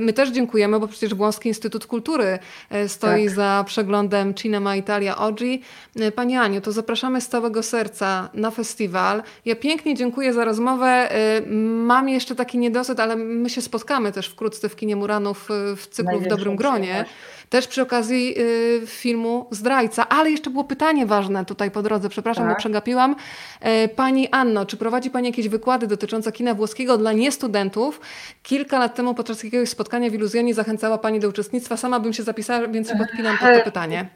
My 0.00 0.12
też 0.12 0.30
dziękujemy, 0.30 0.80
bo 0.80 0.88
przecież 0.88 1.14
Włoski 1.14 1.48
Instytut 1.48 1.86
Kultury 1.86 2.38
stoi 2.86 3.24
tak. 3.24 3.34
za 3.34 3.64
przeglądem 3.66 4.23
Cinema 4.32 4.76
Italia 4.76 5.16
Oggi. 5.16 5.62
E, 5.96 6.12
Pani 6.12 6.36
Aniu, 6.36 6.60
to 6.60 6.72
zapraszamy 6.72 7.20
z 7.20 7.28
całego 7.28 7.62
serca 7.62 8.28
na 8.34 8.50
festiwal. 8.50 9.22
Ja 9.44 9.56
pięknie 9.56 9.94
dziękuję 9.94 10.32
za 10.32 10.44
rozmowę. 10.44 10.86
E, 10.86 11.40
mam 11.86 12.08
jeszcze 12.08 12.34
taki 12.34 12.58
niedosyt, 12.58 13.00
ale 13.00 13.16
my 13.16 13.50
się 13.50 13.62
spotkamy 13.62 14.12
też 14.12 14.28
wkrótce 14.28 14.68
w 14.68 14.76
kinie 14.76 14.96
Muranów 14.96 15.50
e, 15.50 15.76
w 15.76 15.86
cyklu 15.86 16.20
w 16.20 16.26
Dobrym 16.26 16.56
Gronie. 16.56 17.04
Też 17.54 17.68
przy 17.68 17.82
okazji 17.82 18.34
y, 18.38 18.86
filmu 18.86 19.46
Zdrajca. 19.50 20.08
Ale 20.08 20.30
jeszcze 20.30 20.50
było 20.50 20.64
pytanie 20.64 21.06
ważne 21.06 21.44
tutaj 21.44 21.70
po 21.70 21.82
drodze, 21.82 22.08
przepraszam, 22.08 22.44
tak. 22.44 22.54
bo 22.54 22.58
przegapiłam. 22.58 23.16
E, 23.60 23.88
pani 23.88 24.28
Anno, 24.28 24.66
czy 24.66 24.76
prowadzi 24.76 25.10
Pani 25.10 25.28
jakieś 25.28 25.48
wykłady 25.48 25.86
dotyczące 25.86 26.32
kina 26.32 26.54
włoskiego 26.54 26.98
dla 26.98 27.12
niestudentów? 27.12 28.00
Kilka 28.42 28.78
lat 28.78 28.94
temu 28.94 29.14
podczas 29.14 29.44
jakiegoś 29.44 29.68
spotkania 29.68 30.10
w 30.10 30.14
Iluzjonii 30.14 30.54
zachęcała 30.54 30.98
Pani 30.98 31.20
do 31.20 31.28
uczestnictwa. 31.28 31.76
Sama 31.76 32.00
bym 32.00 32.12
się 32.12 32.22
zapisała, 32.22 32.68
więc 32.68 32.92
podpinam 32.98 33.38
pod 33.38 33.48
to 33.58 33.64
pytanie. 33.64 34.08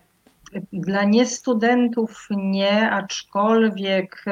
Dla 0.72 1.04
niestudentów 1.04 2.28
nie, 2.30 2.90
aczkolwiek 2.90 4.24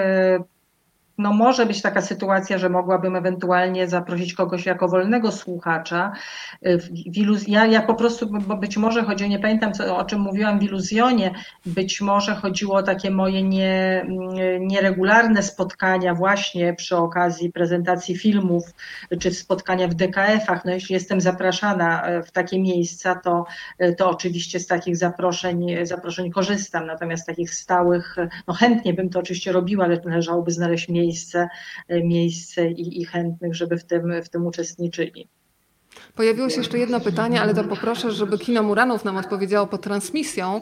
no 1.18 1.32
może 1.32 1.66
być 1.66 1.82
taka 1.82 2.02
sytuacja, 2.02 2.58
że 2.58 2.68
mogłabym 2.68 3.16
ewentualnie 3.16 3.88
zaprosić 3.88 4.34
kogoś 4.34 4.66
jako 4.66 4.88
wolnego 4.88 5.32
słuchacza. 5.32 6.12
Ja, 7.46 7.66
ja 7.66 7.82
po 7.82 7.94
prostu, 7.94 8.30
bo 8.40 8.56
być 8.56 8.76
może 8.76 9.02
chodzi, 9.02 9.28
nie 9.28 9.38
pamiętam 9.38 9.72
co, 9.72 9.96
o 9.96 10.04
czym 10.04 10.20
mówiłam 10.20 10.58
w 10.58 10.62
iluzjonie, 10.62 11.30
być 11.66 12.00
może 12.00 12.34
chodziło 12.34 12.76
o 12.76 12.82
takie 12.82 13.10
moje 13.10 13.42
nie, 13.42 14.06
nieregularne 14.60 15.42
spotkania 15.42 16.14
właśnie 16.14 16.74
przy 16.74 16.96
okazji 16.96 17.52
prezentacji 17.52 18.16
filmów, 18.18 18.64
czy 19.20 19.30
spotkania 19.30 19.88
w 19.88 19.94
DKF-ach. 19.94 20.64
No 20.64 20.72
jeśli 20.72 20.94
jestem 20.94 21.20
zapraszana 21.20 22.04
w 22.26 22.30
takie 22.30 22.60
miejsca, 22.60 23.14
to, 23.14 23.44
to 23.98 24.10
oczywiście 24.10 24.60
z 24.60 24.66
takich 24.66 24.96
zaproszeń, 24.96 25.66
zaproszeń 25.82 26.30
korzystam, 26.30 26.86
natomiast 26.86 27.26
takich 27.26 27.54
stałych, 27.54 28.16
no 28.48 28.54
chętnie 28.54 28.94
bym 28.94 29.10
to 29.10 29.18
oczywiście 29.18 29.52
robiła, 29.52 29.84
ale 29.84 30.00
należałoby 30.04 30.50
znaleźć 30.50 30.88
miejsce, 30.88 31.05
miejsce, 31.06 31.48
e, 31.88 32.04
miejsce 32.04 32.70
i, 32.70 33.00
i 33.00 33.04
chętnych, 33.04 33.54
żeby 33.54 33.78
w 33.78 33.84
tym, 33.84 34.22
w 34.24 34.28
tym 34.28 34.46
uczestniczyli. 34.46 35.28
Pojawiło 36.14 36.50
się 36.50 36.58
jeszcze 36.58 36.78
jedno 36.78 37.00
pytanie, 37.00 37.40
ale 37.40 37.54
to 37.54 37.64
poproszę, 37.64 38.10
żeby 38.10 38.38
Kino 38.38 38.62
Muranów 38.62 39.04
nam 39.04 39.16
odpowiedziało 39.16 39.66
pod 39.66 39.82
transmisją, 39.82 40.60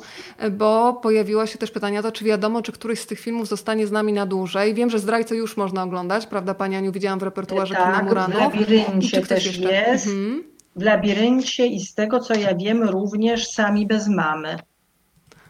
bo 0.52 0.92
pojawiło 0.92 1.46
się 1.46 1.58
też 1.58 1.70
pytanie 1.70 2.00
o 2.00 2.02
to, 2.02 2.12
czy 2.12 2.24
wiadomo, 2.24 2.62
czy 2.62 2.72
któryś 2.72 3.00
z 3.00 3.06
tych 3.06 3.20
filmów 3.20 3.48
zostanie 3.48 3.86
z 3.86 3.92
nami 3.92 4.12
na 4.12 4.26
dłużej. 4.26 4.74
Wiem, 4.74 4.90
że 4.90 4.98
Zdrajcę 4.98 5.36
już 5.36 5.56
można 5.56 5.82
oglądać, 5.82 6.26
prawda 6.26 6.54
Pani 6.54 6.76
Aniu? 6.76 6.92
Widziałam 6.92 7.18
w 7.18 7.22
repertuarze 7.22 7.74
tak, 7.74 7.84
Kina 7.84 8.02
Muranów. 8.02 8.36
w 8.36 8.38
Labiryncie 8.38 9.22
też 9.22 9.46
jeszcze? 9.46 9.72
jest. 9.72 10.06
Mhm. 10.06 10.44
W 10.76 10.82
Labiryncie 10.82 11.66
i 11.66 11.80
z 11.80 11.94
tego, 11.94 12.20
co 12.20 12.34
ja 12.34 12.54
wiem, 12.54 12.82
również 12.82 13.48
Sami 13.48 13.86
bez 13.86 14.08
mamy. 14.08 14.58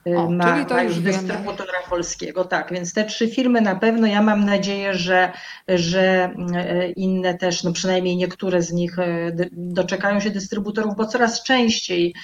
O, 0.06 0.31
ma, 0.31 0.52
czyli 0.52 0.66
to 0.66 0.74
ma 0.74 0.82
już 0.82 1.01
dystrybutora 1.01 1.78
polskiego. 1.90 2.44
Tak, 2.44 2.72
więc 2.72 2.94
te 2.94 3.05
trzy 3.05 3.28
firmy 3.28 3.60
na 3.60 3.76
pewno, 3.76 4.06
ja 4.06 4.22
mam 4.22 4.44
nadzieję, 4.44 4.94
że, 4.94 5.32
że 5.68 6.35
e, 6.55 6.90
inne 6.90 7.35
też, 7.35 7.64
no 7.64 7.72
przynajmniej 7.72 8.16
niektóre 8.16 8.62
z 8.62 8.72
nich 8.72 8.98
e, 8.98 9.32
doczekają 9.52 10.20
się 10.20 10.31
dystrybutorów, 10.31 10.97
bo 10.97 11.06
coraz 11.06 11.43
częściej 11.43 12.14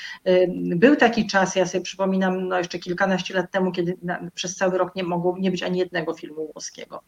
był 0.77 0.97
taki 0.97 1.27
czas, 1.27 1.57
ja 1.57 1.66
sobie 1.66 1.85
przypominam, 1.85 2.48
no 2.48 2.59
jeszcze 2.59 2.78
kilkanaście 2.78 3.35
lat 3.35 3.51
temu, 3.51 3.73
kiedy 3.73 3.97
na, 4.02 4.31
przez 4.35 4.57
cały 4.57 4.78
rok 4.78 4.94
nie 4.97 5.02
mogło 5.02 5.36
nie 5.39 5.51
być 5.51 5.62
ani 5.62 5.78
jednego 5.78 6.15
filmu 6.15 6.52
włoskiego 6.52 7.02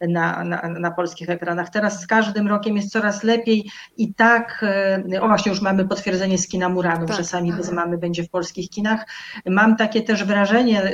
na, 0.00 0.44
na, 0.44 0.68
na, 0.68 0.90
polskich 0.90 1.30
ekranach. 1.30 1.70
Teraz 1.70 2.00
z 2.00 2.06
każdym 2.06 2.48
rokiem 2.48 2.76
jest 2.76 2.92
coraz 2.92 3.22
lepiej 3.22 3.70
i 3.96 4.14
tak, 4.14 4.64
e, 5.12 5.22
o 5.22 5.28
właśnie 5.28 5.50
już 5.50 5.60
mamy 5.60 5.88
potwierdzenie 5.88 6.38
z 6.38 6.48
kina 6.48 6.68
Muranów, 6.68 7.08
tak. 7.08 7.16
że 7.16 7.24
sami 7.24 7.52
bez 7.52 7.72
mamy 7.72 7.98
będzie 7.98 8.22
w 8.22 8.30
polskich 8.30 8.70
kinach. 8.70 9.06
Mam 9.46 9.76
takie 9.76 10.02
też 10.02 10.24
wrażenie, 10.24 10.92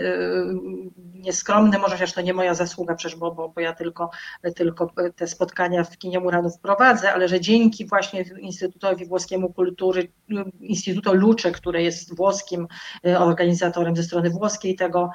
e, 1.19 1.23
nieskromne, 1.23 1.79
może 1.79 1.95
chociaż 1.95 2.13
to 2.13 2.21
nie 2.21 2.35
moja 2.35 2.55
zasługa, 2.55 2.95
przecież 2.95 3.19
bo, 3.19 3.35
bo, 3.35 3.49
bo 3.49 3.61
ja 3.61 3.73
tylko, 3.73 4.11
tylko 4.57 4.93
te 5.17 5.27
spotkania 5.27 5.85
w 5.85 5.99
kinie 5.99 6.21
Muranów 6.21 6.59
prowadzę, 6.59 7.13
ale 7.13 7.29
że 7.29 7.41
dzięki 7.41 7.87
właśnie 7.87 8.25
Instytutowi 8.41 9.07
Włoskiemu 9.07 9.53
Kultury, 9.53 10.13
Instytuto 10.61 11.15
Lucze, 11.15 11.53
które 11.53 11.83
jest 11.83 12.17
włoskim 12.17 12.67
e, 13.07 13.19
organizatorem 13.19 13.97
ze 13.97 14.03
strony 14.03 14.31
włoskiej 14.31 14.77
tego, 14.77 15.11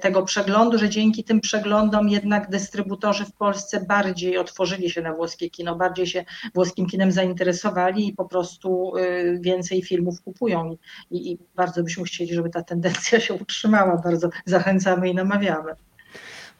tego 0.00 0.22
przeglądu, 0.22 0.78
że 0.78 0.88
dzięki 0.88 1.24
tym 1.24 1.40
przeglądom 1.40 2.08
jednak 2.08 2.50
dystrybutorzy 2.50 3.24
w 3.24 3.32
Polsce 3.32 3.84
bardziej 3.86 4.38
otworzyli 4.38 4.90
się 4.90 5.02
na 5.02 5.14
włoskie 5.14 5.50
kino, 5.50 5.76
bardziej 5.76 6.06
się 6.06 6.24
włoskim 6.54 6.86
kinem 6.86 7.12
zainteresowali 7.12 8.08
i 8.08 8.12
po 8.12 8.24
prostu 8.24 8.96
y, 8.96 9.38
więcej 9.40 9.82
filmów 9.82 10.22
kupują. 10.22 10.76
I, 11.10 11.32
i 11.32 11.38
bardzo 11.56 11.82
byśmy 11.82 12.04
chcieli, 12.04 12.34
żeby 12.34 12.50
ta 12.50 12.62
tendencja 12.62 13.20
się 13.20 13.34
utrzymała. 13.34 13.96
Bardzo 14.04 14.28
zachęcamy 14.44 15.08
i 15.08 15.14
namawiamy. 15.14 15.47
variável. 15.48 15.87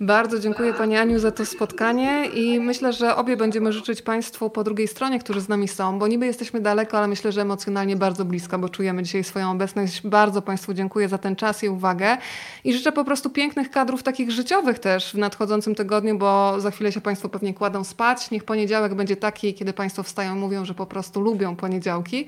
Bardzo 0.00 0.38
dziękuję 0.38 0.74
Pani 0.74 0.96
Aniu 0.96 1.18
za 1.18 1.30
to 1.30 1.46
spotkanie 1.46 2.26
i 2.26 2.60
myślę, 2.60 2.92
że 2.92 3.16
obie 3.16 3.36
będziemy 3.36 3.72
życzyć 3.72 4.02
Państwu 4.02 4.50
po 4.50 4.64
drugiej 4.64 4.88
stronie, 4.88 5.18
którzy 5.18 5.40
z 5.40 5.48
nami 5.48 5.68
są, 5.68 5.98
bo 5.98 6.08
niby 6.08 6.26
jesteśmy 6.26 6.60
daleko, 6.60 6.98
ale 6.98 7.08
myślę, 7.08 7.32
że 7.32 7.40
emocjonalnie 7.42 7.96
bardzo 7.96 8.24
blisko, 8.24 8.58
bo 8.58 8.68
czujemy 8.68 9.02
dzisiaj 9.02 9.24
swoją 9.24 9.50
obecność. 9.50 10.06
Bardzo 10.06 10.42
Państwu 10.42 10.74
dziękuję 10.74 11.08
za 11.08 11.18
ten 11.18 11.36
czas 11.36 11.62
i 11.62 11.68
uwagę 11.68 12.16
i 12.64 12.72
życzę 12.72 12.92
po 12.92 13.04
prostu 13.04 13.30
pięknych 13.30 13.70
kadrów 13.70 14.02
takich 14.02 14.30
życiowych 14.30 14.78
też 14.78 15.12
w 15.12 15.18
nadchodzącym 15.18 15.74
tygodniu, 15.74 16.18
bo 16.18 16.60
za 16.60 16.70
chwilę 16.70 16.92
się 16.92 17.00
Państwo 17.00 17.28
pewnie 17.28 17.54
kładą 17.54 17.84
spać. 17.84 18.30
Niech 18.30 18.44
poniedziałek 18.44 18.94
będzie 18.94 19.16
taki, 19.16 19.54
kiedy 19.54 19.72
Państwo 19.72 20.02
wstają 20.02 20.34
mówią, 20.34 20.64
że 20.64 20.74
po 20.74 20.86
prostu 20.86 21.20
lubią 21.20 21.56
poniedziałki. 21.56 22.26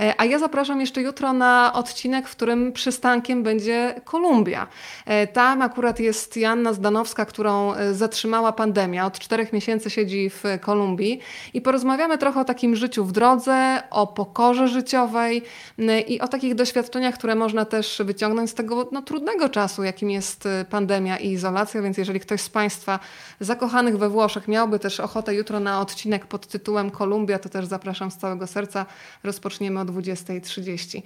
E, 0.00 0.14
a 0.18 0.24
ja 0.24 0.38
zapraszam 0.38 0.80
jeszcze 0.80 1.02
jutro 1.02 1.32
na 1.32 1.72
odcinek, 1.74 2.28
w 2.28 2.30
którym 2.30 2.72
przystankiem 2.72 3.42
będzie 3.42 4.00
Kolumbia. 4.04 4.66
E, 5.06 5.26
tam 5.26 5.62
akurat 5.62 6.00
jest 6.00 6.36
Janna 6.36 6.72
Zdanowska, 6.72 7.05
którą 7.14 7.74
e, 7.74 7.94
zatrzymała 7.94 8.52
pandemia. 8.52 9.06
Od 9.06 9.18
czterech 9.18 9.52
miesięcy 9.52 9.90
siedzi 9.90 10.30
w 10.30 10.42
Kolumbii 10.60 11.20
i 11.54 11.60
porozmawiamy 11.60 12.18
trochę 12.18 12.40
o 12.40 12.44
takim 12.44 12.76
życiu 12.76 13.04
w 13.04 13.12
drodze, 13.12 13.82
o 13.90 14.06
pokorze 14.06 14.68
życiowej 14.68 15.42
i 16.08 16.20
o 16.20 16.28
takich 16.28 16.54
doświadczeniach, 16.54 17.14
które 17.14 17.34
można 17.34 17.64
też 17.64 18.02
wyciągnąć 18.04 18.50
z 18.50 18.54
tego 18.54 18.88
no, 18.92 19.02
trudnego 19.02 19.48
czasu, 19.48 19.84
jakim 19.84 20.10
jest 20.10 20.46
e, 20.46 20.64
pandemia 20.70 21.16
i 21.16 21.28
izolacja. 21.28 21.82
Więc 21.82 21.98
jeżeli 21.98 22.20
ktoś 22.20 22.40
z 22.40 22.48
Państwa 22.48 22.98
zakochanych 23.40 23.98
we 23.98 24.08
Włoszech 24.08 24.48
miałby 24.48 24.78
też 24.78 25.00
ochotę 25.00 25.34
jutro 25.34 25.60
na 25.60 25.80
odcinek 25.80 26.26
pod 26.26 26.46
tytułem 26.46 26.90
Kolumbia, 26.90 27.38
to 27.38 27.48
też 27.48 27.66
zapraszam 27.66 28.10
z 28.10 28.16
całego 28.16 28.46
serca. 28.46 28.86
Rozpoczniemy 29.24 29.80
o 29.80 29.84
20.30. 29.84 31.02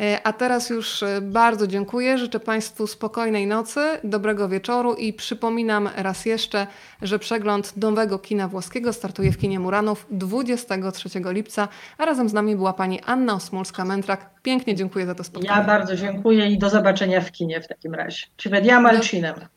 E, 0.00 0.26
a 0.26 0.32
teraz 0.32 0.70
już 0.70 1.02
e, 1.02 1.20
bardzo 1.20 1.66
dziękuję. 1.66 2.18
Życzę 2.18 2.40
Państwu 2.40 2.86
spokojnej 2.86 3.46
nocy, 3.46 3.80
dobrego 4.04 4.48
wieczoru 4.48 4.94
i 4.94 5.12
przypominam 5.12 5.88
raz 5.96 6.26
jeszcze, 6.26 6.66
że 7.02 7.18
przegląd 7.18 7.76
nowego 7.76 8.18
kina 8.18 8.48
włoskiego 8.48 8.92
startuje 8.92 9.32
w 9.32 9.38
kinie 9.38 9.60
Muranów 9.60 10.06
23 10.10 11.08
lipca, 11.24 11.68
a 11.98 12.04
razem 12.04 12.28
z 12.28 12.32
nami 12.32 12.56
była 12.56 12.72
pani 12.72 13.00
Anna 13.00 13.34
Osmulska-Mentrak. 13.34 14.16
Pięknie 14.42 14.74
dziękuję 14.74 15.06
za 15.06 15.14
to 15.14 15.24
spotkanie. 15.24 15.60
Ja 15.60 15.66
bardzo 15.66 15.96
dziękuję 15.96 16.46
i 16.46 16.58
do 16.58 16.70
zobaczenia 16.70 17.20
w 17.20 17.32
kinie 17.32 17.60
w 17.60 17.68
takim 17.68 17.94
razie. 17.94 18.26
Ci 18.36 18.48
vediamo 18.48 18.88
al 18.88 19.00
cinema. 19.00 19.48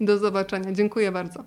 Do 0.00 0.18
zobaczenia. 0.18 0.72
Dziękuję 0.72 1.12
bardzo. 1.12 1.44